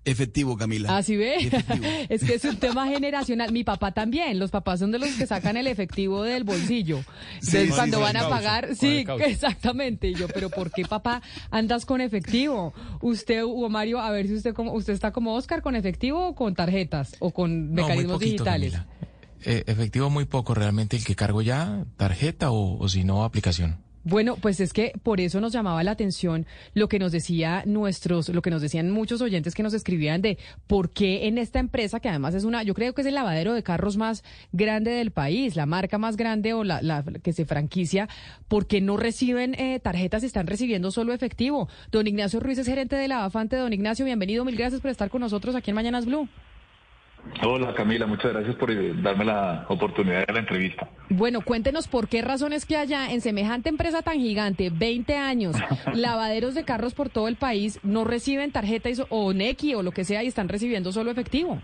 Efectivo, 0.05 0.57
Camila. 0.57 0.97
Así 0.97 1.17
ve. 1.17 1.35
es 2.09 2.23
que 2.23 2.35
es 2.35 2.45
un 2.45 2.57
tema 2.57 2.87
generacional. 2.87 3.51
Mi 3.51 3.63
papá 3.63 3.91
también. 3.91 4.39
Los 4.39 4.49
papás 4.49 4.79
son 4.79 4.91
de 4.91 4.99
los 4.99 5.09
que 5.11 5.27
sacan 5.27 5.57
el 5.57 5.67
efectivo 5.67 6.23
del 6.23 6.45
bolsillo. 6.45 7.03
Entonces, 7.35 7.71
cuando 7.75 7.99
van 7.99 8.17
a 8.17 8.29
pagar, 8.29 8.75
sí, 8.75 9.05
exactamente. 9.25 10.07
Y 10.07 10.15
yo, 10.15 10.27
pero 10.27 10.49
¿por 10.49 10.71
qué 10.71 10.83
papá 10.83 11.21
andas 11.51 11.85
con 11.85 12.01
efectivo? 12.01 12.73
Usted, 13.01 13.43
Hugo 13.43 13.69
Mario, 13.69 13.99
a 13.99 14.09
ver 14.11 14.27
si 14.27 14.35
usted 14.35 14.53
como, 14.53 14.73
usted 14.73 14.93
está 14.93 15.11
como 15.11 15.35
Oscar 15.35 15.61
con 15.61 15.75
efectivo 15.75 16.29
o 16.29 16.35
con 16.35 16.55
tarjetas 16.55 17.15
o 17.19 17.31
con 17.31 17.73
mecanismos 17.73 18.19
digitales. 18.19 18.73
Eh, 19.45 19.63
efectivo 19.67 20.09
muy 20.09 20.25
poco 20.25 20.53
realmente 20.53 20.97
el 20.97 21.05
que 21.05 21.15
cargo 21.15 21.41
ya, 21.41 21.85
tarjeta 21.97 22.51
o 22.51 22.87
si 22.87 23.03
no 23.03 23.23
aplicación. 23.23 23.88
Bueno, 24.03 24.37
pues 24.37 24.59
es 24.59 24.71
que 24.71 24.93
por 25.03 25.19
eso 25.19 25.41
nos 25.41 25.51
llamaba 25.51 25.83
la 25.83 25.91
atención 25.91 26.45
lo 26.73 26.87
que 26.87 26.99
nos 26.99 27.11
decía 27.11 27.63
nuestros, 27.65 28.29
lo 28.29 28.41
que 28.41 28.49
nos 28.49 28.61
decían 28.61 28.91
muchos 28.91 29.21
oyentes 29.21 29.55
que 29.55 29.63
nos 29.63 29.73
escribían 29.73 30.21
de 30.21 30.37
por 30.67 30.89
qué 30.89 31.27
en 31.27 31.37
esta 31.37 31.59
empresa, 31.59 31.99
que 31.99 32.09
además 32.09 32.33
es 32.33 32.45
una, 32.45 32.63
yo 32.63 32.73
creo 32.73 32.93
que 32.93 33.01
es 33.01 33.07
el 33.07 33.15
lavadero 33.15 33.53
de 33.53 33.63
carros 33.63 33.97
más 33.97 34.23
grande 34.53 34.91
del 34.91 35.11
país, 35.11 35.55
la 35.55 35.65
marca 35.65 35.97
más 35.97 36.15
grande 36.15 36.53
o 36.53 36.63
la, 36.63 37.03
que 37.21 37.33
se 37.33 37.45
franquicia, 37.45 38.07
¿por 38.47 38.67
qué 38.67 38.79
no 38.79 38.95
reciben 38.95 39.53
eh, 39.55 39.79
tarjetas 39.79 40.23
están 40.23 40.47
recibiendo 40.47 40.91
solo 40.91 41.13
efectivo? 41.13 41.67
Don 41.91 42.07
Ignacio 42.07 42.39
Ruiz 42.39 42.57
es 42.57 42.67
gerente 42.67 42.95
de 42.95 43.07
la 43.07 43.19
Bafante. 43.19 43.57
Don 43.57 43.73
Ignacio, 43.73 44.05
bienvenido, 44.05 44.45
mil 44.45 44.55
gracias 44.55 44.81
por 44.81 44.91
estar 44.91 45.09
con 45.09 45.21
nosotros 45.21 45.55
aquí 45.55 45.71
en 45.71 45.75
Mañanas 45.75 46.05
Blue. 46.05 46.27
Hola 47.41 47.74
Camila, 47.74 48.05
muchas 48.05 48.34
gracias 48.34 48.55
por 48.55 48.72
eh, 48.72 48.93
darme 49.01 49.24
la 49.24 49.65
oportunidad 49.70 50.26
de 50.28 50.34
la 50.34 50.39
entrevista. 50.39 50.89
Bueno, 51.09 51.41
cuéntenos 51.41 51.88
por 51.88 52.07
qué 52.07 52.22
razones 52.22 52.65
que 52.65 52.76
allá 52.76 53.11
en 53.11 53.22
semejante 53.22 53.70
empresa 53.70 54.01
tan 54.01 54.20
gigante, 54.20 54.70
20 54.70 55.15
años, 55.15 55.55
lavaderos 55.93 56.55
de 56.55 56.65
carros 56.65 56.93
por 56.93 57.09
todo 57.09 57.28
el 57.28 57.36
país, 57.36 57.80
no 57.84 58.03
reciben 58.03 58.51
tarjeta 58.51 58.89
o 59.09 59.34
NECI 59.34 59.76
o 59.76 59.84
lo 59.84 59.91
que 59.91 60.03
sea 60.03 60.24
y 60.24 60.28
están 60.28 60.49
recibiendo 60.49 60.91
solo 60.91 61.11
efectivo. 61.11 61.61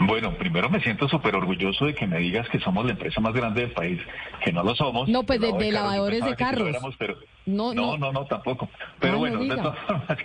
Bueno, 0.00 0.36
primero 0.36 0.70
me 0.70 0.80
siento 0.80 1.08
súper 1.08 1.34
orgulloso 1.34 1.86
de 1.86 1.94
que 1.94 2.06
me 2.06 2.18
digas 2.18 2.48
que 2.48 2.60
somos 2.60 2.84
la 2.84 2.92
empresa 2.92 3.20
más 3.20 3.34
grande 3.34 3.62
del 3.62 3.72
país, 3.72 4.00
que 4.44 4.52
no 4.52 4.62
lo 4.62 4.74
somos. 4.74 5.08
No, 5.08 5.24
pues 5.24 5.40
de, 5.40 5.72
lavadores 5.72 6.24
de 6.24 6.36
carros. 6.36 6.76
No, 7.48 7.96
no, 7.96 8.12
no, 8.12 8.24
tampoco. 8.26 8.68
Pero 9.00 9.18
bueno, 9.18 9.38
de 9.42 9.56
todas 9.56 9.78
formas, 9.86 10.18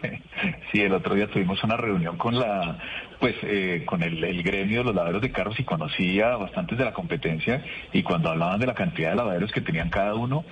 sí, 0.71 0.81
el 0.81 0.93
otro 0.93 1.15
día 1.15 1.27
tuvimos 1.27 1.63
una 1.63 1.77
reunión 1.77 2.17
con 2.17 2.37
la, 2.37 2.77
pues, 3.19 3.35
eh, 3.43 3.83
con 3.85 4.03
el, 4.03 4.23
el, 4.23 4.43
gremio 4.43 4.79
de 4.79 4.85
los 4.85 4.95
lavaderos 4.95 5.21
de 5.21 5.31
carros 5.31 5.59
y 5.59 5.63
conocía 5.63 6.35
bastantes 6.35 6.77
de 6.77 6.85
la 6.85 6.93
competencia 6.93 7.63
y 7.91 8.03
cuando 8.03 8.29
hablaban 8.29 8.59
de 8.59 8.67
la 8.67 8.73
cantidad 8.73 9.11
de 9.11 9.15
lavaderos 9.15 9.51
que 9.51 9.61
tenían 9.61 9.89
cada 9.89 10.15
uno, 10.15 10.43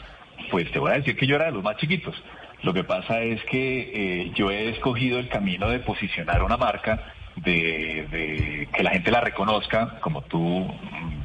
pues 0.49 0.71
te 0.71 0.79
voy 0.79 0.91
a 0.91 0.95
decir 0.95 1.15
que 1.15 1.27
yo 1.27 1.35
era 1.35 1.45
de 1.45 1.51
los 1.51 1.63
más 1.63 1.77
chiquitos. 1.77 2.15
Lo 2.63 2.73
que 2.73 2.83
pasa 2.83 3.21
es 3.21 3.43
que 3.45 3.91
eh, 3.93 4.31
yo 4.35 4.51
he 4.51 4.69
escogido 4.69 5.19
el 5.19 5.29
camino 5.29 5.69
de 5.69 5.79
posicionar 5.79 6.43
una 6.43 6.57
marca 6.57 7.13
de, 7.37 8.67
que 8.73 8.83
la 8.83 8.91
gente 8.91 9.11
la 9.11 9.21
reconozca, 9.21 9.99
como 10.01 10.21
tú 10.23 10.67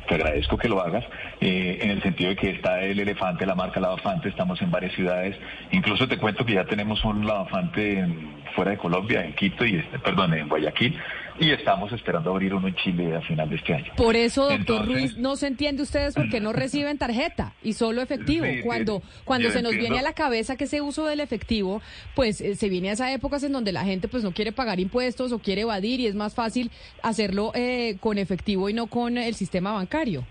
te 0.08 0.14
agradezco 0.14 0.56
que 0.56 0.68
lo 0.68 0.80
hagas, 0.80 1.04
eh, 1.40 1.78
en 1.82 1.90
el 1.90 2.02
sentido 2.02 2.30
de 2.30 2.36
que 2.36 2.50
está 2.50 2.80
el 2.80 3.00
elefante, 3.00 3.44
la 3.44 3.54
marca 3.54 3.80
Lavafante, 3.80 4.28
estamos 4.28 4.60
en 4.62 4.70
varias 4.70 4.92
ciudades, 4.92 5.36
incluso 5.72 6.06
te 6.06 6.18
cuento 6.18 6.44
que 6.44 6.54
ya 6.54 6.64
tenemos 6.64 7.04
un 7.04 7.26
Lavafante 7.26 8.06
fuera 8.54 8.70
de 8.72 8.78
Colombia, 8.78 9.24
en 9.24 9.34
Quito 9.34 9.64
y 9.64 9.76
este, 9.76 9.98
perdón, 9.98 10.34
en 10.34 10.48
Guayaquil, 10.48 10.98
y 11.38 11.50
estamos 11.50 11.92
esperando 11.92 12.30
abrir 12.30 12.54
uno 12.54 12.68
en 12.68 12.74
Chile 12.76 13.14
a 13.14 13.20
final 13.22 13.48
de 13.48 13.56
este 13.56 13.74
año. 13.74 13.92
Por 13.96 14.16
eso, 14.16 14.48
doctor 14.48 14.86
Ruiz, 14.86 15.16
no 15.16 15.36
se 15.36 15.46
entiende 15.46 15.82
ustedes 15.82 16.14
por 16.14 16.28
qué 16.28 16.40
no 16.40 16.52
reciben 16.52 16.98
tarjeta 16.98 17.52
y 17.62 17.74
solo 17.74 18.02
efectivo. 18.02 18.46
cuando 18.64 19.02
cuando 19.24 19.50
se 19.50 19.62
nos 19.62 19.72
viene 19.72 19.98
a 19.98 20.02
la 20.02 20.12
cabeza 20.12 20.56
que 20.56 20.64
ese 20.64 20.80
uso 20.80 21.06
del 21.06 21.20
efectivo, 21.20 21.82
pues 22.14 22.40
eh, 22.40 22.56
se 22.56 22.68
viene 22.68 22.90
a 22.90 22.92
esas 22.92 23.10
épocas 23.10 23.42
en 23.42 23.52
donde 23.52 23.72
la 23.72 23.84
gente 23.84 24.08
pues 24.08 24.22
no 24.22 24.32
quiere 24.32 24.52
pagar 24.52 24.80
impuestos 24.80 25.32
o 25.32 25.38
quiere 25.38 25.62
evadir 25.62 26.00
y 26.00 26.06
es 26.06 26.14
más 26.14 26.34
fácil 26.34 26.70
hacerlo 27.02 27.52
eh, 27.54 27.96
con 28.00 28.18
efectivo 28.18 28.68
y 28.68 28.72
no 28.72 28.86
con 28.86 29.18
el 29.18 29.34
sistema 29.34 29.72
bancario. 29.72 30.24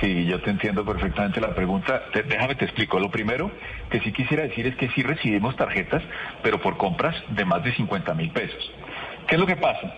Sí, 0.00 0.24
yo 0.26 0.40
te 0.40 0.50
entiendo 0.50 0.84
perfectamente 0.84 1.40
la 1.40 1.52
pregunta. 1.52 2.04
déjame 2.28 2.54
te 2.54 2.64
explico. 2.64 3.00
Lo 3.00 3.10
primero 3.10 3.50
que 3.90 4.00
sí 4.00 4.12
quisiera 4.12 4.44
decir 4.44 4.66
es 4.68 4.76
que 4.76 4.88
sí 4.90 5.02
recibimos 5.02 5.56
tarjetas, 5.56 6.02
pero 6.42 6.60
por 6.60 6.76
compras 6.76 7.16
de 7.30 7.44
más 7.44 7.64
de 7.64 7.74
50 7.74 8.14
mil 8.14 8.30
pesos. 8.30 8.70
¿Qué 9.26 9.34
es 9.34 9.40
lo 9.40 9.46
que 9.46 9.56
pasa? 9.56 9.94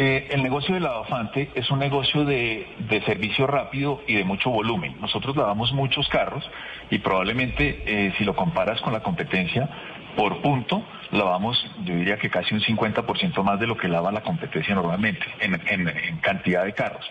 Eh, 0.00 0.28
el 0.30 0.44
negocio 0.44 0.74
de 0.74 0.80
lavafante 0.80 1.50
es 1.56 1.68
un 1.72 1.80
negocio 1.80 2.24
de, 2.24 2.68
servicio 3.04 3.48
rápido 3.48 4.00
y 4.06 4.14
de 4.14 4.22
mucho 4.22 4.48
volumen. 4.48 4.94
Nosotros 5.00 5.36
lavamos 5.36 5.72
muchos 5.72 6.08
carros 6.08 6.48
y 6.88 6.98
probablemente 6.98 7.82
eh, 7.84 8.14
si 8.16 8.22
lo 8.22 8.36
comparas 8.36 8.80
con 8.80 8.92
la 8.92 9.02
competencia, 9.02 9.68
por 10.16 10.40
punto, 10.40 10.84
lavamos, 11.10 11.60
yo 11.84 11.96
diría 11.96 12.16
que 12.16 12.30
casi 12.30 12.54
un 12.54 12.60
50% 12.60 13.42
más 13.42 13.58
de 13.58 13.66
lo 13.66 13.76
que 13.76 13.88
lava 13.88 14.12
la 14.12 14.20
competencia 14.20 14.72
normalmente 14.72 15.26
en, 15.40 16.18
cantidad 16.20 16.64
de 16.64 16.74
carros. 16.74 17.04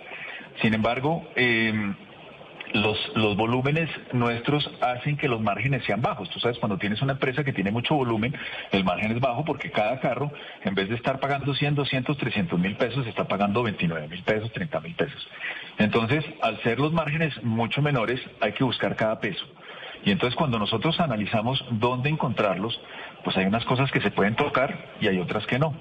Sin 0.62 0.74
embargo, 0.74 1.28
eh, 1.36 1.94
los, 2.74 2.98
los 3.16 3.36
volúmenes 3.36 3.90
nuestros 4.14 4.70
hacen 4.82 5.18
que 5.18 5.28
los 5.28 5.42
márgenes 5.42 5.84
sean 5.86 6.02
bajos. 6.02 6.30
Tú 6.30 6.40
sabes, 6.40 6.58
cuando 6.60 6.78
tienes 6.78 7.02
una 7.02 7.14
empresa 7.14 7.44
que 7.44 7.54
tiene 7.54 7.72
mucho 7.72 7.96
volumen, 7.96 8.36
el 8.72 8.84
margen 8.84 9.12
es 9.12 9.20
bajo 9.20 9.46
porque 9.46 9.72
cada 9.72 10.00
carro, 10.00 10.32
en 10.64 10.76
vez 10.76 10.90
de 10.90 10.96
estar 10.96 11.20
pagando 11.20 11.54
100, 11.54 11.76
200, 11.76 12.18
300 12.18 12.60
mil 12.60 12.76
pesos, 12.76 13.06
está 13.08 13.26
pagando 13.28 13.64
29 13.64 14.08
mil 14.08 14.24
pesos, 14.24 14.52
30 14.52 14.80
mil 14.82 14.96
pesos. 14.96 15.28
Entonces, 15.78 16.26
al 16.42 16.62
ser 16.64 16.80
los 16.80 16.92
márgenes 16.92 17.42
mucho 17.44 17.82
menores, 17.82 18.20
hay 18.42 18.54
que 18.54 18.64
buscar 18.64 18.96
cada 18.96 19.20
peso. 19.20 19.46
Y 20.04 20.12
entonces 20.12 20.36
cuando 20.36 20.60
nosotros 20.60 21.00
analizamos 21.00 21.64
dónde 21.72 22.10
encontrarlos, 22.10 22.80
pues 23.24 23.36
hay 23.38 23.46
unas 23.46 23.66
cosas 23.66 23.92
que 23.92 24.00
se 24.02 24.12
pueden 24.12 24.36
tocar 24.36 24.94
y 25.02 25.08
hay 25.08 25.20
otras 25.20 25.46
que 25.48 25.60
no. 25.60 25.74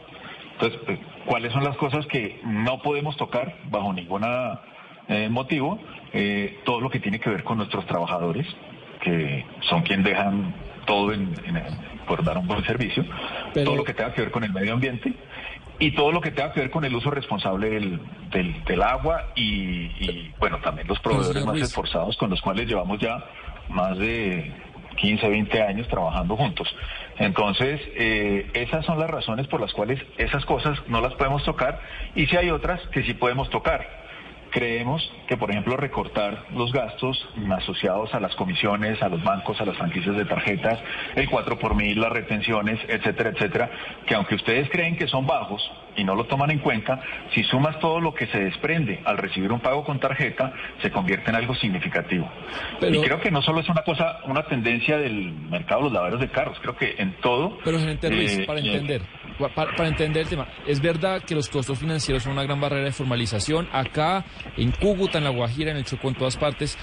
Entonces, 0.53 0.81
pues, 0.87 0.99
¿cuáles 1.27 1.53
son 1.53 1.65
las 1.65 1.77
cosas 1.77 2.07
que 2.07 2.41
no 2.45 2.81
podemos 2.81 3.17
tocar 3.17 3.55
bajo 3.71 3.93
ninguna 3.93 4.61
eh, 5.09 5.29
motivo, 5.29 5.79
eh, 6.17 6.61
todo 6.65 6.81
lo 6.81 6.91
que 6.91 7.01
tiene 7.01 7.21
que 7.21 7.31
ver 7.31 7.45
con 7.45 7.59
nuestros 7.59 7.87
trabajadores, 7.87 8.47
que 9.03 9.45
son 9.69 9.83
quienes 9.83 10.07
dejan 10.07 10.55
todo 10.87 11.13
en, 11.13 11.35
por 12.07 12.25
dar 12.25 12.39
un 12.39 12.47
buen 12.47 12.65
servicio, 12.65 13.05
todo 13.53 13.77
lo 13.77 13.85
que 13.85 13.95
tenga 13.95 14.13
que 14.13 14.23
ver 14.23 14.31
con 14.31 14.45
el 14.45 14.53
medio 14.53 14.73
ambiente 14.73 15.13
y 15.79 15.91
todo 15.93 16.13
lo 16.13 16.21
que 16.21 16.31
tenga 16.31 16.53
que 16.53 16.61
ver 16.61 16.71
con 16.71 16.85
el 16.85 16.95
uso 16.95 17.11
responsable 17.11 17.69
del, 17.69 18.01
del, 18.65 18.83
agua 18.83 19.33
y, 19.35 20.31
bueno, 20.39 20.59
también 20.59 20.89
los 20.89 20.99
proveedores 21.01 21.45
más 21.45 21.59
esforzados 21.59 22.17
con 22.17 22.31
los 22.31 22.41
cuales 22.41 22.67
llevamos 22.67 22.99
ya 22.99 23.23
más 23.69 23.99
de 23.99 24.53
15, 24.97 25.29
20 25.29 25.63
años 25.63 25.89
trabajando 25.89 26.37
juntos. 26.37 26.75
Entonces, 27.19 27.81
eh, 27.95 28.51
esas 28.55 28.85
son 28.87 28.99
las 28.99 29.11
razones 29.11 29.47
por 29.49 29.61
las 29.61 29.73
cuales 29.73 30.01
esas 30.17 30.45
cosas 30.47 30.79
no 30.89 31.01
las 31.01 31.15
podemos 31.15 31.45
tocar 31.45 31.81
y 32.15 32.27
si 32.27 32.37
hay 32.37 32.51
otras 32.51 32.81
que 32.89 33.03
sí 33.03 33.15
podemos 33.15 33.51
tocar. 33.51 34.06
Creemos 34.57 35.07
que, 35.29 35.37
por 35.37 35.51
ejemplo, 35.51 35.77
recortar 35.77 36.47
los 36.55 36.73
gastos 36.73 37.29
asociados 37.59 38.15
a 38.15 38.21
las 38.21 38.35
comisiones, 38.37 39.03
a 39.03 39.11
los 39.11 39.23
bancos, 39.23 39.61
a 39.61 39.67
las 39.67 39.77
franquicias 39.77 40.17
de 40.17 40.25
tarjetas, 40.25 40.79
el 41.15 41.29
4 41.29 41.59
por 41.59 41.75
mil, 41.75 42.01
las 42.01 42.11
retenciones, 42.11 42.81
etcétera, 42.89 43.33
etcétera, 43.35 43.71
que 44.07 44.15
aunque 44.15 44.35
ustedes 44.35 44.71
creen 44.71 44.97
que 44.97 45.09
son 45.09 45.27
bajos 45.27 45.61
y 45.95 46.05
no 46.05 46.15
lo 46.15 46.25
toman 46.25 46.51
en 46.51 46.61
cuenta, 46.61 47.03
si 47.35 47.43
sumas 47.43 47.79
todo 47.81 48.01
lo 48.01 48.15
que 48.15 48.29
se 48.29 48.45
desprende 48.45 49.03
al 49.05 49.19
recibir 49.19 49.53
un 49.53 49.61
pago 49.61 49.85
con 49.85 50.01
tarjeta, 50.01 50.55
se 50.81 50.91
convierte 50.91 51.29
en 51.29 51.37
algo 51.37 51.55
significativo. 51.57 52.27
y 52.81 52.99
creo 53.03 53.21
que 53.21 53.31
no 53.31 53.43
solo 53.43 53.61
es 53.61 53.69
una 53.69 53.83
cosa, 53.83 54.21
una 54.25 54.45
tendencia 54.45 54.97
del 54.97 55.33
mercado 55.33 55.81
de 55.81 55.85
los 55.85 55.93
lavaderos 55.93 56.21
de 56.23 56.31
carros, 56.31 56.59
creo 56.63 56.79
que 56.79 56.95
en 56.97 57.13
todo... 57.21 57.59
Pero, 57.63 57.79
gente 57.79 58.09
Ruiz, 58.09 58.47
para 58.47 58.61
eh, 58.61 59.03
entender 59.39 59.77
para, 59.77 59.89
entender 59.89 60.23
el 60.23 60.29
tema, 60.29 60.49
es 60.67 60.81
verdad 60.81 61.23
que 61.23 61.35
los 61.35 61.49
costos 61.49 61.79
financieros 61.79 62.23
son 62.23 62.33
una 62.33 62.43
gran 62.43 62.61
barrera 62.61 62.85
de 62.85 62.93
formalización. 62.93 63.69
Acá, 63.73 64.25
en 64.57 64.73
Cúcuta, 64.73 65.19
en 65.19 65.25
La 65.25 65.31
Guajira, 65.31 65.71
en 65.71 65.77
el 65.77 65.85
Chocó, 65.85 66.09
en 66.09 66.15
todas 66.15 66.37
partes. 66.37 66.77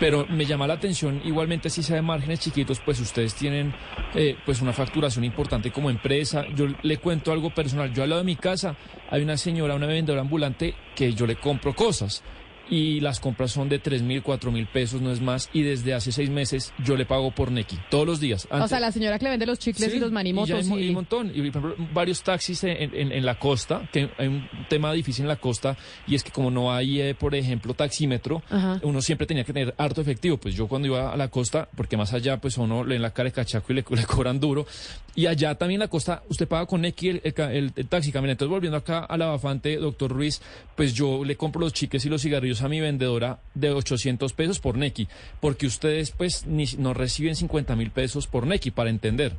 Pero 0.00 0.26
me 0.26 0.46
llama 0.46 0.66
la 0.66 0.74
atención, 0.74 1.20
igualmente, 1.22 1.68
si 1.68 1.82
sea 1.82 1.96
de 1.96 2.02
márgenes 2.02 2.40
chiquitos, 2.40 2.80
pues 2.80 2.98
ustedes 2.98 3.34
tienen 3.34 3.74
eh, 4.14 4.36
pues 4.44 4.62
una 4.62 4.72
facturación 4.72 5.24
importante 5.24 5.70
como 5.70 5.90
empresa. 5.90 6.44
Yo 6.54 6.66
le 6.82 6.96
cuento 6.96 7.30
algo 7.30 7.50
personal. 7.50 7.92
Yo 7.92 8.02
al 8.02 8.08
lado 8.08 8.22
de 8.22 8.26
mi 8.26 8.36
casa 8.36 8.74
hay 9.10 9.22
una 9.22 9.36
señora, 9.36 9.74
una 9.74 9.86
vendedora 9.86 10.22
ambulante, 10.22 10.74
que 10.96 11.12
yo 11.12 11.26
le 11.26 11.36
compro 11.36 11.74
cosas 11.74 12.22
y 12.70 13.00
las 13.00 13.20
compras 13.20 13.50
son 13.50 13.68
de 13.68 13.78
tres 13.78 14.02
mil, 14.02 14.22
cuatro 14.22 14.50
mil 14.50 14.66
pesos, 14.66 15.00
no 15.00 15.12
es 15.12 15.20
más. 15.20 15.50
Y 15.52 15.62
desde 15.62 15.94
hace 15.94 16.12
seis 16.12 16.30
meses 16.30 16.72
yo 16.84 16.96
le 16.96 17.04
pago 17.04 17.30
por 17.30 17.50
Neki, 17.50 17.78
todos 17.90 18.06
los 18.06 18.20
días. 18.20 18.46
O 18.50 18.68
sea, 18.68 18.80
la 18.80 18.92
señora 18.92 19.18
que 19.18 19.24
le 19.24 19.30
vende 19.30 19.46
los 19.46 19.58
chicles 19.58 19.94
y 19.94 19.98
los 19.98 20.12
manimotos. 20.12 20.66
Y, 20.66 20.88
un 20.88 20.94
montón. 20.94 21.30
Y 21.34 21.50
por 21.50 21.62
ejemplo, 21.62 21.86
varios 21.92 22.22
taxis 22.22 22.64
en, 22.64 23.12
en, 23.12 23.26
la 23.26 23.38
costa, 23.38 23.88
que 23.92 24.10
hay 24.18 24.28
un 24.28 24.48
tema 24.68 24.92
difícil 24.92 25.24
en 25.24 25.28
la 25.28 25.36
costa, 25.36 25.76
y 26.06 26.14
es 26.14 26.24
que 26.24 26.30
como 26.30 26.50
no 26.50 26.72
hay, 26.72 27.00
eh, 27.00 27.14
por 27.14 27.34
ejemplo, 27.34 27.74
taxímetro, 27.74 28.42
uno 28.82 29.02
siempre 29.02 29.26
tenía 29.26 29.44
que 29.44 29.52
tener 29.52 29.74
harto 29.78 30.00
efectivo. 30.00 30.36
Pues 30.36 30.54
yo 30.54 30.66
cuando 30.66 30.88
iba 30.88 31.12
a 31.12 31.16
la 31.16 31.28
costa, 31.28 31.68
porque 31.76 31.96
más 31.96 32.12
allá, 32.12 32.40
pues 32.40 32.58
uno 32.58 32.84
le 32.84 32.96
en 32.96 33.02
la 33.02 33.12
cara 33.12 33.28
de 33.28 33.32
cachaco 33.32 33.72
y 33.72 33.76
le, 33.76 33.84
le 33.90 34.04
cobran 34.04 34.40
duro. 34.40 34.66
Y 35.14 35.26
allá 35.26 35.54
también 35.56 35.76
en 35.76 35.86
la 35.86 35.88
costa, 35.88 36.22
usted 36.28 36.48
paga 36.48 36.66
con 36.66 36.80
Neki 36.80 37.08
el, 37.08 37.20
el, 37.24 37.88
taxi 37.88 38.12
camina. 38.12 38.32
Entonces, 38.32 38.50
volviendo 38.50 38.78
acá 38.78 39.00
a 39.00 39.16
la 39.16 39.26
bafante, 39.26 39.76
doctor 39.76 40.10
Ruiz, 40.10 40.40
pues 40.76 40.94
yo 40.94 41.24
le 41.24 41.36
compro 41.36 41.60
los 41.60 41.72
chiques 41.72 42.04
y 42.04 42.08
los 42.08 42.22
cigarrillos 42.22 42.51
a 42.60 42.68
mi 42.68 42.80
vendedora 42.80 43.38
de 43.54 43.70
800 43.70 44.34
pesos 44.34 44.60
por 44.60 44.76
Neki, 44.76 45.08
porque 45.40 45.66
ustedes 45.66 46.10
pues 46.10 46.46
ni, 46.46 46.66
no 46.78 46.92
reciben 46.92 47.34
50 47.34 47.74
mil 47.76 47.90
pesos 47.90 48.26
por 48.26 48.46
Neki, 48.46 48.70
para 48.70 48.90
entender. 48.90 49.32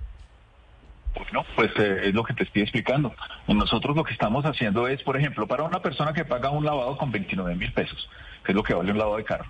Bueno, 1.15 1.45
pues 1.55 1.69
eh, 1.77 2.05
es 2.05 2.13
lo 2.15 2.23
que 2.23 2.33
te 2.33 2.43
estoy 2.43 2.63
explicando. 2.63 3.13
Nosotros 3.47 3.95
lo 3.95 4.03
que 4.03 4.13
estamos 4.13 4.45
haciendo 4.45 4.87
es, 4.87 5.03
por 5.03 5.15
ejemplo, 5.15 5.45
para 5.45 5.63
una 5.63 5.79
persona 5.79 6.13
que 6.13 6.25
paga 6.25 6.49
un 6.49 6.65
lavado 6.65 6.97
con 6.97 7.11
29 7.11 7.55
mil 7.55 7.71
pesos, 7.71 8.09
que 8.43 8.51
es 8.51 8.55
lo 8.55 8.63
que 8.63 8.73
vale 8.73 8.91
un 8.91 8.97
lavado 8.97 9.17
de 9.17 9.23
carro, 9.23 9.45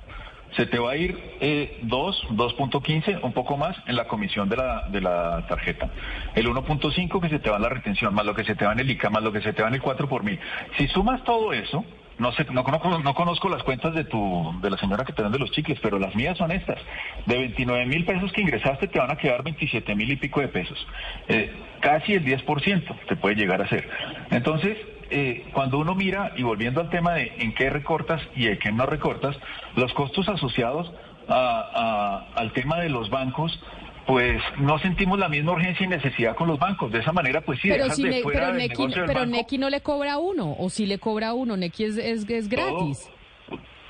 se 0.55 0.65
te 0.65 0.77
va 0.77 0.91
a 0.91 0.97
ir 0.97 1.17
eh, 1.39 1.79
2, 1.83 2.27
2.15, 2.31 3.23
un 3.23 3.33
poco 3.33 3.57
más 3.57 3.75
en 3.87 3.95
la 3.95 4.07
comisión 4.07 4.49
de 4.49 4.57
la, 4.57 4.87
de 4.89 5.01
la 5.01 5.45
tarjeta. 5.47 5.89
El 6.35 6.47
1.5 6.47 7.21
que 7.21 7.29
se 7.29 7.39
te 7.39 7.49
va 7.49 7.57
en 7.57 7.63
la 7.63 7.69
retención, 7.69 8.13
más 8.13 8.25
lo 8.25 8.35
que 8.35 8.43
se 8.43 8.55
te 8.55 8.65
va 8.65 8.73
en 8.73 8.79
el 8.79 8.89
ICA, 8.91 9.09
más 9.09 9.23
lo 9.23 9.31
que 9.31 9.41
se 9.41 9.53
te 9.53 9.61
va 9.61 9.69
en 9.69 9.75
el 9.75 9.81
4 9.81 10.07
por 10.07 10.23
mil. 10.23 10.39
Si 10.77 10.87
sumas 10.89 11.23
todo 11.23 11.53
eso, 11.53 11.83
no 12.19 12.31
sé, 12.33 12.45
no 12.51 12.63
conozco, 12.63 12.99
no 12.99 13.13
conozco 13.13 13.49
las 13.49 13.63
cuentas 13.63 13.93
de 13.95 14.03
tu, 14.03 14.53
de 14.61 14.69
la 14.69 14.77
señora 14.77 15.03
que 15.03 15.13
te 15.13 15.23
de 15.23 15.39
los 15.39 15.51
chicles, 15.51 15.79
pero 15.81 15.99
las 15.99 16.15
mías 16.15 16.37
son 16.37 16.51
estas. 16.51 16.79
De 17.25 17.37
29 17.37 17.85
mil 17.85 18.05
pesos 18.05 18.31
que 18.31 18.41
ingresaste 18.41 18.87
te 18.87 18.99
van 18.99 19.11
a 19.11 19.17
quedar 19.17 19.43
27 19.43 19.95
mil 19.95 20.11
y 20.11 20.15
pico 20.17 20.41
de 20.41 20.47
pesos. 20.47 20.85
Eh, 21.27 21.51
casi 21.79 22.13
el 22.13 22.25
10% 22.25 22.95
te 23.07 23.15
puede 23.15 23.35
llegar 23.35 23.61
a 23.61 23.67
ser. 23.67 23.89
Entonces, 24.31 24.77
eh, 25.09 25.45
cuando 25.53 25.79
uno 25.79 25.95
mira, 25.95 26.33
y 26.35 26.43
volviendo 26.43 26.81
al 26.81 26.89
tema 26.89 27.13
de 27.13 27.33
en 27.39 27.53
qué 27.53 27.69
recortas 27.69 28.21
y 28.35 28.47
en 28.47 28.59
qué 28.59 28.71
no 28.71 28.85
recortas, 28.85 29.37
los 29.75 29.93
costos 29.93 30.27
asociados 30.29 30.91
al 31.27 32.51
tema 32.53 32.79
de 32.79 32.89
los 32.89 33.09
bancos 33.09 33.57
pues 34.05 34.41
no 34.59 34.79
sentimos 34.79 35.17
la 35.17 35.29
misma 35.29 35.53
urgencia 35.53 35.85
y 35.85 35.89
necesidad 35.89 36.35
con 36.35 36.47
los 36.47 36.59
bancos. 36.59 36.91
De 36.91 36.99
esa 36.99 37.11
manera, 37.11 37.41
pues 37.41 37.59
sí, 37.61 37.69
pero 37.69 37.89
si 37.89 38.03
pero 38.03 38.53
Neki, 38.53 38.87
pero 39.07 39.25
Neki 39.25 39.57
no 39.57 39.69
le 39.69 39.81
cobra 39.81 40.17
uno, 40.17 40.55
o 40.57 40.69
si 40.69 40.85
le 40.85 40.97
cobra 40.99 41.33
uno, 41.33 41.55
Neki 41.55 41.85
es, 41.85 41.97
es, 41.97 42.49
gratis. 42.49 43.09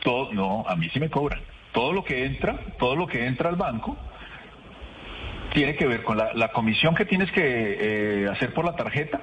Todo, 0.04 0.34
no, 0.34 0.66
a 0.68 0.76
mí 0.76 0.90
sí 0.94 1.00
me 1.00 1.10
cobra. 1.10 1.42
Todo 1.72 1.94
lo 1.94 2.04
que 2.04 2.26
entra, 2.26 2.60
todo 2.78 2.96
lo 2.96 3.08
que 3.08 3.26
entra 3.26 3.50
al 3.50 3.56
banco 3.56 3.98
tiene 5.54 5.76
que 5.76 5.88
ver 5.88 6.04
con 6.04 6.18
la, 6.18 6.48
comisión 6.52 6.96
que 6.96 7.06
tienes 7.06 7.32
que 7.32 7.44
eh, 7.44 8.28
hacer 8.30 8.54
por 8.54 8.66
la 8.66 8.76
tarjeta, 8.76 9.22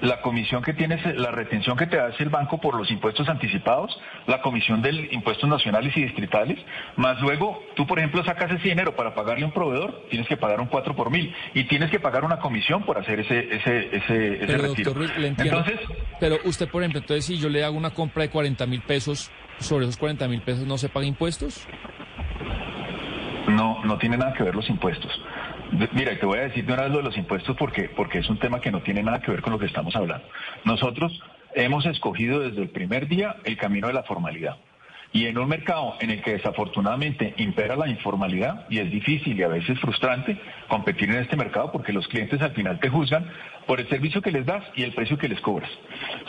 la 0.00 0.20
comisión 0.20 0.62
que 0.62 0.72
tienes, 0.72 1.04
la 1.16 1.30
retención 1.30 1.76
que 1.76 1.86
te 1.86 1.98
hace 1.98 2.22
el 2.22 2.28
banco 2.28 2.58
por 2.58 2.74
los 2.74 2.90
impuestos 2.90 3.28
anticipados, 3.28 3.96
la 4.26 4.40
comisión 4.42 4.82
de 4.82 5.08
impuestos 5.12 5.48
nacionales 5.48 5.96
y 5.96 6.02
distritales, 6.02 6.58
más 6.96 7.20
luego 7.20 7.62
tú, 7.74 7.86
por 7.86 7.98
ejemplo, 7.98 8.24
sacas 8.24 8.50
ese 8.50 8.68
dinero 8.68 8.94
para 8.96 9.14
pagarle 9.14 9.44
a 9.44 9.46
un 9.46 9.52
proveedor, 9.52 10.06
tienes 10.10 10.28
que 10.28 10.36
pagar 10.36 10.60
un 10.60 10.66
4 10.66 10.94
por 10.94 11.10
mil 11.10 11.34
y 11.54 11.64
tienes 11.64 11.90
que 11.90 12.00
pagar 12.00 12.24
una 12.24 12.38
comisión 12.38 12.82
por 12.84 12.98
hacer 12.98 13.20
ese, 13.20 13.54
ese, 13.54 13.96
ese, 13.96 14.38
pero, 14.46 14.62
retiro. 14.62 14.94
entonces, 15.16 15.80
pero 16.20 16.36
usted, 16.44 16.68
por 16.68 16.82
ejemplo, 16.82 17.00
entonces 17.00 17.24
si 17.24 17.38
yo 17.38 17.48
le 17.48 17.64
hago 17.64 17.76
una 17.76 17.90
compra 17.90 18.22
de 18.22 18.30
40 18.30 18.66
mil 18.66 18.82
pesos, 18.82 19.30
sobre 19.58 19.84
esos 19.84 19.96
40 19.96 20.28
mil 20.28 20.42
pesos 20.42 20.66
no 20.66 20.78
se 20.78 20.88
paga 20.88 21.06
impuestos? 21.06 21.66
No, 23.48 23.84
no 23.84 23.98
tiene 23.98 24.16
nada 24.16 24.32
que 24.32 24.42
ver 24.42 24.54
los 24.54 24.68
impuestos. 24.68 25.12
Mira, 25.92 26.16
te 26.18 26.26
voy 26.26 26.38
a 26.38 26.42
decir 26.42 26.64
de 26.64 26.72
una 26.72 26.82
vez 26.82 26.92
lo 26.92 26.98
de 26.98 27.04
los 27.04 27.16
impuestos 27.16 27.56
porque, 27.56 27.90
porque 27.96 28.18
es 28.18 28.30
un 28.30 28.38
tema 28.38 28.60
que 28.60 28.70
no 28.70 28.82
tiene 28.82 29.02
nada 29.02 29.20
que 29.20 29.30
ver 29.30 29.42
con 29.42 29.52
lo 29.52 29.58
que 29.58 29.66
estamos 29.66 29.96
hablando. 29.96 30.24
Nosotros 30.64 31.20
hemos 31.54 31.84
escogido 31.86 32.40
desde 32.40 32.62
el 32.62 32.68
primer 32.68 33.08
día 33.08 33.36
el 33.44 33.56
camino 33.56 33.88
de 33.88 33.94
la 33.94 34.04
formalidad. 34.04 34.56
Y 35.14 35.28
en 35.28 35.38
un 35.38 35.48
mercado 35.48 35.94
en 36.00 36.10
el 36.10 36.20
que 36.22 36.32
desafortunadamente 36.32 37.34
impera 37.36 37.76
la 37.76 37.88
informalidad 37.88 38.66
y 38.68 38.80
es 38.80 38.90
difícil 38.90 39.38
y 39.38 39.44
a 39.44 39.48
veces 39.48 39.78
frustrante 39.78 40.36
competir 40.66 41.08
en 41.08 41.20
este 41.20 41.36
mercado 41.36 41.70
porque 41.70 41.92
los 41.92 42.08
clientes 42.08 42.42
al 42.42 42.50
final 42.50 42.80
te 42.80 42.88
juzgan 42.88 43.30
por 43.68 43.78
el 43.78 43.88
servicio 43.88 44.20
que 44.20 44.32
les 44.32 44.44
das 44.44 44.64
y 44.74 44.82
el 44.82 44.92
precio 44.92 45.16
que 45.16 45.28
les 45.28 45.40
cobras, 45.40 45.70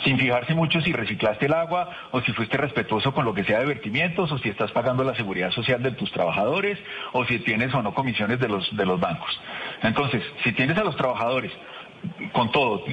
sin 0.04 0.16
fijarse 0.18 0.54
mucho 0.54 0.80
si 0.82 0.92
reciclaste 0.92 1.46
el 1.46 1.54
agua 1.54 1.90
o 2.12 2.20
si 2.20 2.32
fuiste 2.32 2.56
respetuoso 2.58 3.12
con 3.12 3.24
lo 3.24 3.34
que 3.34 3.42
sea 3.42 3.58
de 3.58 3.66
vertimientos 3.66 4.30
o 4.30 4.38
si 4.38 4.50
estás 4.50 4.70
pagando 4.70 5.02
la 5.02 5.16
seguridad 5.16 5.50
social 5.50 5.82
de 5.82 5.90
tus 5.90 6.12
trabajadores 6.12 6.78
o 7.12 7.24
si 7.24 7.40
tienes 7.40 7.74
o 7.74 7.82
no 7.82 7.92
comisiones 7.92 8.38
de 8.38 8.48
los, 8.48 8.74
de 8.76 8.86
los 8.86 9.00
bancos. 9.00 9.36
Entonces, 9.82 10.22
si 10.44 10.52
tienes 10.52 10.78
a 10.78 10.84
los 10.84 10.94
trabajadores 10.94 11.50
con 12.32 12.50
todo, 12.50 12.84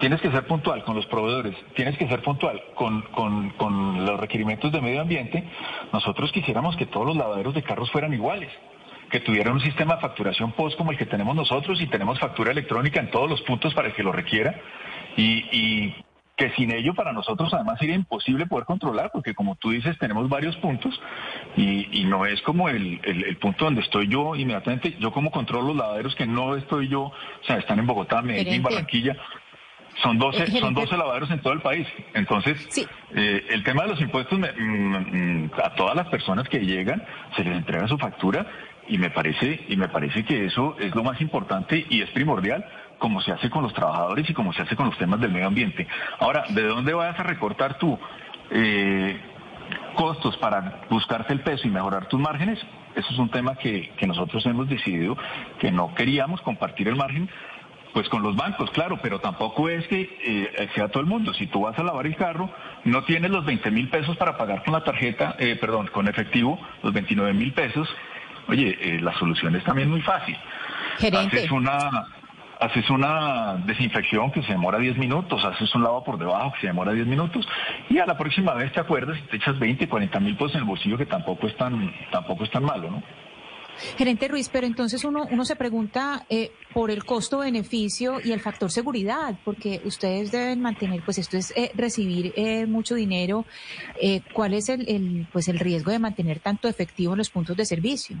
tienes 0.00 0.20
que 0.20 0.30
ser 0.30 0.46
puntual 0.46 0.84
con 0.84 0.96
los 0.96 1.06
proveedores, 1.06 1.54
tienes 1.74 1.96
que 1.96 2.08
ser 2.08 2.22
puntual 2.22 2.62
con, 2.74 4.04
los 4.04 4.20
requerimientos 4.20 4.72
de 4.72 4.80
medio 4.80 5.00
ambiente, 5.00 5.44
nosotros 5.92 6.32
quisiéramos 6.32 6.76
que 6.76 6.86
todos 6.86 7.06
los 7.06 7.16
lavaderos 7.16 7.54
de 7.54 7.62
carros 7.62 7.90
fueran 7.90 8.12
iguales 8.12 8.50
que 9.10 9.20
tuvieran 9.20 9.54
un 9.54 9.60
sistema 9.60 9.94
de 9.94 10.02
facturación 10.02 10.52
post 10.52 10.76
como 10.76 10.90
el 10.90 10.98
que 10.98 11.06
tenemos 11.06 11.34
nosotros 11.34 11.80
y 11.80 11.86
tenemos 11.86 12.18
factura 12.18 12.52
electrónica 12.52 13.00
en 13.00 13.10
todos 13.10 13.28
los 13.28 13.40
puntos 13.40 13.72
para 13.72 13.88
el 13.88 13.94
que 13.94 14.02
lo 14.02 14.12
requiera. 14.12 14.60
Y, 15.16 15.94
que 16.38 16.52
sin 16.52 16.72
ello 16.72 16.94
para 16.94 17.12
nosotros 17.12 17.52
además 17.52 17.80
sería 17.80 17.96
imposible 17.96 18.46
poder 18.46 18.64
controlar 18.64 19.10
porque 19.12 19.34
como 19.34 19.56
tú 19.56 19.70
dices 19.70 19.98
tenemos 19.98 20.28
varios 20.28 20.56
puntos 20.58 20.98
y, 21.56 22.04
no 22.04 22.24
es 22.24 22.40
como 22.42 22.68
el, 22.68 23.36
punto 23.40 23.64
donde 23.64 23.80
estoy 23.80 24.06
yo 24.06 24.36
inmediatamente, 24.36 24.96
yo 25.00 25.12
como 25.12 25.32
controlo 25.32 25.68
los 25.68 25.76
lavaderos 25.76 26.14
que 26.14 26.26
no 26.26 26.56
estoy 26.56 26.88
yo, 26.88 27.02
o 27.02 27.12
sea, 27.44 27.56
están 27.56 27.80
en 27.80 27.86
Bogotá, 27.86 28.22
Medellín, 28.22 28.62
Barranquilla, 28.62 29.16
son 30.02 30.18
12, 30.18 30.44
eh, 30.44 30.60
son 30.60 30.74
12 30.74 30.96
lavaderos 30.96 31.30
en 31.32 31.40
todo 31.40 31.52
el 31.52 31.60
país. 31.60 31.86
Entonces, 32.14 32.68
eh, 33.14 33.46
el 33.50 33.64
tema 33.64 33.82
de 33.82 33.88
los 33.88 34.00
impuestos, 34.00 34.38
mm, 34.38 34.44
mm, 34.44 35.50
a 35.62 35.74
todas 35.74 35.96
las 35.96 36.06
personas 36.06 36.48
que 36.48 36.60
llegan, 36.60 37.04
se 37.36 37.42
les 37.42 37.56
entrega 37.56 37.88
su 37.88 37.98
factura 37.98 38.46
y 38.88 38.96
me 38.96 39.10
parece 39.10 39.64
y 39.68 39.76
me 39.76 39.88
parece 39.88 40.24
que 40.24 40.46
eso 40.46 40.76
es 40.78 40.94
lo 40.94 41.02
más 41.02 41.20
importante 41.20 41.84
y 41.90 42.00
es 42.00 42.10
primordial 42.10 42.64
como 42.98 43.20
se 43.20 43.32
hace 43.32 43.50
con 43.50 43.62
los 43.62 43.72
trabajadores 43.72 44.28
y 44.28 44.34
como 44.34 44.52
se 44.52 44.62
hace 44.62 44.76
con 44.76 44.86
los 44.86 44.98
temas 44.98 45.20
del 45.20 45.32
medio 45.32 45.46
ambiente. 45.46 45.86
Ahora, 46.18 46.44
¿de 46.48 46.62
dónde 46.62 46.92
vas 46.94 47.18
a 47.18 47.22
recortar 47.22 47.78
tú 47.78 47.98
eh, 48.50 49.20
costos 49.94 50.36
para 50.38 50.82
buscarte 50.90 51.32
el 51.32 51.40
peso 51.40 51.66
y 51.66 51.70
mejorar 51.70 52.06
tus 52.06 52.20
márgenes? 52.20 52.58
Eso 52.94 53.12
es 53.12 53.18
un 53.18 53.30
tema 53.30 53.54
que, 53.56 53.92
nosotros 54.06 54.44
hemos 54.46 54.68
decidido 54.68 55.16
que 55.60 55.70
no 55.70 55.94
queríamos 55.94 56.40
compartir 56.40 56.88
el 56.88 56.96
margen, 56.96 57.28
pues 57.92 58.08
con 58.08 58.22
los 58.22 58.36
bancos, 58.36 58.70
claro, 58.70 58.98
pero 59.02 59.20
tampoco 59.20 59.68
es 59.68 59.86
que 59.88 60.18
eh, 60.24 60.68
sea 60.74 60.88
todo 60.88 61.00
el 61.00 61.06
mundo. 61.06 61.32
Si 61.34 61.46
tú 61.46 61.62
vas 61.62 61.78
a 61.78 61.82
lavar 61.82 62.06
el 62.06 62.16
carro, 62.16 62.50
no 62.84 63.04
tienes 63.04 63.30
los 63.30 63.44
20 63.44 63.70
mil 63.70 63.88
pesos 63.88 64.16
para 64.16 64.36
pagar 64.36 64.64
con 64.64 64.74
la 64.74 64.84
tarjeta, 64.84 65.36
eh, 65.38 65.56
perdón, 65.60 65.88
con 65.92 66.08
efectivo, 66.08 66.58
los 66.82 66.92
29 66.92 67.32
mil 67.34 67.52
pesos, 67.52 67.88
Oye, 68.48 68.78
eh, 68.80 69.00
la 69.00 69.12
solución 69.18 69.54
es 69.56 69.64
también 69.64 69.90
muy 69.90 70.00
fácil. 70.00 70.36
Haces 70.96 71.50
una, 71.50 72.06
haces 72.60 72.88
una 72.90 73.62
desinfección 73.66 74.30
que 74.32 74.42
se 74.42 74.52
demora 74.52 74.78
10 74.78 74.98
minutos, 74.98 75.44
haces 75.44 75.74
un 75.74 75.82
lavado 75.82 76.04
por 76.04 76.18
debajo 76.18 76.52
que 76.54 76.62
se 76.62 76.66
demora 76.68 76.92
10 76.92 77.06
minutos 77.06 77.46
y 77.88 77.98
a 77.98 78.06
la 78.06 78.16
próxima 78.16 78.54
vez 78.54 78.72
te 78.72 78.80
acuerdas 78.80 79.18
y 79.18 79.28
te 79.28 79.36
echas 79.36 79.58
20, 79.58 79.88
40 79.88 80.20
mil 80.20 80.36
pesos 80.36 80.54
en 80.54 80.60
el 80.60 80.64
bolsillo 80.64 80.98
que 80.98 81.06
tampoco 81.06 81.46
es 81.46 81.56
tan, 81.56 81.92
tampoco 82.10 82.44
es 82.44 82.50
tan 82.50 82.64
malo, 82.64 82.90
¿no? 82.90 83.02
Gerente 83.96 84.26
Ruiz, 84.26 84.48
pero 84.48 84.66
entonces 84.66 85.04
uno, 85.04 85.26
uno 85.30 85.44
se 85.44 85.54
pregunta 85.54 86.26
eh, 86.28 86.50
por 86.74 86.90
el 86.90 87.04
costo-beneficio 87.04 88.18
y 88.22 88.32
el 88.32 88.40
factor 88.40 88.72
seguridad, 88.72 89.38
porque 89.44 89.80
ustedes 89.84 90.32
deben 90.32 90.60
mantener, 90.60 91.00
pues 91.04 91.18
esto 91.18 91.36
es 91.36 91.52
eh, 91.56 91.70
recibir 91.74 92.32
eh, 92.34 92.66
mucho 92.66 92.96
dinero. 92.96 93.44
¿Cuál 94.32 94.54
es 94.54 94.68
el, 94.68 94.88
el, 94.88 95.28
pues 95.32 95.46
el 95.46 95.60
riesgo 95.60 95.92
de 95.92 96.00
mantener 96.00 96.40
tanto 96.40 96.66
efectivo 96.66 97.12
en 97.12 97.18
los 97.18 97.30
puntos 97.30 97.56
de 97.56 97.64
servicio? 97.64 98.16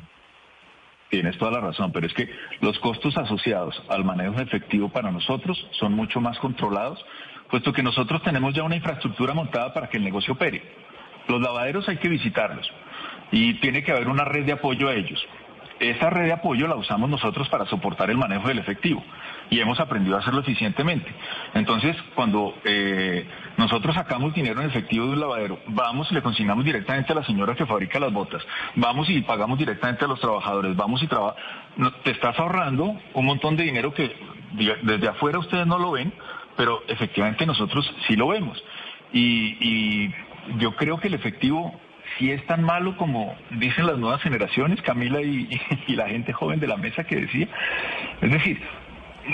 Tienes 1.10 1.38
toda 1.38 1.52
la 1.52 1.60
razón, 1.60 1.90
pero 1.90 2.06
es 2.06 2.12
que 2.12 2.28
los 2.60 2.78
costos 2.80 3.16
asociados 3.16 3.82
al 3.88 4.04
manejo 4.04 4.40
efectivo 4.40 4.90
para 4.90 5.10
nosotros 5.10 5.66
son 5.72 5.94
mucho 5.94 6.20
más 6.20 6.38
controlados, 6.38 7.02
puesto 7.50 7.72
que 7.72 7.82
nosotros 7.82 8.22
tenemos 8.22 8.52
ya 8.54 8.62
una 8.62 8.76
infraestructura 8.76 9.32
montada 9.32 9.72
para 9.72 9.88
que 9.88 9.96
el 9.96 10.04
negocio 10.04 10.34
opere. 10.34 10.62
Los 11.26 11.40
lavaderos 11.40 11.88
hay 11.88 11.96
que 11.96 12.08
visitarlos 12.08 12.70
y 13.32 13.54
tiene 13.54 13.82
que 13.82 13.92
haber 13.92 14.08
una 14.08 14.24
red 14.24 14.44
de 14.44 14.52
apoyo 14.52 14.88
a 14.88 14.94
ellos. 14.94 15.24
Esa 15.80 16.10
red 16.10 16.26
de 16.26 16.32
apoyo 16.32 16.66
la 16.66 16.76
usamos 16.76 17.08
nosotros 17.08 17.48
para 17.48 17.64
soportar 17.66 18.10
el 18.10 18.18
manejo 18.18 18.48
del 18.48 18.58
efectivo 18.58 19.02
y 19.50 19.60
hemos 19.60 19.80
aprendido 19.80 20.16
a 20.16 20.20
hacerlo 20.20 20.40
eficientemente. 20.40 21.12
Entonces, 21.54 21.96
cuando 22.14 22.54
eh, 22.64 23.26
nosotros 23.56 23.94
sacamos 23.94 24.34
dinero 24.34 24.60
en 24.60 24.68
efectivo 24.68 25.06
de 25.06 25.12
un 25.12 25.20
lavadero, 25.20 25.58
vamos 25.68 26.10
y 26.10 26.14
le 26.14 26.22
consignamos 26.22 26.64
directamente 26.64 27.12
a 27.12 27.16
la 27.16 27.24
señora 27.24 27.54
que 27.54 27.66
fabrica 27.66 27.98
las 27.98 28.12
botas, 28.12 28.42
vamos 28.76 29.08
y 29.10 29.20
pagamos 29.22 29.58
directamente 29.58 30.04
a 30.04 30.08
los 30.08 30.20
trabajadores, 30.20 30.76
vamos 30.76 31.02
y 31.02 31.06
trabajamos, 31.06 31.42
te 32.04 32.10
estás 32.10 32.38
ahorrando 32.38 32.96
un 33.14 33.24
montón 33.24 33.56
de 33.56 33.64
dinero 33.64 33.94
que 33.94 34.14
desde 34.82 35.08
afuera 35.08 35.38
ustedes 35.38 35.66
no 35.66 35.78
lo 35.78 35.92
ven, 35.92 36.12
pero 36.56 36.82
efectivamente 36.88 37.46
nosotros 37.46 37.90
sí 38.06 38.16
lo 38.16 38.28
vemos. 38.28 38.62
y 39.12 40.10
yo 40.58 40.74
creo 40.76 40.98
que 40.98 41.08
el 41.08 41.14
efectivo 41.14 41.78
si 42.16 42.30
es 42.30 42.44
tan 42.46 42.62
malo 42.62 42.96
como 42.96 43.36
dicen 43.50 43.86
las 43.86 43.98
nuevas 43.98 44.22
generaciones, 44.22 44.80
Camila 44.82 45.20
y, 45.22 45.48
la 45.88 46.08
gente 46.08 46.32
joven 46.32 46.60
de 46.60 46.66
la 46.66 46.76
mesa 46.76 47.04
que 47.04 47.16
decía. 47.16 47.48
Es 48.20 48.30
decir, 48.30 48.60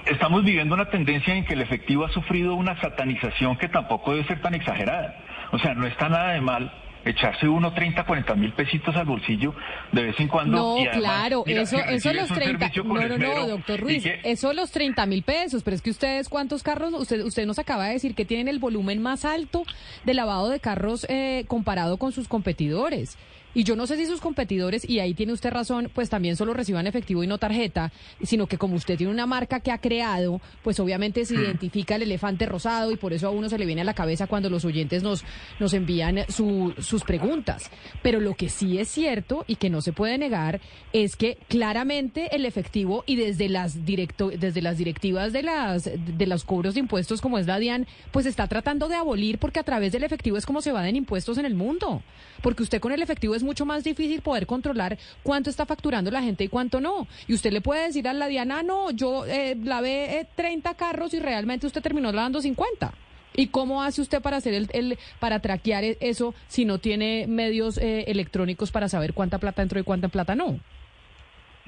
estamos 0.06 0.44
viviendo 0.44 0.74
una 0.74 0.90
tendencia 0.90 1.34
en 1.34 1.44
que 1.44 1.54
el 1.54 1.62
efectivo 1.62 2.04
ha 2.04 2.12
sufrido 2.12 2.54
una 2.54 2.80
satanización 2.80 3.56
que 3.56 3.68
tampoco 3.68 4.12
debe 4.12 4.26
ser 4.26 4.40
tan 4.40 4.54
exagerada. 4.54 5.16
O 5.52 5.58
sea, 5.58 5.74
no 5.74 5.86
está 5.86 6.08
nada 6.08 6.32
de 6.32 6.40
mal 6.40 6.72
echarse 7.04 7.46
uno 7.48 7.72
30, 7.72 8.04
40 8.04 8.34
mil 8.34 8.52
pesitos 8.52 8.96
al 8.96 9.04
bolsillo 9.04 9.54
de 9.92 10.02
vez 10.04 10.18
en 10.18 10.28
cuando. 10.28 10.56
No, 10.56 10.90
claro, 10.92 11.44
eso, 11.46 11.78
eso 11.78 12.12
los 12.12 12.28
30. 12.28 12.70
No, 12.84 13.08
no, 13.08 13.18
no, 13.18 13.48
doctor 13.48 13.80
Ruiz, 13.80 14.04
eso 14.22 14.52
los 14.52 14.70
30 14.70 15.04
mil 15.06 15.22
pesos, 15.22 15.62
pero 15.62 15.76
es 15.76 15.82
que 15.82 15.90
ustedes, 15.90 16.28
¿cuántos 16.28 16.62
carros? 16.62 16.92
Usted, 16.94 17.22
usted 17.22 17.46
nos 17.46 17.58
acaba 17.58 17.86
de 17.86 17.94
decir 17.94 18.14
que 18.14 18.24
tienen 18.24 18.48
el 18.48 18.58
volumen 18.58 19.02
más 19.02 19.24
alto 19.24 19.64
de 20.04 20.14
lavado 20.14 20.48
de 20.48 20.60
carros 20.60 21.06
eh, 21.08 21.44
comparado 21.46 21.98
con 21.98 22.12
sus 22.12 22.28
competidores. 22.28 23.18
Y 23.54 23.64
yo 23.64 23.76
no 23.76 23.86
sé 23.86 23.96
si 23.96 24.06
sus 24.06 24.20
competidores, 24.20 24.88
y 24.88 24.98
ahí 24.98 25.14
tiene 25.14 25.32
usted 25.32 25.50
razón, 25.50 25.90
pues 25.94 26.10
también 26.10 26.36
solo 26.36 26.54
reciban 26.54 26.86
efectivo 26.86 27.22
y 27.22 27.26
no 27.26 27.38
tarjeta, 27.38 27.92
sino 28.22 28.46
que 28.46 28.58
como 28.58 28.76
usted 28.76 28.96
tiene 28.96 29.12
una 29.12 29.26
marca 29.26 29.60
que 29.60 29.70
ha 29.70 29.78
creado, 29.78 30.40
pues 30.62 30.80
obviamente 30.80 31.24
se 31.24 31.36
hmm. 31.36 31.42
identifica 31.42 31.96
el 31.96 32.02
elefante 32.02 32.46
rosado 32.46 32.90
y 32.90 32.96
por 32.96 33.12
eso 33.12 33.28
a 33.28 33.30
uno 33.30 33.48
se 33.48 33.58
le 33.58 33.66
viene 33.66 33.82
a 33.82 33.84
la 33.84 33.94
cabeza 33.94 34.26
cuando 34.26 34.50
los 34.50 34.64
oyentes 34.64 35.02
nos, 35.02 35.24
nos 35.60 35.72
envían 35.74 36.24
sus 36.28 37.04
preguntas. 37.04 37.70
Pero 38.02 38.20
lo 38.20 38.34
que 38.34 38.48
sí 38.48 38.78
es 38.78 38.88
cierto 38.88 39.44
y 39.46 39.56
que 39.56 39.70
no 39.70 39.80
se 39.80 39.92
puede 39.92 40.18
negar 40.18 40.60
es 40.92 41.16
que 41.16 41.38
claramente 41.48 42.34
el 42.34 42.46
efectivo 42.46 43.04
y 43.06 43.16
desde 43.16 43.48
las 43.48 43.84
directo, 43.84 44.30
desde 44.30 44.62
las 44.62 44.78
directivas 44.78 45.32
de 45.32 45.42
las 45.42 45.84
de 45.84 46.26
los 46.26 46.44
cobros 46.44 46.74
de 46.74 46.80
impuestos 46.80 47.20
como 47.20 47.38
es 47.38 47.46
la 47.46 47.58
DIAN, 47.58 47.86
pues 48.10 48.26
está 48.26 48.46
tratando 48.48 48.88
de 48.88 48.96
abolir 48.96 49.38
porque 49.38 49.60
a 49.60 49.64
través 49.64 49.92
del 49.92 50.04
efectivo 50.04 50.36
es 50.36 50.46
como 50.46 50.60
se 50.60 50.72
van 50.72 50.94
impuestos 50.96 51.38
en 51.38 51.46
el 51.46 51.54
mundo. 51.54 52.02
Porque 52.44 52.62
usted 52.62 52.78
con 52.78 52.92
el 52.92 53.00
efectivo 53.00 53.34
es 53.34 53.42
mucho 53.42 53.64
más 53.64 53.84
difícil 53.84 54.20
poder 54.20 54.46
controlar 54.46 54.98
cuánto 55.22 55.48
está 55.48 55.64
facturando 55.64 56.10
la 56.10 56.20
gente 56.20 56.44
y 56.44 56.48
cuánto 56.48 56.78
no. 56.78 57.08
Y 57.26 57.32
usted 57.32 57.50
le 57.50 57.62
puede 57.62 57.86
decir 57.86 58.06
a 58.06 58.12
la 58.12 58.26
Diana, 58.28 58.62
no, 58.62 58.90
yo 58.90 59.24
eh, 59.24 59.56
lavé 59.64 60.20
eh, 60.20 60.26
30 60.36 60.74
carros 60.74 61.14
y 61.14 61.20
realmente 61.20 61.66
usted 61.66 61.80
terminó 61.80 62.12
lavando 62.12 62.42
50. 62.42 62.92
¿Y 63.34 63.46
cómo 63.46 63.82
hace 63.82 64.02
usted 64.02 64.20
para 64.20 64.36
hacer 64.36 64.68
el, 64.70 64.98
para 65.20 65.40
traquear 65.40 65.84
e, 65.84 65.96
eso 66.00 66.34
si 66.46 66.66
no 66.66 66.78
tiene 66.80 67.24
medios 67.26 67.78
eh, 67.78 68.04
electrónicos 68.08 68.70
para 68.70 68.90
saber 68.90 69.14
cuánta 69.14 69.38
plata 69.38 69.62
entró 69.62 69.80
y 69.80 69.82
cuánta 69.82 70.08
plata 70.08 70.34
no? 70.34 70.60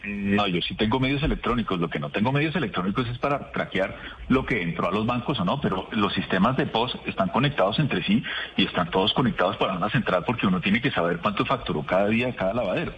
No, 0.05 0.47
yo 0.47 0.60
sí 0.60 0.74
tengo 0.74 1.01
medios 1.01 1.23
electrónicos. 1.23 1.81
Lo 1.81 1.89
que 1.89 1.98
no 1.98 2.10
tengo 2.10 2.31
medios 2.31 2.55
electrónicos 2.55 3.09
es 3.09 3.18
para 3.18 3.51
traquear 3.51 3.97
lo 4.28 4.44
que 4.44 4.62
entró 4.62 4.89
a 4.89 4.93
los 4.93 5.06
bancos 5.06 5.40
o 5.40 5.44
no, 5.44 5.60
pero 5.60 5.89
los 5.93 6.12
sistemas 6.12 6.56
de 6.56 6.66
POS 6.66 6.98
están 7.06 7.28
conectados 7.31 7.78
entre 7.78 8.02
sí 8.05 8.23
y 8.56 8.66
están 8.66 8.90
todos 8.90 9.12
conectados 9.14 9.56
para 9.56 9.74
una 9.74 9.90
central 9.90 10.24
porque 10.27 10.47
uno 10.47 10.60
tiene 10.60 10.81
que 10.81 10.90
saber 10.90 11.18
cuánto 11.18 11.44
facturó 11.44 11.85
cada 11.85 12.09
día 12.09 12.35
cada 12.36 12.55
lavadero. 12.55 12.93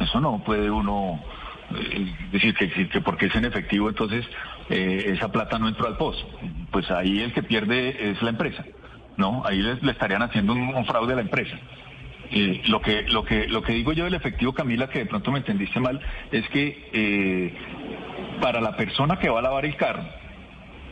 Eso 0.00 0.20
no 0.20 0.42
puede 0.44 0.70
uno 0.70 1.22
eh, 1.74 2.14
decir 2.32 2.54
que, 2.54 2.88
que, 2.88 3.00
porque 3.02 3.26
es 3.26 3.34
en 3.34 3.44
efectivo 3.44 3.88
entonces 3.88 4.26
eh, 4.70 5.04
esa 5.14 5.30
plata 5.30 5.58
no 5.58 5.68
entró 5.68 5.86
al 5.86 5.96
POS. 5.96 6.26
Pues 6.70 6.90
ahí 6.90 7.20
el 7.20 7.32
que 7.32 7.42
pierde 7.42 8.10
es 8.10 8.22
la 8.22 8.30
empresa, 8.30 8.64
¿no? 9.16 9.42
Ahí 9.44 9.60
le, 9.60 9.90
estarían 9.90 10.22
haciendo 10.22 10.54
un 10.54 10.86
fraude 10.86 11.12
a 11.12 11.16
la 11.16 11.22
empresa. 11.22 11.58
Lo 12.30 12.80
que 12.82 13.02
lo 13.04 13.24
que 13.24 13.48
lo 13.48 13.62
que 13.62 13.72
digo 13.72 13.92
yo 13.92 14.04
del 14.04 14.14
efectivo 14.14 14.52
Camila 14.52 14.88
que 14.88 15.00
de 15.00 15.06
pronto 15.06 15.32
me 15.32 15.38
entendiste 15.38 15.80
mal 15.80 16.00
es 16.30 16.46
que 16.50 16.88
eh, 16.92 17.54
para 18.40 18.60
la 18.60 18.76
persona 18.76 19.18
que 19.18 19.30
va 19.30 19.38
a 19.38 19.42
lavar 19.42 19.64
el 19.64 19.76
carro 19.76 20.04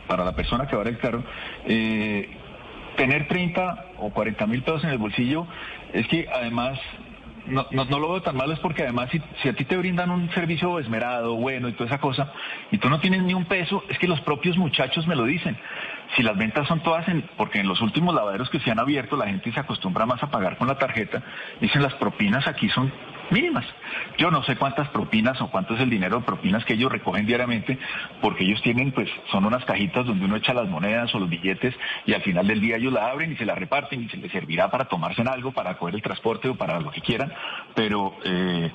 para 0.07 0.25
la 0.25 0.35
persona 0.35 0.67
que 0.67 0.75
va 0.75 0.81
a 0.81 0.85
lavar 0.85 0.93
el 0.93 0.99
carro 0.99 1.23
eh, 1.65 2.27
tener 2.95 3.27
30 3.27 3.85
o 3.99 4.09
40 4.09 4.47
mil 4.47 4.63
pesos 4.63 4.83
en 4.83 4.89
el 4.89 4.97
bolsillo 4.97 5.45
es 5.93 6.07
que 6.07 6.27
además 6.33 6.79
no, 7.47 7.67
no, 7.71 7.85
no, 7.85 7.99
lo 7.99 8.11
veo 8.11 8.21
tan 8.21 8.35
malo 8.35 8.53
es 8.53 8.59
porque 8.59 8.83
además 8.83 9.09
si, 9.11 9.21
si, 9.41 9.49
a 9.49 9.53
ti 9.53 9.65
te 9.65 9.77
brindan 9.77 10.11
un 10.11 10.29
servicio 10.31 10.79
esmerado, 10.79 11.35
bueno 11.35 11.69
y 11.69 11.73
toda 11.73 11.85
esa 11.85 11.99
cosa, 11.99 12.31
y 12.71 12.77
tú 12.77 12.89
no 12.89 12.99
tienes 12.99 13.23
ni 13.23 13.33
un 13.33 13.45
peso, 13.45 13.83
es 13.89 13.97
que 13.97 14.07
los 14.07 14.21
propios 14.21 14.57
muchachos 14.57 15.07
me 15.07 15.15
lo 15.15 15.23
dicen. 15.25 15.57
Si 16.15 16.23
las 16.23 16.37
ventas 16.37 16.67
son 16.67 16.81
todas 16.81 17.07
en, 17.09 17.29
porque 17.35 17.59
en 17.59 17.67
los 17.67 17.81
últimos 17.81 18.15
lavaderos 18.15 18.49
que 18.49 18.59
se 18.59 18.71
han 18.71 18.79
abierto 18.79 19.17
la 19.17 19.27
gente 19.27 19.51
se 19.51 19.59
acostumbra 19.59 20.05
más 20.05 20.21
a 20.23 20.31
pagar 20.31 20.57
con 20.57 20.67
la 20.67 20.77
tarjeta, 20.77 21.21
dicen 21.59 21.81
las 21.81 21.93
propinas 21.95 22.47
aquí 22.47 22.69
son 22.69 22.91
mínimas. 23.31 23.65
Yo 24.17 24.31
no 24.31 24.43
sé 24.43 24.55
cuántas 24.55 24.87
propinas 24.89 25.39
o 25.41 25.49
cuánto 25.49 25.75
es 25.75 25.81
el 25.81 25.89
dinero 25.89 26.19
de 26.19 26.25
propinas 26.25 26.65
que 26.65 26.73
ellos 26.73 26.91
recogen 26.91 27.25
diariamente, 27.25 27.77
porque 28.21 28.43
ellos 28.43 28.61
tienen, 28.61 28.91
pues, 28.91 29.09
son 29.31 29.45
unas 29.45 29.65
cajitas 29.65 30.05
donde 30.05 30.25
uno 30.25 30.35
echa 30.35 30.53
las 30.53 30.67
monedas 30.67 31.13
o 31.15 31.19
los 31.19 31.29
billetes 31.29 31.75
y 32.05 32.13
al 32.13 32.21
final 32.21 32.47
del 32.47 32.61
día 32.61 32.77
ellos 32.77 32.93
la 32.93 33.09
abren 33.09 33.31
y 33.31 33.35
se 33.35 33.45
la 33.45 33.55
reparten 33.55 34.03
y 34.03 34.09
se 34.09 34.17
les 34.17 34.31
servirá 34.31 34.69
para 34.69 34.85
tomarse 34.85 35.21
en 35.21 35.27
algo, 35.27 35.51
para 35.51 35.77
coger 35.77 35.95
el 35.95 36.01
transporte 36.01 36.49
o 36.49 36.55
para 36.55 36.79
lo 36.79 36.91
que 36.91 37.01
quieran, 37.01 37.31
pero 37.75 38.15
eh, 38.23 38.71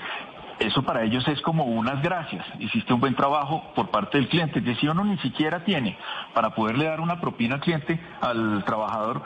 eso 0.58 0.82
para 0.82 1.02
ellos 1.02 1.26
es 1.28 1.40
como 1.42 1.64
unas 1.64 2.02
gracias. 2.02 2.44
Hiciste 2.58 2.92
un 2.92 3.00
buen 3.00 3.14
trabajo 3.14 3.72
por 3.74 3.90
parte 3.90 4.18
del 4.18 4.28
cliente, 4.28 4.62
que 4.62 4.74
si 4.76 4.86
uno 4.86 5.04
ni 5.04 5.18
siquiera 5.18 5.64
tiene 5.64 5.98
para 6.34 6.50
poderle 6.50 6.84
dar 6.84 7.00
una 7.00 7.20
propina 7.20 7.56
al 7.56 7.60
cliente, 7.60 7.98
al 8.20 8.64
trabajador, 8.64 9.22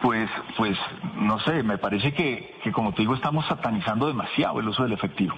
pues, 0.00 0.28
pues, 0.56 0.76
no 1.16 1.38
sé, 1.40 1.62
me 1.62 1.78
parece 1.78 2.12
que, 2.12 2.56
que 2.62 2.72
como 2.72 2.92
te 2.92 3.02
digo, 3.02 3.14
estamos 3.14 3.46
satanizando 3.46 4.06
demasiado 4.06 4.60
el 4.60 4.68
uso 4.68 4.82
del 4.82 4.92
efectivo. 4.92 5.34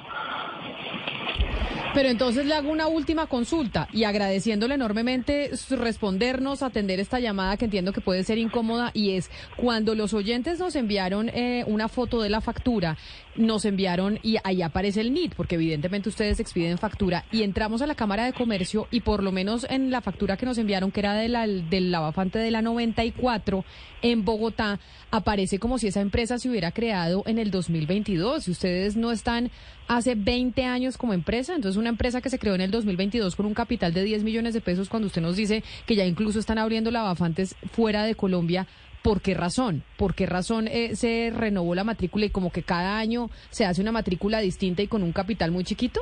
Pero 1.94 2.08
entonces 2.08 2.44
le 2.46 2.54
hago 2.54 2.72
una 2.72 2.88
última 2.88 3.28
consulta 3.28 3.86
y 3.92 4.02
agradeciéndole 4.02 4.74
enormemente 4.74 5.52
respondernos, 5.70 6.64
atender 6.64 6.98
esta 6.98 7.20
llamada 7.20 7.56
que 7.56 7.66
entiendo 7.66 7.92
que 7.92 8.00
puede 8.00 8.24
ser 8.24 8.36
incómoda 8.36 8.90
y 8.94 9.12
es 9.12 9.30
cuando 9.56 9.94
los 9.94 10.12
oyentes 10.12 10.58
nos 10.58 10.74
enviaron 10.74 11.28
eh, 11.28 11.62
una 11.68 11.86
foto 11.86 12.20
de 12.20 12.30
la 12.30 12.40
factura, 12.40 12.96
nos 13.36 13.64
enviaron 13.64 14.18
y 14.22 14.36
ahí 14.44 14.62
aparece 14.62 15.00
el 15.00 15.12
NIT, 15.12 15.34
porque 15.34 15.56
evidentemente 15.56 16.08
ustedes 16.08 16.40
expiden 16.40 16.78
factura 16.78 17.24
y 17.32 17.42
entramos 17.42 17.82
a 17.82 17.86
la 17.86 17.94
Cámara 17.94 18.24
de 18.24 18.32
Comercio 18.32 18.88
y 18.90 19.00
por 19.00 19.22
lo 19.22 19.32
menos 19.32 19.66
en 19.68 19.90
la 19.90 20.00
factura 20.00 20.36
que 20.36 20.46
nos 20.46 20.58
enviaron, 20.58 20.90
que 20.90 21.00
era 21.00 21.14
de 21.14 21.28
la, 21.28 21.46
del 21.46 21.90
lavafante 21.90 22.38
de 22.38 22.50
la 22.50 22.62
94 22.62 23.64
en 24.02 24.24
Bogotá, 24.24 24.80
aparece 25.10 25.58
como 25.58 25.78
si 25.78 25.86
esa 25.86 26.00
empresa 26.00 26.38
se 26.38 26.48
hubiera 26.48 26.72
creado 26.72 27.22
en 27.26 27.38
el 27.38 27.50
2022. 27.50 28.44
Si 28.44 28.50
ustedes 28.50 28.96
no 28.96 29.12
están 29.12 29.50
hace 29.88 30.14
20 30.14 30.64
años 30.64 30.98
como 30.98 31.12
empresa, 31.12 31.54
entonces 31.54 31.78
una 31.78 31.88
empresa 31.88 32.20
que 32.20 32.30
se 32.30 32.38
creó 32.38 32.54
en 32.54 32.60
el 32.60 32.70
2022 32.70 33.36
con 33.36 33.46
un 33.46 33.54
capital 33.54 33.92
de 33.92 34.04
10 34.04 34.24
millones 34.24 34.54
de 34.54 34.60
pesos, 34.60 34.88
cuando 34.88 35.06
usted 35.06 35.22
nos 35.22 35.36
dice 35.36 35.62
que 35.86 35.94
ya 35.94 36.04
incluso 36.04 36.38
están 36.38 36.58
abriendo 36.58 36.90
lavafantes 36.90 37.54
fuera 37.72 38.04
de 38.04 38.14
Colombia, 38.14 38.66
¿Por 39.04 39.20
qué 39.20 39.34
razón? 39.34 39.82
¿Por 39.98 40.14
qué 40.14 40.24
razón 40.24 40.66
eh, 40.66 40.96
se 40.96 41.30
renovó 41.30 41.74
la 41.74 41.84
matrícula 41.84 42.24
y 42.24 42.30
como 42.30 42.50
que 42.50 42.62
cada 42.62 42.96
año 42.96 43.28
se 43.50 43.66
hace 43.66 43.82
una 43.82 43.92
matrícula 43.92 44.38
distinta 44.38 44.80
y 44.80 44.88
con 44.88 45.02
un 45.02 45.12
capital 45.12 45.50
muy 45.50 45.62
chiquito? 45.62 46.00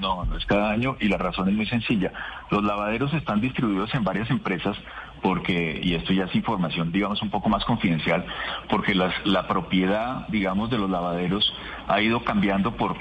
No, 0.00 0.24
no 0.24 0.36
es 0.36 0.44
cada 0.44 0.72
año 0.72 0.96
y 0.98 1.06
la 1.06 1.18
razón 1.18 1.48
es 1.48 1.54
muy 1.54 1.66
sencilla. 1.66 2.12
Los 2.50 2.64
lavaderos 2.64 3.14
están 3.14 3.40
distribuidos 3.40 3.94
en 3.94 4.02
varias 4.02 4.28
empresas 4.28 4.76
porque, 5.22 5.80
y 5.80 5.94
esto 5.94 6.12
ya 6.12 6.24
es 6.24 6.34
información, 6.34 6.90
digamos, 6.90 7.22
un 7.22 7.30
poco 7.30 7.48
más 7.48 7.64
confidencial, 7.64 8.26
porque 8.68 8.96
las, 8.96 9.14
la 9.24 9.46
propiedad, 9.46 10.26
digamos, 10.28 10.70
de 10.70 10.78
los 10.78 10.90
lavaderos 10.90 11.54
ha 11.88 12.00
ido 12.00 12.22
cambiando 12.24 12.76
por, 12.76 12.96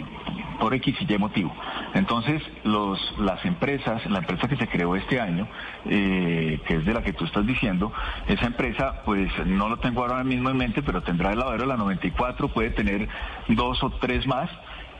por 0.60 0.74
X 0.74 0.96
y 1.00 1.14
Y 1.14 1.18
motivo. 1.18 1.54
Entonces, 1.94 2.42
los, 2.64 3.00
las 3.20 3.44
empresas, 3.46 4.06
la 4.08 4.20
empresa 4.20 4.48
que 4.48 4.56
se 4.56 4.68
creó 4.68 4.96
este 4.96 5.20
año, 5.20 5.48
eh, 5.86 6.60
que 6.66 6.76
es 6.76 6.86
de 6.86 6.94
la 6.94 7.04
que 7.04 7.14
tú 7.14 7.26
estás 7.26 7.46
diciendo, 7.46 7.92
esa 8.28 8.46
empresa, 8.46 9.04
pues 9.06 9.32
no 9.46 9.70
lo 9.70 9.78
tengo 9.78 10.02
ahora 10.02 10.24
mismo 10.24 10.50
en 10.50 10.58
mente, 10.58 10.82
pero 10.82 11.02
tendrá 11.02 11.32
el 11.32 11.40
lavadero 11.40 11.64
de 11.64 11.70
la 11.70 11.78
94, 11.78 12.50
puede 12.50 12.72
tener 12.72 13.08
dos 13.50 13.84
o 13.84 13.92
tres 13.92 14.26
más, 14.28 14.50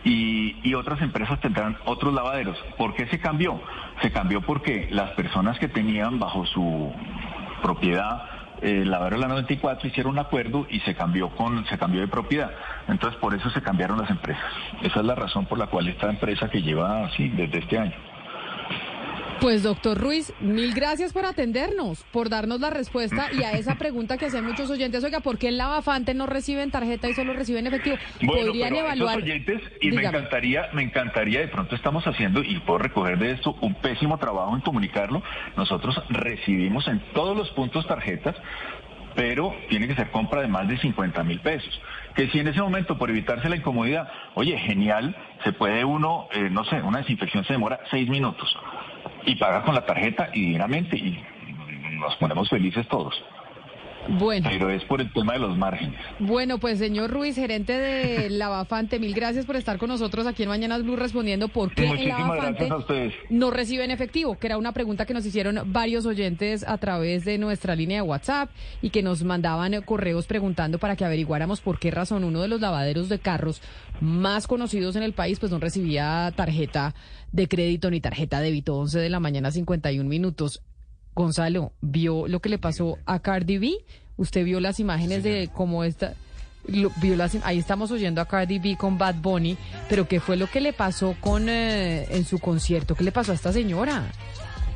y, 0.04 0.74
otras 0.74 1.02
empresas 1.02 1.40
tendrán 1.40 1.78
otros 1.86 2.14
lavaderos. 2.14 2.58
¿Por 2.78 2.94
qué 2.94 3.08
se 3.08 3.20
cambió? 3.20 3.60
Se 4.02 4.12
cambió 4.12 4.42
porque 4.42 4.88
las 4.92 5.12
personas 5.12 5.58
que 5.60 5.68
tenían 5.68 6.20
bajo 6.20 6.46
su 6.46 6.94
propiedad 7.62 8.37
de 8.62 8.86
la 8.86 9.00
94 9.28 9.88
hicieron 9.88 10.14
un 10.14 10.20
acuerdo 10.20 10.66
y 10.70 10.80
se 10.82 10.96
cambió 10.96 11.30
con 11.30 11.66
se 11.66 11.78
cambió 11.78 12.02
de 12.02 12.08
propiedad. 12.08 12.52
Entonces 12.88 13.20
por 13.20 13.34
eso 13.34 13.50
se 13.50 13.62
cambiaron 13.62 14.00
las 14.00 14.10
empresas. 14.10 14.52
Esa 14.82 15.00
es 15.00 15.06
la 15.06 15.16
razón 15.16 15.46
por 15.46 15.58
la 15.58 15.68
cual 15.68 15.88
esta 15.88 16.10
empresa 16.10 16.50
que 16.50 16.62
lleva 16.62 17.06
así 17.06 17.30
desde 17.30 17.60
este 17.60 17.78
año. 17.78 18.07
Pues 19.42 19.62
doctor 19.62 20.00
Ruiz, 20.00 20.34
mil 20.40 20.74
gracias 20.74 21.14
por 21.14 21.26
atendernos, 21.26 22.04
por 22.12 22.30
darnos 22.30 22.60
la 22.60 22.72
respuesta 22.72 23.28
y 23.32 23.44
a 23.44 23.52
esa 23.52 23.76
pregunta 23.76 24.18
que 24.18 24.26
hacen 24.26 24.44
muchos 24.44 24.70
oyentes, 24.70 25.04
oiga, 25.04 25.20
¿por 25.20 25.38
qué 25.38 25.50
el 25.50 25.58
lavafante 25.58 26.14
no 26.16 26.26
reciben 26.26 26.72
tarjeta 26.72 27.08
y 27.08 27.14
solo 27.14 27.34
reciben 27.34 27.68
efectivo? 27.68 27.98
Podrían 28.26 28.76
evaluar. 28.76 29.18
oyentes, 29.18 29.62
y 29.80 29.92
me 29.92 30.04
encantaría, 30.04 30.70
me 30.74 30.82
encantaría, 30.82 31.42
de 31.42 31.48
pronto 31.50 31.76
estamos 31.76 32.06
haciendo, 32.08 32.42
y 32.42 32.60
puedo 32.62 32.80
recoger 32.80 33.20
de 33.20 33.32
esto, 33.32 33.56
un 33.62 33.76
pésimo 33.76 34.18
trabajo 34.18 34.56
en 34.56 34.62
comunicarlo. 34.62 35.22
Nosotros 35.56 36.02
recibimos 36.10 36.88
en 36.88 37.00
todos 37.14 37.38
los 37.38 37.50
puntos 37.52 37.86
tarjetas, 37.88 38.36
pero 39.16 39.54
tiene 39.70 39.88
que 39.88 39.96
ser 39.96 40.10
compra 40.12 40.42
de 40.42 40.48
más 40.48 40.68
de 40.68 40.78
50 40.80 41.24
mil 41.24 41.40
pesos. 41.42 41.80
Que 42.16 42.28
si 42.30 42.40
en 42.40 42.48
ese 42.48 42.62
momento, 42.62 42.98
por 42.98 43.10
evitarse 43.10 43.50
la 43.50 43.56
incomodidad, 43.56 44.10
oye, 44.34 44.58
genial, 44.60 45.16
se 45.44 45.54
puede 45.54 45.86
uno, 45.86 46.28
eh, 46.32 46.50
no 46.52 46.64
sé, 46.66 46.82
una 46.82 47.00
desinfección 47.00 47.44
se 47.46 47.54
demora 47.54 47.80
seis 47.92 48.10
minutos 48.10 48.56
y 49.28 49.36
paga 49.36 49.64
con 49.64 49.76
la 49.76 49.86
tarjeta 49.86 50.30
y 50.34 50.46
dignamente 50.48 50.96
y 50.96 51.22
nos 52.00 52.16
ponemos 52.16 52.50
felices 52.50 52.88
todos. 52.88 53.14
Bueno. 54.10 54.50
Pero 54.50 54.70
es 54.70 54.84
por 54.86 55.02
el 55.02 55.12
tema 55.14 55.34
de 55.34 55.40
los 55.40 55.58
márgenes. 55.58 56.00
Bueno, 56.20 56.58
pues 56.58 56.80
señor 56.80 57.12
Ruiz, 57.12 57.36
gerente 57.36 57.78
de 57.78 58.30
Lavafante, 58.30 59.00
mil 59.00 59.14
gracias 59.14 59.46
por 59.46 59.56
estar 59.56 59.78
con 59.78 59.90
nosotros 59.90 60.26
aquí 60.28 60.44
en 60.44 60.50
Mañanas 60.50 60.84
Blue 60.84 60.96
respondiendo 60.96 61.48
por 61.48 61.74
qué 61.74 61.90
el 61.90 62.08
Lavafante 62.08 62.70
no 63.30 63.52
recibe 63.52 63.84
en 63.84 63.92
efectivo, 63.92 64.38
que 64.40 64.48
era 64.48 64.58
una 64.58 64.72
pregunta 64.72 65.06
que 65.06 65.14
nos 65.14 65.26
hicieron 65.26 65.62
varios 65.72 66.06
oyentes 66.06 66.68
a 66.68 66.78
través 66.78 67.26
de 67.26 67.38
nuestra 67.38 67.76
línea 67.76 68.02
de 68.02 68.08
WhatsApp 68.08 68.50
y 68.82 68.90
que 68.90 69.04
nos 69.04 69.24
mandaban 69.24 69.82
correos 69.82 70.26
preguntando 70.26 70.80
para 70.80 70.96
que 70.96 71.06
averiguáramos 71.06 71.62
por 71.62 71.80
qué 71.80 71.92
razón 71.92 72.24
uno 72.24 72.42
de 72.42 72.48
los 72.48 72.62
lavaderos 72.62 73.10
de 73.10 73.20
carros 73.20 73.62
más 74.02 74.48
conocidos 74.48 74.96
en 74.96 75.04
el 75.04 75.14
país 75.14 75.40
pues 75.40 75.52
no 75.52 75.60
recibía 75.60 76.32
tarjeta 76.36 76.96
de 77.32 77.48
crédito 77.48 77.92
ni 77.92 78.02
tarjeta 78.02 78.40
de 78.40 78.48
débito. 78.48 78.76
11 78.76 79.00
de 79.00 79.10
la 79.10 79.20
mañana, 79.20 79.52
51 79.52 80.08
minutos. 80.08 80.62
Gonzalo, 81.18 81.74
¿vio 81.82 82.28
lo 82.28 82.40
que 82.42 82.50
le 82.50 82.60
pasó 82.60 83.00
a 83.08 83.20
Cardi 83.20 83.58
B? 83.58 83.74
¿Usted 84.18 84.46
vio 84.46 84.60
las 84.60 84.80
imágenes 84.80 85.24
de 85.24 85.50
cómo 85.52 85.84
está? 85.84 86.14
vio 86.68 87.16
las, 87.16 87.36
ahí 87.44 87.58
estamos 87.58 87.92
oyendo 87.92 88.22
a 88.22 88.26
Cardi 88.26 88.60
B 88.60 88.78
con 88.78 88.98
Bad 88.98 89.16
Bunny, 89.16 89.58
pero 89.90 90.08
¿qué 90.08 90.20
fue 90.20 90.38
lo 90.38 90.48
que 90.48 90.62
le 90.62 90.74
pasó 90.74 91.16
con 91.20 91.50
eh, 91.50 92.06
en 92.12 92.24
su 92.24 92.38
concierto? 92.38 92.94
¿Qué 92.94 93.04
le 93.04 93.12
pasó 93.12 93.32
a 93.32 93.36
esta 93.36 93.52
señora? 93.52 94.12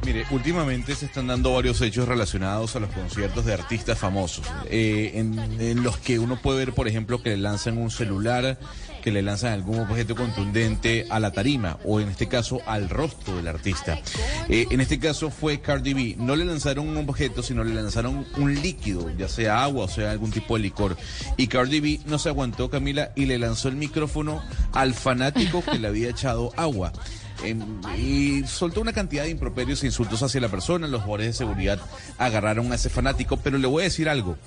Mire, 0.04 0.26
últimamente 0.32 0.96
se 0.96 1.06
están 1.06 1.28
dando 1.28 1.54
varios 1.54 1.80
hechos 1.82 2.08
relacionados 2.08 2.76
a 2.76 2.80
los 2.80 2.90
conciertos 2.90 3.46
de 3.46 3.54
artistas 3.54 4.00
famosos, 4.00 4.48
eh, 4.68 5.12
en, 5.14 5.84
los 5.84 5.98
que 5.98 6.18
uno 6.18 6.42
puede 6.42 6.66
ver, 6.66 6.74
por 6.74 6.88
ejemplo, 6.88 7.22
que 7.22 7.30
le 7.30 7.38
lanzan 7.38 7.78
un 7.78 7.92
celular, 7.92 8.58
que 9.02 9.12
le 9.12 9.22
lanzan 9.22 9.54
algún 9.54 9.80
objeto 9.80 10.16
contundente 10.16 11.08
a 11.10 11.20
la 11.20 11.32
tarima, 11.32 11.78
o 11.84 12.00
en 12.00 12.10
este 12.10 12.28
caso 12.28 12.62
al 12.66 12.90
rostro 12.90 13.36
del 13.38 13.48
artista. 13.48 14.00
Eh, 14.50 14.68
en 14.70 14.82
este 14.82 15.00
caso 15.00 15.30
fue 15.30 15.60
Cardi 15.60 15.94
B. 15.94 16.16
No 16.18 16.36
le 16.36 16.46
lanzaron 16.46 16.88
un 16.88 16.98
objeto, 16.98 17.44
sino 17.44 17.64
le 17.64 17.74
lanzaron 17.74 18.26
un 18.38 18.62
líquido, 18.62 19.10
ya 19.18 19.28
sea 19.28 19.64
agua 19.64 19.86
o 19.86 19.90
sea 19.90 20.12
algún 20.12 20.32
tipo 20.32 20.56
de 20.56 20.64
licor. 20.64 20.98
Y 21.38 21.48
Cardi 21.48 21.80
B 21.80 22.00
no 22.06 22.20
se 22.20 22.30
aguantó, 22.30 22.70
Camila, 22.70 23.12
y 23.16 23.26
le 23.26 23.38
lanzó 23.38 23.68
el 23.68 23.76
micrófono 23.76 24.42
al 24.74 24.94
fanático 24.94 25.64
que 25.64 25.80
le 25.80 25.88
había 25.88 26.10
echado 26.10 26.52
agua 26.56 26.94
y 27.98 28.44
soltó 28.46 28.82
una 28.82 28.94
cantidad 28.94 29.24
de 29.24 29.30
improperios 29.32 29.84
e 29.84 29.88
insultos 29.88 30.22
hacia 30.22 30.42
la 30.42 30.50
persona. 30.50 30.88
Los 30.88 31.02
jugadores 31.02 31.28
de 31.28 31.34
seguridad 31.34 31.80
agarraron 32.18 32.72
a 32.72 32.76
ese 32.76 32.90
fanático, 32.90 33.38
pero 33.38 33.58
le 33.58 33.68
voy 33.68 33.82
a 33.82 33.86
decir 33.86 34.10
algo. 34.10 34.38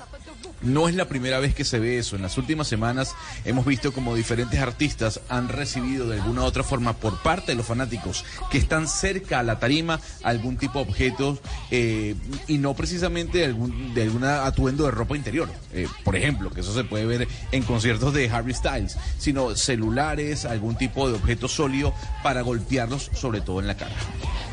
No 0.64 0.88
es 0.88 0.94
la 0.94 1.08
primera 1.08 1.38
vez 1.40 1.54
que 1.54 1.64
se 1.64 1.78
ve 1.78 1.98
eso. 1.98 2.16
En 2.16 2.22
las 2.22 2.38
últimas 2.38 2.66
semanas 2.66 3.14
hemos 3.44 3.66
visto 3.66 3.92
como 3.92 4.14
diferentes 4.14 4.58
artistas 4.60 5.20
han 5.28 5.48
recibido 5.48 6.08
de 6.08 6.20
alguna 6.20 6.42
u 6.42 6.44
otra 6.44 6.62
forma 6.62 6.94
por 6.94 7.22
parte 7.22 7.52
de 7.52 7.56
los 7.56 7.66
fanáticos 7.66 8.24
que 8.50 8.58
están 8.58 8.88
cerca 8.88 9.40
a 9.40 9.42
la 9.42 9.58
tarima 9.58 10.00
algún 10.22 10.56
tipo 10.56 10.78
de 10.78 10.90
objetos 10.90 11.40
eh, 11.70 12.14
y 12.48 12.58
no 12.58 12.74
precisamente 12.74 13.38
de 13.38 13.44
algún 13.44 13.94
de 13.94 14.02
alguna 14.02 14.46
atuendo 14.46 14.84
de 14.84 14.90
ropa 14.90 15.16
interior. 15.16 15.48
Eh, 15.72 15.86
por 16.02 16.16
ejemplo, 16.16 16.50
que 16.50 16.60
eso 16.60 16.72
se 16.72 16.84
puede 16.84 17.04
ver 17.04 17.28
en 17.52 17.62
conciertos 17.62 18.14
de 18.14 18.30
Harry 18.30 18.54
Styles, 18.54 18.96
sino 19.18 19.54
celulares, 19.54 20.44
algún 20.44 20.76
tipo 20.76 21.08
de 21.08 21.14
objeto 21.14 21.48
sólido 21.48 21.94
para 22.22 22.42
golpearlos, 22.42 23.10
sobre 23.14 23.40
todo 23.40 23.60
en 23.60 23.66
la 23.66 23.76
cara. 23.76 23.94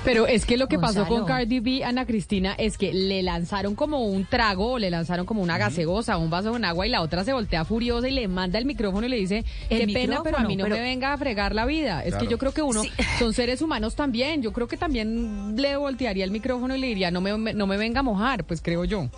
Pero 0.04 0.26
es 0.26 0.46
que 0.46 0.58
lo 0.58 0.68
que 0.68 0.80
pasó 0.80 1.08
con 1.08 1.26
Cardi 1.26 1.60
B, 1.60 1.84
Ana 1.84 2.06
Cristina, 2.06 2.56
es 2.58 2.78
que 2.78 2.94
le 2.94 3.22
lanzaron 3.22 3.76
como 3.76 4.04
un 4.06 4.26
trago 4.26 4.74
o 4.74 4.80
le 4.80 4.90
lanzaron 4.90 5.26
como 5.26 5.42
una 5.42 5.58
gaseosa, 5.58 6.18
un 6.18 6.30
vaso 6.30 6.52
con 6.52 6.66
agua 6.66 6.88
y 6.88 6.90
la 6.90 7.02
otra 7.02 7.24
se 7.24 7.34
voltea 7.34 7.66
furiosa 7.66 8.10
y 8.10 8.12
le 8.12 8.28
manda 8.28 8.58
el 8.58 8.66
micrófono 8.66 9.06
y 9.06 9.10
le 9.10 9.18
dice, 9.18 9.46
qué 9.70 9.88
pena, 9.88 10.22
pero 10.24 10.38
a 10.38 10.42
mí 10.42 10.56
no 10.56 10.68
me 10.68 10.80
venga 10.80 11.14
a 11.14 11.18
fregar 11.18 11.54
la 11.54 11.66
vida. 11.66 12.04
Es 12.04 12.16
que 12.16 12.28
yo 12.28 12.38
creo 12.38 12.52
que 12.52 12.62
uno, 12.62 12.82
son 13.20 13.34
seres 13.34 13.62
humanos 13.62 13.96
también, 13.96 14.42
yo 14.42 14.52
creo 14.54 14.68
que 14.68 14.78
también 14.78 15.56
le 15.56 15.76
voltearía 15.76 16.24
el 16.24 16.32
micrófono 16.32 16.76
y 16.76 16.80
le 16.80 16.88
diría, 16.88 17.12
no 17.12 17.22
me, 17.22 17.54
no 17.54 17.68
me 17.68 17.78
venga 17.78 18.00
a 18.00 18.04
mojar, 18.04 18.44
pues 18.44 18.62
creo 18.62 18.86
yo. 18.86 19.10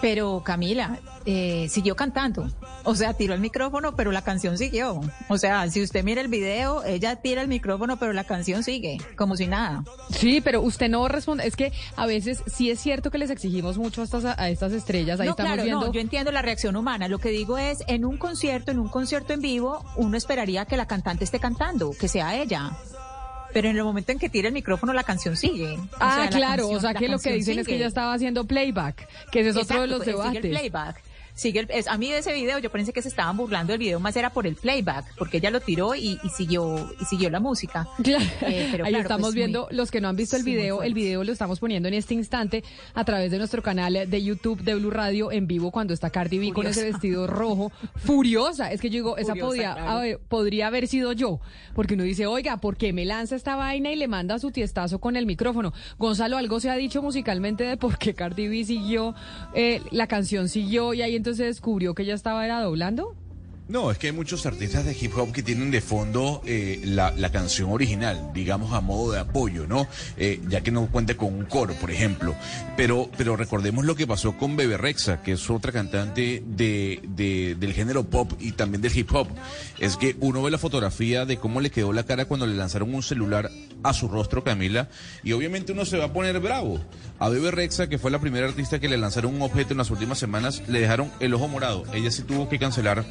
Pero 0.00 0.42
Camila, 0.44 0.98
eh, 1.26 1.66
siguió 1.68 1.96
cantando. 1.96 2.48
O 2.84 2.94
sea, 2.94 3.14
tiró 3.14 3.34
el 3.34 3.40
micrófono, 3.40 3.94
pero 3.94 4.12
la 4.12 4.22
canción 4.22 4.56
siguió. 4.56 5.00
O 5.28 5.38
sea, 5.38 5.68
si 5.70 5.82
usted 5.82 6.02
mira 6.04 6.20
el 6.20 6.28
video, 6.28 6.84
ella 6.84 7.16
tira 7.16 7.42
el 7.42 7.48
micrófono, 7.48 7.98
pero 7.98 8.12
la 8.12 8.24
canción 8.24 8.62
sigue, 8.62 8.98
como 9.16 9.36
si 9.36 9.46
nada. 9.46 9.84
Sí, 10.10 10.40
pero 10.40 10.62
usted 10.62 10.88
no 10.88 11.06
responde. 11.08 11.46
Es 11.46 11.56
que 11.56 11.72
a 11.96 12.06
veces 12.06 12.42
sí 12.46 12.70
es 12.70 12.80
cierto 12.80 13.10
que 13.10 13.18
les 13.18 13.30
exigimos 13.30 13.78
mucho 13.78 14.00
a 14.00 14.04
estas, 14.04 14.24
a 14.24 14.48
estas 14.48 14.72
estrellas. 14.72 15.20
Ahí 15.20 15.26
no, 15.26 15.32
estamos 15.32 15.52
claro, 15.52 15.64
viendo. 15.64 15.86
no, 15.86 15.92
yo 15.92 16.00
entiendo 16.00 16.32
la 16.32 16.42
reacción 16.42 16.76
humana. 16.76 17.08
Lo 17.08 17.18
que 17.18 17.30
digo 17.30 17.58
es, 17.58 17.84
en 17.86 18.04
un 18.04 18.16
concierto, 18.16 18.70
en 18.70 18.78
un 18.78 18.88
concierto 18.88 19.32
en 19.32 19.40
vivo, 19.40 19.84
uno 19.96 20.16
esperaría 20.16 20.64
que 20.64 20.76
la 20.76 20.86
cantante 20.86 21.24
esté 21.24 21.38
cantando, 21.38 21.92
que 21.92 22.08
sea 22.08 22.36
ella. 22.36 22.70
Pero 23.52 23.68
en 23.68 23.76
el 23.76 23.84
momento 23.84 24.12
en 24.12 24.18
que 24.18 24.28
tira 24.28 24.48
el 24.48 24.54
micrófono, 24.54 24.92
la 24.92 25.02
canción 25.02 25.36
sigue. 25.36 25.72
O 25.74 25.88
Ah, 25.98 26.16
sea, 26.22 26.28
claro, 26.30 26.62
canción- 26.62 26.76
o 26.76 26.80
sea 26.80 26.94
que 26.94 27.08
lo 27.08 27.18
que 27.18 27.32
dicen 27.32 27.58
es 27.58 27.66
que 27.66 27.76
ella 27.76 27.86
estaba 27.88 28.12
haciendo 28.14 28.44
playback, 28.44 29.08
que 29.32 29.40
ese 29.40 29.50
es 29.50 29.56
otro 29.56 29.80
de 29.82 29.86
los 29.88 30.00
Exacto, 30.00 30.18
pues, 30.22 30.32
debates. 30.32 30.42
Sigue 30.42 30.48
el 30.48 30.70
playback. 30.70 31.02
Sigue 31.34 31.60
el- 31.60 31.70
es- 31.70 31.86
a 31.88 31.96
mí 31.98 32.10
de 32.10 32.18
ese 32.18 32.32
video 32.34 32.58
yo 32.58 32.70
pensé 32.70 32.92
que 32.92 33.02
se 33.02 33.08
estaban 33.08 33.36
burlando 33.36 33.72
del 33.72 33.78
video, 33.80 34.00
más 34.00 34.16
era 34.16 34.30
por 34.30 34.46
el 34.46 34.56
playback, 34.56 35.04
porque 35.16 35.38
ella 35.38 35.50
lo 35.50 35.60
tiró 35.60 35.94
y, 35.94 36.18
y 36.22 36.28
siguió 36.36 36.90
y 37.00 37.04
siguió 37.04 37.30
la 37.30 37.40
música. 37.40 37.86
Claro. 38.02 38.24
Eh, 38.42 38.68
pero 38.72 38.84
Ahí 38.84 38.90
claro, 38.92 39.02
estamos 39.02 39.26
pues, 39.28 39.34
viendo, 39.34 39.66
muy- 39.68 39.76
los 39.76 39.90
que 39.90 40.00
no 40.00 40.08
han 40.08 40.16
visto 40.16 40.36
el 40.36 40.42
sí, 40.42 40.50
video, 40.52 40.82
el 40.82 40.94
video 40.94 41.22
lo 41.24 41.32
estamos 41.32 41.60
poniendo 41.60 41.88
en 41.88 41.94
este 41.94 42.14
instante 42.14 42.64
a 42.94 43.04
través 43.04 43.30
de 43.30 43.38
nuestro 43.38 43.62
canal 43.62 43.92
de 44.08 44.22
YouTube 44.22 44.60
de 44.62 44.74
Blue 44.74 44.90
Radio 44.90 45.30
en 45.32 45.46
vivo 45.46 45.70
cuando 45.70 45.94
está 45.94 46.10
Cardi 46.10 46.38
B 46.38 46.52
con 46.52 46.66
ese 46.66 46.80
Furiosa. 46.80 46.92
vestido 46.98 47.26
rojo. 47.26 47.72
Furiosa. 48.04 48.72
Es 48.72 48.80
que 48.80 48.88
yo 48.90 48.94
digo, 48.94 49.16
esa 49.16 49.28
Furiosa, 49.32 49.46
podía, 49.48 49.72
claro. 49.74 49.90
haber- 49.90 50.18
podría 50.18 50.66
haber 50.66 50.88
sido 50.88 51.12
yo. 51.12 51.40
Porque 51.74 51.94
uno 51.94 52.02
dice, 52.04 52.26
oiga, 52.26 52.56
¿por 52.56 52.76
qué 52.76 52.92
me 52.92 53.04
lanza 53.04 53.36
esta 53.36 53.54
vaina 53.56 53.92
y 53.92 53.96
le 53.96 54.08
manda 54.08 54.38
su 54.38 54.50
tiestazo 54.50 54.98
con 55.00 55.16
el 55.16 55.26
micrófono? 55.26 55.72
Gonzalo, 55.98 56.36
algo 56.38 56.58
se 56.60 56.70
ha 56.70 56.76
dicho 56.76 57.02
musicalmente 57.02 57.64
de 57.64 57.76
por 57.76 57.98
qué 57.98 58.14
Cardi 58.14 58.48
B 58.48 58.64
siguió, 58.64 59.14
eh, 59.54 59.80
la 59.90 60.06
canción 60.06 60.48
siguió 60.48 60.94
y 60.94 61.02
ahí 61.02 61.14
entonces 61.20 61.46
descubrió 61.46 61.94
que 61.94 62.02
ella 62.02 62.14
estaba 62.14 62.44
era 62.46 62.62
doblando. 62.62 63.14
No, 63.70 63.92
es 63.92 63.98
que 63.98 64.08
hay 64.08 64.12
muchos 64.12 64.46
artistas 64.46 64.84
de 64.84 64.96
hip 65.00 65.16
hop 65.16 65.30
que 65.30 65.44
tienen 65.44 65.70
de 65.70 65.80
fondo 65.80 66.42
eh, 66.44 66.80
la, 66.82 67.12
la 67.16 67.30
canción 67.30 67.70
original, 67.70 68.32
digamos 68.34 68.72
a 68.72 68.80
modo 68.80 69.12
de 69.12 69.20
apoyo, 69.20 69.68
¿no? 69.68 69.86
Eh, 70.16 70.40
ya 70.48 70.60
que 70.60 70.72
no 70.72 70.88
cuenta 70.90 71.16
con 71.16 71.32
un 71.32 71.44
coro, 71.44 71.74
por 71.74 71.92
ejemplo. 71.92 72.34
Pero, 72.76 73.08
pero 73.16 73.36
recordemos 73.36 73.84
lo 73.84 73.94
que 73.94 74.08
pasó 74.08 74.36
con 74.36 74.56
Bebe 74.56 74.76
Rexha, 74.76 75.22
que 75.22 75.32
es 75.32 75.48
otra 75.50 75.70
cantante 75.70 76.42
de, 76.44 77.00
de- 77.10 77.54
del 77.60 77.72
género 77.72 78.02
pop 78.02 78.32
y 78.40 78.50
también 78.52 78.82
del 78.82 78.96
hip 78.98 79.14
hop. 79.14 79.28
Es 79.78 79.96
que 79.96 80.16
uno 80.18 80.42
ve 80.42 80.50
la 80.50 80.58
fotografía 80.58 81.24
de 81.24 81.36
cómo 81.36 81.60
le 81.60 81.70
quedó 81.70 81.92
la 81.92 82.02
cara 82.02 82.24
cuando 82.24 82.48
le 82.48 82.56
lanzaron 82.56 82.92
un 82.92 83.04
celular 83.04 83.52
a 83.84 83.92
su 83.92 84.08
rostro, 84.08 84.42
Camila, 84.42 84.88
y 85.22 85.30
obviamente 85.30 85.70
uno 85.70 85.84
se 85.84 85.96
va 85.96 86.06
a 86.06 86.12
poner 86.12 86.40
bravo. 86.40 86.80
A 87.20 87.28
Bebe 87.28 87.52
Rexha, 87.52 87.88
que 87.88 87.98
fue 87.98 88.10
la 88.10 88.18
primera 88.18 88.48
artista 88.48 88.80
que 88.80 88.88
le 88.88 88.96
lanzaron 88.98 89.32
un 89.36 89.42
objeto 89.42 89.74
en 89.74 89.78
las 89.78 89.90
últimas 89.92 90.18
semanas, 90.18 90.60
le 90.66 90.80
dejaron 90.80 91.12
el 91.20 91.34
ojo 91.34 91.46
morado. 91.46 91.84
Ella 91.94 92.10
sí 92.10 92.22
tuvo 92.24 92.48
que 92.48 92.58
cancelar 92.58 93.04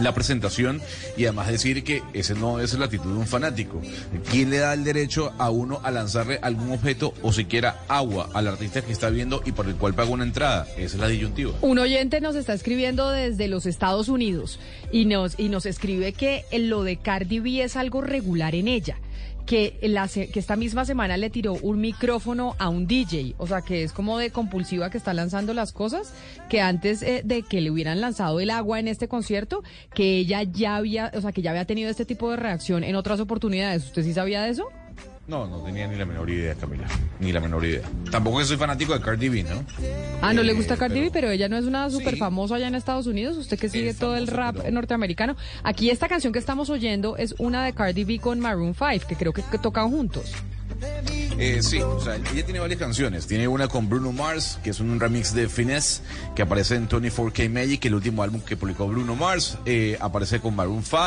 la 0.00 0.14
presentación 0.14 0.80
y 1.16 1.24
además 1.24 1.48
decir 1.48 1.84
que 1.84 2.02
ese 2.12 2.34
no 2.34 2.60
es 2.60 2.74
la 2.74 2.86
actitud 2.86 3.12
de 3.12 3.18
un 3.18 3.26
fanático. 3.26 3.80
¿Quién 4.30 4.50
le 4.50 4.58
da 4.58 4.72
el 4.74 4.84
derecho 4.84 5.32
a 5.38 5.50
uno 5.50 5.80
a 5.82 5.90
lanzarle 5.90 6.38
algún 6.42 6.72
objeto 6.72 7.12
o 7.22 7.32
siquiera 7.32 7.80
agua 7.88 8.28
al 8.34 8.48
artista 8.48 8.82
que 8.82 8.92
está 8.92 9.10
viendo 9.10 9.42
y 9.44 9.52
por 9.52 9.66
el 9.66 9.74
cual 9.74 9.94
paga 9.94 10.10
una 10.10 10.24
entrada? 10.24 10.66
Esa 10.76 10.96
es 10.96 11.00
la 11.00 11.08
disyuntiva. 11.08 11.52
Un 11.60 11.78
oyente 11.78 12.20
nos 12.20 12.36
está 12.36 12.54
escribiendo 12.54 13.10
desde 13.10 13.48
los 13.48 13.66
Estados 13.66 14.08
Unidos 14.08 14.58
y 14.92 15.04
nos, 15.04 15.38
y 15.38 15.48
nos 15.48 15.66
escribe 15.66 16.12
que 16.12 16.44
lo 16.52 16.82
de 16.82 16.96
Cardi 16.96 17.40
B 17.40 17.62
es 17.62 17.76
algo 17.76 18.00
regular 18.00 18.54
en 18.54 18.68
ella. 18.68 18.96
Que, 19.50 19.80
la, 19.82 20.06
que 20.06 20.38
esta 20.38 20.54
misma 20.54 20.84
semana 20.84 21.16
le 21.16 21.28
tiró 21.28 21.54
un 21.54 21.80
micrófono 21.80 22.54
a 22.60 22.68
un 22.68 22.86
DJ, 22.86 23.34
o 23.36 23.48
sea 23.48 23.62
que 23.62 23.82
es 23.82 23.92
como 23.92 24.16
de 24.16 24.30
compulsiva 24.30 24.90
que 24.90 24.96
está 24.96 25.12
lanzando 25.12 25.54
las 25.54 25.72
cosas, 25.72 26.14
que 26.48 26.60
antes 26.60 27.02
eh, 27.02 27.22
de 27.24 27.42
que 27.42 27.60
le 27.60 27.72
hubieran 27.72 28.00
lanzado 28.00 28.38
el 28.38 28.50
agua 28.50 28.78
en 28.78 28.86
este 28.86 29.08
concierto, 29.08 29.64
que 29.92 30.18
ella 30.18 30.44
ya 30.44 30.76
había, 30.76 31.10
o 31.16 31.20
sea 31.20 31.32
que 31.32 31.42
ya 31.42 31.50
había 31.50 31.64
tenido 31.64 31.90
este 31.90 32.04
tipo 32.04 32.30
de 32.30 32.36
reacción 32.36 32.84
en 32.84 32.94
otras 32.94 33.18
oportunidades. 33.18 33.86
¿Usted 33.86 34.04
sí 34.04 34.14
sabía 34.14 34.40
de 34.44 34.50
eso? 34.50 34.68
No, 35.30 35.46
no 35.46 35.58
tenía 35.62 35.86
ni 35.86 35.96
la 35.96 36.04
menor 36.04 36.28
idea, 36.28 36.56
Camila. 36.56 36.88
Ni 37.20 37.30
la 37.30 37.38
menor 37.38 37.64
idea. 37.64 37.82
Tampoco 38.10 38.38
que 38.38 38.44
soy 38.44 38.56
fanático 38.56 38.92
de 38.94 39.00
Cardi 39.00 39.28
B, 39.28 39.44
¿no? 39.44 39.64
Ah, 40.20 40.32
no 40.32 40.42
le 40.42 40.50
Eh, 40.50 40.54
gusta 40.56 40.76
Cardi 40.76 40.96
B, 41.00 41.10
pero- 41.12 41.28
pero 41.28 41.30
ella 41.30 41.48
no 41.48 41.56
es 41.56 41.66
una 41.66 41.88
súper 41.88 42.16
famosa 42.16 42.56
allá 42.56 42.66
en 42.66 42.74
Estados 42.74 43.06
Unidos. 43.06 43.36
Usted 43.36 43.56
que 43.58 43.68
sigue 43.68 43.90
Es 43.90 43.96
todo 43.98 44.16
el 44.16 44.26
rap 44.26 44.56
pero- 44.56 44.70
norteamericano. 44.72 45.36
Aquí 45.62 45.88
esta 45.90 46.08
canción 46.08 46.32
que 46.32 46.40
estamos 46.40 46.68
oyendo 46.68 47.16
es 47.16 47.34
una 47.38 47.64
de 47.64 47.72
Cardi 47.72 48.02
B 48.04 48.18
con 48.18 48.40
Maroon 48.40 48.74
5, 48.74 49.06
que 49.06 49.14
creo 49.14 49.32
que, 49.32 49.42
que 49.42 49.58
tocan 49.58 49.88
juntos. 49.88 50.32
Eh, 51.38 51.62
sí, 51.62 51.80
o 51.80 51.98
sea, 52.00 52.16
ella 52.16 52.44
tiene 52.44 52.60
varias 52.60 52.78
canciones. 52.78 53.26
Tiene 53.26 53.48
una 53.48 53.68
con 53.68 53.88
Bruno 53.88 54.12
Mars, 54.12 54.58
que 54.62 54.70
es 54.70 54.80
un 54.80 55.00
remix 55.00 55.34
de 55.34 55.48
Finesse, 55.48 56.02
que 56.34 56.42
aparece 56.42 56.74
en 56.74 56.88
24K 56.88 57.48
Magic, 57.48 57.84
el 57.86 57.94
último 57.94 58.22
álbum 58.22 58.42
que 58.42 58.56
publicó 58.56 58.86
Bruno 58.86 59.16
Mars. 59.16 59.56
Eh, 59.64 59.96
aparece 60.00 60.40
con 60.40 60.54
Maroon 60.54 60.82
5. 60.82 61.00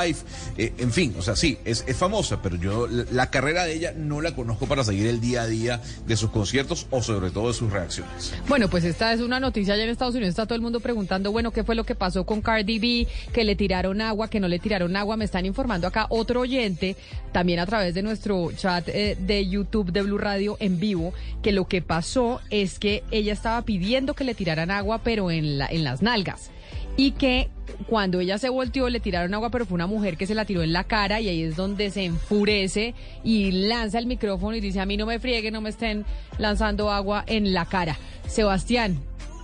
Eh, 0.58 0.74
en 0.78 0.92
fin, 0.92 1.14
o 1.18 1.22
sea, 1.22 1.36
sí, 1.36 1.60
es, 1.66 1.86
famosa, 1.96 2.42
pero 2.42 2.56
yo 2.56 2.88
la, 2.88 3.06
la 3.12 3.30
carrera 3.30 3.66
de 3.66 3.74
ella 3.74 3.94
no 3.96 4.22
la 4.22 4.36
conozco 4.36 4.66
para 4.66 4.84
seguir 4.84 5.06
el 5.06 5.22
día 5.22 5.44
a 5.44 5.48
día 5.48 5.82
de 6.08 6.16
sus 6.18 6.32
conciertos 6.32 6.88
o 6.90 7.04
sobre 7.04 7.30
todo 7.30 7.50
de 7.50 7.54
sus 7.54 7.72
reacciones. 7.72 8.34
Bueno, 8.48 8.70
pues 8.70 8.84
esta 8.86 9.14
es 9.14 9.22
una 9.22 9.40
noticia 9.40 9.76
allá 9.76 9.84
en 9.84 9.90
Estados 9.90 10.16
Unidos. 10.16 10.32
Está 10.32 10.48
todo 10.48 10.56
el 10.56 10.62
mundo 10.62 10.80
preguntando, 10.80 11.32
bueno, 11.32 11.52
¿qué 11.52 11.64
fue 11.64 11.76
lo 11.76 11.84
que 11.84 11.94
pasó 11.94 12.26
con 12.26 12.42
Cardi 12.42 12.80
B? 12.80 13.08
Que 13.32 13.44
le 13.44 13.56
tiraron 13.56 14.02
agua, 14.02 14.30
que 14.30 14.40
no 14.40 14.48
le 14.48 14.58
tiraron 14.58 14.96
agua. 14.96 15.16
Me 15.16 15.26
están 15.26 15.46
informando 15.46 15.86
acá 15.86 16.08
otro 16.10 16.42
oyente, 16.42 16.96
también 17.32 17.60
a 17.60 17.68
través 17.68 17.94
de 17.94 18.02
nuestro 18.02 18.52
chat 18.54 18.88
eh, 18.90 19.16
de 19.20 19.48
YouTube 19.48 19.63
de 19.72 20.02
Blue 20.02 20.18
Radio 20.18 20.58
en 20.60 20.80
vivo, 20.80 21.14
que 21.42 21.52
lo 21.52 21.68
que 21.68 21.82
pasó 21.82 22.42
es 22.50 22.80
que 22.80 23.04
ella 23.12 23.34
estaba 23.34 23.62
pidiendo 23.64 24.14
que 24.14 24.24
le 24.24 24.36
tiraran 24.36 24.72
agua, 24.72 25.02
pero 25.04 25.32
en, 25.32 25.58
la, 25.58 25.68
en 25.68 25.84
las 25.84 26.02
nalgas. 26.02 26.52
Y 26.96 27.12
que 27.12 27.50
cuando 27.88 28.20
ella 28.20 28.38
se 28.38 28.50
volteó 28.50 28.90
le 28.90 29.00
tiraron 29.00 29.34
agua, 29.34 29.50
pero 29.50 29.66
fue 29.66 29.76
una 29.76 29.88
mujer 29.88 30.18
que 30.18 30.28
se 30.28 30.36
la 30.36 30.46
tiró 30.46 30.62
en 30.62 30.74
la 30.74 30.84
cara 30.84 31.22
y 31.22 31.30
ahí 31.30 31.42
es 31.42 31.56
donde 31.56 31.90
se 31.90 32.06
enfurece 32.06 32.94
y 33.24 33.52
lanza 33.52 33.98
el 33.98 34.06
micrófono 34.06 34.56
y 34.56 34.62
dice, 34.62 34.80
a 34.80 34.86
mí 34.86 34.98
no 34.98 35.06
me 35.06 35.20
friegue, 35.20 35.50
no 35.50 35.62
me 35.62 35.70
estén 35.70 36.06
lanzando 36.38 36.92
agua 36.92 37.24
en 37.28 37.54
la 37.54 37.66
cara. 37.66 37.98
Sebastián, 38.28 39.00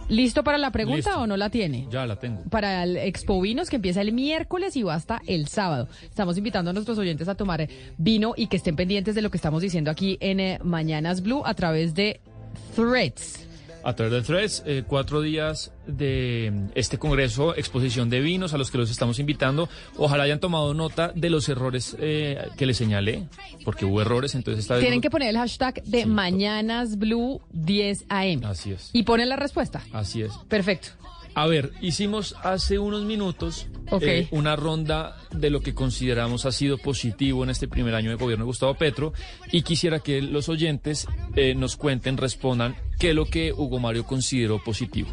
¿listo 0.09 0.43
para 0.43 0.57
la 0.57 0.71
pregunta 0.71 0.97
Listo. 0.97 1.21
o 1.21 1.27
no 1.27 1.37
la 1.37 1.49
tiene? 1.49 1.87
Ya 1.89 2.05
la 2.05 2.17
tengo. 2.17 2.43
Para 2.49 2.83
el 2.83 2.97
Expo 2.97 3.39
Vinos 3.39 3.69
que 3.69 3.77
empieza 3.77 4.01
el 4.01 4.11
miércoles 4.11 4.75
y 4.75 4.83
va 4.83 4.95
hasta 4.95 5.21
el 5.25 5.47
sábado. 5.47 5.87
Estamos 6.03 6.37
invitando 6.37 6.71
a 6.71 6.73
nuestros 6.73 6.97
oyentes 6.97 7.27
a 7.27 7.35
tomar 7.35 7.67
vino 7.97 8.33
y 8.35 8.47
que 8.47 8.57
estén 8.57 8.75
pendientes 8.75 9.15
de 9.15 9.21
lo 9.21 9.31
que 9.31 9.37
estamos 9.37 9.61
diciendo 9.61 9.91
aquí 9.91 10.17
en 10.19 10.39
eh, 10.39 10.59
Mañanas 10.63 11.21
Blue 11.21 11.43
a 11.45 11.53
través 11.53 11.93
de 11.93 12.19
Threads. 12.75 13.48
A 13.83 13.95
través 13.95 14.11
de 14.13 14.21
Threads, 14.21 14.63
eh, 14.65 14.83
cuatro 14.85 15.21
días 15.21 15.71
de 15.87 16.51
este 16.75 16.97
congreso, 16.97 17.55
exposición 17.55 18.09
de 18.09 18.19
vinos 18.19 18.53
a 18.53 18.57
los 18.57 18.71
que 18.71 18.77
los 18.77 18.91
estamos 18.91 19.19
invitando. 19.19 19.69
Ojalá 19.97 20.23
hayan 20.23 20.39
tomado 20.39 20.73
nota 20.73 21.11
de 21.15 21.29
los 21.29 21.47
errores 21.49 21.95
eh, 21.99 22.37
que 22.57 22.65
les 22.65 22.75
señalé, 22.77 23.23
porque 23.63 23.85
hubo 23.85 24.01
errores, 24.01 24.35
entonces 24.35 24.63
esta 24.63 24.75
vez... 24.75 24.81
Tienen 24.83 24.97
no- 24.99 25.01
que 25.01 25.09
poner 25.09 25.29
el 25.29 25.37
hashtag 25.37 25.81
de 25.83 26.03
Sí. 26.03 26.09
Mañanas 26.09 26.97
Blue 26.97 27.41
10 27.51 28.05
AM. 28.09 28.43
Así 28.45 28.71
es, 28.71 28.89
Y 28.93 29.03
ponen 29.03 29.29
la 29.29 29.37
respuesta. 29.37 29.81
así 29.93 30.21
es. 30.23 30.33
Perfecto. 30.49 30.89
A 31.35 31.47
ver, 31.47 31.71
hicimos 31.81 32.35
hace 32.43 32.79
unos 32.79 33.03
minutos 33.05 33.67
eh, 34.01 34.27
una 34.31 34.55
ronda 34.55 35.15
de 35.31 35.49
lo 35.49 35.61
que 35.61 35.73
consideramos 35.73 36.45
ha 36.45 36.51
sido 36.51 36.77
positivo 36.77 37.43
en 37.43 37.49
este 37.49 37.67
primer 37.67 37.95
año 37.95 38.09
de 38.09 38.15
gobierno 38.17 38.45
de 38.45 38.47
Gustavo 38.47 38.73
Petro 38.75 39.13
y 39.51 39.63
quisiera 39.63 39.99
que 39.99 40.21
los 40.21 40.47
oyentes 40.49 41.07
eh, 41.35 41.55
nos 41.55 41.75
cuenten, 41.75 42.17
respondan 42.17 42.75
qué 42.99 43.09
es 43.09 43.15
lo 43.15 43.25
que 43.25 43.51
Hugo 43.53 43.79
Mario 43.79 44.05
consideró 44.05 44.61
positivo. 44.63 45.09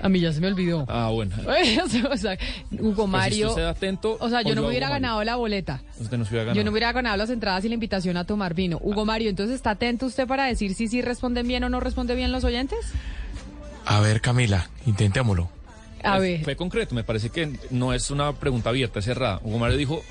A 0.00 0.08
mí 0.08 0.20
ya 0.20 0.32
se 0.32 0.40
me 0.40 0.46
olvidó. 0.46 0.84
Ah, 0.88 1.10
bueno. 1.12 1.34
o 2.10 2.16
sea, 2.16 2.38
Hugo 2.78 2.94
Pues 2.94 3.08
Mario. 3.08 3.50
usted 3.50 3.64
atento. 3.64 4.16
O 4.20 4.28
sea, 4.28 4.42
yo 4.42 4.54
no 4.54 4.62
me 4.62 4.68
hubiera 4.68 4.88
Mario. 4.88 5.02
ganado 5.02 5.24
la 5.24 5.36
boleta. 5.36 5.82
Usted 6.00 6.16
no 6.16 6.24
se 6.24 6.30
hubiera 6.30 6.44
ganado. 6.44 6.56
Yo 6.56 6.64
no 6.64 6.70
hubiera 6.70 6.92
ganado 6.92 7.16
las 7.16 7.30
entradas 7.30 7.64
y 7.64 7.68
la 7.68 7.74
invitación 7.74 8.16
a 8.16 8.24
tomar 8.24 8.54
vino. 8.54 8.78
Hugo 8.82 9.04
Mario, 9.04 9.30
entonces 9.30 9.56
está 9.56 9.70
atento 9.70 10.06
usted 10.06 10.26
para 10.26 10.46
decir 10.46 10.74
si 10.74 10.88
sí 10.88 11.02
responden 11.02 11.46
bien 11.46 11.64
o 11.64 11.68
no 11.68 11.80
responde 11.80 12.14
bien 12.14 12.32
los 12.32 12.44
oyentes. 12.44 12.78
A 13.84 14.00
ver, 14.00 14.20
Camila, 14.20 14.68
intentémoslo. 14.86 15.48
A 16.02 16.18
ver. 16.18 16.42
Fue 16.42 16.56
concreto, 16.56 16.94
me 16.94 17.04
parece 17.04 17.30
que 17.30 17.58
no 17.70 17.92
es 17.92 18.10
una 18.10 18.32
pregunta 18.32 18.70
abierta, 18.70 18.98
es 18.98 19.04
cerrada. 19.04 19.40
Hugo 19.42 19.58
Mario 19.58 19.76
dijo 19.76 20.02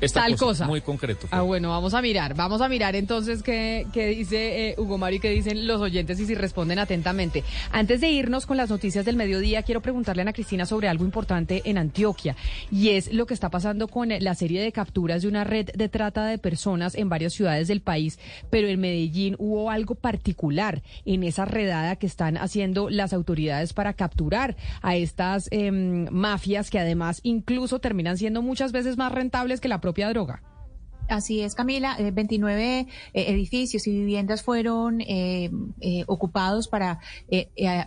esta 0.00 0.20
Tal 0.20 0.36
cosa. 0.36 0.66
Muy 0.66 0.80
concreto. 0.80 1.26
fue. 1.26 1.38
Ah, 1.38 1.42
bueno, 1.42 1.70
vamos 1.70 1.94
a 1.94 2.02
mirar. 2.02 2.34
Vamos 2.34 2.60
a 2.60 2.68
mirar 2.68 2.96
entonces 2.96 3.42
qué, 3.42 3.86
qué 3.92 4.06
dice 4.08 4.70
eh, 4.70 4.74
Hugo 4.78 4.98
Mario 4.98 5.18
y 5.18 5.20
qué 5.20 5.30
dicen 5.30 5.66
los 5.66 5.80
oyentes 5.80 6.18
y 6.20 6.26
si 6.26 6.34
responden 6.34 6.78
atentamente. 6.78 7.44
Antes 7.70 8.00
de 8.00 8.10
irnos 8.10 8.46
con 8.46 8.56
las 8.56 8.70
noticias 8.70 9.04
del 9.04 9.16
mediodía, 9.16 9.62
quiero 9.62 9.80
preguntarle 9.80 10.22
a 10.22 10.24
Ana 10.24 10.32
Cristina 10.32 10.66
sobre 10.66 10.88
algo 10.88 11.04
importante 11.04 11.62
en 11.64 11.78
Antioquia 11.78 12.36
y 12.70 12.90
es 12.90 13.12
lo 13.12 13.26
que 13.26 13.34
está 13.34 13.50
pasando 13.50 13.88
con 13.88 14.08
la 14.08 14.34
serie 14.34 14.62
de 14.62 14.72
capturas 14.72 15.22
de 15.22 15.28
una 15.28 15.44
red 15.44 15.70
de 15.74 15.88
trata 15.88 16.26
de 16.26 16.38
personas 16.38 16.94
en 16.94 17.08
varias 17.08 17.32
ciudades 17.32 17.68
del 17.68 17.80
país, 17.80 18.18
pero 18.50 18.68
en 18.68 18.80
Medellín 18.80 19.36
hubo 19.38 19.70
algo 19.70 19.94
particular 19.94 20.82
en 21.04 21.22
esa 21.22 21.44
redada 21.44 21.96
que 21.96 22.06
están 22.06 22.36
haciendo 22.36 22.90
las 22.90 23.12
autoridades 23.12 23.72
para 23.72 23.94
capturar 23.94 24.56
a 24.82 24.96
estas 24.96 25.48
em, 25.50 26.06
mafias 26.10 26.70
que 26.70 26.78
además 26.78 27.20
incluso 27.22 27.78
terminan 27.78 28.16
siendo 28.16 28.42
muchas 28.42 28.72
veces 28.72 28.96
más 28.96 29.12
rentables 29.12 29.60
que 29.60 29.68
la 29.68 29.80
propia 29.90 30.12
droga. 30.12 30.49
Así 31.10 31.40
es, 31.40 31.56
Camila. 31.56 31.96
29 31.98 32.78
eh, 32.78 32.86
eh, 33.14 33.24
edificios 33.32 33.88
y 33.88 33.90
viviendas 33.90 34.44
fueron 34.44 35.00
eh, 35.00 35.50
ocupados 36.06 36.68
para 36.68 37.00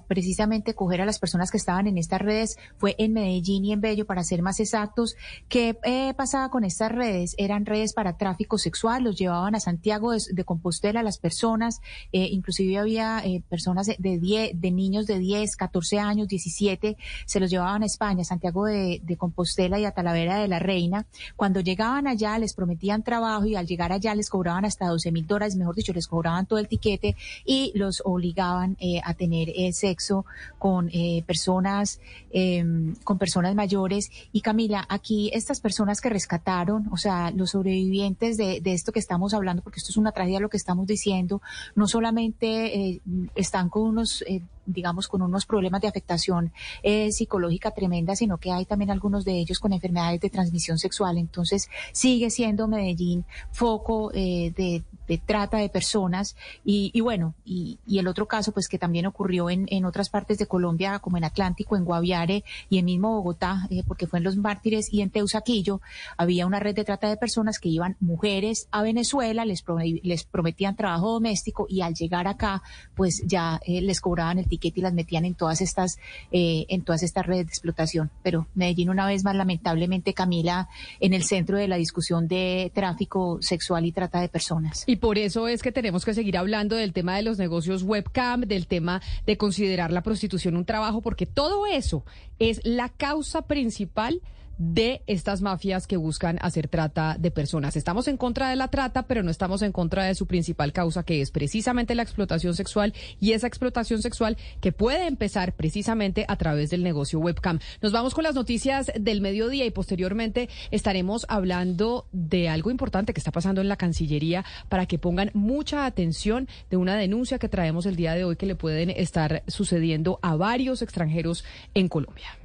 precisamente 0.07 0.73
coger 0.73 1.01
a 1.01 1.05
las 1.05 1.19
personas 1.19 1.49
que 1.49 1.55
estaban 1.55 1.87
en 1.87 1.97
estas 1.97 2.21
redes. 2.21 2.57
Fue 2.75 2.95
en 2.97 3.13
Medellín 3.13 3.63
y 3.63 3.71
en 3.71 3.79
Bello, 3.79 4.05
para 4.05 4.23
ser 4.23 4.41
más 4.41 4.59
exactos. 4.59 5.15
¿Qué 5.47 5.77
pasaba 6.17 6.49
con 6.49 6.65
estas 6.65 6.91
redes? 6.91 7.33
Eran 7.37 7.65
redes 7.65 7.93
para 7.93 8.17
tráfico 8.17 8.57
sexual, 8.57 9.03
los 9.03 9.15
llevaban 9.15 9.55
a 9.55 9.61
Santiago 9.61 10.11
de, 10.11 10.43
Compostela 10.43 11.01
las 11.01 11.17
personas. 11.17 11.79
inclusive 12.11 12.77
había 12.77 13.23
personas 13.47 13.87
de, 13.87 14.53
de 14.53 14.71
niños 14.71 15.07
de 15.07 15.19
10, 15.19 15.55
14 15.55 15.99
años, 15.99 16.27
17, 16.27 16.97
se 17.25 17.39
los 17.39 17.49
llevaban 17.49 17.83
a 17.83 17.85
España, 17.85 18.25
Santiago 18.25 18.65
de, 18.65 18.99
de 19.01 19.15
Compostela 19.15 19.79
y 19.79 19.85
a 19.85 19.91
Talavera 19.91 20.39
de 20.39 20.49
la 20.49 20.59
Reina. 20.59 21.05
Cuando 21.37 21.61
llegaban 21.61 22.07
allá 22.07 22.37
les 22.37 22.53
prometían 22.53 23.01
trabajo 23.13 23.45
y 23.45 23.55
al 23.55 23.67
llegar 23.67 23.91
allá 23.91 24.15
les 24.15 24.29
cobraban 24.29 24.65
hasta 24.65 24.87
12 24.87 25.11
mil 25.11 25.27
dólares, 25.27 25.55
mejor 25.55 25.75
dicho, 25.75 25.93
les 25.93 26.07
cobraban 26.07 26.47
todo 26.47 26.57
el 26.57 26.67
tiquete 26.67 27.15
y 27.45 27.71
los 27.75 28.01
obligaban 28.03 28.75
eh, 28.79 29.01
a 29.03 29.13
tener 29.13 29.49
eh, 29.49 29.71
sexo 29.71 30.25
con 30.57 30.89
eh, 30.91 31.23
personas, 31.27 31.99
em, 32.31 32.95
con 33.03 33.19
personas 33.19 33.53
mayores. 33.53 34.09
Y 34.31 34.41
Camila, 34.41 34.83
aquí 34.89 35.29
estas 35.31 35.59
personas 35.59 36.01
que 36.01 36.09
rescataron, 36.09 36.87
o 36.91 36.97
sea, 36.97 37.29
los 37.29 37.51
sobrevivientes 37.51 38.35
de, 38.37 38.61
de 38.61 38.73
esto 38.73 38.91
que 38.91 38.99
estamos 38.99 39.35
hablando, 39.35 39.61
porque 39.61 39.79
esto 39.79 39.91
es 39.91 39.97
una 39.97 40.11
tragedia 40.11 40.39
lo 40.39 40.49
que 40.49 40.57
estamos 40.57 40.87
diciendo, 40.87 41.39
no 41.75 41.87
solamente 41.87 42.99
están 43.35 43.69
con 43.69 43.83
unos 43.83 44.23
digamos, 44.65 45.07
con 45.07 45.21
unos 45.21 45.45
problemas 45.45 45.81
de 45.81 45.87
afectación 45.87 46.51
eh, 46.81 47.11
psicológica 47.11 47.71
tremenda, 47.71 48.15
sino 48.15 48.37
que 48.37 48.51
hay 48.51 48.65
también 48.65 48.91
algunos 48.91 49.25
de 49.25 49.33
ellos 49.33 49.59
con 49.59 49.73
enfermedades 49.73 50.21
de 50.21 50.29
transmisión 50.29 50.77
sexual. 50.77 51.17
Entonces, 51.17 51.69
sigue 51.91 52.29
siendo 52.29 52.67
Medellín 52.67 53.25
foco 53.51 54.11
eh, 54.13 54.53
de, 54.55 54.83
trata 55.25 55.57
de 55.57 55.69
personas. 55.69 56.35
Y, 56.63 56.99
bueno, 57.01 57.33
y, 57.45 57.79
el 57.87 58.07
otro 58.07 58.27
caso, 58.27 58.51
pues 58.51 58.67
que 58.67 58.79
también 58.79 59.05
ocurrió 59.05 59.49
en, 59.49 59.65
en, 59.69 59.85
otras 59.85 60.09
partes 60.09 60.37
de 60.37 60.47
Colombia, 60.47 60.99
como 60.99 61.17
en 61.17 61.23
Atlántico, 61.23 61.77
en 61.77 61.85
Guaviare 61.85 62.43
y 62.69 62.77
en 62.79 62.85
mismo 62.85 63.11
Bogotá, 63.15 63.67
eh, 63.69 63.83
porque 63.87 64.07
fue 64.07 64.19
en 64.19 64.25
Los 64.25 64.35
Mártires 64.35 64.91
y 64.91 65.01
en 65.01 65.09
Teusaquillo, 65.09 65.81
había 66.17 66.45
una 66.45 66.59
red 66.59 66.75
de 66.75 66.83
trata 66.83 67.09
de 67.09 67.17
personas 67.17 67.59
que 67.59 67.69
iban 67.69 67.95
mujeres 67.99 68.67
a 68.71 68.81
Venezuela, 68.81 69.45
les, 69.45 69.63
les 70.03 70.23
prometían 70.23 70.75
trabajo 70.75 71.13
doméstico 71.13 71.67
y 71.69 71.81
al 71.81 71.93
llegar 71.93 72.27
acá, 72.27 72.63
pues 72.95 73.23
ya 73.25 73.59
les 73.65 74.01
cobraban 74.01 74.39
el 74.39 74.47
y 74.61 74.81
las 74.81 74.93
metían 74.93 75.25
en 75.25 75.35
todas 75.35 75.61
estas, 75.61 75.97
eh, 76.31 76.65
en 76.69 76.83
todas 76.83 77.03
estas 77.03 77.25
redes 77.25 77.47
de 77.47 77.49
explotación. 77.49 78.11
Pero 78.21 78.47
Medellín 78.55 78.89
una 78.89 79.05
vez 79.05 79.23
más, 79.23 79.35
lamentablemente, 79.35 80.13
Camila, 80.13 80.69
en 80.99 81.13
el 81.13 81.23
centro 81.23 81.57
de 81.57 81.67
la 81.67 81.77
discusión 81.77 82.27
de 82.27 82.71
tráfico 82.73 83.39
sexual 83.41 83.85
y 83.85 83.91
trata 83.91 84.21
de 84.21 84.29
personas. 84.29 84.83
Y 84.93 84.97
por 84.97 85.17
eso 85.17 85.47
es 85.47 85.63
que 85.63 85.71
tenemos 85.71 86.05
que 86.05 86.13
seguir 86.13 86.37
hablando 86.37 86.75
del 86.75 86.93
tema 86.93 87.15
de 87.15 87.23
los 87.23 87.39
negocios 87.39 87.81
webcam, 87.81 88.41
del 88.41 88.67
tema 88.67 89.01
de 89.25 89.37
considerar 89.37 89.91
la 89.91 90.03
prostitución 90.03 90.55
un 90.55 90.65
trabajo, 90.65 91.01
porque 91.01 91.25
todo 91.25 91.65
eso 91.65 92.05
es 92.37 92.61
la 92.63 92.89
causa 92.89 93.41
principal 93.47 94.21
de 94.57 95.01
estas 95.07 95.41
mafias 95.41 95.87
que 95.87 95.97
buscan 95.97 96.37
hacer 96.41 96.67
trata 96.67 97.17
de 97.19 97.31
personas. 97.31 97.75
Estamos 97.75 98.07
en 98.07 98.17
contra 98.17 98.49
de 98.49 98.55
la 98.55 98.67
trata, 98.67 99.03
pero 99.03 99.23
no 99.23 99.31
estamos 99.31 99.61
en 99.61 99.71
contra 99.71 100.03
de 100.05 100.15
su 100.15 100.27
principal 100.27 100.73
causa, 100.73 101.03
que 101.03 101.21
es 101.21 101.31
precisamente 101.31 101.95
la 101.95 102.03
explotación 102.03 102.55
sexual 102.55 102.93
y 103.19 103.31
esa 103.31 103.47
explotación 103.47 104.01
sexual 104.01 104.37
que 104.61 104.71
puede 104.71 105.07
empezar 105.07 105.53
precisamente 105.53 106.25
a 106.27 106.35
través 106.35 106.69
del 106.69 106.83
negocio 106.83 107.19
webcam. 107.19 107.59
Nos 107.81 107.91
vamos 107.91 108.13
con 108.13 108.23
las 108.23 108.35
noticias 108.35 108.91
del 108.99 109.21
mediodía 109.21 109.65
y 109.65 109.71
posteriormente 109.71 110.49
estaremos 110.71 111.25
hablando 111.29 112.07
de 112.11 112.49
algo 112.49 112.71
importante 112.71 113.13
que 113.13 113.19
está 113.19 113.31
pasando 113.31 113.61
en 113.61 113.69
la 113.69 113.77
Cancillería 113.77 114.45
para 114.69 114.85
que 114.85 114.99
pongan 114.99 115.31
mucha 115.33 115.85
atención 115.85 116.47
de 116.69 116.77
una 116.77 116.95
denuncia 116.95 117.39
que 117.39 117.49
traemos 117.49 117.85
el 117.85 117.95
día 117.95 118.13
de 118.13 118.23
hoy 118.23 118.35
que 118.35 118.45
le 118.45 118.55
pueden 118.55 118.89
estar 118.89 119.43
sucediendo 119.47 120.19
a 120.21 120.35
varios 120.35 120.81
extranjeros 120.81 121.43
en 121.73 121.87
Colombia. 121.87 122.42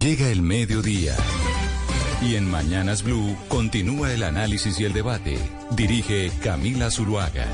Llega 0.00 0.30
el 0.30 0.42
mediodía. 0.42 1.16
Y 2.22 2.36
en 2.36 2.48
Mañanas 2.48 3.02
Blue 3.02 3.36
continúa 3.48 4.12
el 4.12 4.22
análisis 4.22 4.78
y 4.78 4.84
el 4.84 4.92
debate. 4.92 5.36
Dirige 5.72 6.30
Camila 6.40 6.88
Zuluaga. 6.88 7.48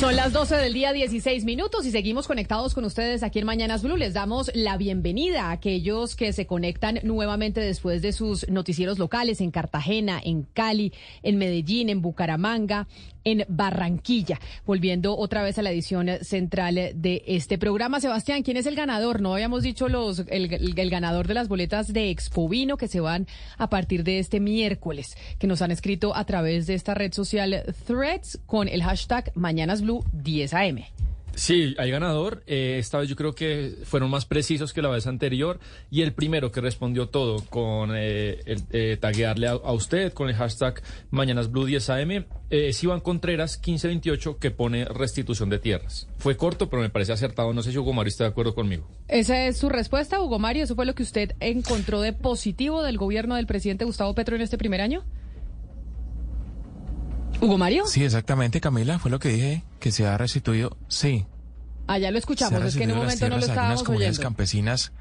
Son 0.00 0.16
las 0.16 0.32
12 0.32 0.56
del 0.56 0.72
día, 0.72 0.94
16 0.94 1.44
minutos 1.44 1.84
y 1.84 1.90
seguimos 1.90 2.26
conectados 2.26 2.72
con 2.72 2.86
ustedes 2.86 3.22
aquí 3.22 3.40
en 3.40 3.44
Mañanas 3.44 3.82
Blue. 3.82 3.98
Les 3.98 4.14
damos 4.14 4.50
la 4.54 4.78
bienvenida 4.78 5.48
a 5.48 5.50
aquellos 5.50 6.16
que 6.16 6.32
se 6.32 6.46
conectan 6.46 7.00
nuevamente 7.02 7.60
después 7.60 8.00
de 8.00 8.12
sus 8.14 8.48
noticieros 8.48 8.98
locales 8.98 9.42
en 9.42 9.50
Cartagena, 9.50 10.18
en 10.24 10.44
Cali, 10.44 10.94
en 11.22 11.36
Medellín, 11.36 11.90
en 11.90 12.00
Bucaramanga, 12.00 12.88
en 13.24 13.44
Barranquilla. 13.48 14.38
Volviendo 14.66 15.16
otra 15.16 15.42
vez 15.42 15.58
a 15.58 15.62
la 15.62 15.70
edición 15.70 16.08
central 16.22 16.92
de 16.94 17.22
este 17.26 17.58
programa. 17.58 18.00
Sebastián, 18.00 18.42
¿quién 18.42 18.56
es 18.56 18.66
el 18.66 18.76
ganador? 18.76 19.20
No 19.20 19.34
habíamos 19.34 19.62
dicho 19.62 19.88
los, 19.88 20.24
el, 20.28 20.90
ganador 20.90 21.26
de 21.26 21.34
las 21.34 21.48
boletas 21.48 21.92
de 21.92 22.10
Expo 22.10 22.48
Vino 22.48 22.76
que 22.76 22.88
se 22.88 23.00
van 23.00 23.26
a 23.58 23.68
partir 23.68 24.04
de 24.04 24.18
este 24.18 24.40
miércoles, 24.40 25.16
que 25.38 25.46
nos 25.46 25.62
han 25.62 25.70
escrito 25.70 26.14
a 26.14 26.24
través 26.24 26.66
de 26.66 26.74
esta 26.74 26.94
red 26.94 27.12
social 27.12 27.64
Threads 27.86 28.40
con 28.46 28.68
el 28.68 28.82
hashtag 28.82 29.32
Mañanas 29.34 29.82
Blue 29.82 30.04
10 30.12 30.54
AM. 30.54 30.84
Sí, 31.40 31.74
hay 31.78 31.90
ganador. 31.90 32.42
Eh, 32.46 32.76
esta 32.78 32.98
vez 32.98 33.08
yo 33.08 33.16
creo 33.16 33.34
que 33.34 33.74
fueron 33.84 34.10
más 34.10 34.26
precisos 34.26 34.74
que 34.74 34.82
la 34.82 34.90
vez 34.90 35.06
anterior. 35.06 35.58
Y 35.90 36.02
el 36.02 36.12
primero 36.12 36.52
que 36.52 36.60
respondió 36.60 37.08
todo 37.08 37.42
con 37.48 37.92
eh, 37.96 38.42
el, 38.44 38.62
eh, 38.72 38.98
taguearle 39.00 39.48
a, 39.48 39.72
usted 39.72 40.12
con 40.12 40.28
el 40.28 40.34
hashtag 40.34 40.82
Mañanas 41.10 41.50
Blue 41.50 41.64
10 41.64 41.88
AM 41.88 42.26
es 42.50 42.84
Iván 42.84 43.00
Contreras 43.00 43.56
1528 43.56 44.36
que 44.38 44.50
pone 44.50 44.84
restitución 44.84 45.48
de 45.48 45.58
tierras. 45.58 46.08
Fue 46.18 46.36
corto, 46.36 46.68
pero 46.68 46.82
me 46.82 46.90
parece 46.90 47.14
acertado. 47.14 47.54
No 47.54 47.62
sé 47.62 47.72
si 47.72 47.78
Hugo 47.78 47.94
Mario 47.94 48.10
está 48.10 48.24
de 48.24 48.30
acuerdo 48.30 48.54
conmigo. 48.54 48.86
¿Esa 49.08 49.46
es 49.46 49.56
su 49.56 49.70
respuesta, 49.70 50.20
Hugo 50.20 50.38
Mario? 50.38 50.64
¿Eso 50.64 50.74
fue 50.74 50.84
lo 50.84 50.94
que 50.94 51.02
usted 51.02 51.36
encontró 51.40 52.02
de 52.02 52.12
positivo 52.12 52.82
del 52.82 52.98
gobierno 52.98 53.36
del 53.36 53.46
presidente 53.46 53.86
Gustavo 53.86 54.14
Petro 54.14 54.36
en 54.36 54.42
este 54.42 54.58
primer 54.58 54.82
año? 54.82 55.04
¿Hugo 57.40 57.58
Mario? 57.58 57.86
Sí, 57.86 58.04
exactamente, 58.04 58.60
Camila, 58.60 58.98
fue 58.98 59.10
lo 59.10 59.18
que 59.18 59.30
dije, 59.30 59.64
que 59.78 59.92
se 59.92 60.06
ha 60.06 60.16
restituido, 60.18 60.76
sí. 60.88 61.26
Ah, 61.86 61.98
ya 61.98 62.10
lo 62.10 62.18
escuchamos, 62.18 62.62
es 62.64 62.76
que 62.76 62.84
en 62.84 62.92
un 62.92 62.98
momento 62.98 63.28
no 63.28 63.36
lo 63.36 63.44
estábamos 63.44 63.88
oyendo. 63.88 64.22
campesinas 64.22 64.92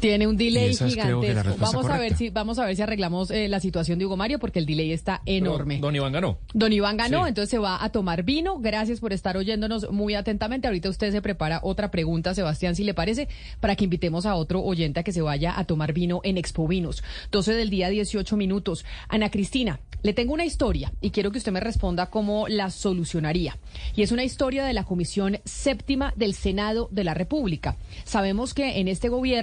tiene 0.00 0.26
un 0.26 0.36
delay 0.36 0.74
gigantesco. 0.74 1.56
Vamos 1.58 1.86
a 1.86 1.98
ver 1.98 2.16
si 2.16 2.30
vamos 2.30 2.58
a 2.58 2.66
ver 2.66 2.76
si 2.76 2.82
arreglamos 2.82 3.30
eh, 3.30 3.48
la 3.48 3.60
situación 3.60 3.98
de 3.98 4.06
Hugo 4.06 4.16
Mario 4.16 4.38
porque 4.38 4.58
el 4.58 4.66
delay 4.66 4.92
está 4.92 5.22
enorme. 5.26 5.78
don 5.78 5.94
Iván 5.94 6.12
ganó. 6.12 6.38
Don 6.54 6.72
Iván 6.72 6.96
ganó, 6.96 7.26
entonces 7.26 7.50
se 7.50 7.58
va 7.58 7.82
a 7.82 7.90
tomar 7.90 8.22
vino. 8.22 8.58
Gracias 8.58 9.00
por 9.00 9.12
estar 9.12 9.36
oyéndonos 9.36 9.90
muy 9.90 10.14
atentamente. 10.14 10.66
Ahorita 10.66 10.88
usted 10.88 11.12
se 11.12 11.22
prepara 11.22 11.60
otra 11.62 11.90
pregunta, 11.90 12.34
Sebastián, 12.34 12.76
si 12.76 12.84
le 12.84 12.94
parece, 12.94 13.28
para 13.60 13.76
que 13.76 13.84
invitemos 13.84 14.26
a 14.26 14.34
otro 14.34 14.62
oyente 14.62 15.00
a 15.00 15.02
que 15.02 15.12
se 15.12 15.22
vaya 15.22 15.58
a 15.58 15.64
tomar 15.64 15.92
vino 15.92 16.20
en 16.24 16.38
Expo 16.38 16.66
Vinos. 16.66 17.02
12 17.30 17.54
del 17.54 17.70
día, 17.70 17.88
18 17.88 18.36
minutos. 18.36 18.84
Ana 19.08 19.30
Cristina, 19.30 19.80
le 20.02 20.12
tengo 20.12 20.34
una 20.34 20.44
historia 20.44 20.92
y 21.00 21.10
quiero 21.10 21.30
que 21.30 21.38
usted 21.38 21.52
me 21.52 21.60
responda 21.60 22.10
cómo 22.10 22.48
la 22.48 22.70
solucionaría. 22.70 23.56
Y 23.94 24.02
es 24.02 24.10
una 24.10 24.24
historia 24.24 24.64
de 24.64 24.72
la 24.72 24.84
Comisión 24.84 25.38
Séptima 25.44 26.12
del 26.16 26.34
Senado 26.34 26.88
de 26.90 27.04
la 27.04 27.14
República. 27.14 27.76
Sabemos 28.04 28.52
que 28.52 28.80
en 28.80 28.88
este 28.88 29.08
gobierno 29.08 29.41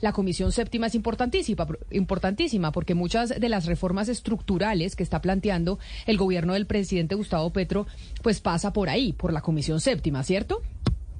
la 0.00 0.12
Comisión 0.12 0.52
Séptima 0.52 0.86
es 0.86 0.94
importantísima, 0.94 1.66
importantísima 1.90 2.72
porque 2.72 2.94
muchas 2.94 3.28
de 3.30 3.48
las 3.48 3.66
reformas 3.66 4.08
estructurales 4.08 4.96
que 4.96 5.02
está 5.02 5.20
planteando 5.20 5.78
el 6.06 6.16
gobierno 6.16 6.54
del 6.54 6.66
presidente 6.66 7.14
Gustavo 7.14 7.50
Petro, 7.50 7.86
pues 8.22 8.40
pasa 8.40 8.72
por 8.72 8.88
ahí, 8.88 9.12
por 9.12 9.32
la 9.32 9.40
Comisión 9.40 9.80
Séptima, 9.80 10.22
¿cierto? 10.22 10.62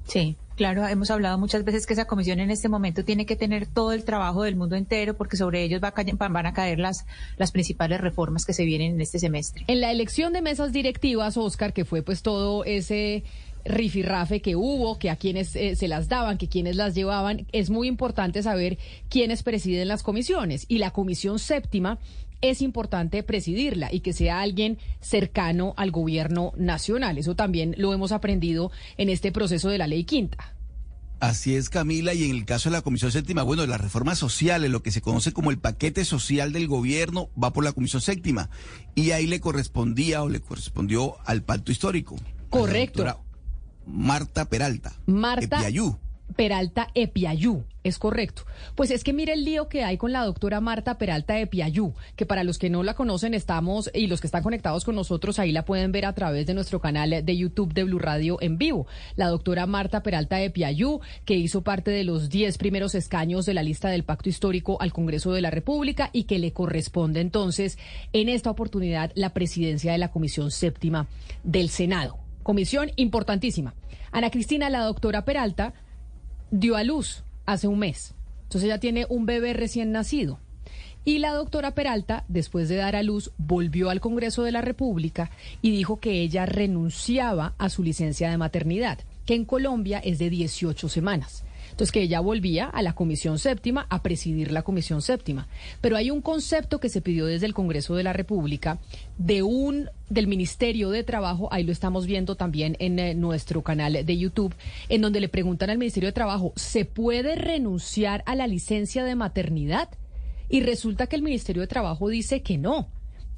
Sí, 0.05 0.35
claro, 0.55 0.85
hemos 0.87 1.09
hablado 1.11 1.37
muchas 1.37 1.63
veces 1.63 1.85
que 1.85 1.93
esa 1.93 2.05
comisión 2.05 2.39
en 2.39 2.51
este 2.51 2.67
momento 2.67 3.05
tiene 3.05 3.25
que 3.25 3.35
tener 3.35 3.67
todo 3.67 3.93
el 3.93 4.03
trabajo 4.03 4.43
del 4.43 4.55
mundo 4.55 4.75
entero 4.75 5.15
porque 5.15 5.37
sobre 5.37 5.63
ellos 5.63 5.79
van 5.79 6.45
a 6.45 6.53
caer 6.53 6.79
las, 6.79 7.05
las 7.37 7.51
principales 7.51 8.01
reformas 8.01 8.45
que 8.45 8.53
se 8.53 8.65
vienen 8.65 8.95
en 8.95 9.01
este 9.01 9.19
semestre. 9.19 9.63
En 9.67 9.79
la 9.79 9.91
elección 9.91 10.33
de 10.33 10.41
mesas 10.41 10.73
directivas, 10.73 11.37
Oscar, 11.37 11.71
que 11.71 11.85
fue 11.85 12.01
pues 12.01 12.23
todo 12.23 12.65
ese 12.65 13.23
rifirrafe 13.65 14.41
que 14.41 14.55
hubo, 14.55 14.99
que 14.99 15.09
a 15.09 15.15
quienes 15.15 15.55
eh, 15.55 15.75
se 15.75 15.87
las 15.87 16.07
daban, 16.09 16.37
que 16.37 16.47
quienes 16.47 16.75
las 16.75 16.95
llevaban, 16.95 17.47
es 17.51 17.69
muy 17.69 17.87
importante 17.87 18.43
saber 18.43 18.77
quiénes 19.09 19.43
presiden 19.43 19.87
las 19.87 20.03
comisiones. 20.03 20.65
Y 20.67 20.77
la 20.77 20.91
comisión 20.91 21.39
séptima 21.39 21.99
es 22.41 22.61
importante 22.61 23.23
presidirla 23.23 23.93
y 23.93 23.99
que 23.99 24.13
sea 24.13 24.41
alguien 24.41 24.77
cercano 24.99 25.73
al 25.77 25.91
gobierno 25.91 26.53
nacional. 26.57 27.17
Eso 27.17 27.35
también 27.35 27.75
lo 27.77 27.93
hemos 27.93 28.11
aprendido 28.11 28.71
en 28.97 29.09
este 29.09 29.31
proceso 29.31 29.69
de 29.69 29.77
la 29.77 29.87
ley 29.87 30.03
quinta. 30.03 30.55
Así 31.19 31.55
es, 31.55 31.69
Camila, 31.69 32.15
y 32.15 32.23
en 32.23 32.31
el 32.31 32.45
caso 32.45 32.69
de 32.69 32.75
la 32.75 32.81
Comisión 32.81 33.11
Séptima, 33.11 33.43
bueno, 33.43 33.63
las 33.67 33.79
reformas 33.79 34.17
sociales, 34.17 34.71
lo 34.71 34.81
que 34.81 34.89
se 34.89 35.01
conoce 35.01 35.31
como 35.31 35.51
el 35.51 35.59
paquete 35.59 36.03
social 36.03 36.51
del 36.51 36.67
gobierno, 36.67 37.29
va 37.41 37.53
por 37.53 37.63
la 37.63 37.73
Comisión 37.73 38.01
Séptima, 38.01 38.49
y 38.95 39.11
ahí 39.11 39.27
le 39.27 39.39
correspondía 39.39 40.23
o 40.23 40.29
le 40.29 40.39
correspondió 40.39 41.17
al 41.25 41.43
pacto 41.43 41.71
histórico. 41.71 42.15
Correcto. 42.49 43.21
Marta 43.85 44.45
Peralta. 44.45 44.93
Marta 45.05 45.61
Peralta 46.35 46.87
Epiayú. 46.95 47.65
es 47.83 47.97
correcto. 47.97 48.43
Pues 48.75 48.91
es 48.91 49.03
que 49.03 49.11
mire 49.11 49.33
el 49.33 49.43
lío 49.43 49.67
que 49.67 49.83
hay 49.83 49.97
con 49.97 50.11
la 50.11 50.23
doctora 50.23 50.61
Marta 50.61 50.97
Peralta 50.97 51.33
de 51.33 51.47
Piayú, 51.47 51.93
que 52.15 52.27
para 52.27 52.43
los 52.43 52.59
que 52.59 52.69
no 52.69 52.83
la 52.83 52.93
conocen 52.93 53.33
estamos 53.33 53.89
y 53.93 54.07
los 54.07 54.21
que 54.21 54.27
están 54.27 54.43
conectados 54.43 54.85
con 54.85 54.95
nosotros 54.95 55.39
ahí 55.39 55.51
la 55.51 55.65
pueden 55.65 55.91
ver 55.91 56.05
a 56.05 56.13
través 56.13 56.45
de 56.45 56.53
nuestro 56.53 56.79
canal 56.79 57.25
de 57.25 57.37
YouTube 57.37 57.73
de 57.73 57.83
Blue 57.83 57.99
Radio 57.99 58.37
en 58.41 58.57
vivo. 58.57 58.85
La 59.15 59.27
doctora 59.27 59.65
Marta 59.65 60.03
Peralta 60.03 60.37
de 60.37 60.51
Piayú, 60.51 61.01
que 61.25 61.35
hizo 61.35 61.63
parte 61.63 61.91
de 61.91 62.03
los 62.03 62.29
10 62.29 62.57
primeros 62.59 62.93
escaños 62.93 63.45
de 63.45 63.55
la 63.55 63.63
lista 63.63 63.89
del 63.89 64.03
Pacto 64.03 64.29
Histórico 64.29 64.79
al 64.79 64.93
Congreso 64.93 65.33
de 65.33 65.41
la 65.41 65.49
República 65.49 66.11
y 66.13 66.25
que 66.25 66.39
le 66.39 66.53
corresponde 66.53 67.19
entonces 67.19 67.77
en 68.13 68.29
esta 68.29 68.51
oportunidad 68.51 69.11
la 69.15 69.33
presidencia 69.33 69.91
de 69.91 69.97
la 69.97 70.11
Comisión 70.11 70.51
Séptima 70.51 71.07
del 71.43 71.69
Senado. 71.69 72.20
Comisión 72.43 72.91
importantísima. 72.95 73.73
Ana 74.11 74.29
Cristina, 74.29 74.69
la 74.69 74.83
doctora 74.83 75.25
Peralta, 75.25 75.73
dio 76.51 76.75
a 76.75 76.83
luz 76.83 77.23
hace 77.45 77.67
un 77.67 77.79
mes. 77.79 78.13
Entonces 78.43 78.67
ella 78.67 78.79
tiene 78.79 79.05
un 79.09 79.25
bebé 79.25 79.53
recién 79.53 79.91
nacido. 79.91 80.39
Y 81.03 81.17
la 81.17 81.31
doctora 81.31 81.73
Peralta, 81.73 82.25
después 82.27 82.69
de 82.69 82.75
dar 82.75 82.95
a 82.95 83.01
luz, 83.01 83.31
volvió 83.37 83.89
al 83.89 84.01
Congreso 84.01 84.43
de 84.43 84.51
la 84.51 84.61
República 84.61 85.31
y 85.61 85.71
dijo 85.71 85.99
que 85.99 86.21
ella 86.21 86.45
renunciaba 86.45 87.55
a 87.57 87.69
su 87.69 87.81
licencia 87.81 88.29
de 88.29 88.37
maternidad, 88.37 88.99
que 89.25 89.33
en 89.33 89.45
Colombia 89.45 89.99
es 89.99 90.19
de 90.19 90.29
18 90.29 90.89
semanas. 90.89 91.43
Entonces, 91.71 91.91
que 91.91 92.01
ella 92.01 92.19
volvía 92.19 92.65
a 92.65 92.81
la 92.81 92.93
Comisión 92.93 93.39
Séptima 93.39 93.87
a 93.89 94.03
presidir 94.03 94.51
la 94.51 94.61
Comisión 94.61 95.01
Séptima. 95.01 95.47
Pero 95.81 95.97
hay 95.97 96.11
un 96.11 96.21
concepto 96.21 96.79
que 96.79 96.89
se 96.89 97.01
pidió 97.01 97.25
desde 97.25 97.45
el 97.47 97.53
Congreso 97.53 97.95
de 97.95 98.03
la 98.03 98.13
República 98.13 98.79
de 99.17 99.43
un 99.43 99.89
del 100.09 100.27
Ministerio 100.27 100.89
de 100.89 101.03
Trabajo, 101.03 101.47
ahí 101.51 101.63
lo 101.63 101.71
estamos 101.71 102.05
viendo 102.05 102.35
también 102.35 102.75
en 102.79 102.99
eh, 102.99 103.15
nuestro 103.15 103.61
canal 103.61 104.05
de 104.05 104.17
YouTube, 104.17 104.53
en 104.89 105.01
donde 105.01 105.21
le 105.21 105.29
preguntan 105.29 105.69
al 105.69 105.77
Ministerio 105.77 106.07
de 106.07 106.13
Trabajo, 106.13 106.51
¿se 106.57 106.83
puede 106.83 107.35
renunciar 107.35 108.21
a 108.25 108.35
la 108.35 108.45
licencia 108.45 109.05
de 109.05 109.15
maternidad? 109.15 109.89
Y 110.49 110.61
resulta 110.61 111.07
que 111.07 111.15
el 111.15 111.21
Ministerio 111.21 111.61
de 111.61 111.67
Trabajo 111.67 112.09
dice 112.09 112.41
que 112.41 112.57
no 112.57 112.89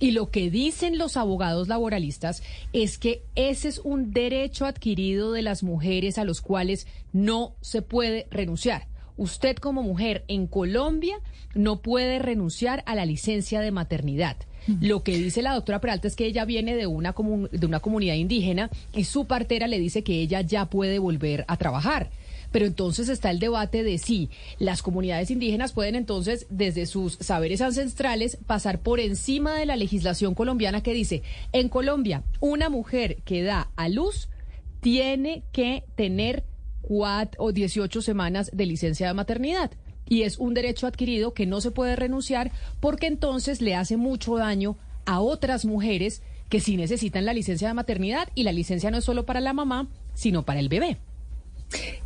y 0.03 0.11
lo 0.11 0.31
que 0.31 0.51
dicen 0.51 0.97
los 0.97 1.15
abogados 1.15 1.69
laboralistas 1.69 2.43
es 2.73 2.97
que 2.97 3.23
ese 3.35 3.69
es 3.69 3.79
un 3.79 4.11
derecho 4.11 4.65
adquirido 4.65 5.31
de 5.31 5.41
las 5.41 5.63
mujeres 5.63 6.17
a 6.17 6.25
los 6.25 6.41
cuales 6.41 6.87
no 7.13 7.55
se 7.61 7.81
puede 7.81 8.27
renunciar. 8.29 8.87
Usted 9.15 9.55
como 9.55 9.81
mujer 9.81 10.25
en 10.27 10.45
Colombia 10.47 11.15
no 11.55 11.81
puede 11.81 12.19
renunciar 12.19 12.83
a 12.85 12.95
la 12.95 13.05
licencia 13.05 13.61
de 13.61 13.71
maternidad. 13.71 14.35
Lo 14.81 15.03
que 15.03 15.15
dice 15.15 15.41
la 15.41 15.53
doctora 15.53 15.79
Peralta 15.79 16.09
es 16.09 16.17
que 16.17 16.25
ella 16.25 16.43
viene 16.43 16.75
de 16.75 16.85
una, 16.85 17.15
de 17.51 17.65
una 17.65 17.79
comunidad 17.79 18.15
indígena 18.15 18.69
y 18.93 19.05
su 19.05 19.25
partera 19.25 19.67
le 19.67 19.79
dice 19.79 20.03
que 20.03 20.19
ella 20.19 20.41
ya 20.41 20.65
puede 20.65 20.99
volver 20.99 21.45
a 21.47 21.55
trabajar. 21.55 22.09
Pero 22.53 22.67
entonces 22.67 23.09
está 23.09 23.31
el 23.31 23.39
debate 23.39 23.81
de 23.81 23.97
si 23.97 24.29
las 24.59 24.83
comunidades 24.83 25.31
indígenas 25.31 25.73
pueden 25.73 25.95
entonces, 25.95 26.45
desde 26.51 26.85
sus 26.85 27.13
saberes 27.19 27.61
ancestrales, 27.61 28.37
pasar 28.45 28.79
por 28.79 28.99
encima 28.99 29.55
de 29.55 29.65
la 29.65 29.75
legislación 29.75 30.35
colombiana 30.35 30.83
que 30.83 30.93
dice, 30.93 31.23
en 31.51 31.67
Colombia, 31.67 32.21
una 32.39 32.69
mujer 32.69 33.17
que 33.25 33.41
da 33.41 33.71
a 33.75 33.89
luz 33.89 34.29
tiene 34.81 35.41
que 35.51 35.83
tener 35.95 36.43
cuatro 36.83 37.43
o 37.43 37.51
18 37.53 38.03
semanas 38.03 38.51
de 38.53 38.67
licencia 38.67 39.07
de 39.07 39.15
maternidad. 39.15 39.71
Y 40.07 40.21
es 40.21 40.37
un 40.37 40.53
derecho 40.53 40.85
adquirido 40.85 41.33
que 41.33 41.47
no 41.47 41.59
se 41.59 41.71
puede 41.71 41.95
renunciar 41.95 42.51
porque 42.79 43.07
entonces 43.07 43.61
le 43.61 43.73
hace 43.73 43.97
mucho 43.97 44.37
daño 44.37 44.77
a 45.05 45.21
otras 45.21 45.65
mujeres 45.65 46.21
que 46.49 46.59
sí 46.59 46.77
necesitan 46.77 47.25
la 47.25 47.33
licencia 47.33 47.67
de 47.67 47.73
maternidad 47.73 48.29
y 48.35 48.43
la 48.43 48.51
licencia 48.51 48.91
no 48.91 48.99
es 48.99 49.05
solo 49.05 49.25
para 49.25 49.41
la 49.41 49.53
mamá, 49.53 49.87
sino 50.13 50.43
para 50.45 50.59
el 50.59 50.69
bebé. 50.69 50.99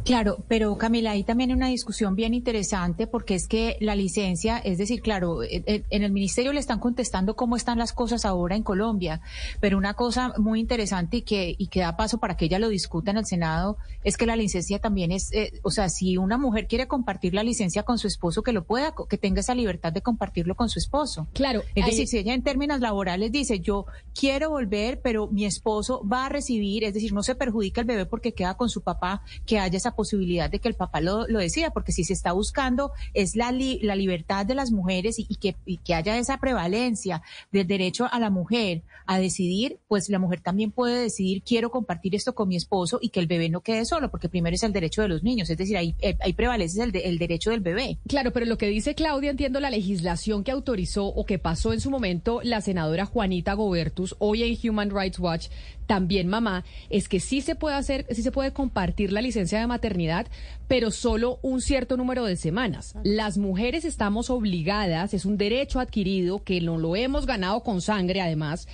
Claro, 0.08 0.38
pero 0.48 0.78
Camila, 0.78 1.12
ahí 1.12 1.26
también 1.26 1.50
hay 1.50 1.58
una 1.58 1.68
discusión 1.68 2.16
bien 2.16 2.34
interesante 2.34 3.08
porque 3.08 3.36
es 3.36 3.46
que 3.46 3.76
la 3.82 3.94
licencia, 3.94 4.58
es 4.58 4.78
decir, 4.78 5.02
claro, 5.02 5.44
eh, 5.44 5.64
eh, 5.66 5.84
en 5.90 6.02
el 6.02 6.14
ministerio 6.14 6.54
le 6.54 6.62
están 6.62 6.80
contestando 6.80 7.36
cómo 7.36 7.58
están 7.58 7.78
las 7.78 7.92
cosas 7.92 8.24
ahora 8.24 8.56
en 8.56 8.64
Colombia, 8.64 9.20
pero 9.60 9.78
una 9.78 9.96
cosa 9.96 10.34
muy 10.38 10.62
interesante 10.62 11.18
y 11.18 11.22
que, 11.24 11.54
y 11.58 11.68
que 11.68 11.82
da 11.82 11.98
paso 11.98 12.20
para 12.20 12.38
que 12.38 12.46
ella 12.46 12.58
lo 12.58 12.70
discuta 12.70 13.12
en 13.12 13.18
el 13.18 13.26
Senado 13.26 13.76
es 14.06 14.16
que 14.16 14.26
la 14.26 14.38
licencia 14.38 14.80
también 14.80 15.12
es, 15.12 15.30
eh, 15.34 15.60
o 15.62 15.72
sea, 15.72 15.90
si 15.90 16.16
una 16.16 16.38
mujer 16.38 16.68
quiere 16.68 16.88
compartir 16.88 17.34
la 17.34 17.44
licencia 17.44 17.84
con 17.84 17.98
su 17.98 18.08
esposo, 18.08 18.44
que 18.44 18.54
lo 18.54 18.64
pueda, 18.64 18.94
que 19.10 19.18
tenga 19.18 19.42
esa 19.42 19.56
libertad 19.56 19.92
de 19.92 20.02
compartirlo 20.02 20.56
con 20.56 20.70
su 20.70 20.80
esposo. 20.80 21.28
Claro. 21.34 21.64
Es 21.76 21.86
decir, 21.86 22.08
si 22.08 22.20
ella 22.20 22.34
en 22.34 22.44
términos 22.44 22.80
laborales 22.80 23.34
dice, 23.34 23.60
yo 23.60 23.88
quiero 24.18 24.52
volver, 24.52 25.02
pero 25.02 25.28
mi 25.28 25.44
esposo 25.44 26.02
va 26.08 26.28
a 26.28 26.30
recibir, 26.30 26.86
es 26.86 26.94
decir, 26.94 27.12
no 27.12 27.24
se 27.24 27.36
perjudica 27.36 27.82
el 27.82 27.88
bebé 27.88 28.06
porque 28.06 28.32
queda 28.32 28.56
con 28.56 28.70
su 28.70 28.84
papá, 28.84 29.22
que 29.46 29.60
haya 29.60 29.76
esa 29.76 29.97
posibilidad 29.98 30.50
de 30.50 30.60
que 30.60 30.70
el 30.70 30.76
papá 30.76 31.02
lo, 31.02 31.28
lo 31.28 31.40
decida, 31.40 31.72
porque 31.72 31.92
si 31.92 32.06
se 32.06 32.14
está 32.14 32.32
buscando 32.32 32.94
es 33.14 33.36
la, 33.36 33.52
la 33.52 33.96
libertad 33.98 34.46
de 34.46 34.56
las 34.56 34.72
mujeres 34.72 35.18
y, 35.20 35.36
que, 35.36 35.56
que 35.84 35.94
haya 35.94 36.18
esa 36.18 36.38
prevalencia 36.38 37.22
del 37.52 37.68
derecho 37.68 38.08
a 38.10 38.20
la 38.20 38.30
mujer 38.30 38.84
a 39.06 39.20
decidir, 39.20 39.80
pues 39.90 40.08
la 40.10 40.20
mujer 40.20 40.40
también 40.42 40.72
puede 40.72 41.02
decidir, 41.02 41.42
quiero 41.44 41.72
compartir 41.72 42.16
esto 42.16 42.34
con 42.34 42.48
mi 42.48 42.56
esposo 42.56 43.00
y 43.02 43.10
que 43.10 43.20
el 43.20 43.28
bebé 43.28 43.50
no 43.50 43.62
quede 43.62 43.84
solo, 43.86 44.10
porque 44.10 44.30
primero 44.30 44.56
es 44.56 44.64
el 44.64 44.72
derecho 44.72 45.02
de 45.02 45.10
los 45.10 45.24
niños, 45.24 45.50
es 45.50 45.58
decir, 45.58 45.76
ahí, 45.76 45.96
eh, 46.00 46.16
ahí 46.22 46.34
prevalece 46.34 46.84
el, 46.84 46.96
el 46.96 47.18
derecho 47.18 47.52
del 47.52 47.62
bebé. 47.62 47.98
Claro, 48.08 48.32
pero 48.32 48.46
lo 48.46 48.58
que 48.58 48.68
dice 48.68 48.96
Claudia, 48.96 49.32
entiendo 49.32 49.60
la 49.60 49.70
legislación 49.70 50.44
que 50.44 50.52
autorizó 50.52 51.08
o 51.08 51.26
que 51.26 51.40
pasó 51.40 51.74
en 51.74 51.82
su 51.82 51.90
momento 51.90 52.40
la 52.44 52.62
senadora 52.62 53.06
Juanita 53.06 53.54
Gobertus, 53.54 54.16
hoy 54.20 54.44
en 54.44 54.70
Human 54.70 54.92
Rights 54.92 55.20
Watch, 55.20 55.48
también 55.88 56.28
mamá, 56.28 56.64
es 56.90 57.10
que 57.10 57.20
sí 57.20 57.42
se 57.42 57.56
puede 57.56 57.76
hacer, 57.76 58.06
sí 58.12 58.22
se 58.22 58.32
puede 58.32 58.54
compartir 58.54 59.12
la 59.12 59.22
licencia 59.22 59.60
de 59.60 59.68
maternidad, 59.68 60.28
pero 60.68 60.92
solo 60.92 61.40
un 61.42 61.62
cierto 61.62 61.98
número 61.98 62.26
de 62.26 62.36
semanas. 62.36 62.94
Las 63.04 63.38
mujeres 63.38 63.86
estamos 63.86 64.30
obligadas, 64.30 65.14
es 65.14 65.26
un 65.26 65.38
derecho 65.38 65.80
adquirido 65.80 66.44
que 66.44 66.62
no 66.62 66.78
lo 66.78 66.96
hemos 66.96 67.26
ganado 67.26 67.64
con 67.64 67.82
sangre 67.82 68.22
además, 68.22 68.68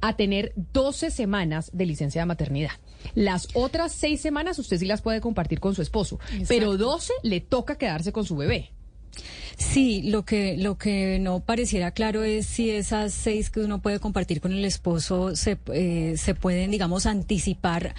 a 0.00 0.16
tener 0.16 0.52
12 0.72 1.10
semanas 1.10 1.70
de 1.74 1.86
licencia 1.86 2.22
de 2.22 2.26
maternidad. 2.26 2.72
Las 3.14 3.48
otras 3.54 3.92
seis 3.92 4.20
semanas 4.20 4.58
usted 4.58 4.78
sí 4.78 4.86
las 4.86 5.02
puede 5.02 5.20
compartir 5.20 5.60
con 5.60 5.74
su 5.74 5.82
esposo, 5.82 6.18
pero 6.48 6.76
12 6.76 7.12
le 7.22 7.40
toca 7.40 7.76
quedarse 7.76 8.12
con 8.12 8.24
su 8.24 8.36
bebé. 8.36 8.70
Sí, 9.56 10.02
lo 10.02 10.24
que, 10.24 10.56
lo 10.56 10.78
que 10.78 11.18
no 11.20 11.40
pareciera 11.40 11.90
claro 11.90 12.22
es 12.22 12.46
si 12.46 12.70
esas 12.70 13.12
seis 13.12 13.50
que 13.50 13.60
uno 13.60 13.82
puede 13.82 14.00
compartir 14.00 14.40
con 14.40 14.52
el 14.52 14.64
esposo 14.64 15.36
se, 15.36 15.58
eh, 15.72 16.14
se 16.16 16.34
pueden, 16.34 16.70
digamos, 16.70 17.04
anticipar 17.06 17.94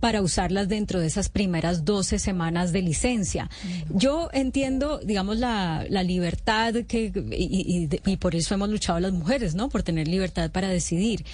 para 0.00 0.20
usarlas 0.20 0.68
dentro 0.68 1.00
de 1.00 1.06
esas 1.06 1.30
primeras 1.30 1.84
12 1.84 2.18
semanas 2.18 2.72
de 2.72 2.82
licencia. 2.82 3.48
Yo 3.88 4.28
entiendo, 4.32 4.98
digamos, 4.98 5.38
la, 5.38 5.86
la 5.88 6.02
libertad 6.02 6.74
que, 6.86 7.12
y, 7.30 7.88
y, 7.90 8.00
y, 8.04 8.16
por 8.18 8.34
eso 8.34 8.54
hemos 8.54 8.68
luchado 8.68 9.00
las 9.00 9.12
mujeres, 9.12 9.54
¿no? 9.54 9.70
Por 9.70 9.82
tener 9.82 10.06
libertad 10.06 10.50
para 10.50 10.68
decidir. 10.68 11.24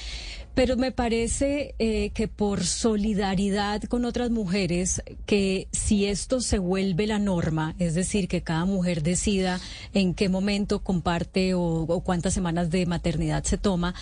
Pero 0.55 0.77
me 0.77 0.93
parece 0.93 1.75
eh, 1.79 2.11
que 2.11 2.29
por 2.29 2.65
solidaridad 2.65 3.83
con 3.85 4.05
otras 4.05 4.31
mujeres, 4.31 5.03
que 5.25 5.67
si 5.73 6.05
esto 6.05 6.43
se 6.43 6.59
vuelve 6.59 7.07
la 7.07 7.19
norma, 7.19 7.75
es 7.79 7.95
decir, 7.95 8.29
que 8.29 8.43
cada 8.43 8.67
mujer 8.67 9.03
decida 9.03 9.61
en 9.95 10.13
qué 10.13 10.29
momento 10.29 10.81
comparte 10.81 11.55
o, 11.55 12.03
cuántas 12.05 12.35
semanas 12.35 12.69
de 12.69 12.85
maternidad 12.85 13.45
se 13.45 13.57
toma, 13.57 13.95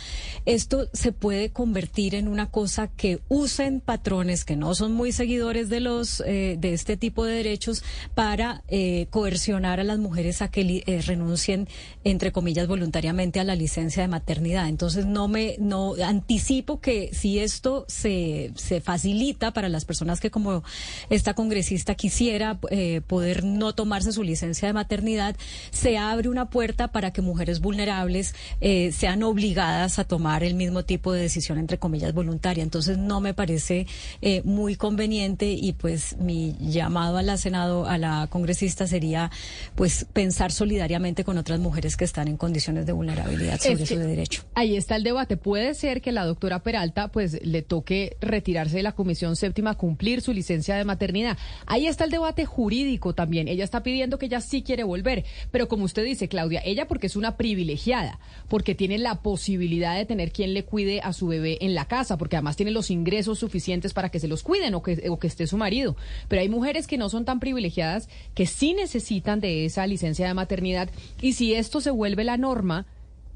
esto 0.44 0.88
se 0.92 1.12
puede 1.12 1.50
convertir 1.50 2.16
en 2.16 2.26
una 2.26 2.50
cosa 2.50 2.88
que 2.88 3.20
usen 3.28 3.80
patrones 3.80 4.44
que 4.44 4.56
no 4.56 4.74
son 4.74 4.92
muy 4.92 5.12
seguidores 5.12 5.68
de 5.68 5.80
los 5.80 6.20
eh, 6.26 6.56
de 6.58 6.72
este 6.72 6.96
tipo 6.96 7.24
de 7.24 7.34
derechos 7.34 7.84
para 8.16 8.64
eh, 8.68 9.06
coercionar 9.10 9.78
a 9.78 9.84
las 9.84 10.00
mujeres 10.00 10.42
a 10.42 10.50
que 10.50 10.82
eh, 10.84 11.00
renuncien 11.02 11.68
entre 12.02 12.32
comillas 12.32 12.66
voluntariamente 12.66 13.38
a 13.38 13.44
la 13.44 13.54
licencia 13.54 14.02
de 14.02 14.08
maternidad. 14.08 14.68
Entonces 14.68 15.06
no 15.06 15.28
me 15.28 15.54
no 15.58 15.94
anticipo 16.04 16.39
que 16.80 17.10
si 17.12 17.38
esto 17.38 17.84
se, 17.88 18.52
se 18.56 18.80
facilita 18.80 19.52
para 19.52 19.68
las 19.68 19.84
personas 19.84 20.20
que 20.20 20.30
como 20.30 20.62
esta 21.08 21.34
congresista 21.34 21.94
quisiera 21.94 22.58
eh, 22.70 23.00
poder 23.06 23.44
no 23.44 23.74
tomarse 23.74 24.12
su 24.12 24.22
licencia 24.22 24.68
de 24.68 24.74
maternidad, 24.74 25.36
se 25.70 25.96
abre 25.96 26.28
una 26.28 26.50
puerta 26.50 26.88
para 26.88 27.12
que 27.12 27.22
mujeres 27.22 27.60
vulnerables 27.60 28.34
eh, 28.60 28.92
sean 28.92 29.22
obligadas 29.22 29.98
a 29.98 30.04
tomar 30.04 30.42
el 30.44 30.54
mismo 30.54 30.84
tipo 30.84 31.12
de 31.12 31.22
decisión, 31.22 31.58
entre 31.58 31.78
comillas, 31.78 32.14
voluntaria. 32.14 32.62
Entonces 32.62 32.98
no 32.98 33.20
me 33.20 33.32
parece 33.32 33.86
eh, 34.20 34.42
muy 34.44 34.76
conveniente 34.76 35.52
y 35.52 35.72
pues 35.72 36.16
mi 36.18 36.56
llamado 36.58 37.16
a 37.16 37.22
la 37.22 37.36
Senado, 37.36 37.86
a 37.86 37.96
la 37.96 38.26
congresista 38.28 38.86
sería 38.86 39.30
pues 39.74 40.06
pensar 40.12 40.52
solidariamente 40.52 41.24
con 41.24 41.38
otras 41.38 41.60
mujeres 41.60 41.96
que 41.96 42.04
están 42.04 42.28
en 42.28 42.36
condiciones 42.36 42.86
de 42.86 42.92
vulnerabilidad 42.92 43.60
sobre 43.60 43.86
su 43.86 43.98
derecho. 43.98 44.42
Ahí 44.54 44.76
está 44.76 44.96
el 44.96 45.04
debate. 45.04 45.36
Puede 45.36 45.74
ser 45.74 46.00
que 46.02 46.12
la 46.12 46.24
doctora 46.30 46.62
Peralta 46.62 47.08
pues 47.08 47.44
le 47.44 47.62
toque 47.62 48.16
retirarse 48.20 48.76
de 48.76 48.82
la 48.82 48.92
Comisión 48.92 49.36
Séptima, 49.36 49.74
cumplir 49.74 50.22
su 50.22 50.32
licencia 50.32 50.76
de 50.76 50.84
maternidad. 50.84 51.36
Ahí 51.66 51.86
está 51.86 52.04
el 52.04 52.10
debate 52.10 52.46
jurídico 52.46 53.14
también. 53.14 53.48
Ella 53.48 53.64
está 53.64 53.82
pidiendo 53.82 54.18
que 54.18 54.26
ella 54.26 54.40
sí 54.40 54.62
quiere 54.62 54.84
volver, 54.84 55.24
pero 55.50 55.68
como 55.68 55.84
usted 55.84 56.04
dice, 56.04 56.28
Claudia, 56.28 56.62
ella 56.64 56.86
porque 56.86 57.06
es 57.08 57.16
una 57.16 57.36
privilegiada, 57.36 58.18
porque 58.48 58.74
tiene 58.74 58.98
la 58.98 59.16
posibilidad 59.22 59.96
de 59.96 60.06
tener 60.06 60.32
quien 60.32 60.54
le 60.54 60.64
cuide 60.64 61.00
a 61.02 61.12
su 61.12 61.26
bebé 61.26 61.58
en 61.60 61.74
la 61.74 61.86
casa, 61.86 62.16
porque 62.16 62.36
además 62.36 62.56
tiene 62.56 62.70
los 62.70 62.90
ingresos 62.90 63.38
suficientes 63.38 63.92
para 63.92 64.08
que 64.08 64.20
se 64.20 64.28
los 64.28 64.42
cuiden 64.42 64.74
o 64.74 64.82
que, 64.82 65.08
o 65.10 65.18
que 65.18 65.26
esté 65.26 65.46
su 65.46 65.56
marido. 65.56 65.96
Pero 66.28 66.42
hay 66.42 66.48
mujeres 66.48 66.86
que 66.86 66.98
no 66.98 67.08
son 67.08 67.24
tan 67.24 67.40
privilegiadas 67.40 68.08
que 68.34 68.46
sí 68.46 68.74
necesitan 68.74 69.40
de 69.40 69.64
esa 69.64 69.86
licencia 69.86 70.26
de 70.26 70.34
maternidad 70.34 70.88
y 71.20 71.34
si 71.34 71.54
esto 71.54 71.80
se 71.80 71.90
vuelve 71.90 72.24
la 72.24 72.36
norma, 72.36 72.86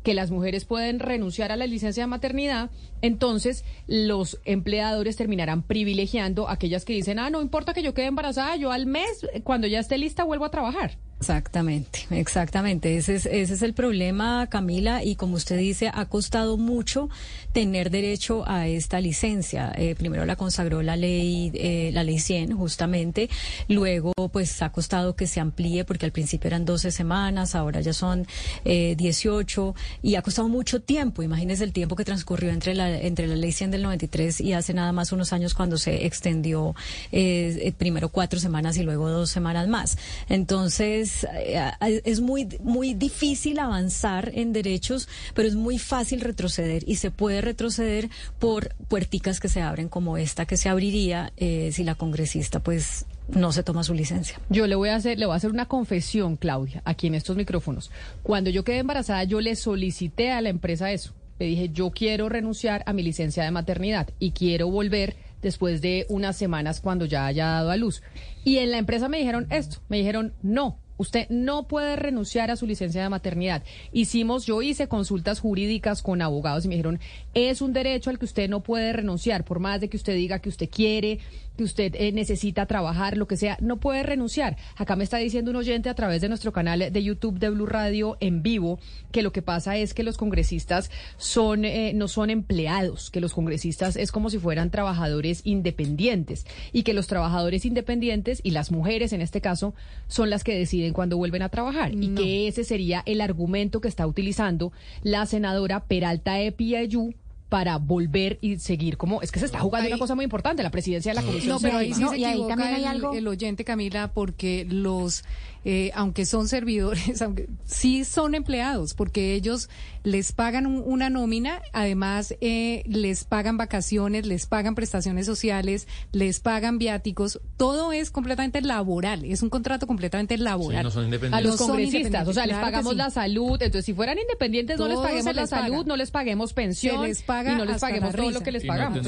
que 0.04 0.14
las 0.14 0.30
mujeres 0.30 0.66
pueden 0.66 1.00
renunciar 1.00 1.50
a 1.50 1.56
la 1.56 1.66
licencia 1.66 2.04
de 2.04 2.06
maternidad, 2.06 2.70
entonces 3.02 3.64
los 3.88 4.38
empleadores 4.44 5.16
terminarán 5.16 5.62
privilegiando 5.62 6.46
a 6.48 6.52
aquellas 6.52 6.84
que 6.84 6.92
dicen, 6.92 7.18
ah, 7.18 7.30
no 7.30 7.42
importa 7.42 7.72
que 7.72 7.82
yo 7.82 7.94
quede 7.94 8.06
embarazada, 8.06 8.54
yo 8.56 8.70
al 8.70 8.86
mes, 8.86 9.26
cuando 9.42 9.66
ya 9.66 9.80
esté 9.80 9.98
lista, 9.98 10.22
vuelvo 10.22 10.44
a 10.44 10.50
trabajar. 10.50 10.98
Exactamente, 11.20 12.06
exactamente. 12.10 12.96
Ese 12.96 13.14
es, 13.14 13.26
ese 13.26 13.54
es 13.54 13.62
el 13.62 13.72
problema, 13.72 14.46
Camila, 14.50 15.02
y 15.02 15.16
como 15.16 15.36
usted 15.36 15.56
dice, 15.56 15.90
ha 15.92 16.04
costado 16.06 16.58
mucho 16.58 17.08
tener 17.52 17.90
derecho 17.90 18.44
a 18.46 18.66
esta 18.66 19.00
licencia. 19.00 19.72
Eh, 19.76 19.94
primero 19.94 20.26
la 20.26 20.36
consagró 20.36 20.82
la 20.82 20.96
ley, 20.96 21.50
eh, 21.54 21.90
la 21.94 22.04
ley 22.04 22.18
100, 22.18 22.56
justamente. 22.56 23.30
Luego, 23.68 24.12
pues 24.32 24.60
ha 24.60 24.70
costado 24.70 25.14
que 25.16 25.26
se 25.26 25.40
amplíe, 25.40 25.84
porque 25.84 26.04
al 26.04 26.12
principio 26.12 26.48
eran 26.48 26.64
12 26.64 26.90
semanas, 26.90 27.54
ahora 27.54 27.80
ya 27.80 27.92
son 27.92 28.26
eh, 28.64 28.94
18, 28.98 29.74
y 30.02 30.16
ha 30.16 30.22
costado 30.22 30.48
mucho 30.48 30.82
tiempo. 30.82 31.22
Imagínese 31.22 31.64
el 31.64 31.72
tiempo 31.72 31.96
que 31.96 32.04
transcurrió 32.04 32.50
entre 32.50 32.74
la, 32.74 32.90
entre 32.98 33.28
la 33.28 33.36
ley 33.36 33.52
100 33.52 33.70
del 33.70 33.82
93 33.82 34.40
y 34.40 34.52
hace 34.52 34.74
nada 34.74 34.92
más 34.92 35.12
unos 35.12 35.32
años 35.32 35.54
cuando 35.54 35.78
se 35.78 36.04
extendió 36.04 36.74
eh, 37.12 37.72
primero 37.78 38.08
cuatro 38.08 38.40
semanas 38.40 38.76
y 38.76 38.82
luego 38.82 39.08
dos 39.08 39.30
semanas 39.30 39.68
más. 39.68 39.96
Entonces, 40.28 41.03
eh, 41.32 41.70
es, 42.04 42.20
muy, 42.20 42.48
muy 42.62 42.94
difícil 42.94 43.58
avanzar 43.58 44.30
en 44.34 44.52
derechos, 44.52 45.08
pero 45.34 45.48
es 45.48 45.54
muy 45.54 45.78
fácil 45.78 46.20
retroceder 46.20 46.82
y 46.86 46.96
se 46.96 47.10
puede 47.10 47.40
retroceder 47.40 48.08
por 48.38 48.74
puerticas 48.88 49.40
que 49.40 49.48
se 49.48 49.60
abren 49.60 49.88
como 49.88 50.16
esta 50.16 50.46
que 50.46 50.56
se 50.56 50.68
abriría 50.68 51.32
eh, 51.36 51.70
si 51.72 51.84
la 51.84 51.94
congresista 51.94 52.60
pues 52.60 53.06
no 53.28 53.52
se 53.52 53.62
toma 53.62 53.84
su 53.84 53.94
licencia. 53.94 54.40
Yo 54.50 54.66
le 54.66 54.74
voy 54.74 54.90
a 54.90 54.96
hacer, 54.96 55.18
le 55.18 55.26
voy 55.26 55.34
a 55.34 55.36
hacer 55.36 55.50
una 55.50 55.66
confesión, 55.66 56.36
Claudia, 56.36 56.82
aquí 56.84 57.06
en 57.06 57.14
estos 57.14 57.36
micrófonos. 57.36 57.90
Cuando 58.22 58.50
yo 58.50 58.64
quedé 58.64 58.78
embarazada, 58.78 59.24
yo 59.24 59.40
le 59.40 59.56
solicité 59.56 60.30
a 60.30 60.40
la 60.40 60.50
empresa 60.50 60.92
eso. 60.92 61.12
Le 61.38 61.46
dije, 61.46 61.70
yo 61.70 61.90
quiero 61.90 62.28
renunciar 62.28 62.82
a 62.86 62.92
mi 62.92 63.02
licencia 63.02 63.44
de 63.44 63.50
maternidad 63.50 64.08
y 64.18 64.30
quiero 64.30 64.68
volver 64.68 65.16
después 65.42 65.80
de 65.80 66.06
unas 66.08 66.36
semanas 66.36 66.80
cuando 66.80 67.04
ya 67.04 67.26
haya 67.26 67.46
dado 67.46 67.70
a 67.70 67.76
luz. 67.76 68.02
Y 68.44 68.58
en 68.58 68.70
la 68.70 68.78
empresa 68.78 69.08
me 69.08 69.18
dijeron 69.18 69.46
esto, 69.50 69.78
me 69.88 69.98
dijeron, 69.98 70.32
no, 70.42 70.78
Usted 70.96 71.26
no 71.28 71.66
puede 71.66 71.96
renunciar 71.96 72.50
a 72.50 72.56
su 72.56 72.66
licencia 72.66 73.02
de 73.02 73.08
maternidad. 73.08 73.62
Hicimos, 73.92 74.46
yo 74.46 74.62
hice 74.62 74.88
consultas 74.88 75.40
jurídicas 75.40 76.02
con 76.02 76.22
abogados 76.22 76.64
y 76.64 76.68
me 76.68 76.74
dijeron, 76.74 77.00
es 77.34 77.60
un 77.60 77.72
derecho 77.72 78.10
al 78.10 78.18
que 78.18 78.24
usted 78.24 78.48
no 78.48 78.62
puede 78.62 78.92
renunciar, 78.92 79.44
por 79.44 79.58
más 79.58 79.80
de 79.80 79.88
que 79.88 79.96
usted 79.96 80.14
diga 80.14 80.38
que 80.38 80.48
usted 80.48 80.68
quiere, 80.70 81.18
que 81.56 81.64
usted 81.64 81.94
eh, 81.96 82.12
necesita 82.12 82.66
trabajar, 82.66 83.16
lo 83.16 83.26
que 83.26 83.36
sea, 83.36 83.56
no 83.60 83.78
puede 83.78 84.02
renunciar. 84.02 84.56
Acá 84.76 84.96
me 84.96 85.04
está 85.04 85.18
diciendo 85.18 85.50
un 85.50 85.56
oyente 85.56 85.88
a 85.88 85.94
través 85.94 86.20
de 86.20 86.28
nuestro 86.28 86.52
canal 86.52 86.92
de 86.92 87.02
YouTube 87.02 87.38
de 87.38 87.50
Blue 87.50 87.66
Radio 87.66 88.16
en 88.20 88.42
vivo 88.42 88.78
que 89.12 89.22
lo 89.22 89.32
que 89.32 89.42
pasa 89.42 89.76
es 89.76 89.94
que 89.94 90.02
los 90.02 90.16
congresistas 90.16 90.90
son 91.16 91.64
eh, 91.64 91.92
no 91.94 92.08
son 92.08 92.30
empleados, 92.30 93.10
que 93.10 93.20
los 93.20 93.32
congresistas 93.32 93.96
es 93.96 94.10
como 94.10 94.30
si 94.30 94.38
fueran 94.38 94.70
trabajadores 94.70 95.42
independientes 95.44 96.46
y 96.72 96.82
que 96.82 96.94
los 96.94 97.06
trabajadores 97.06 97.64
independientes 97.64 98.40
y 98.42 98.50
las 98.50 98.70
mujeres 98.70 99.12
en 99.12 99.20
este 99.20 99.40
caso 99.40 99.74
son 100.08 100.30
las 100.30 100.44
que 100.44 100.56
deciden 100.56 100.92
cuándo 100.92 101.16
vuelven 101.16 101.42
a 101.42 101.48
trabajar 101.48 101.92
y 101.94 102.14
que 102.14 102.48
ese 102.48 102.64
sería 102.64 103.02
el 103.06 103.20
argumento 103.20 103.80
que 103.80 103.88
está 103.88 104.06
utilizando 104.06 104.72
la 105.02 105.26
senadora 105.26 105.84
Peralta 105.84 106.40
Epiayú 106.40 107.14
para 107.54 107.78
volver 107.78 108.40
y 108.40 108.58
seguir 108.58 108.96
como 108.96 109.22
es 109.22 109.30
que 109.30 109.38
se 109.38 109.46
está 109.46 109.60
jugando 109.60 109.86
una 109.86 109.96
cosa 109.96 110.16
muy 110.16 110.24
importante 110.24 110.60
la 110.64 110.72
presidencia 110.72 111.12
de 111.12 111.20
la 111.20 111.22
comisión 111.22 111.52
no 111.54 111.60
pero 111.60 111.78
ahí 111.78 111.94
sí 111.94 112.04
se 112.08 112.16
equivoca 112.16 112.76
el, 112.76 113.04
el 113.14 113.28
oyente 113.28 113.64
Camila 113.64 114.10
porque 114.12 114.66
los 114.68 115.22
eh, 115.64 115.90
aunque 115.94 116.26
son 116.26 116.48
servidores, 116.48 117.20
aunque 117.22 117.48
sí 117.64 118.04
son 118.04 118.34
empleados, 118.34 118.94
porque 118.94 119.34
ellos 119.34 119.68
les 120.02 120.32
pagan 120.32 120.66
una 120.66 121.08
nómina, 121.08 121.62
además 121.72 122.34
eh, 122.40 122.82
les 122.86 123.24
pagan 123.24 123.56
vacaciones, 123.56 124.26
les 124.26 124.46
pagan 124.46 124.74
prestaciones 124.74 125.24
sociales, 125.24 125.88
les 126.12 126.40
pagan 126.40 126.76
viáticos, 126.78 127.40
todo 127.56 127.92
es 127.92 128.10
completamente 128.10 128.60
laboral, 128.60 129.24
es 129.24 129.42
un 129.42 129.48
contrato 129.48 129.86
completamente 129.86 130.36
laboral. 130.36 130.86
a 131.32 131.40
los 131.40 131.56
congresistas, 131.56 132.28
o 132.28 132.34
sea, 132.34 132.46
les 132.46 132.56
pagamos 132.56 132.96
la 132.96 133.10
salud, 133.10 133.60
entonces 133.62 133.86
si 133.86 133.94
fueran 133.94 134.18
independientes 134.18 134.78
no 134.78 134.88
les 134.88 134.98
paguemos 134.98 135.34
la 135.34 135.46
salud, 135.46 135.86
no 135.86 135.96
les 135.96 136.10
paguemos 136.10 136.52
pensión 136.52 137.04
les 137.04 137.22
paga 137.22 137.52
y 137.52 137.56
no 137.56 137.64
les 137.64 137.80
paguemos 137.80 138.14
todo 138.14 138.30
lo 138.30 138.40
que 138.40 138.52
les 138.52 138.64
pagamos. 138.64 139.00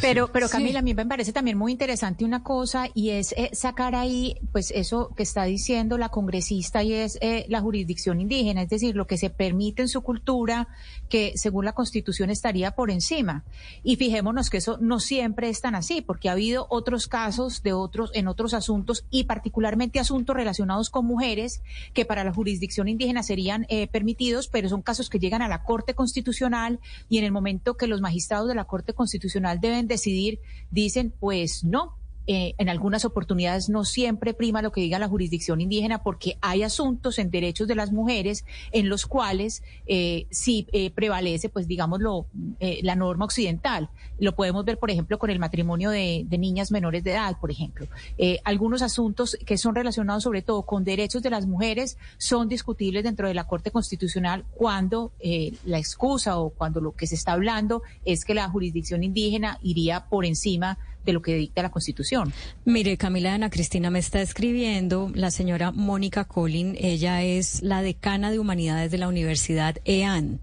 pero, 0.00 0.30
pero 0.32 0.48
Camila, 0.48 0.78
a 0.78 0.82
mí 0.82 0.94
me 0.94 1.06
parece 1.06 1.32
también 1.32 1.58
muy 1.58 1.72
interesante 1.72 2.24
una 2.24 2.42
cosa 2.42 2.88
y 2.94 3.10
es 3.10 3.32
eh, 3.32 3.50
sacar 3.52 3.94
ahí, 3.94 4.36
pues 4.52 4.70
eso 4.70 5.12
que 5.16 5.22
está 5.22 5.47
diciendo 5.48 5.98
la 5.98 6.08
congresista 6.08 6.82
y 6.82 6.92
es 6.92 7.18
eh, 7.20 7.46
la 7.48 7.60
jurisdicción 7.60 8.20
indígena, 8.20 8.62
es 8.62 8.68
decir, 8.68 8.96
lo 8.96 9.06
que 9.06 9.18
se 9.18 9.30
permite 9.30 9.82
en 9.82 9.88
su 9.88 10.02
cultura, 10.02 10.68
que 11.08 11.32
según 11.36 11.64
la 11.64 11.72
Constitución 11.72 12.30
estaría 12.30 12.72
por 12.72 12.90
encima. 12.90 13.44
Y 13.82 13.96
fijémonos 13.96 14.50
que 14.50 14.58
eso 14.58 14.78
no 14.80 15.00
siempre 15.00 15.48
es 15.48 15.60
tan 15.60 15.74
así, 15.74 16.00
porque 16.00 16.28
ha 16.28 16.32
habido 16.32 16.66
otros 16.70 17.08
casos 17.08 17.62
de 17.62 17.72
otros 17.72 18.10
en 18.14 18.28
otros 18.28 18.54
asuntos 18.54 19.04
y 19.10 19.24
particularmente 19.24 19.98
asuntos 19.98 20.36
relacionados 20.36 20.90
con 20.90 21.06
mujeres 21.06 21.62
que 21.94 22.04
para 22.04 22.24
la 22.24 22.32
jurisdicción 22.32 22.88
indígena 22.88 23.22
serían 23.22 23.66
eh, 23.68 23.88
permitidos, 23.88 24.48
pero 24.48 24.68
son 24.68 24.82
casos 24.82 25.10
que 25.10 25.18
llegan 25.18 25.42
a 25.42 25.48
la 25.48 25.62
Corte 25.62 25.94
Constitucional 25.94 26.80
y 27.08 27.18
en 27.18 27.24
el 27.24 27.32
momento 27.32 27.76
que 27.76 27.86
los 27.86 28.00
magistrados 28.00 28.48
de 28.48 28.54
la 28.54 28.64
Corte 28.64 28.92
Constitucional 28.92 29.60
deben 29.60 29.88
decidir, 29.88 30.40
dicen, 30.70 31.12
pues 31.18 31.64
no, 31.64 31.97
eh, 32.28 32.54
en 32.58 32.68
algunas 32.68 33.06
oportunidades 33.06 33.70
no 33.70 33.84
siempre 33.84 34.34
prima 34.34 34.60
lo 34.60 34.70
que 34.70 34.82
diga 34.82 34.98
la 34.98 35.08
jurisdicción 35.08 35.62
indígena 35.62 36.02
porque 36.02 36.36
hay 36.42 36.62
asuntos 36.62 37.18
en 37.18 37.30
derechos 37.30 37.66
de 37.66 37.74
las 37.74 37.90
mujeres 37.90 38.44
en 38.70 38.90
los 38.90 39.06
cuales 39.06 39.62
eh, 39.86 40.26
sí 40.30 40.66
eh, 40.72 40.90
prevalece, 40.90 41.48
pues 41.48 41.66
digámoslo, 41.66 42.26
eh, 42.60 42.80
la 42.82 42.94
norma 42.94 43.24
occidental. 43.24 43.88
Lo 44.18 44.34
podemos 44.34 44.64
ver, 44.64 44.78
por 44.78 44.90
ejemplo, 44.90 45.18
con 45.18 45.30
el 45.30 45.38
matrimonio 45.38 45.90
de, 45.90 46.24
de 46.28 46.38
niñas 46.38 46.70
menores 46.70 47.02
de 47.02 47.12
edad, 47.12 47.38
por 47.40 47.50
ejemplo. 47.50 47.86
algunos 48.44 48.82
asuntos 48.82 49.38
que 49.46 49.56
son 49.56 49.74
relacionados 49.74 50.24
sobre 50.24 50.42
todo 50.42 50.62
con 50.62 50.84
derechos 50.84 51.22
de 51.22 51.30
las 51.30 51.46
mujeres 51.46 51.96
son 52.18 52.48
discutibles 52.48 53.04
dentro 53.04 53.28
de 53.28 53.34
la 53.34 53.44
Corte 53.44 53.70
Constitucional 53.70 54.44
cuando 54.54 55.12
la 55.64 55.78
excusa 55.78 56.38
o 56.38 56.50
cuando 56.50 56.80
lo 56.80 56.92
que 56.92 57.06
se 57.06 57.14
está 57.14 57.32
hablando 57.32 57.82
es 58.04 58.24
que 58.24 58.34
la 58.34 58.48
jurisdicción 58.48 59.04
indígena 59.04 59.58
iría 59.62 60.06
por 60.08 60.24
encima 60.24 60.78
de 61.08 61.14
lo 61.14 61.22
que 61.22 61.34
dicta 61.34 61.62
la 61.62 61.70
Constitución. 61.70 62.32
Mire, 62.64 62.96
Camila 62.96 63.34
Ana 63.34 63.50
Cristina 63.50 63.90
me 63.90 63.98
está 63.98 64.20
escribiendo 64.20 65.10
la 65.14 65.30
señora 65.30 65.72
Mónica 65.72 66.24
Collin, 66.24 66.76
ella 66.78 67.22
es 67.22 67.62
la 67.62 67.82
decana 67.82 68.30
de 68.30 68.38
Humanidades 68.38 68.90
de 68.90 68.98
la 68.98 69.08
Universidad 69.08 69.78
EAN. 69.84 70.40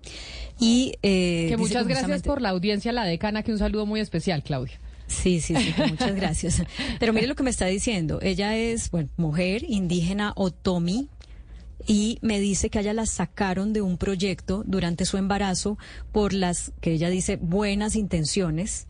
Y, 0.59 0.95
eh, 1.03 1.47
que 1.49 1.57
muchas 1.57 1.87
gracias 1.87 2.23
por 2.23 2.41
la 2.41 2.49
audiencia, 2.49 2.91
la 2.91 3.05
decana, 3.05 3.43
que 3.43 3.51
un 3.51 3.59
saludo 3.59 3.85
muy 3.85 3.99
especial, 3.99 4.41
Claudia. 4.41 4.79
Sí, 5.07 5.39
sí, 5.39 5.55
sí, 5.55 5.73
muchas 5.87 6.15
gracias. 6.15 6.63
Pero 6.99 7.13
mire 7.13 7.27
lo 7.27 7.35
que 7.35 7.43
me 7.43 7.51
está 7.51 7.67
diciendo. 7.67 8.19
Ella 8.23 8.57
es, 8.57 8.89
bueno, 8.89 9.09
mujer 9.17 9.63
indígena 9.67 10.33
otomi, 10.35 11.09
y 11.87 12.17
me 12.21 12.39
dice 12.39 12.69
que 12.69 12.79
ella 12.79 12.93
la 12.93 13.05
sacaron 13.05 13.73
de 13.73 13.81
un 13.81 13.97
proyecto 13.97 14.63
durante 14.65 15.05
su 15.05 15.17
embarazo 15.17 15.77
por 16.11 16.33
las 16.33 16.71
que 16.81 16.93
ella 16.93 17.09
dice 17.09 17.35
buenas 17.37 17.95
intenciones 17.95 18.87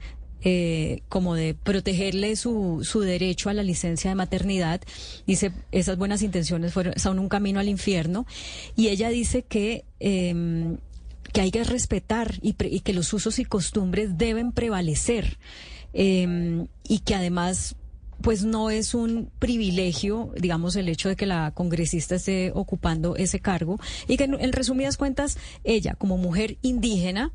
eh, 0.47 1.01
como 1.09 1.33
de 1.33 1.55
protegerle 1.55 2.35
su, 2.35 2.81
su 2.83 2.99
derecho 2.99 3.49
a 3.49 3.53
la 3.55 3.63
licencia 3.63 4.11
de 4.11 4.15
maternidad. 4.15 4.79
Dice, 5.25 5.51
esas 5.71 5.97
buenas 5.97 6.21
intenciones 6.21 6.71
fueron, 6.71 6.93
son 6.99 7.17
un 7.17 7.29
camino 7.29 7.59
al 7.59 7.67
infierno. 7.67 8.27
Y 8.75 8.89
ella 8.89 9.09
dice 9.09 9.41
que... 9.41 9.85
Em, 9.99 10.77
que 11.33 11.41
hay 11.41 11.51
que 11.51 11.65
respetar 11.65 12.35
y, 12.41 12.53
que 12.53 12.93
los 12.93 13.11
usos 13.11 13.39
y 13.39 13.45
costumbres 13.45 14.17
deben 14.17 14.53
prevalecer 14.53 15.37
em, 15.91 16.67
y 16.87 16.99
que 16.99 17.13
además 17.13 17.75
pues 18.21 18.45
no 18.45 18.69
es 18.69 18.93
un 18.93 19.29
privilegio, 19.39 20.31
digamos, 20.39 20.77
el 20.77 20.87
hecho 20.87 21.09
de 21.09 21.17
que 21.17 21.25
la 21.25 21.51
congresista 21.51 22.15
esté 22.15 22.53
ocupando 22.55 23.17
ese 23.17 23.41
cargo 23.41 23.77
y 24.07 24.15
que 24.15 24.23
en 24.23 24.53
resumidas 24.53 24.95
cuentas, 24.95 25.37
ella 25.65 25.95
como 25.95 26.17
mujer 26.17 26.57
indígena, 26.61 27.33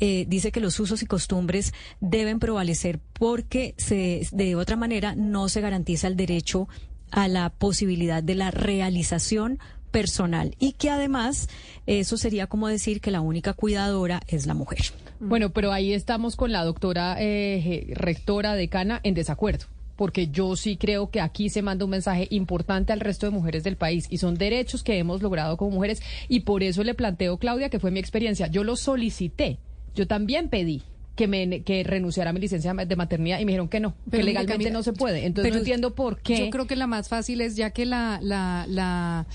eh, 0.00 0.24
dice 0.28 0.50
que 0.52 0.60
los 0.60 0.80
usos 0.80 1.02
y 1.02 1.06
costumbres 1.06 1.72
deben 2.00 2.38
prevalecer 2.38 2.98
porque 3.12 3.74
se, 3.76 4.26
de 4.32 4.56
otra 4.56 4.76
manera 4.76 5.14
no 5.14 5.48
se 5.48 5.60
garantiza 5.60 6.08
el 6.08 6.16
derecho 6.16 6.68
a 7.10 7.28
la 7.28 7.50
posibilidad 7.50 8.22
de 8.22 8.34
la 8.34 8.50
realización 8.50 9.58
personal 9.90 10.54
y 10.58 10.72
que 10.72 10.90
además 10.90 11.48
eso 11.86 12.16
sería 12.16 12.46
como 12.46 12.68
decir 12.68 13.00
que 13.00 13.10
la 13.10 13.20
única 13.20 13.52
cuidadora 13.52 14.20
es 14.28 14.46
la 14.46 14.54
mujer. 14.54 14.80
Bueno, 15.18 15.50
pero 15.50 15.72
ahí 15.72 15.92
estamos 15.92 16.36
con 16.36 16.52
la 16.52 16.64
doctora 16.64 17.16
eh, 17.18 17.92
rectora 17.94 18.54
decana 18.54 19.00
en 19.02 19.14
desacuerdo 19.14 19.66
porque 20.00 20.28
yo 20.28 20.56
sí 20.56 20.78
creo 20.78 21.10
que 21.10 21.20
aquí 21.20 21.50
se 21.50 21.60
manda 21.60 21.84
un 21.84 21.90
mensaje 21.90 22.26
importante 22.30 22.90
al 22.94 23.00
resto 23.00 23.26
de 23.26 23.32
mujeres 23.32 23.64
del 23.64 23.76
país 23.76 24.06
y 24.08 24.16
son 24.16 24.34
derechos 24.34 24.82
que 24.82 24.96
hemos 24.96 25.20
logrado 25.20 25.58
como 25.58 25.72
mujeres 25.72 26.00
y 26.26 26.40
por 26.40 26.62
eso 26.62 26.82
le 26.84 26.94
planteo, 26.94 27.36
Claudia, 27.36 27.68
que 27.68 27.78
fue 27.78 27.90
mi 27.90 28.00
experiencia. 28.00 28.46
Yo 28.46 28.64
lo 28.64 28.76
solicité, 28.76 29.58
yo 29.94 30.06
también 30.06 30.48
pedí 30.48 30.82
que 31.16 31.28
me 31.28 31.62
que 31.62 31.82
renunciara 31.84 32.30
a 32.30 32.32
mi 32.32 32.40
licencia 32.40 32.72
de 32.72 32.96
maternidad 32.96 33.40
y 33.40 33.44
me 33.44 33.52
dijeron 33.52 33.68
que 33.68 33.80
no, 33.80 33.94
que 34.10 34.22
legalmente 34.22 34.70
no 34.70 34.82
se 34.82 34.92
puede. 34.92 35.26
Entonces 35.26 35.52
no 35.52 35.58
entiendo 35.58 35.94
por 35.94 36.20
qué. 36.20 36.38
Yo 36.38 36.50
creo 36.50 36.66
que 36.66 36.76
la 36.76 36.86
más 36.86 37.08
fácil 37.08 37.40
es 37.40 37.56
ya 37.56 37.70
que 37.70 37.84
la 37.84 38.20
la 38.22 38.64
la 38.68 39.26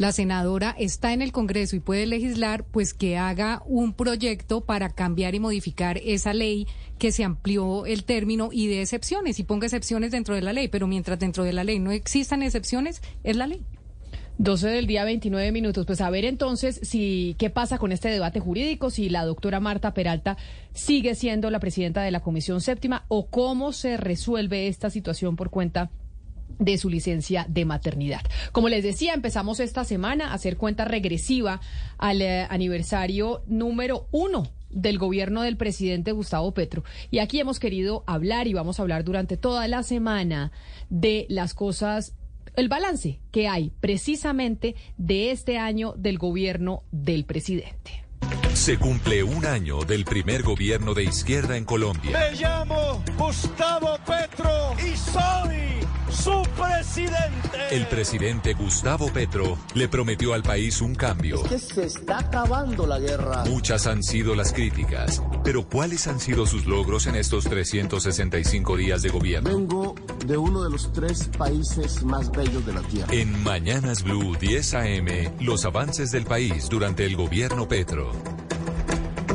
la 0.00 0.12
senadora 0.12 0.74
está 0.78 1.12
en 1.12 1.20
el 1.20 1.30
Congreso 1.30 1.76
y 1.76 1.80
puede 1.80 2.06
legislar, 2.06 2.64
pues 2.64 2.94
que 2.94 3.18
haga 3.18 3.62
un 3.66 3.92
proyecto 3.92 4.62
para 4.62 4.88
cambiar 4.88 5.34
y 5.34 5.40
modificar 5.40 5.98
esa 5.98 6.32
ley 6.32 6.66
que 6.98 7.12
se 7.12 7.22
amplió 7.22 7.84
el 7.84 8.04
término 8.04 8.48
y 8.50 8.66
de 8.66 8.80
excepciones 8.80 9.38
y 9.38 9.44
ponga 9.44 9.66
excepciones 9.66 10.10
dentro 10.10 10.34
de 10.34 10.40
la 10.40 10.54
ley, 10.54 10.68
pero 10.68 10.86
mientras 10.86 11.18
dentro 11.18 11.44
de 11.44 11.52
la 11.52 11.64
ley 11.64 11.78
no 11.78 11.90
existan 11.90 12.42
excepciones, 12.42 13.02
es 13.24 13.36
la 13.36 13.46
ley. 13.46 13.62
12 14.40 14.68
del 14.68 14.86
día, 14.86 15.04
29 15.04 15.52
minutos. 15.52 15.84
Pues 15.84 16.00
a 16.00 16.08
ver 16.08 16.24
entonces 16.24 16.80
si 16.82 17.36
qué 17.38 17.50
pasa 17.50 17.76
con 17.76 17.92
este 17.92 18.08
debate 18.08 18.40
jurídico, 18.40 18.88
si 18.88 19.10
la 19.10 19.26
doctora 19.26 19.60
Marta 19.60 19.92
Peralta 19.92 20.38
sigue 20.72 21.14
siendo 21.14 21.50
la 21.50 21.60
presidenta 21.60 22.00
de 22.02 22.10
la 22.10 22.20
Comisión 22.20 22.62
Séptima 22.62 23.04
o 23.08 23.26
cómo 23.26 23.72
se 23.72 23.98
resuelve 23.98 24.66
esta 24.66 24.88
situación 24.88 25.36
por 25.36 25.50
cuenta 25.50 25.90
de 26.58 26.78
su 26.78 26.88
licencia 26.88 27.44
de 27.50 27.66
maternidad. 27.66 28.22
Como 28.50 28.70
les 28.70 28.82
decía, 28.82 29.12
empezamos 29.12 29.60
esta 29.60 29.84
semana 29.84 30.30
a 30.30 30.34
hacer 30.34 30.56
cuenta 30.56 30.86
regresiva 30.86 31.60
al 31.98 32.22
eh, 32.22 32.46
aniversario 32.48 33.42
número 33.46 34.06
uno 34.10 34.48
del 34.70 34.96
gobierno 34.96 35.42
del 35.42 35.58
presidente 35.58 36.12
Gustavo 36.12 36.54
Petro. 36.54 36.82
Y 37.10 37.18
aquí 37.18 37.40
hemos 37.40 37.60
querido 37.60 38.04
hablar 38.06 38.46
y 38.46 38.54
vamos 38.54 38.78
a 38.78 38.82
hablar 38.82 39.04
durante 39.04 39.36
toda 39.36 39.68
la 39.68 39.82
semana 39.82 40.50
de 40.88 41.26
las 41.28 41.52
cosas, 41.52 42.14
el 42.60 42.68
balance 42.68 43.20
que 43.30 43.48
hay 43.48 43.72
precisamente 43.80 44.76
de 44.98 45.30
este 45.30 45.58
año 45.58 45.94
del 45.96 46.18
gobierno 46.18 46.84
del 46.92 47.24
presidente. 47.24 48.04
Se 48.52 48.78
cumple 48.78 49.22
un 49.22 49.46
año 49.46 49.80
del 49.80 50.04
primer 50.04 50.42
gobierno 50.42 50.92
de 50.92 51.04
izquierda 51.04 51.56
en 51.56 51.64
Colombia. 51.64 52.10
Me 52.12 52.36
llamo 52.36 53.02
Gustavo 53.16 53.96
Petro 54.06 54.50
y 54.78 54.94
soy 54.94 55.60
su 56.10 56.42
presidente. 56.56 57.58
El 57.70 57.86
presidente 57.86 58.54
Gustavo 58.54 59.12
Petro 59.12 59.58
le 59.74 59.88
prometió 59.88 60.34
al 60.34 60.42
país 60.42 60.80
un 60.80 60.94
cambio. 60.94 61.44
Es 61.44 61.50
que 61.50 61.58
se 61.58 61.84
está 61.86 62.18
acabando 62.18 62.86
la 62.86 62.98
guerra. 62.98 63.44
Muchas 63.46 63.86
han 63.86 64.02
sido 64.02 64.34
las 64.34 64.52
críticas, 64.52 65.22
pero 65.44 65.68
¿cuáles 65.68 66.06
han 66.06 66.20
sido 66.20 66.46
sus 66.46 66.66
logros 66.66 67.06
en 67.06 67.16
estos 67.16 67.44
365 67.44 68.76
días 68.76 69.02
de 69.02 69.08
gobierno? 69.10 69.50
Vengo 69.50 69.94
de 70.26 70.36
uno 70.36 70.62
de 70.62 70.70
los 70.70 70.92
tres 70.92 71.30
países 71.36 72.02
más 72.02 72.30
bellos 72.30 72.64
de 72.66 72.72
la 72.72 72.82
Tierra. 72.82 73.12
En 73.12 73.42
Mañanas 73.42 74.02
Blue 74.02 74.36
10 74.36 74.74
AM, 74.74 75.08
los 75.40 75.64
avances 75.64 76.10
del 76.10 76.24
país 76.24 76.68
durante 76.68 77.04
el 77.04 77.16
gobierno 77.16 77.68
Petro. 77.68 78.12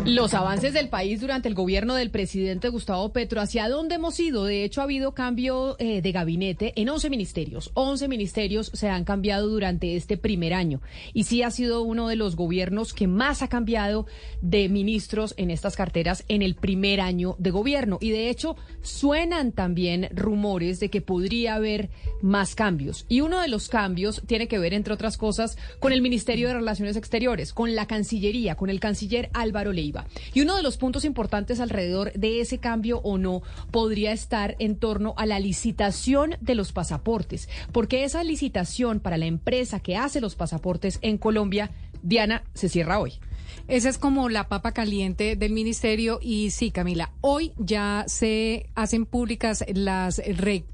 Los 0.06 0.36
avances 0.36 0.72
del 0.74 0.88
país 0.88 1.20
durante 1.20 1.50
el 1.50 1.56
gobierno 1.56 1.96
del 1.96 2.12
presidente 2.12 2.70
Gustavo 2.70 3.12
Petro, 3.12 3.42
¿hacia 3.42 3.68
dónde 3.68 3.96
hemos 3.96 4.20
ido? 4.20 4.46
De 4.46 4.64
hecho, 4.64 4.82
ha 4.82 4.84
habido 4.84 5.16
cambio 5.16 5.76
eh, 5.80 6.04
de 6.04 6.12
gabinete 6.12 6.74
en 6.76 6.90
11 6.90 7.10
ministerios. 7.10 7.72
11 7.74 8.08
ministerios 8.08 8.70
se 8.72 8.88
han 8.88 9.04
cambiado 9.04 9.48
durante 9.48 9.96
este 9.96 10.18
primer 10.18 10.54
año. 10.54 10.80
Y 11.14 11.24
sí 11.24 11.42
ha 11.42 11.50
sido 11.50 11.82
uno 11.82 12.08
de 12.08 12.18
los 12.18 12.36
gobiernos 12.36 12.94
que 12.94 13.08
más 13.08 13.42
ha 13.42 13.48
cambiado 13.48 14.06
de 14.44 14.70
ministros 14.70 15.34
en 15.38 15.50
estas 15.50 15.76
carteras 15.76 16.24
en 16.28 16.44
el 16.44 16.54
primer 16.54 17.02
año 17.02 17.36
de 17.40 17.50
gobierno. 17.50 17.98
Y 18.00 18.12
de 18.12 18.30
hecho, 18.30 18.58
suenan 18.84 19.54
también 19.54 20.10
rumores 20.14 20.80
de 20.80 20.92
que 20.92 21.02
podría 21.02 21.56
haber 21.56 21.90
más 22.22 22.54
cambios. 22.54 23.08
Y 23.10 23.22
uno 23.22 23.42
de 23.42 23.48
los 23.48 23.70
cambios 23.70 24.22
tiene 24.28 24.48
que 24.48 24.60
ver, 24.60 24.76
entre 24.76 24.94
otras 24.94 25.18
cosas, 25.18 25.58
con 25.80 25.94
el 25.94 26.04
Ministerio 26.04 26.48
de 26.48 26.54
Relaciones 26.54 26.96
Exteriores, 26.96 27.54
con 27.54 27.74
la 27.74 27.88
Cancillería, 27.88 28.54
con 28.54 28.70
el 28.70 28.80
canciller 28.80 29.32
Álvaro 29.34 29.72
Leiva. 29.72 29.95
Y 30.34 30.42
uno 30.42 30.56
de 30.56 30.64
los 30.64 30.78
puntos 30.78 31.06
importantes 31.06 31.60
alrededor 31.60 32.12
de 32.14 32.42
ese 32.42 32.58
cambio 32.58 33.00
o 33.00 33.18
no 33.18 33.42
podría 33.72 34.12
estar 34.12 34.56
en 34.60 34.76
torno 34.76 35.14
a 35.18 35.26
la 35.26 35.40
licitación 35.40 36.36
de 36.42 36.56
los 36.56 36.72
pasaportes, 36.72 37.48
porque 37.72 38.04
esa 38.04 38.24
licitación 38.24 39.00
para 39.00 39.18
la 39.18 39.26
empresa 39.26 39.80
que 39.80 39.96
hace 39.96 40.22
los 40.22 40.36
pasaportes 40.36 41.00
en 41.02 41.18
Colombia, 41.18 41.72
Diana, 42.02 42.44
se 42.54 42.70
cierra 42.70 43.00
hoy. 43.00 43.14
Esa 43.68 43.90
es 43.90 43.98
como 43.98 44.30
la 44.30 44.48
papa 44.48 44.74
caliente 44.74 45.36
del 45.36 45.52
ministerio 45.52 46.20
y 46.22 46.52
sí, 46.52 46.70
Camila, 46.70 47.12
hoy 47.22 47.52
ya 47.58 48.04
se 48.08 48.70
hacen 48.76 49.08
públicas 49.08 49.66
las 49.74 50.22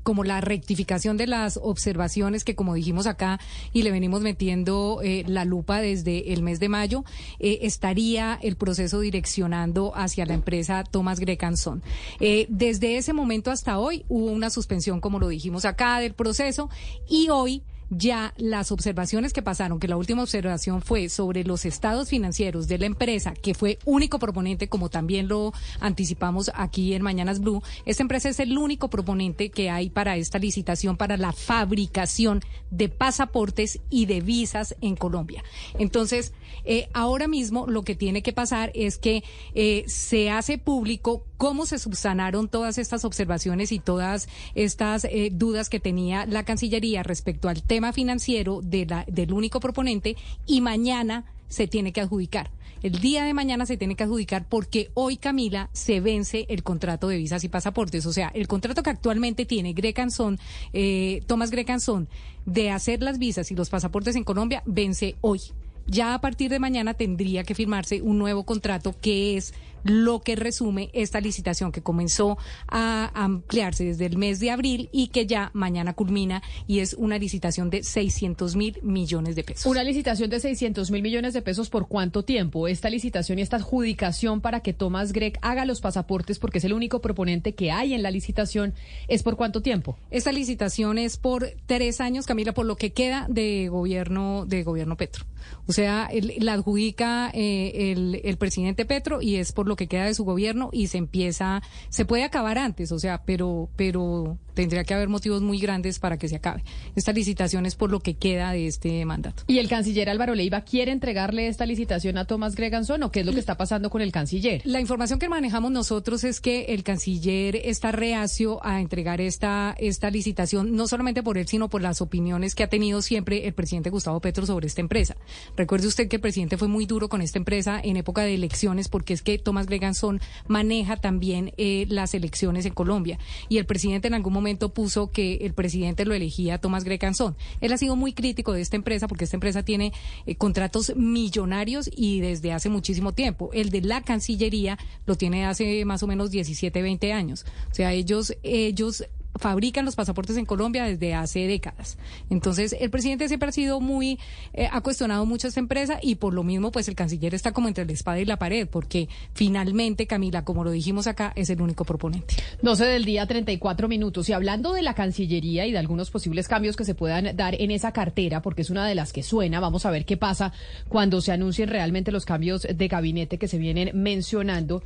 como 0.04 0.26
la 0.26 0.42
rectificación 0.42 1.16
de 1.16 1.26
las 1.26 1.58
observaciones 1.64 2.44
que 2.44 2.54
como 2.54 2.74
dijimos 2.74 3.08
acá 3.08 3.40
y 3.72 3.84
le 3.84 3.92
venimos 3.92 4.20
metiendo 4.20 5.00
eh, 5.04 5.24
la 5.26 5.46
lupa 5.46 5.80
desde 5.80 6.34
el 6.34 6.44
mes 6.44 6.60
de 6.60 6.68
mayo, 6.68 7.06
eh, 7.40 7.60
estaría 7.62 8.38
el 8.42 8.58
proceso 8.58 9.00
direccionando 9.00 9.94
hacia 9.96 10.26
la 10.26 10.34
empresa 10.34 10.84
Thomas 10.84 11.22
Grecanson. 11.22 11.82
Eh, 12.20 12.46
desde 12.50 12.98
ese 12.98 13.14
momento 13.14 13.52
hasta 13.52 13.80
hoy 13.80 14.04
hubo 14.10 14.26
una 14.26 14.50
suspensión, 14.50 15.00
como 15.00 15.18
lo 15.18 15.30
dijimos 15.30 15.64
acá, 15.64 16.00
del 16.00 16.14
proceso 16.14 16.70
y 17.08 17.30
hoy 17.30 17.64
ya 17.92 18.34
las 18.38 18.72
observaciones 18.72 19.34
que 19.34 19.42
pasaron, 19.42 19.80
que 19.80 19.90
la 19.90 19.98
última 19.98 20.24
observación 20.24 20.82
fue 20.82 21.10
sobre 21.10 21.44
los 21.44 21.66
estados 21.66 22.08
financieros 22.10 22.70
de 22.70 22.78
la 22.78 22.86
empresa, 22.86 23.34
que 23.34 23.54
fue 23.54 23.78
único 23.86 24.18
proponente, 24.18 24.70
como 24.70 24.90
también 24.90 25.28
lo 25.28 25.54
anticipamos 25.82 26.52
aquí 26.56 26.94
en 26.94 27.02
Mañanas 27.04 27.42
Blue, 27.42 27.62
esta 27.86 28.04
empresa 28.04 28.30
es 28.30 28.40
el 28.40 28.58
único 28.58 28.90
proponente 28.90 29.52
que 29.52 29.70
hay 29.70 29.90
para 29.90 30.16
esta 30.16 30.40
licitación 30.40 30.96
para 30.96 31.18
la 31.18 31.34
fabricación 31.34 32.42
de 32.70 32.88
pasaportes 32.88 33.80
y 33.90 34.06
de 34.06 34.22
visas 34.22 34.76
en 34.80 34.96
Colombia. 34.96 35.44
Entonces, 35.78 36.34
eh, 36.64 36.88
ahora 36.94 37.28
mismo 37.28 37.68
lo 37.68 37.84
que 37.84 37.96
tiene 37.96 38.24
que 38.24 38.32
pasar 38.32 38.72
es 38.74 38.98
que 38.98 39.24
eh, 39.54 39.84
se 39.88 40.30
hace 40.30 40.58
público 40.58 41.26
cómo 41.42 41.66
se 41.66 41.80
subsanaron 41.80 42.50
todas 42.50 42.78
estas 42.78 43.04
observaciones 43.04 43.72
y 43.72 43.80
todas 43.80 44.30
estas 44.54 45.06
eh, 45.06 45.32
dudas 45.34 45.70
que 45.70 45.80
tenía 45.80 46.28
la 46.28 46.46
Cancillería 46.46 47.02
respecto 47.02 47.50
al 47.50 47.64
tema 47.64 47.94
financiero 47.94 48.62
del 48.62 49.34
único 49.34 49.60
proponente 49.60 50.16
y 50.46 50.62
mañana 50.62 51.26
se 51.50 51.66
tiene 51.66 51.94
que 51.94 52.02
adjudicar. 52.02 52.52
El 52.84 53.00
día 53.00 53.24
de 53.24 53.34
mañana 53.34 53.66
se 53.66 53.76
tiene 53.76 53.96
que 53.96 54.04
adjudicar 54.04 54.46
porque 54.48 54.92
hoy, 54.94 55.18
Camila, 55.18 55.72
se 55.74 56.00
vence 56.00 56.46
el 56.48 56.62
contrato 56.62 57.08
de 57.08 57.18
visas 57.18 57.44
y 57.44 57.50
pasaportes. 57.50 58.06
O 58.06 58.14
sea, 58.14 58.30
el 58.36 58.48
contrato 58.48 58.84
que 58.84 58.92
actualmente 58.92 59.48
tiene 59.48 59.74
Grecanson, 59.74 60.38
eh, 60.74 61.24
Tomás 61.26 61.50
Grecanson, 61.50 62.08
de 62.46 62.70
hacer 62.70 63.02
las 63.02 63.18
visas 63.18 63.50
y 63.50 63.56
los 63.56 63.72
pasaportes 63.72 64.16
en 64.16 64.24
Colombia, 64.24 64.62
vence 64.68 65.16
hoy. 65.22 65.42
Ya 65.88 66.14
a 66.14 66.22
partir 66.22 66.52
de 66.52 66.60
mañana 66.60 66.94
tendría 66.94 67.44
que 67.44 67.56
firmarse 67.56 68.02
un 68.04 68.20
nuevo 68.20 68.44
contrato 68.44 68.96
que 69.02 69.38
es 69.38 69.54
lo 69.84 70.22
que 70.22 70.36
resume 70.36 70.90
esta 70.94 71.22
licitación 71.22 71.72
que 71.72 71.82
comenzó 71.82 72.38
a 72.68 73.12
ampliarse 73.14 73.86
desde 73.86 74.06
el 74.06 74.18
mes 74.18 74.40
de 74.40 74.52
abril 74.52 74.90
y 74.92 75.08
que 75.08 75.26
ya 75.26 75.52
mañana 75.54 75.94
culmina 75.94 76.42
y 76.68 76.80
es 76.80 76.94
una 76.94 77.18
licitación 77.18 77.70
de 77.70 77.84
600 77.84 78.56
mil 78.56 78.80
millones 78.82 79.36
de 79.36 79.44
pesos. 79.44 79.66
Una 79.66 79.84
licitación 79.84 80.30
de 80.30 80.40
600 80.40 80.92
mil 80.92 81.02
millones 81.02 81.34
de 81.34 81.42
pesos 81.42 81.70
por 81.70 81.88
cuánto 81.88 82.24
tiempo? 82.24 82.68
Esta 82.68 82.90
licitación 82.90 83.40
y 83.40 83.42
esta 83.42 83.58
adjudicación 83.58 84.42
para 84.42 84.62
que 84.62 84.74
Thomas 84.74 85.14
Gregg 85.14 85.38
haga 85.42 85.66
los 85.66 85.82
pasaportes 85.82 86.40
porque 86.40 86.60
es 86.60 86.64
el 86.64 86.74
único 86.74 87.02
proponente 87.02 87.54
que 87.54 87.72
hay 87.72 87.94
en 87.94 88.04
la 88.04 88.12
licitación 88.12 88.74
es 89.08 89.24
por 89.24 89.36
cuánto 89.38 89.62
tiempo? 89.62 89.98
Esta 90.10 90.32
licitación 90.32 90.98
es 90.98 91.18
por 91.18 91.52
tres 91.66 92.02
años, 92.02 92.26
Camila, 92.26 92.54
por 92.54 92.66
lo 92.66 92.76
que 92.76 92.94
queda 92.94 93.26
de 93.30 93.68
gobierno 93.70 94.46
de 94.46 94.64
gobierno 94.64 94.98
Petro. 94.98 95.26
O 95.68 95.74
sea, 95.74 96.10
la 96.40 96.54
adjudica 96.54 97.32
eh, 97.34 97.92
el, 97.92 98.22
el 98.24 98.38
presidente 98.38 98.86
Petro 98.86 99.22
y 99.22 99.36
es 99.36 99.52
por 99.52 99.68
lo 99.72 99.78
que 99.78 99.88
queda 99.88 100.06
de 100.06 100.14
su 100.14 100.26
gobierno 100.26 100.70
y 100.74 100.88
se 100.88 100.98
empieza, 100.98 101.62
se 101.90 102.06
puede 102.06 102.24
acabar 102.24 102.58
antes, 102.58 102.92
o 102.92 103.00
sea, 103.00 103.24
pero, 103.24 103.70
pero 103.78 104.38
tendría 104.54 104.84
que 104.84 104.94
haber 104.94 105.10
motivos 105.10 105.42
muy 105.42 105.60
grandes 105.60 106.00
para 106.00 106.18
que 106.18 106.28
se 106.28 106.36
acabe. 106.36 106.64
Esta 106.96 107.14
licitación 107.14 107.66
es 107.66 107.76
por 107.76 107.92
lo 107.92 108.00
que 108.00 108.16
queda 108.16 108.52
de 108.52 108.68
este 108.68 109.04
mandato. 109.06 109.44
¿Y 109.48 109.60
el 109.60 109.68
canciller 109.68 110.10
Álvaro 110.10 110.36
Leiva 110.36 110.62
quiere 110.62 110.92
entregarle 110.92 111.48
esta 111.48 111.66
licitación 111.66 112.18
a 112.18 112.26
Tomás 112.26 112.56
Greganson 112.56 113.04
o 113.04 113.12
qué 113.12 113.22
es 113.22 113.26
lo 113.26 113.34
que 113.34 113.40
está 113.40 113.58
pasando 113.58 113.90
con 113.90 114.02
el 114.02 114.12
canciller? 114.12 114.62
La 114.66 114.80
información 114.80 115.20
que 115.20 115.30
manejamos 115.30 115.72
nosotros 115.72 116.24
es 116.24 116.42
que 116.42 116.66
el 116.70 116.84
canciller 116.84 117.56
está 117.56 117.92
reacio 117.92 118.64
a 118.66 118.82
entregar 118.82 119.22
esta, 119.22 119.76
esta 119.80 120.10
licitación, 120.10 120.76
no 120.76 120.88
solamente 120.88 121.24
por 121.24 121.38
él, 121.38 121.48
sino 121.48 121.70
por 121.70 121.82
las 121.82 122.02
opiniones 122.02 122.56
que 122.56 122.64
ha 122.64 122.70
tenido 122.70 123.02
siempre 123.02 123.48
el 123.48 123.54
presidente 123.54 123.90
Gustavo 123.90 124.20
Petro 124.20 124.46
sobre 124.46 124.68
esta 124.68 124.82
empresa. 124.82 125.16
Recuerde 125.56 125.88
usted 125.88 126.08
que 126.08 126.18
el 126.18 126.22
presidente 126.22 126.58
fue 126.58 126.68
muy 126.68 126.86
duro 126.86 127.10
con 127.10 127.22
esta 127.22 127.38
empresa 127.38 127.80
en 127.84 127.98
época 127.98 128.22
de 128.24 128.34
elecciones 128.34 128.88
porque 128.90 129.14
es 129.14 129.22
que 129.22 129.38
Tomás 129.38 129.68
Greganson 129.68 130.20
maneja 130.48 130.98
también 130.98 131.54
eh, 131.58 131.86
las 131.90 132.14
elecciones 132.14 132.66
en 132.66 132.74
Colombia 132.74 133.20
y 133.50 133.58
el 133.58 133.66
presidente 133.66 134.08
en 134.08 134.14
algún 134.14 134.34
momento 134.34 134.51
puso 134.58 135.12
que 135.12 135.36
el 135.42 135.54
presidente 135.54 136.06
lo 136.06 136.14
elegía 136.14 136.58
Tomás 136.58 136.84
Grecanzón. 136.84 137.36
Él 137.60 137.74
ha 137.74 137.78
sido 137.78 137.96
muy 137.96 138.14
crítico 138.14 138.54
de 138.54 138.62
esta 138.62 138.76
empresa 138.76 139.08
porque 139.08 139.26
esta 139.26 139.38
empresa 139.38 139.64
tiene 139.64 139.94
eh, 140.26 140.36
contratos 140.36 140.96
millonarios 140.96 141.90
y 141.96 142.20
desde 142.22 142.52
hace 142.54 142.70
muchísimo 142.70 143.14
tiempo. 143.14 143.50
El 143.54 143.70
de 143.70 143.82
la 143.82 144.02
Cancillería 144.02 144.78
lo 145.06 145.16
tiene 145.16 145.46
hace 145.46 145.86
más 145.86 146.04
o 146.04 146.08
menos 146.08 146.32
17, 146.32 146.82
20 146.82 147.14
años. 147.14 147.46
O 147.72 147.76
sea, 147.76 147.94
ellos, 147.94 148.36
ellos 148.44 149.06
fabrican 149.40 149.86
los 149.86 149.96
pasaportes 149.96 150.38
en 150.38 150.46
Colombia 150.46 150.86
desde 150.86 151.14
hace 151.14 151.48
décadas. 151.48 151.98
Entonces, 152.30 152.76
el 152.80 152.90
presidente 152.90 153.28
siempre 153.28 153.50
ha 153.50 153.52
sido 153.52 153.80
muy, 153.80 154.20
eh, 154.54 154.68
ha 154.72 154.82
cuestionado 154.82 155.26
mucho 155.26 155.48
esta 155.48 155.60
empresa 155.60 156.00
y 156.02 156.16
por 156.16 156.34
lo 156.34 156.44
mismo, 156.44 156.72
pues 156.72 156.88
el 156.88 156.96
canciller 156.96 157.34
está 157.34 157.52
como 157.52 157.68
entre 157.68 157.86
la 157.86 157.92
espada 157.92 158.20
y 158.20 158.26
la 158.26 158.38
pared, 158.38 158.68
porque 158.68 159.10
finalmente, 159.34 160.08
Camila, 160.08 160.44
como 160.44 160.64
lo 160.64 160.72
dijimos 160.72 161.08
acá, 161.08 161.34
es 161.36 161.50
el 161.50 161.62
único 161.62 161.86
proponente. 161.86 162.36
12 162.62 162.86
del 162.86 163.06
día, 163.06 163.26
34 163.26 163.88
minutos. 163.88 164.30
Y 164.30 164.34
hablando 164.34 164.74
de 164.74 164.82
la 164.82 164.94
Cancillería 164.94 165.66
y 165.66 165.72
de 165.72 165.78
algunos 165.78 166.12
posibles 166.12 166.48
cambios 166.48 166.76
que 166.76 166.86
se 166.86 166.96
puedan 166.96 167.36
dar 167.36 167.56
en 167.60 167.72
esa 167.72 167.92
cartera, 167.92 168.42
porque 168.42 168.62
es 168.62 168.70
una 168.70 168.86
de 168.88 168.96
las 168.96 169.14
que 169.14 169.24
suena, 169.24 169.60
vamos 169.60 169.86
a 169.86 169.92
ver 169.92 170.06
qué 170.06 170.18
pasa 170.18 170.54
cuando 170.90 171.22
se 171.22 171.32
anuncien 171.32 171.70
realmente 171.70 172.12
los 172.12 172.26
cambios 172.26 172.68
de 172.74 172.88
gabinete 172.88 173.38
que 173.38 173.48
se 173.48 173.58
vienen 173.58 173.92
mencionando 173.94 174.84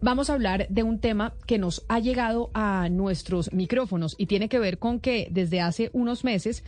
vamos 0.00 0.30
a 0.30 0.34
hablar 0.34 0.66
de 0.68 0.82
un 0.82 1.00
tema 1.00 1.34
que 1.46 1.58
nos 1.58 1.84
ha 1.88 1.98
llegado 1.98 2.50
a 2.54 2.88
nuestros 2.88 3.52
micrófonos 3.52 4.14
y 4.18 4.26
tiene 4.26 4.48
que 4.48 4.58
ver 4.58 4.78
con 4.78 5.00
que 5.00 5.28
desde 5.30 5.60
hace 5.60 5.90
unos 5.92 6.24
meses 6.24 6.64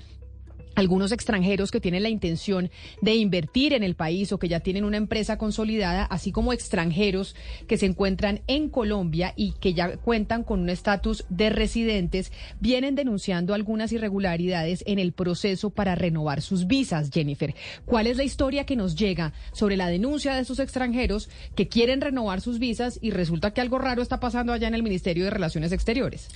algunos 0.79 1.11
extranjeros 1.11 1.73
que 1.73 1.81
tienen 1.81 2.05
la 2.05 2.09
intención 2.09 2.71
de 3.03 3.17
invertir 3.17 3.73
en 3.73 3.83
el 3.83 3.97
país 3.97 4.31
o 4.33 4.39
que 4.39 4.49
ya 4.49 4.61
tienen 4.61 4.85
una 4.85 4.97
empresa 4.97 5.37
consolidada, 5.37 6.05
así 6.05 6.31
como 6.31 6.53
extranjeros 6.53 7.35
que 7.67 7.77
se 7.77 7.87
encuentran 7.87 8.43
en 8.47 8.69
Colombia 8.69 9.35
y 9.35 9.53
que 9.53 9.75
ya 9.75 9.97
cuentan 9.97 10.45
con 10.45 10.61
un 10.61 10.71
estatus 10.71 11.25
de 11.31 11.51
residentes, 11.51 12.31
vienen 12.61 12.95
denunciando 12.95 13.55
algunas 13.55 13.91
irregularidades 13.91 14.85
en 14.87 15.01
el 15.01 15.13
proceso 15.13 15.71
para 15.71 15.97
renovar 15.97 16.43
sus 16.43 16.69
visas, 16.69 17.11
Jennifer. 17.13 17.57
¿Cuál 17.85 18.07
es 18.07 18.17
la 18.17 18.23
historia 18.23 18.65
que 18.65 18.77
nos 18.77 18.95
llega 18.95 19.33
sobre 19.51 19.77
la 19.77 19.89
denuncia 19.89 20.35
de 20.35 20.43
esos 20.43 20.61
extranjeros 20.61 21.29
que 21.57 21.67
quieren 21.67 22.01
renovar 22.01 22.41
sus 22.41 22.61
visas 22.61 23.01
y 23.03 23.11
resulta 23.11 23.53
que 23.53 23.61
algo 23.61 23.81
raro 23.81 24.01
está 24.01 24.21
pasando 24.21 24.53
allá 24.53 24.69
en 24.69 24.75
el 24.75 24.85
Ministerio 24.85 25.25
de 25.25 25.31
Relaciones 25.31 25.73
Exteriores? 25.73 26.29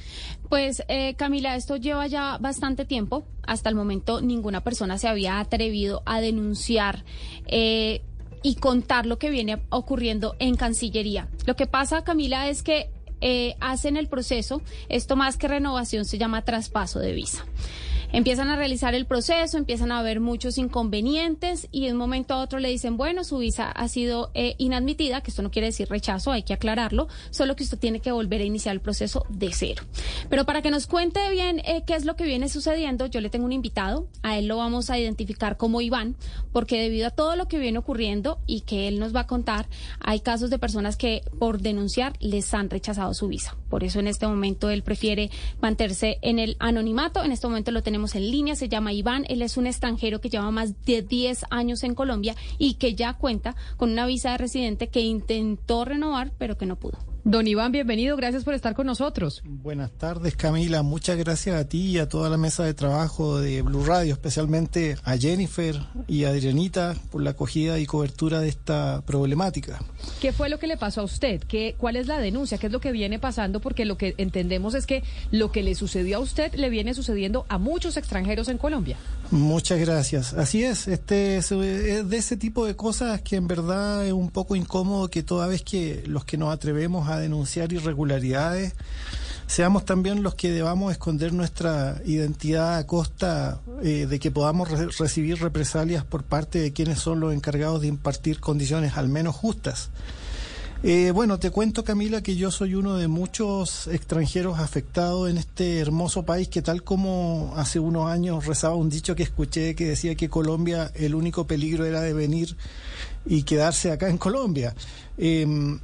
Pues, 0.49 0.83
eh, 0.89 1.15
Camila, 1.15 1.55
esto 1.55 1.77
lleva 1.77 2.09
ya 2.09 2.39
bastante 2.39 2.85
tiempo. 2.85 3.25
Hasta 3.45 3.69
el 3.69 3.75
momento 3.75 4.21
ninguna 4.35 4.63
persona 4.63 4.99
se 4.99 5.09
había 5.09 5.39
atrevido 5.39 6.03
a 6.07 6.21
denunciar. 6.21 7.05
Eh, 7.47 8.03
y 8.43 8.57
contar 8.57 9.07
lo 9.07 9.19
que 9.21 9.31
viene 9.31 9.63
ocurriendo 9.71 10.35
en 10.41 10.57
Cancillería. 10.57 11.29
Lo 11.47 11.55
que 11.55 11.69
pasa, 11.69 12.03
Camila, 12.03 12.49
es 12.49 12.65
que 12.65 12.91
eh, 13.21 13.55
hacen 13.61 13.97
el 13.97 14.09
proceso, 14.09 14.63
esto 14.89 15.15
más 15.15 15.37
que 15.37 15.47
renovación 15.47 16.05
se 16.05 16.19
llama 16.19 16.43
traspaso 16.43 16.99
de 16.99 17.13
visa. 17.13 17.47
Empiezan 18.15 18.51
a 18.51 18.57
realizar 18.57 18.95
el 18.95 19.07
proceso, 19.07 19.57
empiezan 19.57 19.91
a 19.91 19.99
haber 19.99 20.21
muchos 20.21 20.59
inconvenientes 20.59 21.67
y 21.73 21.87
de 21.87 21.93
un 21.93 21.99
momento 21.99 22.35
a 22.35 22.43
otro 22.43 22.59
le 22.59 22.69
dicen, 22.69 22.99
bueno, 22.99 23.25
su 23.25 23.39
visa 23.39 23.71
ha 23.71 23.89
sido 23.89 24.31
eh, 24.35 24.55
inadmitida, 24.59 25.23
que 25.23 25.31
esto 25.31 25.41
no 25.41 25.51
quiere 25.51 25.69
decir 25.69 25.89
rechazo, 25.89 26.31
hay 26.31 26.43
que 26.43 26.53
aclararlo, 26.53 27.09
solo 27.31 27.57
que 27.57 27.65
usted 27.65 27.79
tiene 27.79 28.01
que 28.01 28.13
volver 28.13 28.43
a 28.43 28.45
iniciar 28.45 28.75
el 28.75 28.83
proceso 28.83 29.25
de 29.31 29.51
cero. 29.55 29.85
Pero 30.29 30.45
para 30.45 30.61
que 30.61 30.71
nos 30.71 30.87
cuente 30.87 31.31
bien 31.31 31.61
eh, 31.61 31.85
qué 31.87 31.95
es 31.95 32.05
lo 32.05 32.15
que 32.15 32.25
viene 32.25 32.51
sucediendo, 32.51 33.07
yo 33.07 33.23
le 33.23 33.31
tengo 33.31 33.47
un 33.47 33.53
invitado, 33.53 34.07
a 34.23 34.37
él 34.37 34.47
lo 34.47 34.59
vamos 34.59 34.91
a 34.91 34.99
identificar 34.99 35.57
como 35.57 35.81
Iván, 35.81 36.15
porque 36.53 36.83
debido 36.83 37.07
a 37.07 37.11
todo 37.13 37.35
lo 37.35 37.49
que 37.49 37.59
viene 37.59 37.79
ocurriendo 37.79 38.41
y 38.47 38.61
que 38.61 38.89
él 38.89 38.99
nos 38.99 39.17
va 39.17 39.21
a 39.21 39.27
contar, 39.27 39.69
hay 40.01 40.21
casos 40.21 40.51
de 40.51 40.59
personas 40.59 40.99
que 40.99 41.23
por 41.39 41.63
denunciar 41.63 42.13
les 42.21 42.53
han 42.53 42.69
rechazado 42.69 43.15
su 43.15 43.29
visa. 43.29 43.57
Por 43.71 43.85
eso 43.85 44.01
en 44.01 44.07
este 44.07 44.27
momento 44.27 44.69
él 44.69 44.83
prefiere 44.83 45.31
mantenerse 45.63 46.19
en 46.21 46.39
el 46.39 46.59
anonimato, 46.59 47.25
en 47.25 47.33
este 47.33 47.47
momento 47.47 47.71
lo 47.71 47.83
tenemos 47.83 48.02
en 48.15 48.31
línea, 48.31 48.57
se 48.57 48.69
llama 48.69 48.93
Iván, 48.93 49.25
él 49.29 49.43
es 49.43 49.57
un 49.57 49.67
extranjero 49.67 50.21
que 50.21 50.29
lleva 50.29 50.51
más 50.51 50.85
de 50.85 51.03
10 51.03 51.47
años 51.51 51.83
en 51.85 51.95
Colombia 51.95 52.35
y 52.59 52.75
que 52.75 52.95
ya 52.95 53.15
cuenta 53.15 53.55
con 53.77 53.91
una 53.91 54.07
visa 54.07 54.33
de 54.33 54.39
residente 54.39 54.89
que 54.89 55.01
intentó 55.01 55.85
renovar 55.85 56.33
pero 56.39 56.59
que 56.59 56.67
no 56.67 56.77
pudo. 56.77 57.12
Don 57.25 57.47
Iván, 57.47 57.71
bienvenido, 57.71 58.17
gracias 58.17 58.43
por 58.43 58.53
estar 58.53 58.75
con 58.75 58.85
nosotros. 58.85 59.43
Buenas 59.45 59.93
tardes, 59.93 60.35
Camila, 60.35 60.83
muchas 60.83 61.17
gracias 61.17 61.55
a 61.55 61.69
ti 61.69 61.91
y 61.93 61.99
a 61.99 62.09
toda 62.09 62.29
la 62.29 62.37
mesa 62.37 62.65
de 62.65 62.75
trabajo 62.75 63.39
de 63.39 63.63
Blue 63.63 63.85
Radio, 63.85 64.13
especialmente 64.13 64.97
a 65.05 65.17
Jennifer 65.17 65.77
y 66.09 66.25
a 66.25 66.31
Adrianita 66.31 66.97
por 67.13 67.23
la 67.23 67.31
acogida 67.31 67.79
y 67.79 67.87
cobertura 67.87 68.41
de 68.41 68.49
esta 68.49 69.05
problemática. 69.07 69.79
¿Qué 70.21 70.33
fue 70.33 70.49
lo 70.49 70.59
que 70.59 70.67
le 70.67 70.77
pasó 70.77 71.03
a 71.03 71.05
usted? 71.05 71.41
¿Qué, 71.45 71.77
¿Cuál 71.79 71.95
es 71.95 72.09
la 72.09 72.19
denuncia? 72.19 72.59
¿Qué 72.59 72.67
es 72.67 72.73
lo 72.73 72.81
que 72.81 72.91
viene 72.91 73.21
pasando? 73.21 73.61
Porque 73.61 73.85
lo 73.85 73.97
que 73.97 74.17
entendemos 74.19 74.75
es 74.75 74.85
que 74.85 75.05
lo 75.31 75.53
que 75.53 75.63
le 75.63 75.77
sucedió 75.77 76.17
a 76.17 76.21
usted 76.21 76.53
le 76.55 76.71
viene 76.71 76.93
sucediendo 76.93 77.47
a 77.49 77.59
muchos 77.59 77.97
extranjeros 77.97 78.49
en 78.49 78.59
Colombia. 78.59 78.97
Muchas 79.31 79.79
gracias. 79.79 80.35
Así 80.35 80.65
es, 80.65 80.89
este 80.89 81.37
es 81.37 81.51
de 81.51 82.17
ese 82.17 82.37
tipo 82.37 82.67
de 82.67 82.75
cosas 82.75 83.23
que 83.23 83.37
en 83.37 83.47
verdad 83.47 84.05
es 84.05 84.13
un 84.13 84.31
poco 84.31 84.57
incómodo 84.57 85.09
que 85.09 85.23
toda 85.23 85.47
vez 85.47 85.63
que 85.63 86.03
los 86.07 86.25
que 86.25 86.37
nos 86.37 86.53
atrevemos 86.53 87.09
a 87.09 87.12
denunciar 87.19 87.73
irregularidades 87.73 88.75
seamos 89.53 89.85
también 89.85 90.23
los 90.23 90.35
que 90.35 90.51
debamos 90.51 90.93
esconder 90.93 91.35
nuestra 91.35 92.01
identidad 92.07 92.79
a 92.79 92.87
costa 92.87 93.61
eh, 93.83 94.07
de 94.09 94.19
que 94.19 94.31
podamos 94.31 94.71
recibir 94.97 95.43
represalias 95.43 96.05
por 96.05 96.23
parte 96.23 96.59
de 96.59 96.73
quienes 96.73 97.01
son 97.01 97.21
los 97.21 97.35
encargados 97.35 97.83
de 97.83 97.89
impartir 97.89 98.41
condiciones 98.41 98.97
al 98.97 99.11
menos 99.11 99.37
justas. 99.37 99.91
Eh, 100.85 101.13
bueno, 101.13 101.39
te 101.39 101.51
cuento 101.51 101.85
Camila 101.85 102.23
que 102.23 102.35
yo 102.35 102.51
soy 102.51 102.75
uno 102.75 102.97
de 102.97 103.07
muchos 103.07 103.87
extranjeros 103.89 104.59
afectados 104.59 105.31
en 105.31 105.37
este 105.37 105.79
hermoso 105.79 106.25
país 106.25 106.49
que 106.49 106.61
tal 106.61 106.83
como 106.83 107.53
hace 107.57 107.79
unos 107.79 108.11
años 108.11 108.47
rezaba 108.47 108.75
un 108.75 108.89
dicho 108.89 109.15
que 109.15 109.23
escuché 109.23 109.77
que 109.77 109.87
decía 109.87 110.17
que 110.17 110.29
Colombia 110.29 110.91
el 110.97 111.15
único 111.15 111.47
peligro 111.47 111.85
era 111.85 112.01
de 112.01 112.15
venir 112.15 112.57
y 113.25 113.45
quedarse 113.45 113.93
acá 113.93 114.09
en 114.09 114.19
Colombia. 114.19 114.75
Em, 115.19 115.79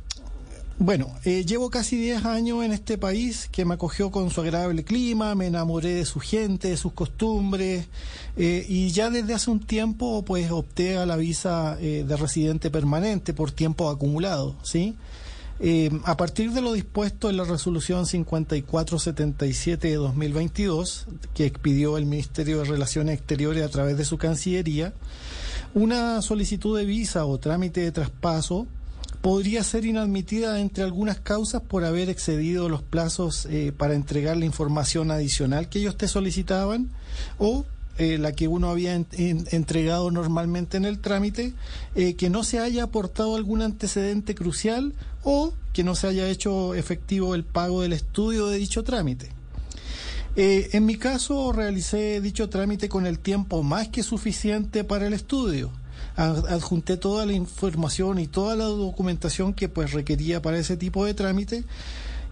bueno, 0.81 1.13
eh, 1.25 1.45
llevo 1.45 1.71
casi 1.71 1.97
10 1.97 2.25
años 2.25 2.63
en 2.63 2.73
este 2.73 2.99
país 2.99 3.49
que 3.51 3.65
me 3.65 3.75
acogió 3.75 4.13
con 4.13 4.31
su 4.31 4.41
agradable 4.41 4.85
clima, 4.85 5.35
me 5.35 5.49
enamoré 5.49 5.95
de 5.95 6.05
su 6.05 6.21
gente, 6.21 6.69
de 6.69 6.77
sus 6.77 6.93
costumbres 6.93 7.89
eh, 8.37 8.65
y 8.69 8.91
ya 8.91 9.11
desde 9.11 9.35
hace 9.35 9.51
un 9.51 9.59
tiempo 9.59 10.25
pues 10.25 10.53
opté 10.53 10.97
a 10.97 11.05
la 11.05 11.17
visa 11.17 11.77
eh, 11.81 12.05
de 12.07 12.17
residente 12.17 12.71
permanente 12.71 13.35
por 13.35 13.51
tiempo 13.51 13.91
acumulado, 13.91 14.55
¿sí? 14.63 14.95
a 16.05 16.17
partir 16.17 16.53
de 16.53 16.61
lo 16.61 16.73
dispuesto 16.73 17.29
en 17.29 17.37
la 17.37 17.43
resolución 17.43 18.07
5477 18.07 19.89
de 19.89 19.95
2022 19.97 21.09
que 21.35 21.47
expidió 21.47 21.99
el 21.99 22.07
Ministerio 22.07 22.59
de 22.59 22.65
Relaciones 22.67 23.19
Exteriores 23.19 23.65
a 23.65 23.69
través 23.69 23.99
de 23.99 24.05
su 24.05 24.19
Cancillería, 24.19 24.93
una 25.75 26.23
solicitud 26.23 26.79
de 26.79 26.85
visa 26.85 27.27
o 27.27 27.39
trámite 27.39 27.81
de 27.81 27.91
traspaso 27.91 28.69
podría 29.21 29.65
ser 29.65 29.85
inadmitida 29.85 30.61
entre 30.61 30.85
algunas 30.85 31.19
causas 31.19 31.63
por 31.63 31.85
haber 31.85 32.09
excedido 32.09 32.69
los 32.69 32.83
plazos 32.83 33.47
eh, 33.47 33.73
para 33.77 33.95
entregar 33.95 34.37
la 34.37 34.45
información 34.45 35.11
adicional 35.11 35.69
que 35.69 35.81
ellos 35.81 35.97
te 35.97 36.09
solicitaban 36.09 36.91
o 37.39 37.65
eh, 37.99 38.17
la 38.17 38.31
que 38.31 38.47
uno 38.47 38.71
había 38.71 38.95
entregado 38.95 40.13
normalmente 40.13 40.77
en 40.77 40.85
el 40.85 41.01
trámite, 41.01 41.53
eh, 41.97 42.15
que 42.15 42.31
no 42.31 42.45
se 42.45 42.61
haya 42.61 42.85
aportado 42.85 43.35
algún 43.35 43.61
antecedente 43.61 44.37
crucial 44.37 44.95
o 45.25 45.53
que 45.73 45.83
no 45.83 45.97
se 45.97 46.07
haya 46.07 46.29
hecho 46.29 46.75
efectivo 46.75 47.35
el 47.35 47.43
pago 47.43 47.83
del 47.83 47.93
estudio 47.93 48.47
de 48.47 48.59
dicho 48.59 48.85
trámite. 48.85 49.33
en 50.37 50.87
mi 50.87 50.95
caso 50.95 51.51
realicé 51.51 52.21
dicho 52.21 52.49
trámite 52.49 52.89
con 52.89 53.05
el 53.05 53.19
tiempo 53.19 53.65
más 53.65 53.89
que 53.89 54.05
suficiente 54.05 54.85
para 54.85 55.09
el 55.09 55.13
estudio 55.13 55.73
adjunté 56.19 56.97
toda 56.97 57.25
la 57.27 57.33
información 57.33 58.19
y 58.19 58.27
toda 58.27 58.57
la 58.57 58.65
documentación 58.65 59.55
que 59.55 59.69
pues 59.69 59.93
requería 59.93 60.43
para 60.43 60.59
ese 60.59 60.77
tipo 60.77 61.05
de 61.05 61.15
trámite. 61.15 61.65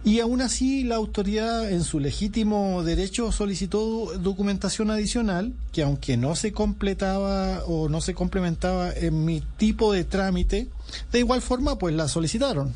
Y 0.03 0.19
aún 0.19 0.41
así 0.41 0.83
la 0.83 0.95
autoridad 0.95 1.69
en 1.69 1.83
su 1.83 1.99
legítimo 1.99 2.83
derecho 2.83 3.31
solicitó 3.31 4.17
documentación 4.19 4.91
adicional 4.91 5.53
que 5.71 5.83
aunque 5.83 6.17
no 6.17 6.35
se 6.35 6.53
completaba 6.53 7.63
o 7.65 7.89
no 7.89 7.99
se 7.99 8.13
complementaba 8.13 8.91
en 8.93 9.25
mi 9.25 9.41
tipo 9.57 9.91
de 9.91 10.03
trámite, 10.03 10.69
de 11.11 11.19
igual 11.19 11.41
forma 11.41 11.77
pues 11.77 11.95
la 11.95 12.07
solicitaron. 12.07 12.73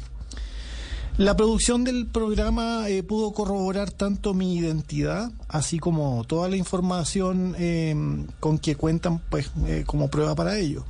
La 1.18 1.36
producción 1.36 1.84
del 1.84 2.08
programa 2.08 2.90
eh, 2.90 3.04
pudo 3.04 3.34
corroborar 3.34 3.92
tanto 3.92 4.34
mi 4.34 4.56
identidad, 4.56 5.30
así 5.50 5.78
como 5.78 6.24
toda 6.24 6.50
la 6.50 6.56
información 6.56 7.54
eh, 7.60 7.96
con 8.40 8.58
que 8.58 8.76
cuentan 8.76 9.20
pues 9.30 9.52
eh, 9.68 9.84
como 9.86 10.10
prueba 10.10 10.36
para 10.36 10.58
ello. 10.58 10.86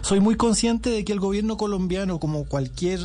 Soy 0.00 0.20
muy 0.20 0.36
consciente 0.36 0.90
de 0.90 1.04
que 1.04 1.12
el 1.12 1.20
gobierno 1.20 1.56
colombiano, 1.56 2.18
como 2.18 2.44
cualquier 2.44 3.00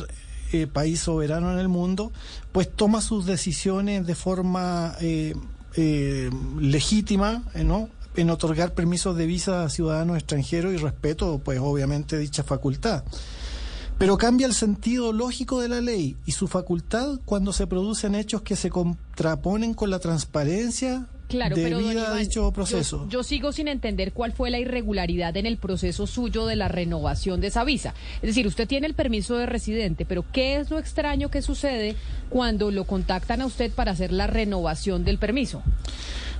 eh, 0.52 0.66
país 0.66 1.00
soberano 1.00 1.52
en 1.52 1.58
el 1.58 1.68
mundo, 1.68 2.12
pues 2.52 2.70
toma 2.70 3.00
sus 3.00 3.26
decisiones 3.26 4.06
de 4.06 4.14
forma 4.14 4.94
eh, 5.00 5.34
eh, 5.76 6.30
legítima, 6.60 7.42
¿no? 7.54 7.88
en 8.16 8.30
otorgar 8.30 8.74
permisos 8.74 9.16
de 9.16 9.26
visa 9.26 9.64
a 9.64 9.70
ciudadanos 9.70 10.16
extranjeros 10.16 10.74
y 10.74 10.76
respeto, 10.76 11.40
pues 11.42 11.58
obviamente, 11.60 12.18
dicha 12.18 12.42
facultad. 12.42 13.04
Pero 13.98 14.18
cambia 14.18 14.46
el 14.46 14.54
sentido 14.54 15.12
lógico 15.12 15.60
de 15.60 15.68
la 15.68 15.80
ley 15.80 16.16
y 16.26 16.32
su 16.32 16.48
facultad 16.48 17.20
cuando 17.24 17.52
se 17.52 17.66
producen 17.66 18.14
hechos 18.14 18.42
que 18.42 18.56
se 18.56 18.68
contraponen 18.68 19.74
con 19.74 19.90
la 19.90 20.00
transparencia 20.00 21.06
Claro, 21.28 21.56
pero 21.56 21.78
dicho 22.16 22.52
proceso. 22.52 23.06
Yo, 23.08 23.22
sigo 23.22 23.52
sin 23.52 23.68
entender 23.68 24.12
cuál 24.12 24.32
fue 24.32 24.50
la 24.50 24.58
irregularidad 24.58 25.36
en 25.36 25.46
el 25.46 25.56
proceso 25.56 26.06
suyo 26.06 26.46
de 26.46 26.56
la 26.56 26.68
renovación 26.68 27.40
de 27.40 27.46
esa 27.48 27.64
visa. 27.64 27.94
Es 28.16 28.28
decir, 28.28 28.46
usted 28.46 28.68
tiene 28.68 28.86
el 28.86 28.94
permiso 28.94 29.36
de 29.36 29.46
residente, 29.46 30.04
pero 30.04 30.24
¿qué 30.32 30.56
es 30.56 30.70
lo 30.70 30.78
extraño 30.78 31.30
que 31.30 31.42
sucede 31.42 31.96
cuando 32.28 32.70
lo 32.70 32.84
contactan 32.84 33.40
a 33.40 33.46
usted 33.46 33.72
para 33.72 33.92
hacer 33.92 34.12
la 34.12 34.26
renovación 34.26 35.04
del 35.04 35.18
permiso? 35.18 35.62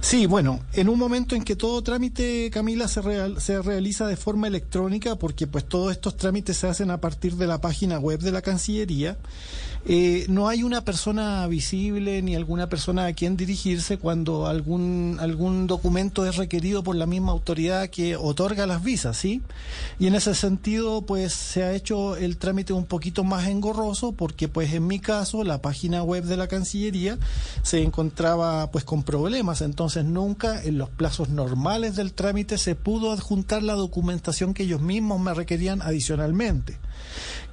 Sí, 0.02 0.26
bueno, 0.26 0.60
en 0.72 0.88
un 0.88 0.98
momento 0.98 1.36
en 1.36 1.44
que 1.44 1.54
todo 1.54 1.80
trámite, 1.80 2.50
Camila, 2.50 2.88
se, 2.88 3.00
se 3.38 3.62
realiza 3.62 4.04
de 4.08 4.16
forma 4.16 4.48
electrónica, 4.48 5.14
porque 5.14 5.46
pues 5.46 5.64
todos 5.64 5.92
estos 5.92 6.16
trámites 6.16 6.56
se 6.56 6.66
hacen 6.66 6.90
a 6.90 7.00
partir 7.00 7.36
de 7.36 7.46
la 7.46 7.60
página 7.60 8.00
web 8.00 8.18
de 8.18 8.32
la 8.32 8.42
Cancillería, 8.42 9.16
eh, 9.84 10.26
no 10.28 10.48
hay 10.48 10.62
una 10.62 10.84
persona 10.84 11.44
visible 11.48 12.22
ni 12.22 12.36
alguna 12.36 12.68
persona 12.68 13.06
a 13.06 13.12
quien 13.14 13.36
dirigirse 13.36 13.98
cuando 13.98 14.46
algún, 14.46 15.16
algún 15.20 15.66
documento 15.66 16.24
es 16.24 16.36
requerido 16.36 16.84
por 16.84 16.94
la 16.94 17.06
misma 17.06 17.32
autoridad 17.32 17.88
que 17.88 18.14
otorga 18.14 18.66
las 18.66 18.84
visas, 18.84 19.16
¿sí? 19.16 19.42
Y 19.98 20.06
en 20.06 20.14
ese 20.14 20.36
sentido, 20.36 21.02
pues 21.02 21.32
se 21.32 21.64
ha 21.64 21.72
hecho 21.72 22.16
el 22.16 22.36
trámite 22.36 22.72
un 22.72 22.84
poquito 22.84 23.24
más 23.24 23.48
engorroso 23.48 24.12
porque, 24.12 24.48
pues 24.48 24.72
en 24.72 24.86
mi 24.86 25.00
caso, 25.00 25.42
la 25.42 25.60
página 25.60 26.04
web 26.04 26.24
de 26.24 26.36
la 26.36 26.46
Cancillería 26.46 27.18
se 27.62 27.82
encontraba 27.82 28.70
pues 28.70 28.84
con 28.84 29.02
problemas, 29.02 29.62
entonces 29.62 30.04
nunca 30.04 30.62
en 30.62 30.78
los 30.78 30.90
plazos 30.90 31.28
normales 31.28 31.96
del 31.96 32.12
trámite 32.12 32.56
se 32.56 32.76
pudo 32.76 33.10
adjuntar 33.10 33.64
la 33.64 33.74
documentación 33.74 34.54
que 34.54 34.62
ellos 34.62 34.80
mismos 34.80 35.20
me 35.20 35.34
requerían 35.34 35.82
adicionalmente. 35.82 36.78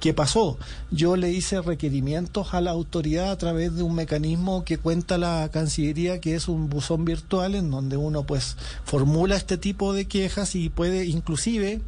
¿Qué 0.00 0.14
pasó? 0.14 0.58
Yo 0.90 1.16
le 1.16 1.30
hice 1.30 1.60
requerimientos 1.60 2.54
a 2.54 2.60
la 2.60 2.70
autoridad 2.70 3.30
a 3.30 3.38
través 3.38 3.74
de 3.76 3.82
un 3.82 3.94
mecanismo 3.94 4.64
que 4.64 4.78
cuenta 4.78 5.18
la 5.18 5.48
Cancillería, 5.52 6.20
que 6.20 6.34
es 6.34 6.48
un 6.48 6.68
buzón 6.68 7.04
virtual 7.04 7.54
en 7.54 7.70
donde 7.70 7.96
uno 7.96 8.24
pues 8.24 8.56
formula 8.84 9.36
este 9.36 9.58
tipo 9.58 9.92
de 9.92 10.06
quejas 10.06 10.54
y 10.54 10.68
puede 10.68 11.06
inclusive 11.06 11.80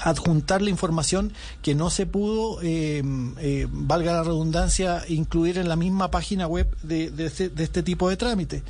adjuntar 0.00 0.62
la 0.62 0.70
información 0.70 1.32
que 1.62 1.74
no 1.74 1.90
se 1.90 2.06
pudo, 2.06 2.60
eh, 2.62 3.02
eh, 3.38 3.66
valga 3.70 4.12
la 4.12 4.22
redundancia, 4.22 5.02
incluir 5.08 5.58
en 5.58 5.68
la 5.68 5.76
misma 5.76 6.10
página 6.10 6.46
web 6.46 6.68
de, 6.82 7.10
de, 7.10 7.26
este, 7.26 7.48
de, 7.48 7.64
este, 7.64 7.82
tipo 7.82 8.08
de 8.08 8.16
trámite. 8.16 8.62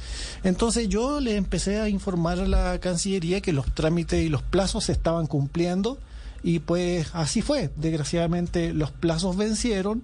Entonces 0.42 0.88
yo 0.88 1.20
le 1.20 1.36
empecé 1.36 1.80
a 1.80 1.88
informar 1.88 2.40
a 2.40 2.46
la 2.46 2.78
Cancillería 2.80 3.40
que 3.40 3.52
los 3.52 3.72
trámites 3.74 4.24
y 4.24 4.28
los 4.28 4.42
plazos 4.42 4.84
se 4.84 4.92
estaban 4.92 5.26
cumpliendo 5.26 5.98
y 6.42 6.60
pues 6.60 7.08
así 7.14 7.42
fue. 7.42 7.70
Desgraciadamente 7.76 8.72
los 8.72 8.90
plazos 8.90 9.36
vencieron. 9.36 10.02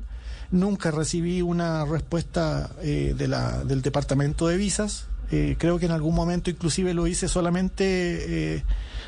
Nunca 0.51 0.91
recibí 0.91 1.43
una 1.43 1.85
respuesta 1.85 2.71
eh, 2.83 3.15
de 3.17 3.29
la, 3.29 3.65
del 3.65 3.83
departamento 3.83 4.47
de 4.47 4.57
visas. 4.57 5.07
Eh, 5.31 5.57
creo 5.59 5.79
que 5.79 5.87
en 5.87 5.93
algún 5.93 6.15
momento 6.15 6.51
inclusive 6.51 6.93
lo 6.93 7.07
hice 7.07 7.29
solamente 7.29 7.85
eh, 8.57 8.65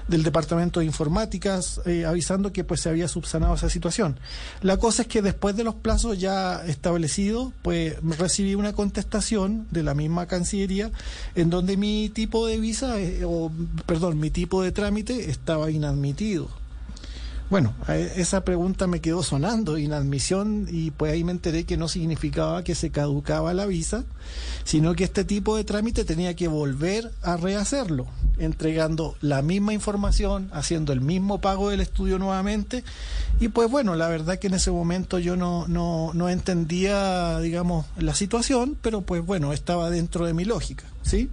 del 0.09 0.23
departamento 0.23 0.81
de 0.81 0.87
informáticas 0.87 1.81
avisando 2.07 2.53
que 2.53 2.65
pues 2.65 2.81
se 2.81 2.89
había 2.89 3.07
subsanado 3.07 3.55
esa 3.55 3.69
situación. 3.69 4.19
La 4.63 4.77
cosa 4.79 5.03
es 5.03 5.09
que 5.09 5.21
después 5.21 5.57
de 5.57 5.65
los 5.65 5.75
plazos 5.75 6.19
ya 6.19 6.65
establecidos, 6.65 7.53
pues 7.63 7.97
recibí 8.19 8.55
una 8.55 8.73
contestación 8.73 9.67
de 9.71 9.83
la 9.83 9.95
misma 9.95 10.27
Cancillería 10.27 10.91
en 11.35 11.51
donde 11.51 11.77
mi 11.77 12.09
tipo 12.09 12.47
de 12.47 12.59
visa, 12.59 12.95
o 13.25 13.51
perdón, 13.85 14.19
mi 14.21 14.31
tipo 14.31 14.63
de 14.63 14.73
trámite 14.73 15.29
estaba 15.29 15.71
inadmitido. 15.71 16.49
Bueno, 17.49 17.75
esa 18.17 18.45
pregunta 18.45 18.89
me 18.89 19.01
quedó 19.01 19.23
sonando, 19.23 19.79
inadmisión, 19.79 20.67
y 20.69 20.91
pues 20.91 21.13
ahí 21.13 21.23
me 21.23 21.31
enteré 21.31 21.63
que 21.63 21.77
no 21.77 21.87
significaba 21.87 22.65
que 22.65 22.75
se 22.75 22.91
caducaba 22.91 23.55
la 23.55 23.67
visa, 23.67 24.05
sino 24.65 24.97
que 24.97 25.05
este 25.05 25.25
tipo 25.25 25.57
de 25.57 25.63
trámite 25.63 26.05
tenía 26.05 26.35
que 26.35 26.49
volver 26.49 27.13
a 27.23 27.37
rehacerlo, 27.37 28.07
entregando 28.39 29.15
la 29.21 29.43
misma 29.43 29.73
información, 29.73 30.51
haciendo 30.53 30.93
el 30.93 31.01
mismo 31.01 31.41
pago 31.41 31.71
del 31.71 31.81
estudio 31.81 32.19
nuevamente, 32.19 32.83
y 33.39 33.47
pues 33.47 33.71
bueno, 33.71 33.95
la 33.95 34.09
verdad 34.09 34.41
que 34.41 34.49
en 34.49 34.55
ese 34.55 34.73
momento 34.73 35.21
yo 35.21 35.37
no, 35.37 35.69
no, 35.69 36.11
no 36.15 36.29
entendía, 36.29 37.39
digamos, 37.39 37.87
la 37.97 38.17
situación, 38.17 38.77
pero 38.83 39.03
pues 39.03 39.25
bueno, 39.25 39.53
estaba 39.53 39.89
dentro 39.89 40.27
de 40.27 40.35
mi 40.35 40.45
lógica, 40.45 40.85
¿sí? 41.03 41.31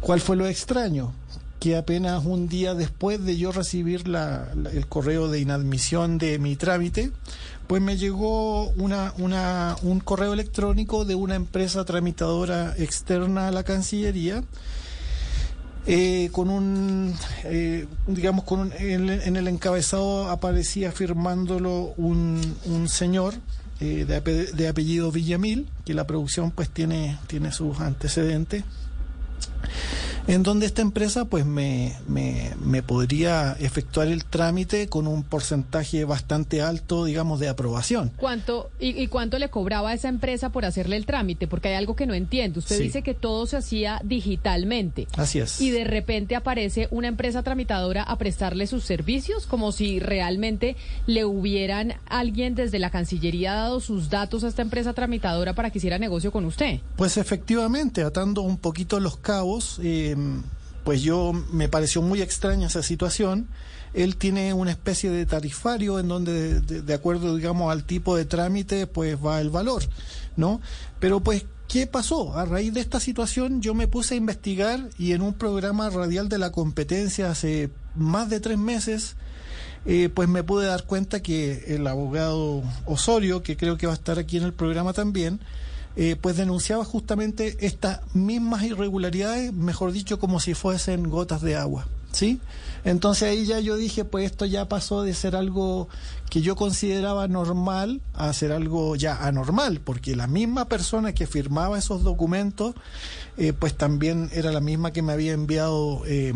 ¿Cuál 0.00 0.22
fue 0.22 0.36
lo 0.36 0.46
extraño? 0.46 1.12
Que 1.60 1.76
apenas 1.76 2.24
un 2.24 2.48
día 2.48 2.74
después 2.74 3.24
de 3.24 3.36
yo 3.36 3.52
recibir 3.52 4.06
la, 4.06 4.48
el 4.72 4.86
correo 4.86 5.28
de 5.28 5.40
inadmisión 5.40 6.18
de 6.18 6.38
mi 6.38 6.56
trámite, 6.56 7.10
pues 7.66 7.82
me 7.82 7.96
llegó 7.96 8.68
una, 8.70 9.12
un 9.82 10.00
correo 10.00 10.32
electrónico 10.32 11.04
de 11.04 11.14
una 11.14 11.34
empresa 11.34 11.84
tramitadora 11.84 12.74
externa 12.78 13.48
a 13.48 13.50
la 13.50 13.62
Cancillería. 13.62 14.42
Eh, 15.90 16.28
con 16.32 16.50
un, 16.50 17.14
eh, 17.44 17.86
digamos, 18.06 18.44
con 18.44 18.60
un, 18.60 18.72
en, 18.78 19.36
el 19.36 19.48
encabezado 19.48 20.28
aparecía 20.28 20.92
firmándolo 20.92 21.94
un, 21.96 22.56
un 22.66 22.88
señor 22.88 23.34
eh, 23.80 24.04
de, 24.06 24.52
de, 24.52 24.68
apellido 24.68 25.10
Villamil, 25.10 25.66
que 25.86 25.94
la 25.94 26.06
producción 26.06 26.50
pues 26.50 26.68
tiene, 26.68 27.18
tiene 27.26 27.52
sus 27.52 27.80
antecedentes 27.80 28.64
en 30.28 30.42
donde 30.42 30.66
esta 30.66 30.82
empresa 30.82 31.24
pues 31.24 31.46
me, 31.46 31.94
me, 32.06 32.52
me, 32.62 32.82
podría 32.82 33.56
efectuar 33.58 34.08
el 34.08 34.26
trámite 34.26 34.86
con 34.86 35.06
un 35.06 35.22
porcentaje 35.22 36.04
bastante 36.04 36.60
alto, 36.60 37.06
digamos, 37.06 37.40
de 37.40 37.48
aprobación. 37.48 38.12
¿Cuánto 38.16 38.70
y, 38.78 39.06
cuánto 39.06 39.38
le 39.38 39.48
cobraba 39.48 39.90
a 39.90 39.94
esa 39.94 40.08
empresa 40.10 40.50
por 40.50 40.66
hacerle 40.66 40.96
el 40.96 41.06
trámite? 41.06 41.48
Porque 41.48 41.68
hay 41.68 41.74
algo 41.76 41.96
que 41.96 42.06
no 42.06 42.12
entiendo. 42.12 42.58
Usted 42.60 42.78
dice 42.78 43.02
que 43.02 43.14
todo 43.14 43.46
se 43.46 43.56
hacía 43.56 44.02
digitalmente. 44.04 45.08
Así 45.16 45.38
es. 45.38 45.62
Y 45.62 45.70
de 45.70 45.84
repente 45.84 46.36
aparece 46.36 46.88
una 46.90 47.08
empresa 47.08 47.42
tramitadora 47.42 48.02
a 48.02 48.18
prestarle 48.18 48.66
sus 48.66 48.84
servicios, 48.84 49.46
como 49.46 49.72
si 49.72 49.98
realmente 49.98 50.76
le 51.06 51.24
hubieran 51.24 51.94
alguien 52.06 52.54
desde 52.54 52.78
la 52.78 52.90
Cancillería 52.90 53.54
dado 53.54 53.80
sus 53.80 54.10
datos 54.10 54.44
a 54.44 54.48
esta 54.48 54.60
empresa 54.60 54.92
tramitadora 54.92 55.54
para 55.54 55.70
que 55.70 55.78
hiciera 55.78 55.98
negocio 55.98 56.30
con 56.32 56.44
usted. 56.44 56.80
Pues 56.96 57.16
efectivamente, 57.16 58.02
atando 58.02 58.42
un 58.42 58.58
poquito 58.58 59.00
los 59.00 59.16
cabos. 59.16 59.80
Eh, 59.82 60.16
pues 60.84 61.02
yo 61.02 61.32
me 61.52 61.68
pareció 61.68 62.00
muy 62.00 62.22
extraña 62.22 62.68
esa 62.68 62.82
situación. 62.82 63.46
Él 63.94 64.16
tiene 64.16 64.54
una 64.54 64.70
especie 64.70 65.10
de 65.10 65.26
tarifario 65.26 65.98
en 65.98 66.08
donde, 66.08 66.60
de, 66.60 66.94
acuerdo, 66.94 67.36
digamos, 67.36 67.70
al 67.70 67.84
tipo 67.84 68.16
de 68.16 68.24
trámite, 68.24 68.86
pues 68.86 69.16
va 69.22 69.40
el 69.40 69.50
valor, 69.50 69.82
¿no? 70.36 70.60
Pero 70.98 71.20
pues, 71.20 71.44
¿qué 71.68 71.86
pasó? 71.86 72.38
A 72.38 72.44
raíz 72.44 72.72
de 72.72 72.80
esta 72.80 73.00
situación 73.00 73.60
yo 73.60 73.74
me 73.74 73.86
puse 73.86 74.14
a 74.14 74.16
investigar 74.16 74.88
y 74.98 75.12
en 75.12 75.22
un 75.22 75.34
programa 75.34 75.90
radial 75.90 76.28
de 76.28 76.38
la 76.38 76.52
competencia 76.52 77.30
hace 77.30 77.70
más 77.94 78.30
de 78.30 78.40
tres 78.40 78.56
meses, 78.58 79.16
eh, 79.84 80.08
pues 80.12 80.28
me 80.28 80.42
pude 80.42 80.66
dar 80.66 80.84
cuenta 80.84 81.20
que 81.20 81.74
el 81.74 81.86
abogado 81.86 82.62
Osorio, 82.86 83.42
que 83.42 83.56
creo 83.56 83.76
que 83.76 83.86
va 83.86 83.92
a 83.92 83.96
estar 83.96 84.18
aquí 84.18 84.36
en 84.36 84.44
el 84.44 84.52
programa 84.52 84.92
también, 84.92 85.40
eh, 86.00 86.14
pues 86.14 86.36
denunciaba 86.36 86.84
justamente 86.84 87.56
estas 87.58 88.02
mismas 88.14 88.62
irregularidades, 88.62 89.52
mejor 89.52 89.90
dicho, 89.90 90.20
como 90.20 90.38
si 90.38 90.54
fuesen 90.54 91.10
gotas 91.10 91.42
de 91.42 91.56
agua. 91.56 91.88
¿Sí? 92.12 92.38
Entonces 92.84 93.24
ahí 93.24 93.46
ya 93.46 93.58
yo 93.58 93.74
dije, 93.74 94.04
pues 94.04 94.26
esto 94.26 94.46
ya 94.46 94.68
pasó 94.68 95.02
de 95.02 95.12
ser 95.12 95.34
algo 95.34 95.88
que 96.28 96.40
yo 96.40 96.56
consideraba 96.56 97.28
normal 97.28 98.00
a 98.14 98.32
ser 98.32 98.52
algo 98.52 98.96
ya 98.96 99.16
anormal, 99.26 99.80
porque 99.80 100.16
la 100.16 100.26
misma 100.26 100.66
persona 100.66 101.12
que 101.12 101.26
firmaba 101.26 101.78
esos 101.78 102.02
documentos, 102.02 102.74
eh, 103.36 103.52
pues 103.52 103.76
también 103.76 104.30
era 104.32 104.52
la 104.52 104.60
misma 104.60 104.92
que 104.92 105.02
me 105.02 105.12
había 105.12 105.32
enviado 105.32 106.02
eh, 106.06 106.32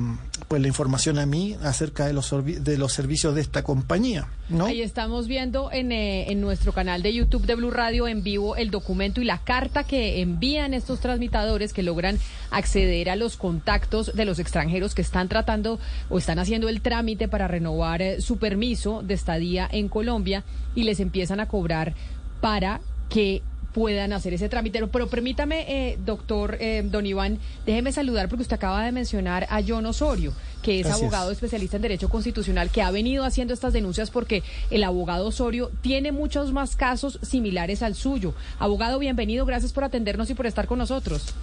pues 0.49 0.61
la 0.61 0.69
información 0.69 1.19
a 1.19 1.27
mí 1.27 1.57
acerca 1.63 2.07
de 2.07 2.13
los, 2.13 2.33
de 2.45 2.79
los 2.79 2.93
servicios 2.93 3.35
de 3.35 3.41
esta 3.41 3.63
compañía. 3.63 4.29
¿no? 4.49 4.67
Ahí 4.67 4.83
estamos 4.83 5.27
viendo 5.27 5.73
en, 5.73 5.93
eh, 5.93 6.31
en 6.31 6.41
nuestro 6.41 6.73
canal 6.73 7.03
de 7.03 7.15
YouTube 7.15 7.47
de 7.47 7.55
Blue 7.55 7.71
Radio 7.71 8.07
en 8.07 8.23
vivo 8.23 8.57
el 8.57 8.71
documento 8.71 9.21
y 9.21 9.25
la 9.25 9.39
carta 9.39 9.85
que 9.85 10.21
envían 10.21 10.75
estos 10.75 11.01
transmitadores 11.01 11.73
que 11.73 11.83
logran 11.83 12.19
acceder 12.51 13.09
a 13.09 13.17
los 13.17 13.37
contactos 13.37 14.15
de 14.15 14.25
los 14.25 14.39
extranjeros 14.39 14.95
que 14.95 15.03
están 15.03 15.29
tratando 15.29 15.79
o 16.11 16.19
están 16.19 16.39
haciendo 16.39 16.69
el 16.69 16.83
trámite 16.83 17.29
para 17.29 17.49
renovar 17.49 18.03
eh, 18.03 18.21
su 18.21 18.37
permiso 18.37 19.03
de 19.03 19.15
estadía 19.15 19.69
en 19.71 19.82
Colombia 19.89 20.45
y 20.75 20.85
les 20.85 21.01
empiezan 21.01 21.41
a 21.41 21.49
cobrar 21.49 21.95
para 22.41 22.81
que 23.09 23.43
puedan 23.73 24.13
hacer 24.13 24.35
ese 24.35 24.49
trámite. 24.49 24.87
Pero 24.87 25.09
permítame, 25.09 25.65
eh, 25.69 25.99
doctor 26.05 26.57
eh, 26.61 26.83
Don 26.85 27.07
Iván, 27.07 27.39
déjeme 27.67 27.93
saludar 27.93 28.29
porque 28.29 28.43
usted 28.43 28.57
acaba 28.57 28.85
de 28.85 28.93
mencionar 28.93 29.47
a 29.51 29.61
John 29.67 29.87
Osorio, 29.87 30.33
que 30.63 30.81
es 30.81 30.87
abogado 30.87 31.31
especialista 31.31 31.77
en 31.77 31.83
Derecho 31.83 32.09
Constitucional, 32.09 32.71
que 32.71 32.83
ha 32.83 32.91
venido 32.91 33.25
haciendo 33.25 33.55
estas 33.55 33.73
denuncias 33.73 34.11
porque 34.11 34.43
el 34.71 34.85
abogado 34.85 35.27
Osorio 35.27 35.71
tiene 35.81 36.13
muchos 36.13 36.53
más 36.53 36.77
casos 36.77 37.19
similares 37.23 37.83
al 37.83 37.95
suyo. 37.95 38.35
Abogado, 38.59 38.99
bienvenido, 38.99 39.47
gracias 39.47 39.73
por 39.73 39.85
atendernos 39.85 40.31
y 40.31 40.35
por 40.35 40.47
estar 40.47 40.67
con 40.67 40.79
nosotros. 40.79 41.35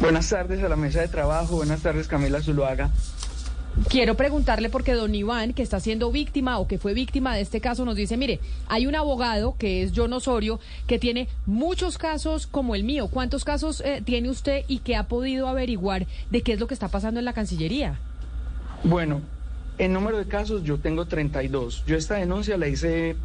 Buenas 0.00 0.28
tardes 0.28 0.62
a 0.62 0.68
la 0.68 0.76
mesa 0.76 1.00
de 1.00 1.08
trabajo, 1.08 1.56
buenas 1.56 1.82
tardes 1.82 2.06
Camila 2.06 2.40
Zuluaga. 2.40 2.90
Quiero 3.88 4.16
preguntarle 4.16 4.68
porque 4.68 4.92
don 4.92 5.14
Iván, 5.14 5.54
que 5.54 5.62
está 5.62 5.80
siendo 5.80 6.12
víctima 6.12 6.58
o 6.58 6.68
que 6.68 6.78
fue 6.78 6.92
víctima 6.92 7.34
de 7.34 7.40
este 7.40 7.60
caso, 7.60 7.84
nos 7.84 7.96
dice, 7.96 8.18
mire, 8.18 8.38
hay 8.68 8.86
un 8.86 8.94
abogado 8.94 9.56
que 9.58 9.82
es 9.82 9.92
John 9.94 10.12
Osorio, 10.12 10.60
que 10.86 10.98
tiene 10.98 11.28
muchos 11.46 11.96
casos 11.96 12.46
como 12.46 12.74
el 12.74 12.84
mío. 12.84 13.08
¿Cuántos 13.08 13.44
casos 13.44 13.80
eh, 13.80 14.02
tiene 14.04 14.28
usted 14.28 14.64
y 14.68 14.80
que 14.80 14.94
ha 14.94 15.04
podido 15.04 15.48
averiguar 15.48 16.06
de 16.30 16.42
qué 16.42 16.52
es 16.52 16.60
lo 16.60 16.66
que 16.66 16.74
está 16.74 16.88
pasando 16.88 17.18
en 17.18 17.24
la 17.24 17.32
Cancillería? 17.32 17.98
Bueno, 18.84 19.22
en 19.78 19.94
número 19.94 20.18
de 20.18 20.26
casos 20.26 20.62
yo 20.64 20.78
tengo 20.78 21.06
32. 21.06 21.84
Yo 21.86 21.96
esta 21.96 22.16
denuncia 22.16 22.58
la 22.58 22.68
hice 22.68 23.16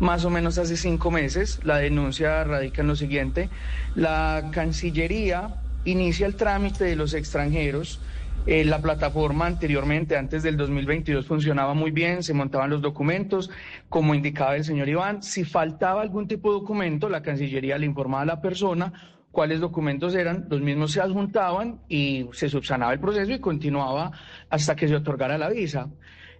más 0.00 0.24
o 0.24 0.30
menos 0.30 0.58
hace 0.58 0.76
cinco 0.76 1.12
meses. 1.12 1.60
La 1.62 1.76
denuncia 1.76 2.42
radica 2.42 2.82
en 2.82 2.88
lo 2.88 2.96
siguiente. 2.96 3.50
La 3.94 4.50
Cancillería 4.52 5.54
inicia 5.84 6.26
el 6.26 6.34
trámite 6.34 6.84
de 6.84 6.96
los 6.96 7.14
extranjeros 7.14 8.00
eh, 8.44 8.64
la 8.64 8.80
plataforma 8.80 9.46
anteriormente, 9.46 10.16
antes 10.16 10.42
del 10.42 10.56
2022, 10.56 11.26
funcionaba 11.26 11.74
muy 11.74 11.92
bien, 11.92 12.22
se 12.22 12.34
montaban 12.34 12.70
los 12.70 12.82
documentos, 12.82 13.50
como 13.88 14.14
indicaba 14.14 14.56
el 14.56 14.64
señor 14.64 14.88
Iván. 14.88 15.22
Si 15.22 15.44
faltaba 15.44 16.02
algún 16.02 16.26
tipo 16.26 16.52
de 16.52 16.60
documento, 16.60 17.08
la 17.08 17.22
Cancillería 17.22 17.78
le 17.78 17.86
informaba 17.86 18.22
a 18.22 18.26
la 18.26 18.40
persona 18.40 18.92
cuáles 19.30 19.60
documentos 19.60 20.14
eran, 20.14 20.46
los 20.50 20.60
mismos 20.60 20.92
se 20.92 21.00
adjuntaban 21.00 21.80
y 21.88 22.28
se 22.32 22.48
subsanaba 22.48 22.92
el 22.92 23.00
proceso 23.00 23.32
y 23.32 23.38
continuaba 23.38 24.12
hasta 24.50 24.76
que 24.76 24.88
se 24.88 24.96
otorgara 24.96 25.38
la 25.38 25.48
visa. 25.48 25.88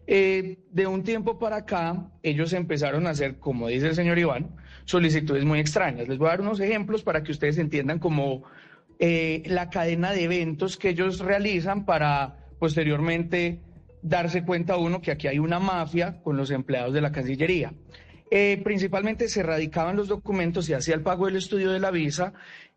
Eh, 0.07 0.59
de 0.71 0.87
un 0.87 1.05
tiempo 1.05 1.39
para 1.39 1.57
acá, 1.57 2.11
ellos 2.23 2.53
empezaron 2.53 3.07
a 3.07 3.11
hacer, 3.11 3.39
como 3.39 3.69
dice 3.69 3.89
el 3.89 3.95
señor 3.95 4.19
Iván, 4.19 4.51
solicitudes 4.85 5.45
muy 5.45 5.61
extrañas. 5.61 6.09
Les 6.09 6.19
voy 6.19 6.27
a 6.27 6.31
dar 6.31 6.41
unos 6.41 6.61
ejemplos 6.61 7.03
para 7.03 7.23
que 7.23 7.33
ustedes 7.33 7.59
entiendan 7.59 7.99
cómo 7.99 8.43
eh, 8.99 9.43
la 9.47 9.71
cadena 9.71 10.13
de 10.13 10.25
eventos 10.25 10.77
que 10.77 10.91
ellos 10.91 11.21
realizan 11.21 11.85
para 11.85 12.37
posteriormente 12.59 13.61
darse 14.03 14.45
cuenta 14.45 14.77
uno 14.77 15.01
que 15.01 15.11
aquí 15.11 15.29
hay 15.29 15.39
una 15.39 15.59
mafia 15.59 16.21
con 16.23 16.37
los 16.37 16.51
empleados 16.51 16.93
de 16.93 17.01
la 17.01 17.13
Cancillería. 17.13 17.73
Eh, 18.31 18.61
principalmente 18.65 19.29
se 19.29 19.43
radicaban 19.43 19.97
los 19.97 20.09
documentos, 20.09 20.69
y 20.69 20.73
hacía 20.73 20.95
el 20.95 21.03
pago 21.03 21.27
del 21.27 21.37
estudio 21.37 21.71
de 21.71 21.81
la 21.81 21.91
visa. 21.91 22.33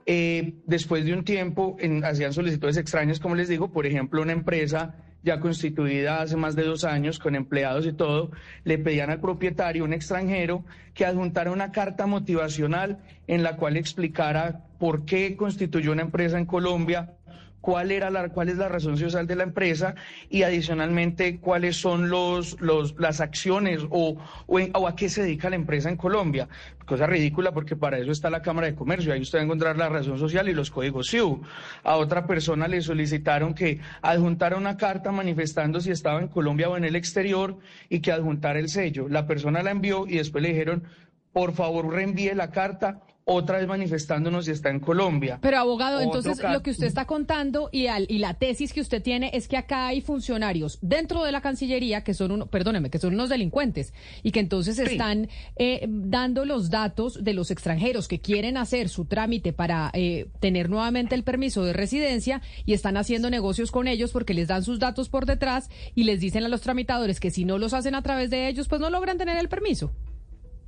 Eh, 0.05 0.55
después 0.65 1.05
de 1.05 1.13
un 1.13 1.23
tiempo 1.23 1.77
hacían 2.03 2.33
solicitudes 2.33 2.77
extrañas, 2.77 3.19
como 3.19 3.35
les 3.35 3.47
digo, 3.47 3.71
por 3.71 3.85
ejemplo, 3.85 4.21
una 4.21 4.33
empresa 4.33 4.95
ya 5.25 5.39
constituida 5.39 6.21
hace 6.21 6.37
más 6.37 6.55
de 6.55 6.63
dos 6.63 6.83
años, 6.83 7.17
con 7.19 7.35
empleados 7.35 7.85
y 7.87 7.93
todo, 7.93 8.31
le 8.63 8.77
pedían 8.77 9.09
al 9.09 9.19
propietario, 9.19 9.83
un 9.83 9.91
extranjero, 9.91 10.63
que 10.93 11.05
adjuntara 11.05 11.51
una 11.51 11.71
carta 11.71 12.05
motivacional 12.05 12.99
en 13.27 13.41
la 13.41 13.57
cual 13.57 13.75
explicara 13.75 14.61
por 14.77 15.03
qué 15.03 15.35
constituyó 15.35 15.91
una 15.91 16.03
empresa 16.03 16.37
en 16.37 16.45
Colombia, 16.45 17.15
cuál 17.65 17.91
era 17.91 18.11
la, 18.11 18.29
cuál 18.29 18.49
es 18.49 18.57
la 18.57 18.69
razón 18.69 18.95
social 18.95 19.25
de 19.25 19.35
la 19.35 19.41
empresa 19.41 19.95
y 20.29 20.43
adicionalmente 20.43 21.39
cuáles 21.39 21.75
son 21.77 22.11
los, 22.11 22.61
los 22.61 22.93
las 22.99 23.21
acciones 23.21 23.81
o, 23.89 24.17
o, 24.45 24.87
a 24.87 24.95
qué 24.95 25.09
se 25.09 25.23
dedica 25.23 25.49
la 25.49 25.55
empresa 25.55 25.89
en 25.89 25.97
Colombia. 25.97 26.47
Cosa 26.85 27.07
ridícula 27.07 27.53
porque 27.53 27.75
para 27.75 27.97
eso 27.97 28.11
está 28.11 28.29
la 28.29 28.43
Cámara 28.43 28.67
de 28.67 28.75
Comercio, 28.75 29.11
ahí 29.11 29.21
usted 29.21 29.39
va 29.39 29.41
a 29.41 29.45
encontrar 29.45 29.77
la 29.77 29.89
razón 29.89 30.19
social 30.19 30.47
y 30.47 30.53
los 30.53 30.69
códigos 30.69 31.07
SIU. 31.07 31.41
A 31.83 31.95
otra 31.95 32.27
persona 32.27 32.67
le 32.67 32.81
solicitaron 32.81 33.55
que 33.55 33.79
adjuntara 34.03 34.57
una 34.57 34.77
carta 34.77 35.11
manifestando 35.11 35.81
si 35.81 35.89
estaba 35.89 36.21
en 36.21 36.27
Colombia 36.27 36.69
o 36.69 36.77
en 36.77 36.83
el 36.83 36.95
exterior 36.95 37.57
y 37.89 37.99
que 37.99 38.11
adjuntara 38.11 38.59
el 38.59 38.69
sello. 38.69 39.09
La 39.09 39.25
persona 39.25 39.63
la 39.63 39.71
envió 39.71 40.05
y 40.05 40.17
después 40.17 40.43
le 40.43 40.49
dijeron, 40.49 40.83
por 41.33 41.53
favor 41.53 41.91
reenvíe 41.91 42.35
la 42.35 42.51
carta 42.51 43.01
otra 43.27 43.57
vez 43.57 43.67
manifestándonos 43.67 44.47
y 44.47 44.51
está 44.51 44.69
en 44.69 44.79
Colombia. 44.79 45.39
Pero 45.41 45.57
abogado, 45.57 45.99
entonces 45.99 46.39
lo 46.43 46.61
que 46.61 46.69
usted 46.69 46.85
está 46.85 47.05
contando 47.05 47.69
y, 47.71 47.87
y 48.07 48.19
la 48.19 48.35
tesis 48.35 48.71
que 48.71 48.81
usted 48.81 49.01
tiene 49.01 49.31
es 49.33 49.47
que 49.47 49.57
acá 49.57 49.87
hay 49.87 50.01
funcionarios 50.01 50.77
dentro 50.81 51.23
de 51.23 51.31
la 51.31 51.41
Cancillería 51.41 52.03
que 52.03 52.13
son 52.13 52.31
uno, 52.31 52.45
perdóneme, 52.45 52.91
que 52.91 52.99
son 52.99 53.15
unos 53.15 53.29
delincuentes 53.29 53.93
y 54.21 54.31
que 54.31 54.39
entonces 54.39 54.77
están 54.77 55.27
eh, 55.55 55.87
dando 55.89 56.45
los 56.45 56.69
datos 56.69 57.23
de 57.23 57.33
los 57.33 57.49
extranjeros 57.49 58.07
que 58.07 58.21
quieren 58.21 58.57
hacer 58.57 58.89
su 58.89 59.05
trámite 59.05 59.53
para 59.53 59.89
eh, 59.93 60.27
tener 60.39 60.69
nuevamente 60.69 61.15
el 61.15 61.23
permiso 61.23 61.63
de 61.65 61.73
residencia 61.73 62.43
y 62.65 62.73
están 62.73 62.95
haciendo 62.95 63.31
negocios 63.31 63.71
con 63.71 63.87
ellos 63.87 64.11
porque 64.11 64.35
les 64.35 64.47
dan 64.47 64.63
sus 64.63 64.77
datos 64.77 65.09
por 65.09 65.25
detrás 65.25 65.71
y 65.95 66.03
les 66.03 66.19
dicen 66.19 66.43
a 66.43 66.47
los 66.47 66.61
tramitadores 66.61 67.19
que 67.19 67.31
si 67.31 67.43
no 67.43 67.57
los 67.57 67.73
hacen 67.73 67.95
a 67.95 68.03
través 68.03 68.29
de 68.29 68.47
ellos, 68.47 68.67
pues 68.67 68.79
no 68.79 68.91
logran 68.91 69.17
tener 69.17 69.37
el 69.37 69.49
permiso. 69.49 69.91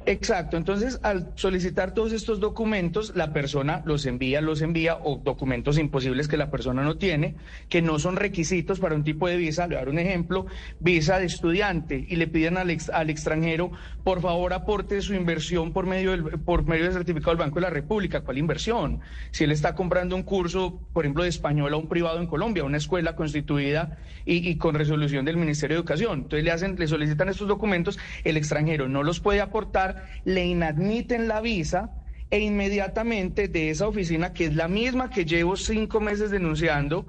Exacto, 0.09 0.55
entonces 0.55 1.01
al 1.03 1.34
solicitar 1.35 1.93
todos 1.93 2.13
estos 2.13 2.39
documentos, 2.39 3.11
la 3.13 3.34
persona 3.34 3.81
los 3.85 4.05
envía, 4.05 4.39
los 4.39 4.61
envía, 4.61 4.95
o 5.03 5.17
documentos 5.17 5.77
imposibles 5.77 6.29
que 6.29 6.38
la 6.38 6.49
persona 6.49 6.81
no 6.81 6.95
tiene, 6.97 7.35
que 7.67 7.81
no 7.81 7.99
son 7.99 8.15
requisitos 8.15 8.79
para 8.79 8.95
un 8.95 9.03
tipo 9.03 9.27
de 9.27 9.35
visa. 9.35 9.63
Le 9.67 9.75
voy 9.75 9.75
a 9.75 9.79
dar 9.79 9.89
un 9.89 9.99
ejemplo, 9.99 10.45
visa 10.79 11.19
de 11.19 11.25
estudiante, 11.25 12.05
y 12.07 12.15
le 12.15 12.27
piden 12.27 12.55
al, 12.55 12.73
al 12.93 13.09
extranjero, 13.09 13.69
por 14.05 14.21
favor 14.21 14.53
aporte 14.53 15.01
su 15.01 15.13
inversión 15.13 15.73
por 15.73 15.85
medio, 15.85 16.11
del, 16.11 16.23
por 16.39 16.63
medio 16.63 16.85
del 16.85 16.93
certificado 16.93 17.31
del 17.31 17.39
Banco 17.39 17.55
de 17.55 17.63
la 17.63 17.69
República. 17.69 18.21
¿Cuál 18.21 18.38
inversión? 18.38 19.01
Si 19.31 19.43
él 19.43 19.51
está 19.51 19.75
comprando 19.75 20.15
un 20.15 20.23
curso, 20.23 20.79
por 20.93 21.03
ejemplo, 21.03 21.23
de 21.23 21.29
español 21.29 21.73
a 21.73 21.75
un 21.75 21.89
privado 21.89 22.21
en 22.21 22.27
Colombia, 22.27 22.63
una 22.63 22.77
escuela 22.77 23.17
constituida 23.17 23.97
y, 24.23 24.47
y 24.49 24.55
con 24.55 24.73
resolución 24.73 25.25
del 25.25 25.35
Ministerio 25.35 25.75
de 25.75 25.79
Educación. 25.81 26.19
Entonces 26.19 26.45
le, 26.45 26.51
hacen, 26.51 26.77
le 26.79 26.88
solicitan 26.88 27.27
estos 27.27 27.49
documentos, 27.49 27.99
el 28.23 28.38
extranjero 28.38 28.88
no 28.88 29.03
los 29.03 29.19
puede 29.19 29.41
aportar 29.41 29.97
le 30.24 30.45
inadmiten 30.45 31.28
la 31.28 31.41
visa 31.41 31.91
e 32.30 32.40
inmediatamente 32.40 33.48
de 33.48 33.69
esa 33.69 33.88
oficina, 33.88 34.34
que 34.34 34.45
es 34.45 34.56
la 34.56 34.68
misma 34.68 35.10
que 35.10 35.26
llevo 35.26 35.56
cinco 35.56 35.99
meses 35.99 36.32
denunciando 36.32 37.07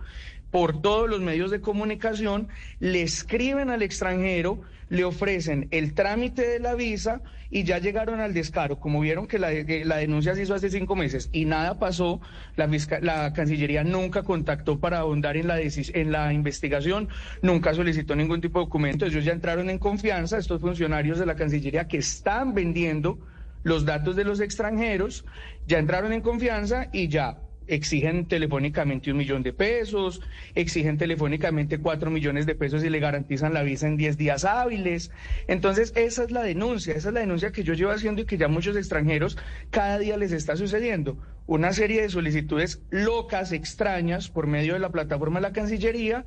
por 0.50 0.80
todos 0.80 1.08
los 1.08 1.20
medios 1.20 1.50
de 1.50 1.60
comunicación, 1.60 2.48
le 2.78 3.02
escriben 3.02 3.70
al 3.70 3.82
extranjero, 3.82 4.62
le 4.88 5.04
ofrecen 5.04 5.68
el 5.70 5.94
trámite 5.94 6.46
de 6.46 6.60
la 6.60 6.74
visa 6.74 7.20
y 7.50 7.64
ya 7.64 7.78
llegaron 7.78 8.20
al 8.20 8.34
descaro. 8.34 8.78
Como 8.78 9.00
vieron 9.00 9.26
que 9.26 9.38
la, 9.38 9.48
denuncia 9.48 10.34
se 10.34 10.42
hizo 10.42 10.54
hace 10.54 10.70
cinco 10.70 10.96
meses 10.96 11.28
y 11.32 11.44
nada 11.44 11.78
pasó, 11.78 12.20
la, 12.56 12.68
la 13.00 13.32
Cancillería 13.32 13.84
nunca 13.84 14.22
contactó 14.22 14.78
para 14.78 14.98
ahondar 14.98 15.36
en 15.36 15.48
la, 15.48 15.58
en 15.60 16.12
la 16.12 16.32
investigación, 16.32 17.08
nunca 17.42 17.74
solicitó 17.74 18.14
ningún 18.16 18.40
tipo 18.40 18.58
de 18.58 18.66
documento. 18.66 19.06
Ellos 19.06 19.24
ya 19.24 19.32
entraron 19.32 19.70
en 19.70 19.78
confianza, 19.78 20.38
estos 20.38 20.60
funcionarios 20.60 21.18
de 21.18 21.26
la 21.26 21.36
Cancillería 21.36 21.88
que 21.88 21.98
están 21.98 22.54
vendiendo 22.54 23.18
los 23.64 23.84
datos 23.84 24.16
de 24.16 24.24
los 24.24 24.40
extranjeros, 24.40 25.24
ya 25.66 25.78
entraron 25.78 26.12
en 26.12 26.20
confianza 26.20 26.88
y 26.92 27.08
ya 27.08 27.38
exigen 27.68 28.26
telefónicamente 28.26 29.10
un 29.10 29.18
millón 29.18 29.42
de 29.42 29.52
pesos, 29.52 30.20
exigen 30.54 30.98
telefónicamente 30.98 31.78
cuatro 31.78 32.10
millones 32.10 32.46
de 32.46 32.54
pesos 32.54 32.82
y 32.82 32.90
le 32.90 32.98
garantizan 32.98 33.54
la 33.54 33.62
visa 33.62 33.86
en 33.86 33.96
diez 33.96 34.16
días 34.16 34.44
hábiles. 34.44 35.10
Entonces, 35.46 35.92
esa 35.94 36.24
es 36.24 36.30
la 36.30 36.42
denuncia, 36.42 36.94
esa 36.94 37.08
es 37.08 37.14
la 37.14 37.20
denuncia 37.20 37.52
que 37.52 37.62
yo 37.62 37.74
llevo 37.74 37.92
haciendo 37.92 38.22
y 38.22 38.24
que 38.24 38.38
ya 38.38 38.48
muchos 38.48 38.76
extranjeros 38.76 39.38
cada 39.70 39.98
día 39.98 40.16
les 40.16 40.32
está 40.32 40.56
sucediendo. 40.56 41.16
Una 41.46 41.72
serie 41.72 42.02
de 42.02 42.10
solicitudes 42.10 42.82
locas, 42.90 43.52
extrañas, 43.52 44.28
por 44.28 44.46
medio 44.46 44.74
de 44.74 44.80
la 44.80 44.90
plataforma 44.90 45.40
de 45.40 45.48
la 45.48 45.52
Cancillería 45.52 46.24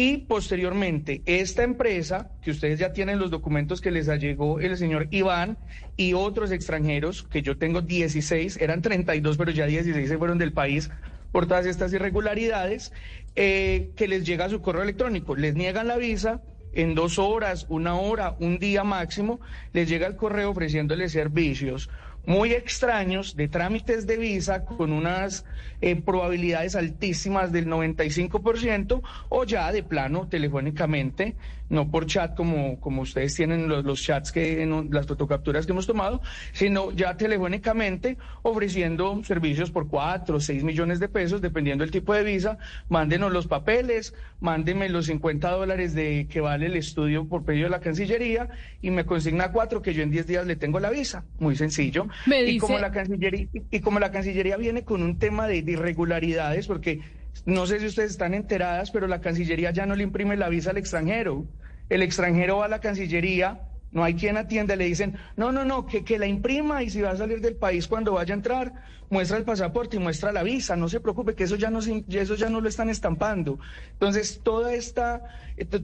y 0.00 0.18
posteriormente, 0.18 1.22
esta 1.26 1.64
empresa, 1.64 2.30
que 2.40 2.52
ustedes 2.52 2.78
ya 2.78 2.92
tienen 2.92 3.18
los 3.18 3.32
documentos 3.32 3.80
que 3.80 3.90
les 3.90 4.08
allegó 4.08 4.60
el 4.60 4.76
señor 4.76 5.08
Iván 5.10 5.58
y 5.96 6.12
otros 6.12 6.52
extranjeros, 6.52 7.24
que 7.24 7.42
yo 7.42 7.58
tengo 7.58 7.80
16, 7.80 8.58
eran 8.58 8.80
32, 8.80 9.36
pero 9.36 9.50
ya 9.50 9.66
16 9.66 10.08
se 10.08 10.16
fueron 10.16 10.38
del 10.38 10.52
país 10.52 10.88
por 11.32 11.48
todas 11.48 11.66
estas 11.66 11.92
irregularidades, 11.92 12.92
eh, 13.34 13.90
que 13.96 14.06
les 14.06 14.24
llega 14.24 14.44
a 14.44 14.50
su 14.50 14.62
correo 14.62 14.84
electrónico, 14.84 15.34
les 15.34 15.56
niegan 15.56 15.88
la 15.88 15.96
visa, 15.96 16.42
en 16.72 16.94
dos 16.94 17.18
horas, 17.18 17.66
una 17.68 17.96
hora, 17.96 18.36
un 18.38 18.60
día 18.60 18.84
máximo, 18.84 19.40
les 19.72 19.88
llega 19.88 20.06
el 20.06 20.14
correo 20.14 20.50
ofreciéndoles 20.50 21.10
servicios 21.10 21.90
muy 22.28 22.52
extraños 22.52 23.36
de 23.36 23.48
trámites 23.48 24.06
de 24.06 24.18
visa 24.18 24.66
con 24.66 24.92
unas 24.92 25.46
eh, 25.80 25.96
probabilidades 25.96 26.76
altísimas 26.76 27.52
del 27.52 27.68
95% 27.68 29.00
o 29.30 29.44
ya 29.44 29.72
de 29.72 29.82
plano 29.82 30.28
telefónicamente 30.28 31.36
no 31.68 31.90
por 31.90 32.06
chat 32.06 32.34
como, 32.34 32.80
como 32.80 33.02
ustedes 33.02 33.34
tienen 33.34 33.68
los, 33.68 34.02
chats 34.02 34.32
que 34.32 34.62
en 34.62 34.90
las 34.90 35.06
fotocapturas 35.06 35.66
que 35.66 35.72
hemos 35.72 35.86
tomado, 35.86 36.20
sino 36.52 36.92
ya 36.92 37.16
telefónicamente 37.16 38.16
ofreciendo 38.42 39.22
servicios 39.24 39.70
por 39.70 39.88
4 39.88 40.36
o 40.36 40.40
6 40.40 40.64
millones 40.64 41.00
de 41.00 41.08
pesos, 41.08 41.40
dependiendo 41.40 41.84
del 41.84 41.90
tipo 41.90 42.14
de 42.14 42.22
visa. 42.22 42.58
Mándenos 42.88 43.32
los 43.32 43.46
papeles, 43.46 44.14
mándenme 44.40 44.88
los 44.88 45.06
50 45.06 45.50
dólares 45.50 45.94
de 45.94 46.26
que 46.30 46.40
vale 46.40 46.66
el 46.66 46.76
estudio 46.76 47.26
por 47.26 47.44
pedido 47.44 47.64
de 47.64 47.70
la 47.70 47.80
Cancillería 47.80 48.48
y 48.80 48.90
me 48.90 49.04
consigna 49.04 49.52
cuatro 49.52 49.82
que 49.82 49.94
yo 49.94 50.02
en 50.02 50.10
10 50.10 50.26
días 50.26 50.46
le 50.46 50.56
tengo 50.56 50.80
la 50.80 50.90
visa. 50.90 51.24
Muy 51.38 51.56
sencillo. 51.56 52.06
y, 52.26 52.58
como 52.58 52.78
la 52.78 52.90
Cancillería, 52.90 53.48
y 53.70 53.80
como 53.80 53.98
la 53.98 54.10
Cancillería 54.10 54.56
viene 54.56 54.84
con 54.84 55.02
un 55.02 55.18
tema 55.18 55.46
de 55.46 55.58
irregularidades, 55.58 56.66
porque 56.66 57.00
no 57.44 57.66
sé 57.66 57.80
si 57.80 57.86
ustedes 57.86 58.10
están 58.10 58.34
enteradas, 58.34 58.90
pero 58.90 59.06
la 59.06 59.20
Cancillería 59.20 59.70
ya 59.70 59.86
no 59.86 59.94
le 59.94 60.02
imprime 60.02 60.36
la 60.36 60.48
visa 60.48 60.70
al 60.70 60.76
extranjero. 60.76 61.46
El 61.88 62.02
extranjero 62.02 62.58
va 62.58 62.66
a 62.66 62.68
la 62.68 62.80
Cancillería, 62.80 63.62
no 63.90 64.04
hay 64.04 64.14
quien 64.14 64.36
atienda, 64.36 64.76
le 64.76 64.84
dicen, 64.84 65.16
no, 65.36 65.52
no, 65.52 65.64
no, 65.64 65.86
que, 65.86 66.04
que 66.04 66.18
la 66.18 66.26
imprima 66.26 66.82
y 66.82 66.90
si 66.90 67.00
va 67.00 67.12
a 67.12 67.16
salir 67.16 67.40
del 67.40 67.56
país 67.56 67.88
cuando 67.88 68.12
vaya 68.12 68.34
a 68.34 68.36
entrar, 68.36 68.72
muestra 69.10 69.38
el 69.38 69.44
pasaporte 69.44 69.96
y 69.96 70.00
muestra 70.00 70.32
la 70.32 70.42
visa, 70.42 70.76
no 70.76 70.88
se 70.88 71.00
preocupe, 71.00 71.34
que 71.34 71.44
eso 71.44 71.56
ya 71.56 71.70
no, 71.70 71.80
eso 71.80 72.34
ya 72.34 72.50
no 72.50 72.60
lo 72.60 72.68
están 72.68 72.90
estampando. 72.90 73.58
Entonces, 73.92 74.40
toda 74.42 74.74
esta, 74.74 75.22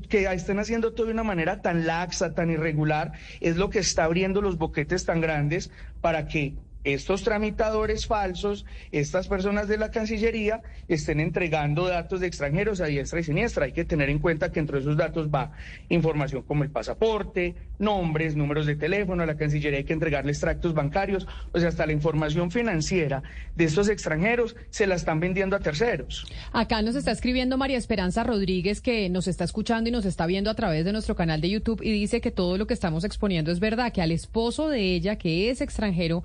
que 0.09 0.31
estén 0.33 0.59
haciendo 0.59 0.93
todo 0.93 1.07
de 1.07 1.12
una 1.12 1.25
manera 1.25 1.62
tan 1.62 1.87
laxa, 1.87 2.35
tan 2.35 2.51
irregular, 2.51 3.12
es 3.41 3.57
lo 3.57 3.71
que 3.71 3.79
está 3.79 4.05
abriendo 4.05 4.43
los 4.43 4.59
boquetes 4.59 5.05
tan 5.07 5.21
grandes 5.21 5.71
para 6.01 6.27
que 6.27 6.55
estos 6.85 7.23
tramitadores 7.23 8.06
falsos, 8.06 8.65
estas 8.93 9.28
personas 9.28 9.69
de 9.69 9.78
la 9.78 9.90
Cancillería, 9.90 10.62
estén 10.89 11.20
entregando 11.20 11.89
datos 11.89 12.20
de 12.20 12.27
extranjeros 12.27 12.81
a 12.81 12.86
diestra 12.86 13.20
y 13.20 13.24
siniestra. 13.24 13.65
Hay 13.65 13.73
que 13.73 13.85
tener 13.85 14.11
en 14.11 14.19
cuenta 14.19 14.52
que 14.52 14.61
entre 14.61 14.78
esos 14.78 14.97
datos 14.97 15.28
va 15.28 15.52
información 15.89 16.43
como 16.43 16.62
el 16.62 16.70
pasaporte, 16.70 17.55
nombres, 17.78 18.36
números 18.36 18.66
de 18.66 18.77
teléfono. 18.77 19.23
A 19.23 19.27
la 19.27 19.36
Cancillería 19.36 19.78
hay 19.78 19.85
que 19.85 19.93
entregarle 19.94 20.32
extractos 20.32 20.74
bancarios, 20.74 21.27
o 21.52 21.59
sea, 21.59 21.69
hasta 21.69 21.86
la 21.86 21.93
información 21.93 22.51
financiera 22.51 23.23
de 23.56 23.65
estos 23.65 23.89
extranjeros 23.89 24.56
se 24.70 24.86
la 24.86 24.94
están 24.94 25.20
vendiendo 25.20 25.56
a 25.56 25.61
terceros. 25.61 26.27
Acá 26.52 26.82
nos 26.82 26.97
está 26.97 27.11
escribiendo 27.11 27.56
María 27.56 27.78
Esperanza 27.78 28.24
Rodríguez, 28.24 28.81
que 28.81 29.09
nos 29.09 29.27
está 29.27 29.44
escuchando 29.44 29.89
y 29.89 29.93
nos 29.93 30.05
está 30.05 30.27
viendo 30.27 30.51
a 30.51 30.55
través 30.55 30.85
de 30.85 30.93
nuestro 30.93 31.16
canal 31.16 31.40
de 31.40 31.51
YouTube 31.51 31.81
y 31.82 31.93
dice 31.93 32.20
que 32.20 32.31
todo 32.31 32.59
lo 32.59 32.66
que 32.66 32.74
estamos 32.74 33.05
exponiendo 33.05 33.51
es 33.51 33.61
verdad, 33.61 33.93
que 33.93 34.02
al 34.02 34.12
esposo 34.12 34.69
de 34.69 34.94
ella, 34.94 35.16
que 35.16 35.51
es 35.51 35.61
extranjero, 35.61 36.24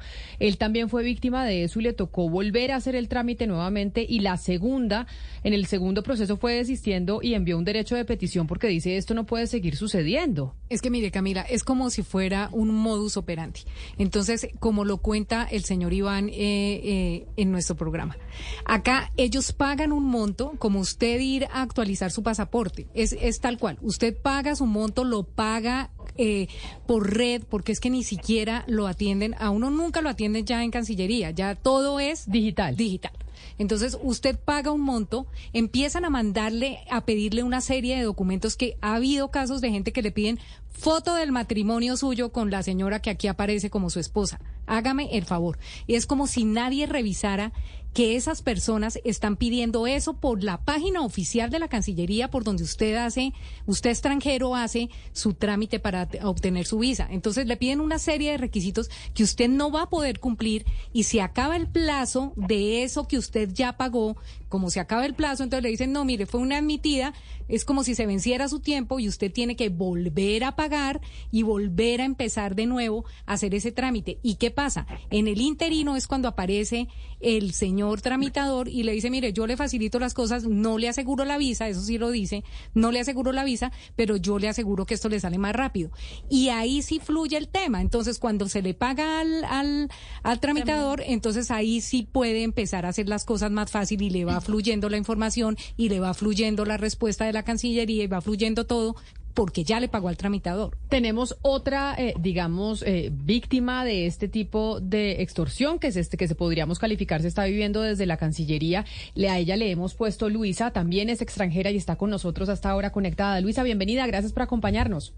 él 0.50 0.58
también 0.58 0.90
fue 0.90 1.04
víctima 1.04 1.46
de 1.46 1.64
eso 1.64 1.80
y 1.80 1.84
le 1.84 1.94
tocó 1.94 2.28
volver 2.28 2.72
a 2.72 2.78
hacer 2.78 2.96
el 2.96 3.08
trámite 3.08 3.48
nuevamente 3.48 4.06
y 4.08 4.20
la 4.20 4.36
segunda, 4.38 5.06
en 5.44 5.54
el 5.54 5.68
segundo 5.68 6.02
proceso 6.02 6.38
fue 6.38 6.56
desistiendo 6.56 7.20
y 7.22 7.36
envió 7.36 7.58
un 7.58 7.66
derecho 7.66 7.96
de 7.96 8.04
petición 8.04 8.48
porque 8.48 8.68
dice 8.68 8.98
esto 8.98 9.14
no 9.14 9.26
puede 9.26 9.46
seguir 9.46 9.76
sucediendo. 9.76 10.56
Es 10.70 10.82
que 10.82 10.90
mire 10.90 11.12
Camila, 11.12 11.42
es 11.42 11.64
como 11.64 11.90
si 11.92 12.02
fuera 12.02 12.50
un 12.52 12.74
modus 12.74 13.16
operandi. 13.16 13.62
Entonces, 13.98 14.50
como 14.60 14.86
lo 14.86 14.98
cuenta 14.98 15.44
el 15.44 15.64
señor 15.64 15.94
Iván 15.94 16.30
eh, 16.30 16.34
eh, 16.34 17.28
en 17.38 17.52
nuestro 17.52 17.76
programa, 17.76 18.18
acá 18.66 19.12
ellos 19.18 19.54
pagan 19.54 19.92
un 19.92 20.06
monto 20.06 20.54
como 20.58 20.80
usted 20.80 21.20
ir 21.20 21.46
a 21.46 21.62
actualizar 21.62 22.12
su 22.12 22.24
pasaporte. 22.24 22.88
Es, 22.96 23.14
es 23.14 23.40
tal 23.40 23.60
cual. 23.60 23.78
Usted 23.82 24.18
paga 24.20 24.56
su 24.56 24.66
monto, 24.66 25.04
lo 25.04 25.24
paga 25.24 25.92
eh, 26.20 26.48
por 26.86 27.16
red, 27.16 27.44
porque 27.50 27.72
es 27.72 27.80
que 27.80 27.90
ni 27.90 28.04
siquiera 28.04 28.66
lo 28.68 28.88
atienden, 28.88 29.36
a 29.40 29.50
uno 29.50 29.70
nunca 29.70 30.02
lo 30.02 30.10
atienden 30.10 30.46
ya 30.46 30.64
en 30.64 30.70
Cancillería, 30.70 31.32
ya 31.32 31.56
todo 31.56 32.00
es 32.00 32.30
digital. 32.30 32.76
Digital. 32.76 33.14
Entonces, 33.58 33.98
usted 34.02 34.38
paga 34.38 34.72
un 34.72 34.82
monto, 34.82 35.28
empiezan 35.54 36.06
a 36.06 36.10
mandarle, 36.10 36.80
a 36.90 37.06
pedirle 37.06 37.44
una 37.44 37.62
serie 37.62 37.98
de 37.98 38.04
documentos 38.04 38.56
que 38.56 38.78
ha 38.82 38.96
habido 38.96 39.32
casos 39.32 39.62
de 39.62 39.72
gente 39.72 39.91
que 39.91 40.02
le 40.02 40.12
piden 40.12 40.40
foto 40.72 41.16
del 41.16 41.32
matrimonio 41.32 41.98
suyo 41.98 42.32
con 42.32 42.52
la 42.52 42.64
señora 42.64 43.02
que 43.02 43.10
aquí 43.10 43.28
aparece 43.28 43.70
como 43.70 43.90
su 43.90 44.00
esposa. 44.00 44.40
Hágame 44.66 45.18
el 45.18 45.26
favor. 45.26 45.58
Y 45.88 45.96
es 45.96 46.06
como 46.06 46.28
si 46.28 46.46
nadie 46.46 46.86
revisara 46.86 47.52
que 47.94 48.16
esas 48.16 48.41
personas 48.41 48.99
están 49.03 49.36
pidiendo 49.36 49.88
eso 49.88 50.14
por 50.14 50.44
la 50.44 50.61
página 50.61 51.02
oficial 51.02 51.49
de 51.49 51.60
la 51.60 51.68
Cancillería, 51.68 52.30
por 52.30 52.44
donde 52.44 52.64
usted 52.64 52.95
hace, 52.95 53.34
usted 53.66 53.90
extranjero 53.90 54.56
hace 54.56 54.90
su 55.11 55.34
trámite 55.34 55.80
para 55.80 56.07
obtener 56.24 56.66
su 56.66 56.80
visa. 56.80 57.07
Entonces 57.10 57.48
le 57.48 57.57
piden 57.57 57.82
una 57.82 57.99
serie 57.99 58.32
de 58.32 58.38
requisitos 58.38 58.90
que 59.14 59.24
usted 59.24 59.49
no 59.49 59.72
va 59.72 59.84
a 59.84 59.90
poder 59.90 60.20
cumplir 60.20 60.66
y 60.94 61.03
si 61.03 61.20
acaba 61.20 61.56
el 61.56 61.68
plazo 61.68 62.34
de 62.36 62.84
eso 62.84 63.07
que 63.07 63.18
usted 63.18 63.49
ya 63.52 63.74
pagó, 63.74 64.18
como 64.50 64.70
se 64.70 64.80
acaba 64.80 65.06
el 65.06 65.14
plazo, 65.14 65.44
entonces 65.44 65.64
le 65.64 65.70
dicen, 65.70 65.94
no, 65.94 66.04
mire, 66.04 66.26
fue 66.26 66.42
una 66.42 66.58
admitida, 66.58 67.14
es 67.48 67.66
como 67.66 67.84
si 67.84 67.96
se 67.96 68.06
venciera 68.06 68.50
su 68.50 68.60
tiempo 68.60 69.00
y 69.00 69.08
usted 69.08 69.32
tiene 69.32 69.56
que 69.56 69.70
volver 69.70 70.44
a 70.44 70.56
pagar 70.56 71.02
y 71.32 71.44
volver 71.44 72.02
a 72.02 72.06
empezar 72.06 72.56
de 72.56 72.66
nuevo 72.66 73.06
a 73.26 73.34
hacer 73.34 73.56
ese 73.56 73.72
trámite. 73.72 74.20
¿Y 74.22 74.36
qué 74.36 74.52
pasa? 74.52 74.88
En 75.10 75.28
el 75.28 75.40
interino 75.40 75.96
es 75.96 76.08
cuando 76.08 76.28
aparece 76.28 76.88
el 77.20 77.54
señor 77.54 78.02
tramitador 78.02 78.68
y 78.68 78.84
le 78.84 78.94
dice, 78.94 79.10
mire, 79.10 79.34
yo 79.34 79.46
le 79.46 79.58
facilito 79.58 80.00
las 80.00 80.14
cosas, 80.14 80.46
no 80.46 80.78
le 80.78 80.90
aseguro 80.90 81.26
la 81.26 81.38
visa, 81.38 81.68
eso 81.68 81.82
sí 81.82 81.98
lo 81.98 82.12
dice, 82.12 82.44
no 82.74 82.92
le 82.92 83.00
aseguro 83.00 83.32
la 83.32 83.44
visa, 83.44 83.72
pero 83.96 84.18
yo 84.18 84.40
le 84.40 84.50
aseguro 84.50 84.86
que 84.86 84.94
esto 84.96 85.10
le 85.10 85.20
sale 85.20 85.38
más 85.38 85.56
rápido. 85.56 85.92
Y 86.30 86.50
ahí 86.50 86.82
sí 86.82 87.00
fluye 87.00 87.38
el 87.38 87.50
tema. 87.50 87.82
Entonces, 87.82 88.20
cuando 88.20 88.50
se 88.50 88.62
le 88.62 88.74
paga 88.74 89.20
al, 89.20 89.44
al, 89.46 89.90
al 90.24 90.40
tramitador, 90.40 91.04
entonces 91.06 91.52
ahí 91.52 91.82
sí 91.82 92.04
puede 92.04 92.44
empezar 92.44 92.86
a 92.86 92.90
hacer 92.90 93.08
las 93.08 93.26
cosas 93.26 93.52
más 93.52 93.70
fácil 93.70 94.02
y 94.02 94.10
le 94.10 94.26
va 94.26 94.39
fluyendo 94.41 94.90
la 94.90 94.98
información 94.98 95.57
y 95.78 95.90
le 95.90 95.99
va 95.99 96.14
fluyendo 96.14 96.66
la 96.66 96.78
respuesta 96.78 97.26
de 97.26 97.34
la 97.34 97.44
Cancillería 97.44 98.03
y 98.03 98.07
va 98.07 98.22
fluyendo 98.22 98.66
todo 98.66 98.95
porque 99.34 99.64
ya 99.64 99.80
le 99.80 99.88
pagó 99.88 100.10
al 100.10 100.18
tramitador. 100.18 100.76
Tenemos 100.90 101.38
otra, 101.41 101.95
eh, 101.98 102.14
digamos, 102.20 102.84
eh, 102.86 103.10
víctima 103.11 103.86
de 103.86 104.06
este 104.06 104.28
tipo 104.28 104.82
de 104.82 105.22
extorsión, 105.22 105.80
que 105.80 105.88
es 105.88 105.95
este 105.95 106.18
que 106.18 106.28
se 106.28 106.36
podríamos 106.36 106.78
calificar, 106.78 107.22
se 107.22 107.30
está 107.30 107.45
viviendo 107.45 107.82
desde 107.82 108.06
la 108.06 108.18
Cancillería. 108.18 108.86
Le, 109.16 109.30
a 109.30 109.38
ella 109.38 109.56
le 109.56 109.72
hemos 109.72 109.95
puesto 109.95 110.30
Luisa, 110.30 110.72
también 110.72 111.10
es 111.10 111.22
extranjera 111.22 111.72
y 111.72 111.78
está 111.78 111.95
con 111.95 112.10
nosotros 112.10 112.49
hasta 112.49 112.70
ahora 112.70 112.91
conectada. 112.91 113.40
Luisa, 113.40 113.64
bienvenida, 113.64 114.06
gracias 114.07 114.34
por 114.34 114.44
acompañarnos. 114.44 115.14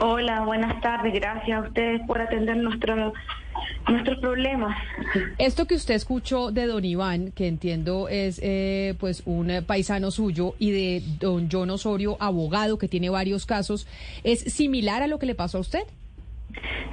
Hola, 0.00 0.40
buenas 0.40 0.80
tardes. 0.80 1.12
Gracias 1.12 1.58
a 1.58 1.68
ustedes 1.68 2.00
por 2.06 2.20
atender 2.20 2.56
nuestro, 2.56 3.12
nuestros 3.88 4.18
problemas. 4.18 4.76
Esto 5.38 5.66
que 5.66 5.74
usted 5.74 5.94
escuchó 5.94 6.50
de 6.50 6.66
don 6.66 6.84
Iván, 6.84 7.32
que 7.32 7.46
entiendo 7.46 8.08
es 8.08 8.40
eh, 8.42 8.94
pues 8.98 9.22
un 9.26 9.64
paisano 9.66 10.10
suyo, 10.10 10.54
y 10.58 10.70
de 10.70 11.02
don 11.18 11.48
John 11.50 11.70
Osorio, 11.70 12.16
abogado, 12.20 12.78
que 12.78 12.88
tiene 12.88 13.10
varios 13.10 13.46
casos, 13.46 13.86
¿es 14.24 14.40
similar 14.40 15.02
a 15.02 15.06
lo 15.06 15.18
que 15.18 15.26
le 15.26 15.34
pasó 15.34 15.58
a 15.58 15.62
usted? 15.62 15.82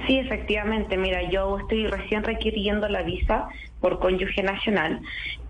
Sí, 0.06 0.18
efectivamente. 0.18 0.96
Mira, 0.96 1.22
yo 1.30 1.58
estoy 1.58 1.86
recién 1.86 2.22
requiriendo 2.24 2.88
la 2.88 3.02
visa 3.02 3.48
por 3.80 3.98
cónyuge 3.98 4.42
nacional 4.42 5.00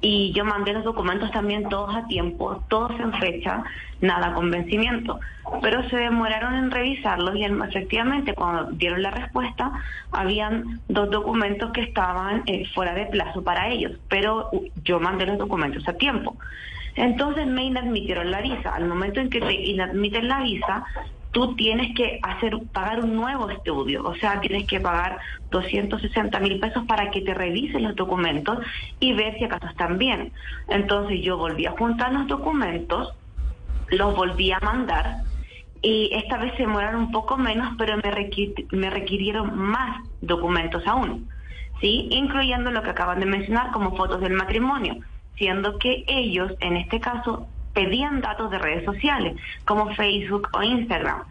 y 0.00 0.32
yo 0.32 0.44
mandé 0.44 0.72
los 0.72 0.84
documentos 0.84 1.30
también 1.30 1.68
todos 1.68 1.94
a 1.94 2.06
tiempo, 2.06 2.62
todos 2.68 2.98
en 3.00 3.12
fecha, 3.14 3.64
nada 4.00 4.34
con 4.34 4.50
vencimiento. 4.50 5.20
Pero 5.62 5.88
se 5.88 5.96
demoraron 5.96 6.54
en 6.54 6.70
revisarlos 6.70 7.36
y 7.36 7.44
efectivamente 7.44 8.34
cuando 8.34 8.72
dieron 8.72 9.02
la 9.02 9.10
respuesta 9.10 9.72
habían 10.10 10.80
dos 10.88 11.10
documentos 11.10 11.72
que 11.72 11.82
estaban 11.82 12.42
eh, 12.46 12.66
fuera 12.74 12.94
de 12.94 13.06
plazo 13.06 13.42
para 13.42 13.68
ellos, 13.68 13.92
pero 14.08 14.50
yo 14.82 14.98
mandé 15.00 15.26
los 15.26 15.38
documentos 15.38 15.86
a 15.88 15.92
tiempo. 15.94 16.36
Entonces 16.96 17.46
me 17.46 17.64
inadmitieron 17.64 18.30
la 18.30 18.40
visa. 18.40 18.74
Al 18.74 18.86
momento 18.86 19.20
en 19.20 19.28
que 19.28 19.40
te 19.40 19.52
inadmiten 19.52 20.28
la 20.28 20.42
visa, 20.42 20.84
tú 21.36 21.54
tienes 21.54 21.94
que 21.94 22.18
hacer 22.22 22.56
pagar 22.72 23.04
un 23.04 23.14
nuevo 23.14 23.50
estudio, 23.50 24.02
o 24.04 24.14
sea, 24.14 24.40
tienes 24.40 24.66
que 24.66 24.80
pagar 24.80 25.18
260 25.50 26.40
mil 26.40 26.58
pesos 26.58 26.86
para 26.86 27.10
que 27.10 27.20
te 27.20 27.34
revisen 27.34 27.82
los 27.82 27.94
documentos 27.94 28.60
y 29.00 29.12
ver 29.12 29.36
si 29.36 29.44
acaso 29.44 29.66
están 29.66 29.98
bien. 29.98 30.32
Entonces 30.66 31.20
yo 31.22 31.36
volví 31.36 31.66
a 31.66 31.72
juntar 31.72 32.10
los 32.14 32.26
documentos, 32.26 33.12
los 33.88 34.16
volví 34.16 34.50
a 34.50 34.60
mandar 34.60 35.16
y 35.82 36.08
esta 36.14 36.38
vez 36.38 36.52
se 36.52 36.62
demoraron 36.62 37.02
un 37.02 37.12
poco 37.12 37.36
menos, 37.36 37.74
pero 37.76 37.98
me, 37.98 38.30
me 38.70 38.88
requirieron 38.88 39.58
más 39.58 40.08
documentos 40.22 40.86
aún, 40.86 41.28
¿sí? 41.82 42.08
Incluyendo 42.12 42.70
lo 42.70 42.82
que 42.82 42.92
acaban 42.92 43.20
de 43.20 43.26
mencionar 43.26 43.72
como 43.72 43.94
fotos 43.94 44.22
del 44.22 44.32
matrimonio, 44.32 44.96
siendo 45.36 45.78
que 45.78 46.02
ellos, 46.06 46.52
en 46.60 46.78
este 46.78 46.98
caso, 46.98 47.46
pedían 47.76 48.22
datos 48.22 48.50
de 48.50 48.58
redes 48.58 48.84
sociales, 48.86 49.36
como 49.66 49.94
Facebook 49.94 50.48
o 50.54 50.62
Instagram. 50.62 51.22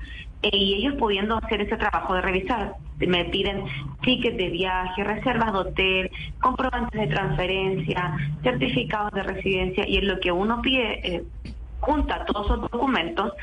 Eh, 0.43 0.55
y 0.55 0.75
ellos 0.75 0.93
pudiendo 0.99 1.37
hacer 1.37 1.61
ese 1.61 1.75
trabajo 1.75 2.13
de 2.13 2.21
revisar, 2.21 2.73
me 2.99 3.25
piden 3.25 3.63
tickets 4.03 4.37
de 4.37 4.49
viaje, 4.49 5.03
reservas 5.03 5.51
de 5.53 5.57
hotel, 5.57 6.11
comprobantes 6.39 7.01
de 7.01 7.07
transferencia, 7.07 8.15
certificados 8.43 9.11
de 9.13 9.23
residencia, 9.23 9.87
y 9.87 9.97
en 9.97 10.07
lo 10.07 10.19
que 10.19 10.31
uno 10.31 10.61
pide, 10.61 11.15
eh, 11.15 11.23
junta 11.79 12.25
todos 12.25 12.45
esos 12.45 12.61
documentos, 12.61 13.33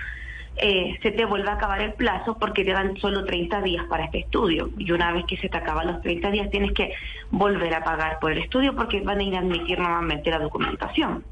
eh, 0.59 0.97
se 1.03 1.11
te 1.11 1.25
vuelve 1.25 1.49
a 1.51 1.55
acabar 1.55 1.81
el 1.81 1.95
plazo 1.95 2.39
porque 2.39 2.65
te 2.65 2.73
dan 2.73 2.97
solo 2.99 3.25
30 3.25 3.63
días 3.63 3.85
para 3.87 4.05
este 4.05 4.21
estudio. 4.21 4.71
Y 4.79 4.93
una 4.93 5.13
vez 5.13 5.25
que 5.27 5.37
se 5.39 5.49
te 5.49 5.57
acaban 5.57 5.89
los 5.89 6.03
30 6.03 6.31
días, 6.31 6.51
tienes 6.51 6.73
que 6.73 6.93
volver 7.33 7.75
a 7.75 7.83
pagar 7.83 8.21
por 8.21 8.31
el 8.31 8.39
estudio 8.39 8.77
porque 8.77 9.01
van 9.01 9.19
a 9.19 9.23
inadmitir 9.25 9.81
nuevamente 9.81 10.31
la 10.31 10.39
documentación. 10.39 11.25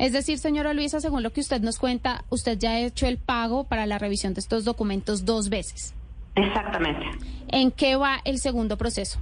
Es 0.00 0.14
decir, 0.14 0.38
señora 0.38 0.72
Luisa, 0.72 0.98
según 0.98 1.22
lo 1.22 1.30
que 1.30 1.42
usted 1.42 1.60
nos 1.60 1.78
cuenta, 1.78 2.24
usted 2.30 2.56
ya 2.58 2.70
ha 2.70 2.80
hecho 2.80 3.06
el 3.06 3.18
pago 3.18 3.64
para 3.64 3.84
la 3.84 3.98
revisión 3.98 4.32
de 4.32 4.40
estos 4.40 4.64
documentos 4.64 5.26
dos 5.26 5.50
veces. 5.50 5.92
Exactamente. 6.36 7.04
¿En 7.48 7.70
qué 7.70 7.96
va 7.96 8.16
el 8.24 8.38
segundo 8.38 8.78
proceso? 8.78 9.20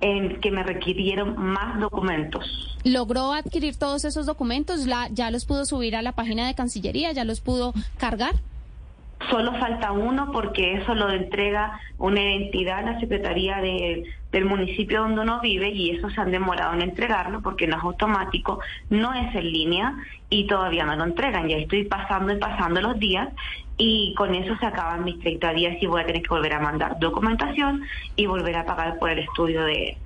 En 0.00 0.40
que 0.40 0.50
me 0.50 0.64
requirieron 0.64 1.36
más 1.40 1.78
documentos. 1.78 2.76
¿Logró 2.82 3.32
adquirir 3.32 3.76
todos 3.76 4.04
esos 4.04 4.26
documentos? 4.26 4.84
¿Ya 5.12 5.30
los 5.30 5.44
pudo 5.44 5.64
subir 5.64 5.94
a 5.94 6.02
la 6.02 6.10
página 6.10 6.48
de 6.48 6.56
Cancillería? 6.56 7.12
¿Ya 7.12 7.24
los 7.24 7.40
pudo 7.40 7.72
cargar? 7.96 8.34
Solo 9.30 9.52
falta 9.60 9.92
uno 9.92 10.32
porque 10.32 10.74
eso 10.74 10.96
lo 10.96 11.08
entrega 11.12 11.80
una 11.98 12.20
entidad, 12.34 12.84
la 12.84 12.98
Secretaría 12.98 13.58
de, 13.60 14.02
del 14.34 14.46
municipio 14.46 15.02
donde 15.02 15.20
uno 15.20 15.40
vive 15.40 15.68
y 15.68 15.90
eso 15.90 16.10
se 16.10 16.20
han 16.20 16.32
demorado 16.32 16.74
en 16.74 16.82
entregarlo 16.82 17.40
porque 17.40 17.68
no 17.68 17.76
es 17.76 17.84
automático, 17.84 18.58
no 18.90 19.14
es 19.14 19.32
en 19.32 19.52
línea 19.52 19.94
y 20.28 20.48
todavía 20.48 20.84
no 20.84 20.96
lo 20.96 21.04
entregan. 21.04 21.48
Ya 21.48 21.56
estoy 21.56 21.84
pasando 21.84 22.32
y 22.32 22.38
pasando 22.38 22.80
los 22.80 22.98
días 22.98 23.28
y 23.78 24.12
con 24.16 24.34
eso 24.34 24.56
se 24.56 24.66
acaban 24.66 25.04
mis 25.04 25.20
30 25.20 25.52
días 25.52 25.76
y 25.80 25.86
voy 25.86 26.02
a 26.02 26.06
tener 26.06 26.22
que 26.22 26.34
volver 26.34 26.52
a 26.52 26.58
mandar 26.58 26.98
documentación 26.98 27.84
y 28.16 28.26
volver 28.26 28.56
a 28.56 28.66
pagar 28.66 28.98
por 28.98 29.10
el 29.10 29.20
estudio 29.20 29.62
de, 29.66 29.96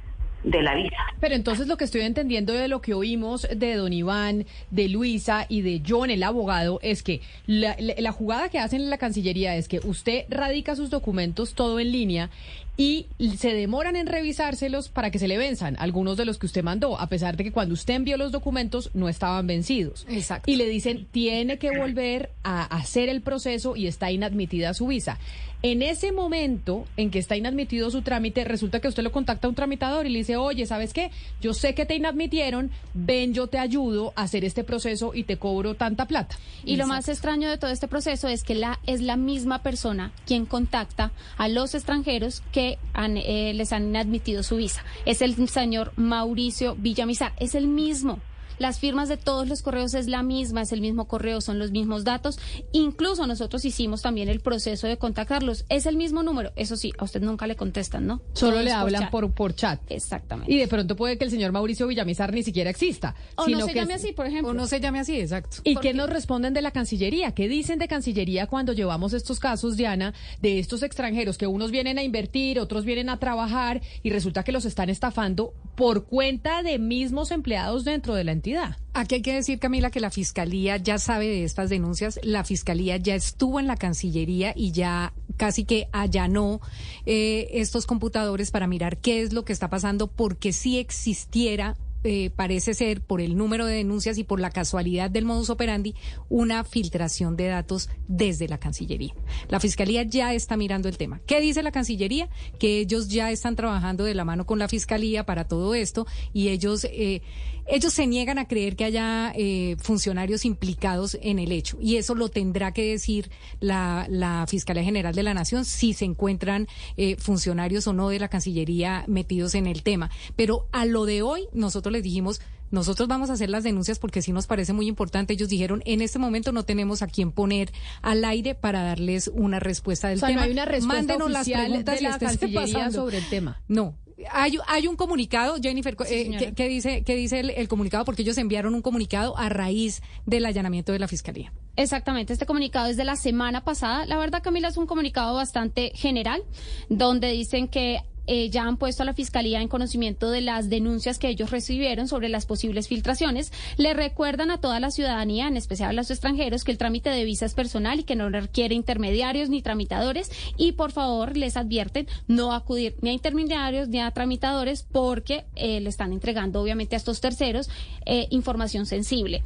de 0.45 0.63
la 0.63 0.75
visa. 0.75 0.97
Pero 1.21 1.35
entonces 1.35 1.67
lo 1.67 1.77
que 1.77 1.85
estoy 1.85 2.03
entendiendo 2.03 2.53
de 2.53 2.69
lo 2.69 2.81
que 2.81 2.95
oímos 2.95 3.47
de 3.55 3.75
don 3.75 3.93
Iván, 3.93 4.47
de 4.71 4.89
Luisa 4.89 5.47
y 5.49 5.63
de 5.63 5.83
John, 5.87 6.11
el 6.11 6.23
abogado, 6.23 6.79
es 6.83 7.03
que 7.03 7.21
la, 7.47 7.77
la, 7.79 8.13
jugada 8.13 8.49
que 8.49 8.59
hacen 8.59 8.83
en 8.83 8.91
la 8.91 8.99
Cancillería 8.99 9.57
es 9.57 9.69
que 9.69 9.81
usted 9.85 10.25
radica 10.29 10.77
sus 10.77 10.91
documentos 10.91 11.55
todo 11.55 11.81
en 11.81 11.93
línea 11.93 12.31
y 12.79 13.07
se 13.37 13.55
demoran 13.55 13.97
en 13.97 14.07
revisárselos 14.07 14.89
para 14.89 15.11
que 15.11 15.19
se 15.19 15.27
le 15.27 15.37
venzan 15.37 15.75
algunos 15.81 16.17
de 16.17 16.25
los 16.25 16.39
que 16.39 16.47
usted 16.47 16.63
mandó, 16.63 16.99
a 16.99 17.09
pesar 17.09 17.37
de 17.37 17.43
que 17.43 17.51
cuando 17.51 17.75
usted 17.75 17.95
envió 17.95 18.17
los 18.17 18.31
documentos 18.31 18.91
no 18.95 19.09
estaban 19.09 19.49
vencidos. 19.49 20.07
Exacto. 20.09 20.49
Y 20.49 20.55
le 20.55 20.69
dicen, 20.69 21.09
tiene 21.11 21.59
que 21.59 21.77
volver 21.77 22.31
a 22.45 22.63
hacer 22.63 23.09
el 23.09 23.21
proceso 23.21 23.75
y 23.75 23.89
está 23.89 24.13
inadmitida 24.13 24.75
su 24.75 24.87
visa. 24.87 25.19
En 25.63 25.83
ese 25.83 26.13
momento 26.13 26.85
en 26.97 27.11
que 27.11 27.19
está 27.19 27.37
inadmitido 27.37 27.91
su 27.91 28.03
trámite, 28.03 28.45
resulta 28.45 28.79
que 28.79 28.87
usted 28.87 29.03
lo 29.03 29.11
contacta 29.11 29.49
a 29.49 29.51
un 29.51 29.57
tramitador 29.57 30.07
y 30.07 30.11
le 30.11 30.21
dice, 30.21 30.37
oye, 30.37 30.67
¿sabes 30.67 30.93
qué? 30.93 31.11
Yo 31.41 31.53
sé 31.53 31.75
que 31.75 31.85
te 31.85 31.97
inadmitieron, 31.97 32.71
ven, 32.95 33.35
yo 33.35 33.49
te 33.49 33.59
ayudo 33.59 34.13
a 34.15 34.23
hacer 34.23 34.45
este 34.45 34.63
proceso 34.63 35.15
y 35.15 35.25
te 35.25 35.37
cobro 35.37 35.75
tanta 35.75 36.07
plata. 36.07 36.37
Y 36.65 36.77
lo 36.77 36.87
más 36.87 37.09
extraño 37.09 37.51
de 37.51 37.59
todo 37.59 37.73
este 37.73 37.89
proceso 37.89 38.29
es 38.29 38.45
que 38.45 38.55
la, 38.55 38.79
es 38.87 39.01
la 39.01 39.17
misma 39.17 39.63
persona 39.65 40.13
quien 40.27 40.47
contacta 40.47 41.11
a 41.37 41.49
los 41.49 41.75
extranjeros 41.75 42.43
que 42.53 42.79
eh, 42.95 43.53
les 43.55 43.73
han 43.73 43.89
inadmitido 43.89 44.45
su 44.45 44.57
visa. 44.57 44.85
Es 45.07 45.23
el 45.23 45.49
señor 45.49 45.93
Mauricio 45.97 46.77
Villamizar, 46.77 47.33
es 47.41 47.57
el 47.57 47.67
mismo. 47.67 48.21
Las 48.59 48.79
firmas 48.79 49.09
de 49.09 49.17
todos 49.17 49.49
los 49.49 49.63
correos 49.63 49.95
es 49.95 50.09
la 50.09 50.23
misma, 50.23 50.63
es 50.63 50.73
el 50.73 50.81
mismo 50.81 51.07
correo, 51.07 51.41
son 51.41 51.59
los 51.59 51.71
mismos 51.71 52.05
datos. 52.05 52.39
Incluso 52.73 53.27
nosotros 53.27 53.65
hicimos 53.65 54.03
también 54.03 54.29
el 54.29 54.41
proceso 54.41 54.87
de 54.87 54.97
contactarlos. 54.97 55.65
Es 55.69 55.87
el 55.87 55.97
mismo 55.97 56.23
número. 56.23 56.53
Eso 56.57 56.77
sí, 56.77 56.93
a 56.99 57.05
usted 57.05 57.21
nunca 57.21 57.47
le 57.47 57.57
contestan, 57.57 58.07
¿no? 58.07 58.21
Solo 58.33 58.63
le 58.63 58.73
hablan 58.73 59.11
por, 59.11 59.31
por 59.33 59.55
chat. 59.55 59.81
Exactamente. 59.89 60.53
Y 60.53 60.59
de 60.59 60.69
pronto 60.69 60.97
puede 60.97 61.19
que 61.19 61.25
el 61.25 61.31
señor 61.31 61.53
Mauricio 61.53 61.87
Villamizar 61.87 62.33
ni 62.33 62.43
siquiera 62.43 62.71
exista. 62.71 63.15
O 63.37 63.47
no 63.47 63.65
se 63.67 63.75
llame 63.75 63.95
así, 63.95 64.13
por 64.13 64.27
ejemplo. 64.27 64.51
O 64.51 64.55
no 64.55 64.67
se 64.67 64.81
llame 64.81 64.99
así, 64.99 65.21
exacto. 65.21 65.59
¿Y 65.65 65.77
qué 65.77 65.95
nos 65.95 66.11
responden 66.11 66.55
de 66.55 66.63
la 66.63 66.71
Cancillería? 66.71 67.33
¿Qué 67.33 67.49
dicen 67.49 67.79
de 67.79 67.89
Cancillería 67.89 68.47
cuando 68.47 68.73
llevamos 68.73 69.13
estos 69.13 69.39
casos, 69.39 69.77
Diana, 69.77 70.15
de 70.41 70.59
estos 70.59 70.83
extranjeros 70.83 71.39
que 71.39 71.47
unos 71.47 71.71
vienen 71.71 71.99
a 71.99 72.03
invertir, 72.03 72.59
otros 72.59 72.85
vienen 72.85 73.09
a 73.09 73.19
trabajar 73.19 73.81
y 74.03 74.11
resulta 74.11 74.43
que 74.43 74.53
los 74.53 74.65
están 74.65 74.91
estafando 74.91 75.53
por 75.77 76.05
cuenta 76.05 76.63
de 76.63 76.79
mismos 76.79 77.31
empleados 77.31 77.85
dentro 77.85 78.15
de 78.15 78.25
la 78.25 78.33
entidad? 78.33 78.48
Aquí 78.95 79.17
hay 79.17 79.23
que 79.23 79.35
decir, 79.35 79.59
Camila, 79.59 79.91
que 79.91 80.01
la 80.01 80.11
Fiscalía 80.11 80.77
ya 80.77 80.99
sabe 80.99 81.27
de 81.27 81.45
estas 81.45 81.71
denuncias. 81.71 82.19
La 82.23 82.45
Fiscalía 82.45 82.97
ya 82.97 83.15
estuvo 83.15 83.61
en 83.61 83.67
la 83.67 83.77
Cancillería 83.77 84.53
y 84.57 84.73
ya 84.73 85.13
casi 85.37 85.65
que 85.65 85.89
allanó 85.93 86.61
eh, 87.07 87.49
estos 87.53 87.87
computadores 87.87 88.51
para 88.51 88.67
mirar 88.67 88.99
qué 88.99 89.23
es 89.23 89.33
lo 89.33 89.45
que 89.45 89.53
está 89.53 89.71
pasando, 89.71 90.09
porque 90.09 90.53
si 90.53 90.79
existiera 90.79 91.77
eh, 92.05 92.31
parece 92.31 92.75
ser, 92.75 93.01
por 93.01 93.21
el 93.21 93.37
número 93.37 93.67
de 93.67 93.75
denuncias 93.75 94.19
y 94.19 94.25
por 94.25 94.39
la 94.39 94.51
casualidad 94.51 95.11
del 95.11 95.25
modus 95.25 95.51
operandi, 95.51 95.97
una 96.29 96.63
filtración 96.63 97.37
de 97.37 97.49
datos 97.49 97.91
desde 98.07 98.47
la 98.47 98.59
Cancillería. 98.59 99.15
La 99.49 99.59
Fiscalía 99.59 100.05
ya 100.05 100.33
está 100.33 100.57
mirando 100.57 100.89
el 100.89 100.97
tema. 100.97 101.21
¿Qué 101.27 101.41
dice 101.41 101.63
la 101.65 101.73
Cancillería? 101.73 102.29
Que 102.61 102.79
ellos 102.79 103.09
ya 103.09 103.33
están 103.33 103.57
trabajando 103.57 104.05
de 104.05 104.15
la 104.15 104.25
mano 104.25 104.47
con 104.47 104.61
la 104.61 104.69
Fiscalía 104.69 105.27
para 105.27 105.45
todo 105.45 105.75
esto 105.75 106.07
y 106.33 106.49
ellos... 106.49 106.85
Eh, 106.85 107.23
ellos 107.69 107.93
se 107.93 108.07
niegan 108.07 108.39
a 108.39 108.49
creer 108.49 108.77
que 108.77 108.85
haya 108.85 109.33
eh, 109.35 109.77
funcionarios 109.79 110.45
implicados 110.45 111.19
en 111.21 111.39
el 111.39 111.53
hecho 111.53 111.79
y 111.81 111.97
eso 111.97 112.15
lo 112.15 112.29
tendrá 112.29 112.73
que 112.73 112.91
decir 112.91 113.31
la, 113.61 114.07
la 114.09 114.47
Fiscalía 114.49 114.83
General 114.83 115.15
de 115.15 115.23
la 115.23 115.35
Nación 115.35 115.65
si 115.65 115.93
se 115.93 116.05
encuentran 116.05 116.67
eh, 116.97 117.17
funcionarios 117.17 117.87
o 117.87 117.93
no 117.93 118.09
de 118.09 118.19
la 118.19 118.29
Cancillería 118.29 119.05
metidos 119.07 119.55
en 119.55 119.67
el 119.67 119.83
tema. 119.83 120.11
Pero 120.37 120.67
a 120.73 120.85
lo 120.85 121.05
de 121.05 121.23
hoy 121.23 121.49
nosotros 121.53 121.93
les 121.93 122.03
dijimos 122.03 122.41
nosotros 122.71 123.09
vamos 123.09 123.31
a 123.31 123.33
hacer 123.33 123.49
las 123.49 123.65
denuncias 123.65 123.99
porque 123.99 124.21
sí 124.21 124.31
nos 124.33 124.47
parece 124.47 124.75
muy 124.75 124.89
importante. 124.89 125.33
Ellos 125.33 125.49
dijeron, 125.49 125.83
en 125.87 126.03
este 126.03 126.19
momento 126.19 126.53
no 126.53 126.65
tenemos 126.65 127.01
a 127.01 127.07
quién 127.07 127.33
poner 127.33 127.73
al 128.03 128.25
aire 128.25 128.55
para 128.55 128.83
darles 128.83 129.31
una 129.33 129.59
respuesta 129.59 130.09
del 130.09 130.21
tema. 130.21 130.35
No 130.35 130.41
hay 130.43 130.51
una 130.51 130.67
respuesta 130.67 130.95
Mándenos 130.95 131.31
las 131.31 131.49
preguntas 131.49 131.95
de 131.95 132.01
la 132.03 132.19
Cancillería 132.19 132.91
sobre 132.91 133.19
el 133.19 133.29
tema. 133.31 133.63
No, 133.69 133.97
hay, 134.31 134.59
hay 134.67 134.87
un 134.87 134.97
comunicado, 134.97 135.57
Jennifer, 135.63 135.97
eh, 136.09 136.53
que, 136.55 136.69
dice, 136.69 137.03
que 137.05 137.15
dice 137.15 137.41
el, 137.41 137.69
comunicado, 137.69 138.05
porque 138.05 138.23
ellos 138.23 138.39
enviaron 138.39 138.75
un 138.75 138.83
comunicado 138.83 139.37
a 139.39 139.49
raíz 139.49 140.03
del 140.27 140.47
allanamiento 140.47 140.93
de 140.93 140.99
la 140.99 141.09
Fiscalía. 141.09 141.53
Exactamente, 141.77 142.33
este 142.33 142.47
comunicado 142.47 142.89
es 142.89 142.97
de 142.97 143.05
la 143.05 143.17
semana 143.17 143.65
pasada. 143.65 144.07
La 144.07 144.19
verdad, 144.19 144.43
Camila, 144.43 144.69
es 144.69 144.77
un 144.77 144.87
comunicado 144.87 145.35
bastante 145.35 145.93
general, 145.95 146.43
donde 146.89 147.31
dicen 147.31 147.69
que 147.69 148.01
eh, 148.29 148.51
ya 148.51 148.65
han 148.65 148.77
puesto 148.77 149.03
a 149.03 149.07
la 149.07 149.15
Fiscalía 149.15 149.63
en 149.63 149.69
conocimiento 149.69 150.31
de 150.31 150.43
las 150.43 150.69
denuncias 150.69 151.19
que 151.19 151.31
ellos 151.31 151.51
recibieron 151.51 152.09
sobre 152.09 152.29
las 152.29 152.45
posibles 152.45 152.87
filtraciones. 152.87 153.53
Le 153.79 153.95
recuerdan 153.95 154.51
a 154.51 154.61
toda 154.61 154.81
la 154.81 154.91
ciudadanía, 154.91 155.49
en 155.49 155.57
especial 155.57 155.89
a 155.89 155.93
los 155.95 156.11
extranjeros, 156.11 156.63
que 156.63 156.71
el 156.73 156.77
trámite 156.77 157.09
de 157.09 157.25
visa 157.25 157.47
es 157.47 157.55
personal 157.55 158.01
y 158.01 158.03
que 158.03 158.17
no 158.17 158.29
requiere 158.29 158.75
intermediarios 158.75 159.49
ni 159.49 159.63
tramitadores. 159.63 160.31
Y 160.59 160.73
por 160.73 160.93
favor, 160.93 161.39
les 161.39 161.57
advierten 161.57 162.07
no 162.27 162.53
acudir 162.53 162.97
ni 163.01 163.09
a 163.09 163.13
intermediarios 163.15 163.89
ni 163.89 163.99
a 163.99 164.11
tramitadores 164.11 164.83
porque 164.83 165.47
eh, 165.55 165.81
le 165.81 165.89
están 165.89 166.13
entregando, 166.13 166.61
obviamente, 166.61 166.97
a 166.97 166.99
estos 166.99 167.23
terceros 167.23 167.71
eh, 168.05 168.27
información 168.31 168.85
sensible. 168.85 169.43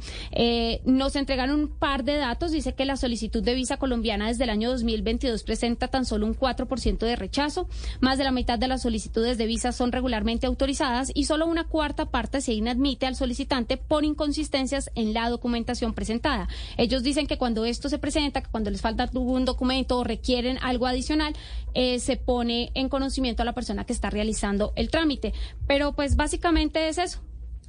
nos 0.83 1.15
entregaron 1.15 1.57
un 1.57 1.69
par 1.69 2.03
de 2.03 2.17
datos. 2.17 2.51
Dice 2.51 2.73
que 2.73 2.83
la 2.83 2.97
solicitud 2.97 3.41
de 3.41 3.53
visa 3.53 3.77
colombiana 3.77 4.27
desde 4.27 4.43
el 4.43 4.49
año 4.49 4.69
2022 4.71 5.43
presenta 5.43 5.87
tan 5.87 6.03
solo 6.03 6.25
un 6.25 6.35
4% 6.35 6.97
de 6.97 7.15
rechazo. 7.15 7.69
Más 8.01 8.17
de 8.17 8.25
la 8.25 8.31
mitad 8.31 8.59
de 8.59 8.67
la 8.67 8.72
las 8.73 8.81
solicitudes 8.81 9.37
de 9.37 9.45
visa 9.45 9.71
son 9.71 9.91
regularmente 9.91 10.47
autorizadas 10.47 11.11
y 11.13 11.25
solo 11.25 11.45
una 11.45 11.65
cuarta 11.65 12.07
parte 12.07 12.41
se 12.41 12.53
inadmite 12.53 13.05
al 13.05 13.15
solicitante 13.15 13.77
por 13.77 14.03
inconsistencias 14.03 14.89
en 14.95 15.13
la 15.13 15.29
documentación 15.29 15.93
presentada. 15.93 16.47
Ellos 16.75 17.03
dicen 17.03 17.27
que 17.27 17.37
cuando 17.37 17.65
esto 17.65 17.87
se 17.87 17.99
presenta, 17.99 18.41
que 18.41 18.49
cuando 18.49 18.71
les 18.71 18.81
falta 18.81 19.09
un 19.13 19.45
documento 19.45 19.99
o 19.99 20.03
requieren 20.03 20.57
algo 20.61 20.87
adicional, 20.87 21.35
eh, 21.75 21.99
se 21.99 22.17
pone 22.17 22.71
en 22.73 22.89
conocimiento 22.89 23.43
a 23.43 23.45
la 23.45 23.53
persona 23.53 23.85
que 23.85 23.93
está 23.93 24.09
realizando 24.09 24.73
el 24.75 24.89
trámite. 24.89 25.33
Pero 25.67 25.93
pues 25.93 26.15
básicamente 26.15 26.87
es 26.87 26.97
eso. 26.97 27.19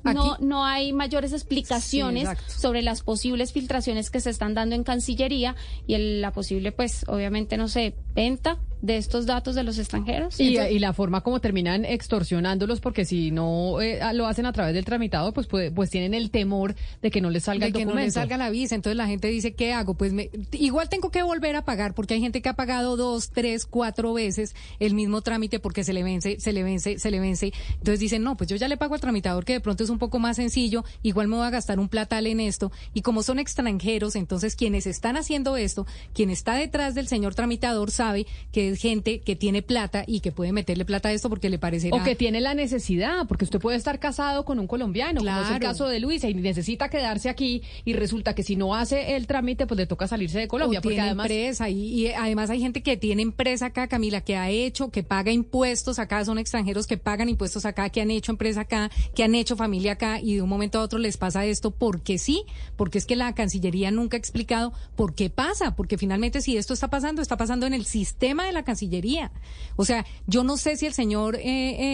No, 0.02 0.36
no 0.38 0.64
hay 0.64 0.92
mayores 0.92 1.32
explicaciones 1.32 2.28
sobre 2.46 2.82
las 2.82 3.02
posibles 3.02 3.52
filtraciones 3.52 4.10
que 4.10 4.20
se 4.20 4.30
están 4.30 4.54
dando 4.54 4.74
en 4.74 4.84
Cancillería 4.84 5.56
y 5.86 5.96
la 6.20 6.30
posible, 6.30 6.72
pues, 6.72 7.04
obviamente, 7.08 7.56
no 7.56 7.68
sé, 7.68 7.94
venta 8.14 8.58
de 8.84 8.98
estos 8.98 9.24
datos 9.24 9.54
de 9.54 9.62
los 9.62 9.78
extranjeros. 9.78 10.38
Y, 10.38 10.78
la 10.78 10.92
forma 10.92 11.22
como 11.22 11.40
terminan 11.40 11.86
extorsionándolos, 11.86 12.80
porque 12.80 13.06
si 13.06 13.30
no 13.30 13.80
eh, 13.80 14.00
lo 14.12 14.26
hacen 14.26 14.44
a 14.44 14.52
través 14.52 14.74
del 14.74 14.84
tramitado, 14.84 15.32
pues 15.32 15.46
pues 15.46 15.88
tienen 15.88 16.12
el 16.12 16.30
temor 16.30 16.74
de 17.00 17.10
que 17.10 17.22
no 17.22 17.30
les 17.30 17.44
salga 17.44 17.66
el 17.66 17.72
que 17.72 17.86
no 17.86 17.94
les 17.94 18.14
salga 18.14 18.36
la 18.36 18.50
visa. 18.50 18.74
Entonces 18.74 18.96
la 18.96 19.06
gente 19.06 19.28
dice, 19.28 19.54
¿qué 19.54 19.72
hago? 19.72 19.94
Pues 19.94 20.12
igual 20.52 20.90
tengo 20.90 21.10
que 21.10 21.22
volver 21.22 21.56
a 21.56 21.64
pagar, 21.64 21.94
porque 21.94 22.14
hay 22.14 22.20
gente 22.20 22.42
que 22.42 22.50
ha 22.50 22.54
pagado 22.54 22.98
dos, 22.98 23.30
tres, 23.30 23.64
cuatro 23.64 24.12
veces 24.12 24.54
el 24.80 24.92
mismo 24.92 25.22
trámite 25.22 25.60
porque 25.60 25.82
se 25.82 25.94
le 25.94 26.02
vence, 26.02 26.38
se 26.38 26.52
le 26.52 26.62
vence, 26.62 26.98
se 26.98 27.10
le 27.10 27.20
vence. 27.20 27.54
Entonces 27.70 28.00
dicen, 28.00 28.22
no, 28.22 28.36
pues 28.36 28.50
yo 28.50 28.56
ya 28.56 28.68
le 28.68 28.76
pago 28.76 28.94
al 28.94 29.00
tramitador 29.00 29.46
que 29.46 29.54
de 29.54 29.60
pronto 29.60 29.82
es 29.82 29.88
un 29.88 29.98
poco 29.98 30.18
más 30.18 30.36
sencillo, 30.36 30.84
igual 31.02 31.28
me 31.28 31.36
voy 31.36 31.46
a 31.46 31.50
gastar 31.50 31.78
un 31.78 31.88
platal 31.88 32.26
en 32.26 32.40
esto. 32.40 32.70
Y 32.92 33.00
como 33.00 33.22
son 33.22 33.38
extranjeros, 33.38 34.14
entonces 34.14 34.56
quienes 34.56 34.86
están 34.86 35.16
haciendo 35.16 35.56
esto, 35.56 35.86
quien 36.12 36.28
está 36.28 36.54
detrás 36.56 36.94
del 36.94 37.08
señor 37.08 37.34
tramitador 37.34 37.90
sabe 37.90 38.26
que 38.52 38.73
es 38.74 38.80
gente 38.80 39.20
que 39.20 39.36
tiene 39.36 39.62
plata 39.62 40.04
y 40.06 40.20
que 40.20 40.32
puede 40.32 40.52
meterle 40.52 40.84
plata 40.84 41.08
a 41.08 41.12
esto 41.12 41.28
porque 41.28 41.48
le 41.50 41.58
parece 41.58 41.90
O 41.92 42.02
que 42.02 42.14
tiene 42.14 42.40
la 42.40 42.54
necesidad, 42.54 43.26
porque 43.26 43.44
usted 43.44 43.58
puede 43.58 43.76
estar 43.76 43.98
casado 43.98 44.44
con 44.44 44.58
un 44.58 44.66
colombiano, 44.66 45.20
como 45.20 45.40
es 45.40 45.50
el 45.50 45.60
caso 45.60 45.88
de 45.88 46.00
Luisa, 46.00 46.28
y 46.28 46.34
necesita 46.34 46.88
quedarse 46.88 47.28
aquí 47.28 47.62
y 47.84 47.94
resulta 47.94 48.34
que 48.34 48.42
si 48.42 48.56
no 48.56 48.74
hace 48.74 49.16
el 49.16 49.26
trámite, 49.26 49.66
pues 49.66 49.78
le 49.78 49.86
toca 49.86 50.06
salirse 50.08 50.38
de 50.38 50.48
Colombia. 50.48 50.80
porque 50.80 51.00
además... 51.00 51.26
empresa 51.26 51.68
y, 51.68 52.08
además 52.08 52.50
hay 52.50 52.60
gente 52.60 52.82
que 52.82 52.96
tiene 52.96 53.22
empresa 53.22 53.66
acá, 53.66 53.88
Camila, 53.88 54.20
que 54.20 54.36
ha 54.36 54.50
hecho, 54.50 54.90
que 54.90 55.02
paga 55.02 55.32
impuestos 55.32 55.98
acá, 55.98 56.24
son 56.24 56.38
extranjeros 56.38 56.86
que 56.86 56.96
pagan 56.96 57.28
impuestos 57.28 57.64
acá, 57.64 57.88
que 57.90 58.00
han 58.00 58.10
hecho 58.10 58.32
empresa 58.32 58.62
acá, 58.62 58.90
que 59.14 59.24
han 59.24 59.34
hecho 59.34 59.56
familia 59.56 59.92
acá 59.92 60.20
y 60.20 60.36
de 60.36 60.42
un 60.42 60.48
momento 60.48 60.78
a 60.78 60.82
otro 60.82 60.98
les 60.98 61.16
pasa 61.16 61.44
esto 61.44 61.70
porque 61.70 62.18
sí, 62.18 62.44
porque 62.76 62.98
es 62.98 63.06
que 63.06 63.16
la 63.16 63.34
Cancillería 63.34 63.90
nunca 63.90 64.16
ha 64.16 64.18
explicado 64.18 64.72
por 64.96 65.14
qué 65.14 65.30
pasa, 65.30 65.76
porque 65.76 65.98
finalmente 65.98 66.40
si 66.40 66.56
esto 66.56 66.74
está 66.74 66.88
pasando, 66.88 67.22
está 67.22 67.36
pasando 67.36 67.66
en 67.66 67.74
el 67.74 67.84
sistema 67.84 68.46
de 68.46 68.52
la 68.54 68.64
Cancillería. 68.64 69.30
O 69.76 69.84
sea, 69.84 70.06
yo 70.26 70.44
no 70.44 70.56
sé 70.56 70.76
si 70.76 70.86
el 70.86 70.94
señor 70.94 71.36
eh, 71.36 71.42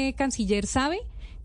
eh, 0.09 0.15
canciller 0.15 0.67
sabe 0.67 1.01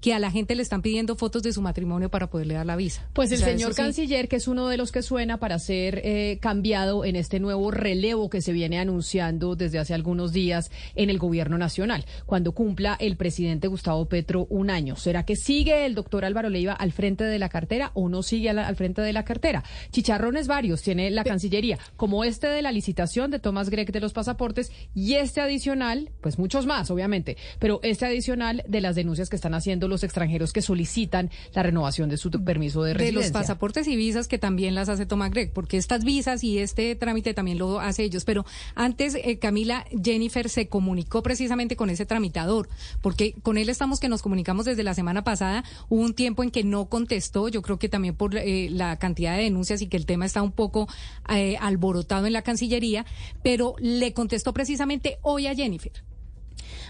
que 0.06 0.14
a 0.14 0.20
la 0.20 0.30
gente 0.30 0.54
le 0.54 0.62
están 0.62 0.84
pidiendo 0.84 1.16
fotos 1.16 1.42
de 1.42 1.52
su 1.52 1.64
matrimonio 1.64 2.10
para 2.10 2.28
poderle 2.28 2.54
dar 2.54 2.68
la 2.68 2.76
visa. 2.76 3.10
Pues 3.14 3.32
el 3.32 3.40
señor 3.40 3.74
canciller, 3.74 4.28
que 4.28 4.36
es 4.36 4.48
uno 4.48 4.68
de 4.68 4.78
los 4.78 4.92
que 4.92 5.02
suena 5.02 5.40
para 5.40 5.58
ser 5.58 6.00
eh, 6.04 6.38
cambiado 6.40 7.06
en 7.06 7.16
este 7.16 7.40
nuevo 7.40 7.72
relevo 7.72 8.30
que 8.30 8.40
se 8.44 8.54
viene 8.54 8.78
anunciando 8.78 9.56
desde 9.56 9.80
hace 9.80 9.96
algunos 9.96 10.32
días 10.32 10.70
en 10.94 11.10
el 11.10 11.18
gobierno 11.18 11.58
nacional, 11.58 12.06
cuando 12.28 12.52
cumpla 12.52 12.96
el 13.00 13.18
presidente 13.18 13.68
Gustavo 13.68 14.06
Petro 14.06 14.46
un 14.52 14.70
año. 14.70 14.96
¿Será 14.96 15.26
que 15.26 15.36
sigue 15.36 15.88
el 15.88 15.96
doctor 15.96 16.24
Álvaro 16.24 16.50
Leiva 16.50 16.74
al 16.74 16.92
frente 16.92 17.24
de 17.24 17.40
la 17.40 17.50
cartera 17.50 17.90
o 17.96 18.08
no 18.08 18.22
sigue 18.22 18.52
al, 18.52 18.76
frente 18.76 19.02
de 19.02 19.12
la 19.12 19.26
cartera? 19.26 19.64
Chicharrones 19.90 20.46
varios 20.46 20.84
tiene 20.84 21.10
la 21.10 21.24
Cancillería, 21.24 21.80
como 21.98 22.24
este 22.24 22.46
de 22.46 22.62
la 22.62 22.72
licitación 22.72 23.32
de 23.32 23.40
Tomás 23.40 23.72
Gregg 23.72 23.92
de 23.92 24.02
los 24.02 24.14
pasaportes 24.14 24.72
y 24.94 25.16
este 25.16 25.42
adicional, 25.42 26.12
pues 26.22 26.38
muchos 26.38 26.68
más, 26.68 26.92
obviamente, 26.92 27.38
pero 27.58 27.80
este 27.82 28.06
adicional 28.06 28.64
de 28.68 28.82
las 28.82 28.96
denuncias 28.96 29.32
que 29.32 29.36
están 29.36 29.56
haciendo 29.56 29.88
los 29.88 29.95
extranjeros 30.04 30.54
que 30.54 30.62
solicitan 30.62 31.30
la 31.54 31.64
renovación 31.64 32.10
de 32.10 32.18
su 32.18 32.32
permiso 32.32 32.84
de 32.84 32.94
residencia. 32.94 33.20
De 33.20 33.26
los 33.26 33.32
pasaportes 33.32 33.88
y 33.88 33.96
visas 33.96 34.28
que 34.28 34.38
también 34.38 34.76
las 34.76 34.90
hace 34.90 35.06
Tomás 35.06 35.32
Gregg, 35.32 35.54
porque 35.54 35.78
estas 35.78 36.04
visas 36.04 36.44
y 36.44 36.60
este 36.60 36.96
trámite 36.96 37.34
también 37.34 37.58
lo 37.58 37.80
hace 37.80 38.04
ellos. 38.04 38.26
Pero 38.26 38.46
antes, 38.76 39.16
eh, 39.16 39.40
Camila, 39.40 39.86
Jennifer 40.04 40.50
se 40.50 40.68
comunicó 40.68 41.24
precisamente 41.24 41.76
con 41.76 41.90
ese 41.90 42.06
tramitador, 42.06 42.70
porque 43.02 43.34
con 43.44 43.58
él 43.58 43.70
estamos 43.70 44.00
que 44.00 44.10
nos 44.10 44.22
comunicamos 44.22 44.66
desde 44.66 44.84
la 44.84 44.94
semana 44.94 45.24
pasada. 45.24 45.64
Hubo 45.90 46.02
un 46.02 46.14
tiempo 46.14 46.44
en 46.44 46.52
que 46.52 46.64
no 46.64 46.86
contestó, 46.86 47.48
yo 47.50 47.62
creo 47.62 47.80
que 47.80 47.90
también 47.90 48.16
por 48.16 48.36
eh, 48.36 48.70
la 48.70 48.98
cantidad 48.98 49.36
de 49.36 49.44
denuncias 49.44 49.82
y 49.82 49.88
que 49.88 49.98
el 49.98 50.06
tema 50.06 50.26
está 50.26 50.42
un 50.42 50.52
poco 50.52 50.88
eh, 51.30 51.58
alborotado 51.60 52.26
en 52.26 52.34
la 52.34 52.42
Cancillería, 52.42 53.06
pero 53.44 53.76
le 53.80 54.14
contestó 54.14 54.54
precisamente 54.54 55.18
hoy 55.22 55.48
a 55.48 55.56
Jennifer. 55.56 55.92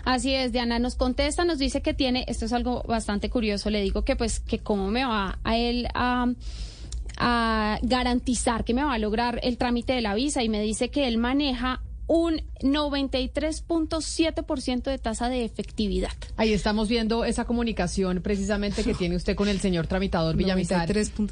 Así 0.05 0.35
es, 0.35 0.51
Diana 0.51 0.77
nos 0.77 0.95
contesta, 0.95 1.45
nos 1.45 1.57
dice 1.57 1.81
que 1.81 1.95
tiene, 1.95 2.25
esto 2.27 2.45
es 2.45 2.53
algo 2.53 2.83
bastante 2.87 3.31
curioso, 3.31 3.71
le 3.71 3.81
digo 3.81 4.05
que 4.05 4.15
pues 4.15 4.39
que 4.39 4.59
cómo 4.59 4.91
me 4.91 5.03
va 5.03 5.39
a 5.43 5.57
él 5.57 5.87
a, 5.95 6.27
a 7.17 7.79
garantizar 7.81 8.63
que 8.63 8.75
me 8.75 8.83
va 8.83 8.93
a 8.93 8.99
lograr 8.99 9.39
el 9.41 9.57
trámite 9.57 9.93
de 9.93 10.01
la 10.01 10.13
visa 10.13 10.43
y 10.43 10.49
me 10.49 10.61
dice 10.61 10.89
que 10.89 11.07
él 11.07 11.17
maneja 11.17 11.81
un 12.07 12.41
93.7% 12.61 14.83
de 14.83 14.97
tasa 14.97 15.27
de 15.29 15.43
efectividad. 15.43 16.13
Ahí 16.37 16.53
estamos 16.53 16.87
viendo 16.87 17.25
esa 17.25 17.43
comunicación 17.45 18.21
precisamente 18.21 18.83
que 18.83 18.93
tiene 18.93 19.15
usted 19.15 19.35
con 19.35 19.47
el 19.47 19.59
señor 19.59 19.87
tramitador 19.87 20.35
Villamizar 20.35 20.87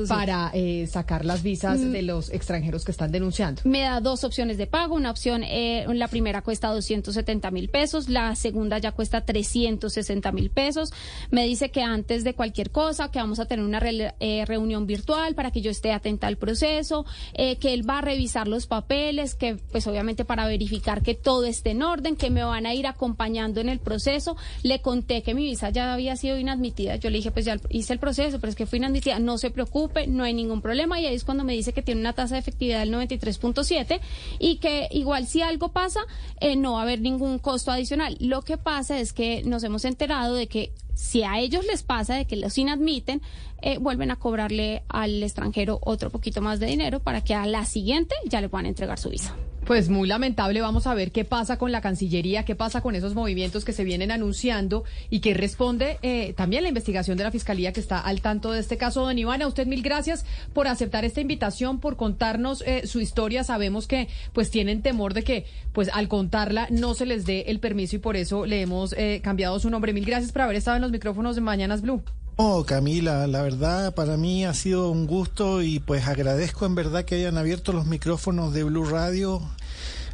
para 0.08 0.50
eh, 0.54 0.88
sacar 0.88 1.26
las 1.26 1.44
visas 1.44 1.80
mm. 1.80 1.92
de 1.92 2.02
los 2.02 2.32
extranjeros 2.32 2.86
que 2.86 2.92
están 2.92 3.12
denunciando. 3.12 3.62
Me 3.66 3.82
da 3.82 4.00
dos 4.00 4.24
opciones 4.24 4.58
de 4.58 4.66
pago. 4.68 4.96
Una 4.96 5.12
opción, 5.12 5.44
eh, 5.44 5.86
la 5.94 6.08
primera 6.08 6.42
cuesta 6.42 6.70
270 6.70 7.52
mil 7.52 7.70
pesos, 7.70 8.10
la 8.10 8.36
segunda 8.36 8.80
ya 8.80 8.92
cuesta 8.92 9.26
360 9.26 10.32
mil 10.32 10.50
pesos. 10.50 10.92
Me 11.32 11.46
dice 11.46 11.70
que 11.72 11.84
antes 11.84 12.24
de 12.24 12.34
cualquier 12.34 12.72
cosa, 12.72 13.12
que 13.12 13.20
vamos 13.20 13.40
a 13.40 13.46
tener 13.46 13.66
una 13.66 13.82
eh, 13.84 14.46
reunión 14.46 14.88
virtual 14.88 15.36
para 15.36 15.52
que 15.52 15.60
yo 15.62 15.70
esté 15.72 15.92
atenta 15.92 16.28
al 16.28 16.38
proceso, 16.38 17.06
que 17.34 17.74
él 17.74 17.90
va 17.90 18.00
a 18.00 18.02
revisar 18.02 18.48
los 18.48 18.68
papeles, 18.68 19.36
que 19.36 19.56
pues 19.72 19.88
obviamente 19.88 20.26
para 20.26 20.46
verificar 20.46 20.63
verificar 20.64 21.02
que 21.02 21.14
todo 21.14 21.46
esté 21.46 21.72
en 21.72 21.84
orden, 21.84 22.16
que 22.16 22.30
me 22.30 22.44
van 22.44 22.66
a 22.66 22.74
ir 22.74 22.88
acompañando 22.88 23.60
en 23.60 23.68
el 23.68 23.80
proceso. 23.80 24.38
Le 24.64 24.80
conté 24.80 25.22
que 25.22 25.34
mi 25.34 25.44
visa 25.44 25.70
ya 25.70 25.94
había 25.94 26.16
sido 26.16 26.38
inadmitida. 26.38 26.96
Yo 26.96 27.10
le 27.10 27.18
dije, 27.18 27.32
pues 27.32 27.46
ya 27.46 27.60
hice 27.70 27.92
el 27.92 28.00
proceso, 28.00 28.40
pero 28.40 28.50
es 28.50 28.56
que 28.56 28.66
fui 28.66 28.78
inadmitida. 28.78 29.20
No 29.20 29.38
se 29.38 29.52
preocupe, 29.52 30.08
no 30.08 30.24
hay 30.24 30.34
ningún 30.34 30.62
problema. 30.62 31.02
Y 31.02 31.06
ahí 31.06 31.16
es 31.16 31.26
cuando 31.26 31.44
me 31.44 31.54
dice 31.54 31.74
que 31.74 31.82
tiene 31.82 32.00
una 32.00 32.14
tasa 32.14 32.36
de 32.36 32.40
efectividad 32.40 32.80
del 32.80 32.94
93.7 32.94 34.00
y 34.40 34.58
que 34.58 34.88
igual 34.92 35.28
si 35.28 35.42
algo 35.42 35.70
pasa, 35.70 36.00
eh, 36.40 36.56
no 36.56 36.74
va 36.74 36.80
a 36.80 36.84
haber 36.84 37.02
ningún 37.02 37.40
costo 37.40 37.72
adicional. 37.72 38.16
Lo 38.20 38.42
que 38.42 38.58
pasa 38.58 39.00
es 39.00 39.12
que 39.12 39.44
nos 39.44 39.64
hemos 39.64 39.84
enterado 39.84 40.36
de 40.36 40.48
que 40.48 40.72
si 40.94 41.24
a 41.24 41.40
ellos 41.40 41.66
les 41.66 41.84
pasa 41.84 42.16
de 42.16 42.26
que 42.26 42.38
los 42.38 42.58
inadmiten, 42.58 43.22
eh, 43.62 43.80
vuelven 43.80 44.12
a 44.12 44.18
cobrarle 44.18 44.84
al 44.88 45.24
extranjero 45.24 45.80
otro 45.82 46.10
poquito 46.10 46.42
más 46.42 46.60
de 46.60 46.68
dinero 46.68 47.00
para 47.00 47.22
que 47.22 47.34
a 47.34 47.46
la 47.46 47.66
siguiente 47.66 48.16
ya 48.26 48.40
le 48.42 48.50
puedan 48.50 48.68
entregar 48.68 49.00
su 49.00 49.10
visa. 49.10 49.36
Pues 49.66 49.88
muy 49.88 50.10
lamentable, 50.10 50.60
vamos 50.60 50.88
a 50.88 50.94
ver 50.94 51.14
qué 51.14 51.24
pasa 51.24 51.58
con 51.58 51.72
la 51.72 51.80
Cancillería, 51.80 52.44
qué 52.44 52.54
pasa 52.54 52.82
con 52.82 52.96
esos 52.96 53.16
movimientos 53.16 53.64
que 53.64 53.72
se 53.72 53.86
vienen 53.86 54.12
anunciando 54.12 54.84
y 55.10 55.22
que 55.22 55.34
responde 55.34 56.00
eh, 56.02 56.34
también 56.34 56.64
la 56.64 56.70
investigación 56.70 57.18
de 57.18 57.24
la 57.24 57.32
Fiscalía 57.32 57.72
que 57.72 57.80
está 57.80 57.98
al 58.00 58.20
tanto 58.20 58.52
de 58.52 58.60
este 58.60 58.76
caso. 58.76 59.06
Don 59.06 59.18
Iván, 59.18 59.42
a 59.42 59.48
usted 59.48 59.66
mil 59.66 59.82
gracias 59.82 60.26
por 60.52 60.68
aceptar 60.68 61.06
esta 61.06 61.22
invitación, 61.22 61.80
por 61.80 61.96
contarnos 61.96 62.62
eh, 62.68 62.88
su 62.88 63.00
historia. 63.00 63.46
Sabemos 63.46 63.88
que 63.88 64.10
pues 64.34 64.52
tienen 64.52 64.82
temor 64.82 65.14
de 65.14 65.24
que 65.24 65.46
pues 65.72 65.90
al 65.94 66.10
contarla 66.10 66.68
no 66.70 66.94
se 66.94 67.06
les 67.06 67.26
dé 67.26 67.46
el 67.48 67.62
permiso 67.62 67.96
y 67.96 68.00
por 68.00 68.18
eso 68.18 68.46
le 68.46 68.60
hemos 68.60 68.92
eh, 68.98 69.22
cambiado 69.24 69.58
su 69.62 69.70
nombre. 69.70 69.94
Mil 69.94 70.04
gracias 70.06 70.34
por 70.34 70.42
haber 70.42 70.58
estado 70.58 70.76
en 70.76 70.82
los 70.82 70.92
micrófonos 70.92 71.36
de 71.36 71.42
Mañanas 71.42 71.82
Blue. 71.82 72.04
Oh, 72.36 72.66
Camila, 72.66 73.28
la 73.28 73.44
verdad 73.44 73.94
para 73.94 74.18
mí 74.18 74.44
ha 74.44 74.56
sido 74.56 74.90
un 74.90 75.06
gusto 75.06 75.62
y 75.62 75.80
pues 75.80 76.08
agradezco 76.08 76.66
en 76.66 76.74
verdad 76.74 77.06
que 77.06 77.14
hayan 77.14 77.38
abierto 77.38 77.74
los 77.74 77.86
micrófonos 77.86 78.56
de 78.56 78.64
Blue 78.64 78.86
Radio. 78.86 79.40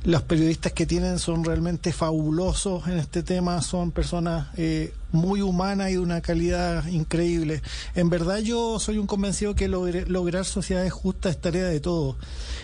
Los 0.04 0.24
periodistas 0.24 0.74
que 0.74 0.86
tienen 0.86 1.18
son 1.18 1.46
realmente 1.46 1.94
fabulosos 1.94 2.88
en 2.88 3.00
este 3.00 3.24
tema, 3.24 3.62
son 3.62 3.91
personas 3.91 4.48
eh, 4.58 4.94
muy 5.11 5.41
humana 5.41 5.90
y 5.90 5.94
de 5.94 5.99
una 5.99 6.22
calidad 6.22 6.88
increíble. 6.88 7.61
En 7.95 8.10
verdad 8.10 8.40
yo 8.40 8.80
soy 8.80 8.98
un 8.98 9.07
convencido 9.07 9.56
que 9.56 9.68
lograr 9.68 10.45
sociedades 10.45 10.91
justas 10.91 11.31
es 11.31 11.41
tarea 11.41 11.65
de 11.65 11.80
todos. 11.80 12.15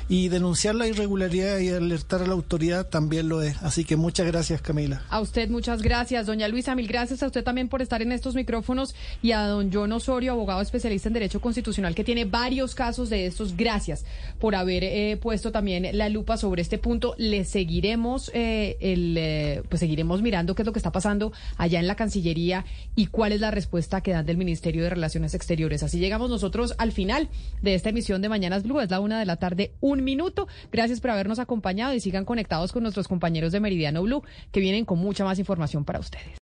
Y 0.07 0.29
denunciar 0.29 0.75
la 0.75 0.87
irregularidad 0.87 1.57
y 1.57 1.69
alertar 1.69 2.21
a 2.21 2.27
la 2.27 2.33
autoridad 2.33 2.87
también 2.87 3.27
lo 3.27 3.41
es. 3.41 3.57
Así 3.63 3.83
que 3.83 3.95
muchas 3.95 4.27
gracias, 4.27 4.61
Camila. 4.61 5.01
A 5.09 5.19
usted 5.19 5.49
muchas 5.49 5.81
gracias, 5.81 6.27
doña 6.27 6.47
Luisa. 6.47 6.75
Mil 6.75 6.87
gracias 6.87 7.23
a 7.23 7.27
usted 7.27 7.43
también 7.43 7.69
por 7.69 7.81
estar 7.81 8.03
en 8.03 8.11
estos 8.11 8.35
micrófonos 8.35 8.93
y 9.23 9.31
a 9.31 9.47
don 9.47 9.71
John 9.73 9.91
Osorio, 9.91 10.33
abogado 10.33 10.61
especialista 10.61 11.09
en 11.09 11.13
Derecho 11.13 11.41
Constitucional, 11.41 11.95
que 11.95 12.03
tiene 12.03 12.25
varios 12.25 12.75
casos 12.75 13.09
de 13.09 13.25
estos. 13.25 13.57
Gracias 13.57 14.05
por 14.39 14.53
haber 14.53 14.83
eh, 14.83 15.17
puesto 15.19 15.51
también 15.51 15.97
la 15.97 16.09
lupa 16.09 16.37
sobre 16.37 16.61
este 16.61 16.77
punto. 16.77 17.15
Le 17.17 17.43
seguiremos, 17.43 18.29
eh, 18.35 18.77
el, 18.81 19.15
eh, 19.17 19.63
pues 19.69 19.79
seguiremos 19.79 20.21
mirando 20.21 20.53
qué 20.53 20.61
es 20.61 20.65
lo 20.67 20.73
que 20.73 20.79
está 20.79 20.91
pasando 20.91 21.33
allá 21.57 21.79
en 21.79 21.87
la 21.87 21.95
Cancillería 21.95 22.34
y 22.95 23.07
cuál 23.07 23.31
es 23.31 23.41
la 23.41 23.51
respuesta 23.51 24.01
que 24.01 24.11
dan 24.11 24.25
del 24.25 24.37
Ministerio 24.37 24.83
de 24.83 24.89
Relaciones 24.89 25.33
Exteriores. 25.33 25.83
Así 25.83 25.99
llegamos 25.99 26.29
nosotros 26.29 26.75
al 26.77 26.91
final 26.91 27.29
de 27.61 27.75
esta 27.75 27.89
emisión 27.89 28.21
de 28.21 28.29
Mañanas 28.29 28.63
Blue. 28.63 28.79
Es 28.81 28.91
la 28.91 28.99
una 28.99 29.19
de 29.19 29.25
la 29.25 29.37
tarde, 29.37 29.71
un 29.79 30.03
minuto. 30.03 30.47
Gracias 30.71 30.99
por 30.99 31.11
habernos 31.11 31.39
acompañado 31.39 31.93
y 31.93 31.99
sigan 31.99 32.25
conectados 32.25 32.71
con 32.71 32.83
nuestros 32.83 33.07
compañeros 33.07 33.51
de 33.51 33.59
Meridiano 33.59 34.03
Blue 34.03 34.23
que 34.51 34.59
vienen 34.59 34.85
con 34.85 34.99
mucha 34.99 35.23
más 35.23 35.39
información 35.39 35.85
para 35.85 35.99
ustedes. 35.99 36.37